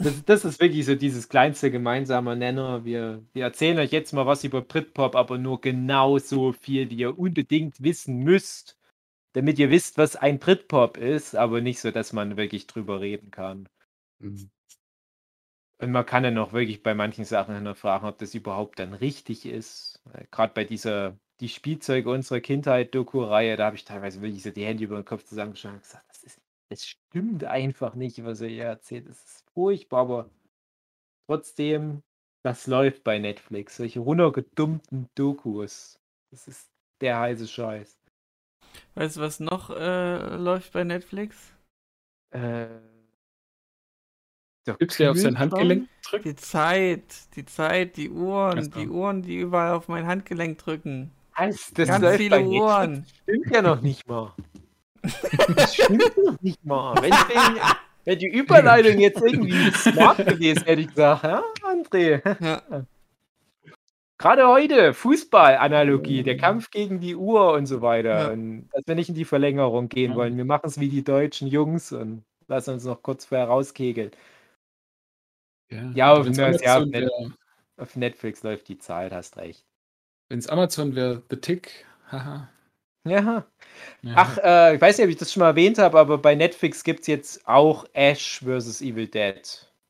Das, 0.02 0.24
das 0.24 0.46
ist 0.46 0.60
wirklich 0.62 0.86
so 0.86 0.96
dieses 0.96 1.28
kleinste 1.30 1.72
gemeinsame 1.72 2.36
Nenner. 2.36 2.86
Wir, 2.86 3.26
wir 3.34 3.44
erzählen 3.44 3.78
euch 3.80 3.92
jetzt 3.92 4.14
mal 4.14 4.26
was 4.26 4.44
über 4.46 4.62
Britpop, 4.62 5.16
aber 5.16 5.38
nur 5.38 5.60
genau 5.62 6.18
so 6.20 6.54
viel, 6.54 6.90
wie 6.90 6.96
ihr 7.00 7.20
unbedingt 7.20 7.82
wissen 7.84 8.18
müsst, 8.20 8.78
damit 9.34 9.60
ihr 9.60 9.72
wisst, 9.72 9.98
was 9.98 10.16
ein 10.16 10.40
Britpop 10.40 10.98
ist, 10.98 11.36
aber 11.36 11.62
nicht 11.62 11.82
so, 11.82 11.92
dass 11.92 12.14
man 12.14 12.38
wirklich 12.38 12.68
drüber 12.68 13.02
reden 13.02 13.32
kann. 13.32 13.70
Mhm. 14.20 14.52
Und 15.82 15.92
man 15.92 16.06
kann 16.06 16.24
dann 16.24 16.38
auch 16.38 16.52
wirklich 16.54 16.84
bei 16.84 16.94
manchen 16.94 17.24
Sachen 17.26 17.56
hinterfragen, 17.56 18.08
ob 18.08 18.18
das 18.18 18.34
überhaupt 18.36 18.80
dann 18.80 18.94
richtig 18.94 19.46
ist. 19.46 20.02
Gerade 20.32 20.54
bei 20.54 20.64
dieser 20.66 21.18
Die 21.40 21.48
Spielzeuge 21.50 22.10
unserer 22.12 22.42
Kindheit 22.42 22.94
Doku-Reihe, 22.96 23.56
da 23.56 23.66
habe 23.68 23.78
ich 23.78 23.86
teilweise 23.86 24.22
wirklich 24.22 24.44
so 24.44 24.52
die 24.52 24.66
Hände 24.66 24.84
über 24.84 24.98
den 24.98 25.06
Kopf 25.06 25.24
zusammengeschlagen 25.24 25.78
und 25.78 25.84
gesagt, 25.84 26.06
das 26.70 26.86
stimmt 26.86 27.44
einfach 27.44 27.96
nicht, 27.96 28.24
was 28.24 28.42
er 28.42 28.50
hier 28.50 28.66
erzählt. 28.66 29.10
Das 29.10 29.24
ist 29.24 29.46
furchtbar, 29.54 30.02
aber 30.02 30.30
trotzdem, 31.28 32.04
das 32.44 32.68
läuft 32.68 33.04
bei 33.04 33.20
Netflix. 33.20 33.78
Solche 33.78 34.00
runtergedummten 34.00 35.10
Dokus. 35.16 36.00
Das 36.32 36.48
ist 36.48 36.70
der 37.02 37.20
heiße 37.20 37.48
Scheiß. 37.48 37.98
Weißt 38.94 39.18
du, 39.18 39.22
was 39.22 39.40
noch 39.40 39.72
äh, 39.72 40.36
läuft 40.36 40.74
bei 40.74 40.84
Netflix? 40.84 41.54
Äh, 42.32 42.68
der 44.68 44.76
Gibt's 44.78 44.98
der 44.98 45.12
auf 45.12 45.18
sein? 45.18 45.40
Handgelenk 45.40 45.90
drückt? 46.04 46.26
Die 46.26 46.36
Zeit, 46.36 47.36
die 47.36 47.46
Zeit, 47.46 47.98
die 47.98 48.12
Uhren, 48.12 48.70
die 48.72 48.88
Uhren, 48.88 49.24
die 49.24 49.38
überall 49.38 49.74
auf 49.74 49.88
mein 49.88 50.06
Handgelenk 50.06 50.60
drücken. 50.60 51.12
Das 51.36 51.74
Ganz 51.74 52.04
läuft 52.04 52.18
viele 52.18 52.30
bei 52.30 52.42
Netflix? 52.42 52.62
Uhren. 52.62 53.02
Das 53.02 53.10
stimmt 53.24 53.56
ja 53.56 53.62
noch 53.64 53.82
nicht 53.82 54.08
mal. 54.08 54.36
Das 55.56 55.76
stimmt 55.76 56.18
noch 56.18 56.42
nicht 56.42 56.64
mal. 56.66 56.96
Wenn, 57.02 57.12
wenn, 57.12 57.62
wenn 58.06 58.20
die 58.20 58.28
Überleitung 58.28 59.00
jetzt 59.00 59.22
irgendwie 59.22 59.72
smart 59.72 60.18
gewesen, 60.18 60.64
hätte 60.66 60.82
ich 60.82 60.88
gesagt, 60.90 61.24
ja, 61.24 61.44
André. 61.64 62.22
Ja. 62.44 62.86
Gerade 64.18 64.48
heute, 64.48 64.94
Fußball-Analogie, 64.94 66.24
der 66.24 66.36
Kampf 66.36 66.72
gegen 66.72 67.00
die 67.00 67.16
Uhr 67.16 67.54
und 67.54 67.68
so 67.68 67.82
weiter. 67.82 68.24
Ja. 68.28 68.30
Und 68.32 68.68
dass 68.74 68.84
wir 68.86 68.96
nicht 68.96 69.08
in 69.10 69.16
die 69.16 69.24
Verlängerung 69.26 69.88
gehen 69.88 70.12
Ja. 70.12 70.18
wollen. 70.18 70.36
Wir 70.36 70.44
machen 70.46 70.66
es 70.68 70.80
wie 70.80 70.90
die 70.90 71.04
deutschen 71.06 71.48
Jungs 71.48 71.92
und 71.94 72.24
lassen 72.48 72.74
uns 72.74 72.84
noch 72.84 73.02
kurz 73.02 73.26
vorher 73.26 73.48
rauskegeln. 73.48 74.12
Ja, 75.72 75.88
auf 75.90 75.96
ja, 75.96 76.12
auf 76.12 76.20
Amazon 76.28 76.90
Net- 76.90 76.94
wäre, 76.94 77.34
Auf 77.78 77.96
Netflix 77.96 78.44
läuft 78.44 78.68
die 78.68 78.78
Zeit, 78.80 79.14
hast 79.14 79.38
recht. 79.38 79.64
wenn's 80.28 80.48
Amazon 80.48 80.96
wäre, 80.96 81.22
The 81.30 81.38
Tick. 81.38 81.86
Haha. 82.12 82.50
Ja. 83.06 83.46
Ja. 84.02 84.14
Ach, 84.16 84.38
äh, 84.38 84.76
ich 84.76 84.82
weiß 84.82 84.98
nicht, 84.98 85.06
ob 85.06 85.10
ich 85.12 85.18
das 85.18 85.32
schon 85.32 85.42
mal 85.42 85.48
erwähnt 85.50 85.78
habe, 85.78 86.00
aber 86.00 86.18
bei 86.18 86.36
Netflix 86.36 86.84
gibt 86.84 87.02
es 87.02 87.08
jetzt 87.08 87.48
auch 87.48 87.86
Ash 87.94 88.40
vs. 88.40 88.82
Evil 88.82 89.08
Dead. 89.08 89.42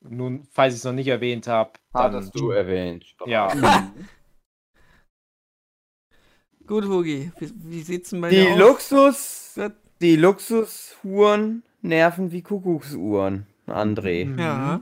Nun, 0.02 0.46
falls 0.50 0.74
ich 0.74 0.78
es 0.78 0.84
noch 0.84 0.92
nicht 0.92 1.08
erwähnt 1.08 1.46
habe. 1.46 1.72
Hattest 1.92 2.38
du 2.38 2.50
erwähnt. 2.50 3.04
Ja. 3.26 3.52
Gut, 6.66 6.84
Hugi, 6.84 7.32
wie, 7.38 7.52
wie 7.56 7.82
sieht's 7.82 8.10
denn 8.10 8.20
bei 8.20 8.30
dir 8.30 8.44
Die 8.44 8.52
aus? 8.52 8.58
Luxus, 8.58 9.52
Gut. 9.56 9.72
die 10.00 10.16
Luxushuren 10.16 11.64
nerven 11.82 12.30
wie 12.30 12.42
Kuckucksuhren, 12.42 13.46
André. 13.66 14.26
Mhm. 14.26 14.38
Ja. 14.38 14.80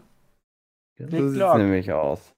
So 0.99 1.07
Klick, 1.07 1.29
sieht's 1.31 1.55
nämlich 1.55 1.93
aus. 1.93 2.35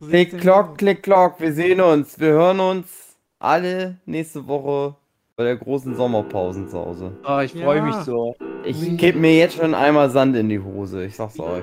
Klick, 0.00 0.40
klock, 0.40 0.70
aus? 0.70 0.76
klick, 0.78 1.02
klock. 1.02 1.40
Wir 1.40 1.52
sehen 1.52 1.80
uns. 1.80 2.18
Wir 2.18 2.28
hören 2.28 2.60
uns 2.60 3.03
alle 3.44 3.96
nächste 4.06 4.46
Woche 4.48 4.94
bei 5.36 5.44
der 5.44 5.56
großen 5.56 5.94
Sommerpausen 5.96 6.68
zu 6.68 6.78
Hause. 6.78 7.12
Oh, 7.28 7.40
ich 7.40 7.52
freue 7.52 7.78
Ja. 7.78 7.84
mich 7.84 7.96
so. 7.96 8.34
Ich 8.64 8.96
kipp 8.96 9.16
mir 9.16 9.36
jetzt 9.36 9.56
schon 9.56 9.74
einmal 9.74 10.08
Sand 10.08 10.36
in 10.36 10.48
die 10.48 10.58
Hose. 10.60 11.04
Ich 11.04 11.16
sag's 11.16 11.38
euch. 11.38 11.62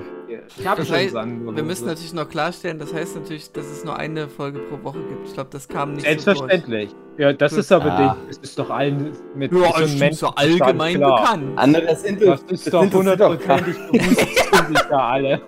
Ich 0.58 0.66
habe 0.66 0.78
Das 0.78 0.88
schon 0.88 0.96
heißt, 0.96 1.12
Sand 1.12 1.56
Wir 1.56 1.62
müssen 1.62 1.80
so. 1.84 1.86
natürlich 1.86 2.12
noch 2.14 2.28
klarstellen, 2.28 2.78
das 2.78 2.92
heißt 2.94 3.16
natürlich, 3.16 3.50
dass 3.52 3.66
es 3.66 3.84
nur 3.84 3.96
eine 3.96 4.28
Folge 4.28 4.60
pro 4.60 4.82
Woche 4.84 5.00
gibt. 5.08 5.26
Ich 5.26 5.34
glaube, 5.34 5.50
das 5.50 5.66
kam 5.68 5.94
nicht 5.94 6.02
Selbstverständlich. 6.04 6.94
Ja, 7.18 7.32
das 7.32 7.52
ist 7.54 7.72
aber 7.72 7.92
Ah. 7.92 8.16
die, 8.24 8.28
das 8.28 8.38
ist 8.38 8.58
doch 8.58 8.70
allen 8.70 9.12
mit 9.34 9.50
so. 9.52 9.58
Ja, 9.62 9.78
ist 10.06 10.18
so 10.18 10.28
allgemein 10.28 10.96
klar. 10.96 11.20
bekannt. 11.20 11.44
Andere, 11.56 11.86
das 11.86 12.02
sind 12.02 12.22
Das 12.22 12.42
ist 12.42 12.72
doch 12.72 12.90
hundertprozentig 12.92 13.76
bewusst, 13.92 14.18
sind 14.18 14.68
sich 14.68 14.86
da 14.88 15.08
alle. 15.10 15.40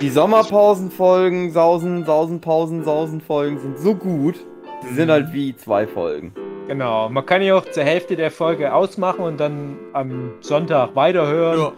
Die 0.00 0.10
Sommerpausenfolgen, 0.10 1.52
Sausen, 1.52 2.04
Sausenpausen, 2.04 2.84
Sausenfolgen 2.84 3.58
sind 3.58 3.78
so 3.78 3.94
gut. 3.94 4.34
Die 4.88 4.94
sind 4.94 5.10
halt 5.10 5.32
wie 5.32 5.56
zwei 5.56 5.86
Folgen. 5.86 6.32
Genau, 6.68 7.08
man 7.08 7.24
kann 7.24 7.42
ja 7.42 7.56
auch 7.56 7.64
zur 7.66 7.84
Hälfte 7.84 8.16
der 8.16 8.30
Folge 8.30 8.72
ausmachen 8.74 9.20
und 9.24 9.38
dann 9.38 9.76
am 9.92 10.32
Sonntag 10.40 10.94
weiterhören. 10.96 11.72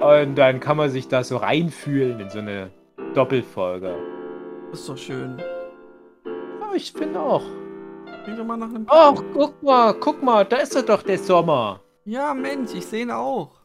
Ja, 0.00 0.20
Und 0.22 0.34
dann 0.36 0.58
kann 0.60 0.76
man 0.76 0.90
sich 0.90 1.08
da 1.08 1.22
so 1.22 1.36
reinfühlen 1.36 2.20
in 2.20 2.28
so 2.30 2.38
eine 2.40 2.70
Doppelfolge. 3.14 3.94
ist 4.72 4.88
doch 4.88 4.98
schön. 4.98 5.38
Ja, 6.60 6.74
ich 6.74 6.92
finde 6.92 7.20
auch. 7.20 7.42
Klingt 8.24 8.38
doch 8.40 8.44
mal 8.44 8.56
nach 8.56 8.68
einem 8.68 8.86
Ach, 8.88 9.14
guck 9.32 9.62
mal, 9.62 9.94
guck 9.94 10.22
mal, 10.22 10.44
da 10.44 10.56
ist 10.56 10.74
er 10.74 10.82
doch 10.82 11.02
der 11.02 11.18
Sommer. 11.18 11.80
Ja, 12.04 12.34
Mensch, 12.34 12.74
ich 12.74 12.84
sehe 12.86 13.02
ihn 13.02 13.10
auch. 13.12 13.55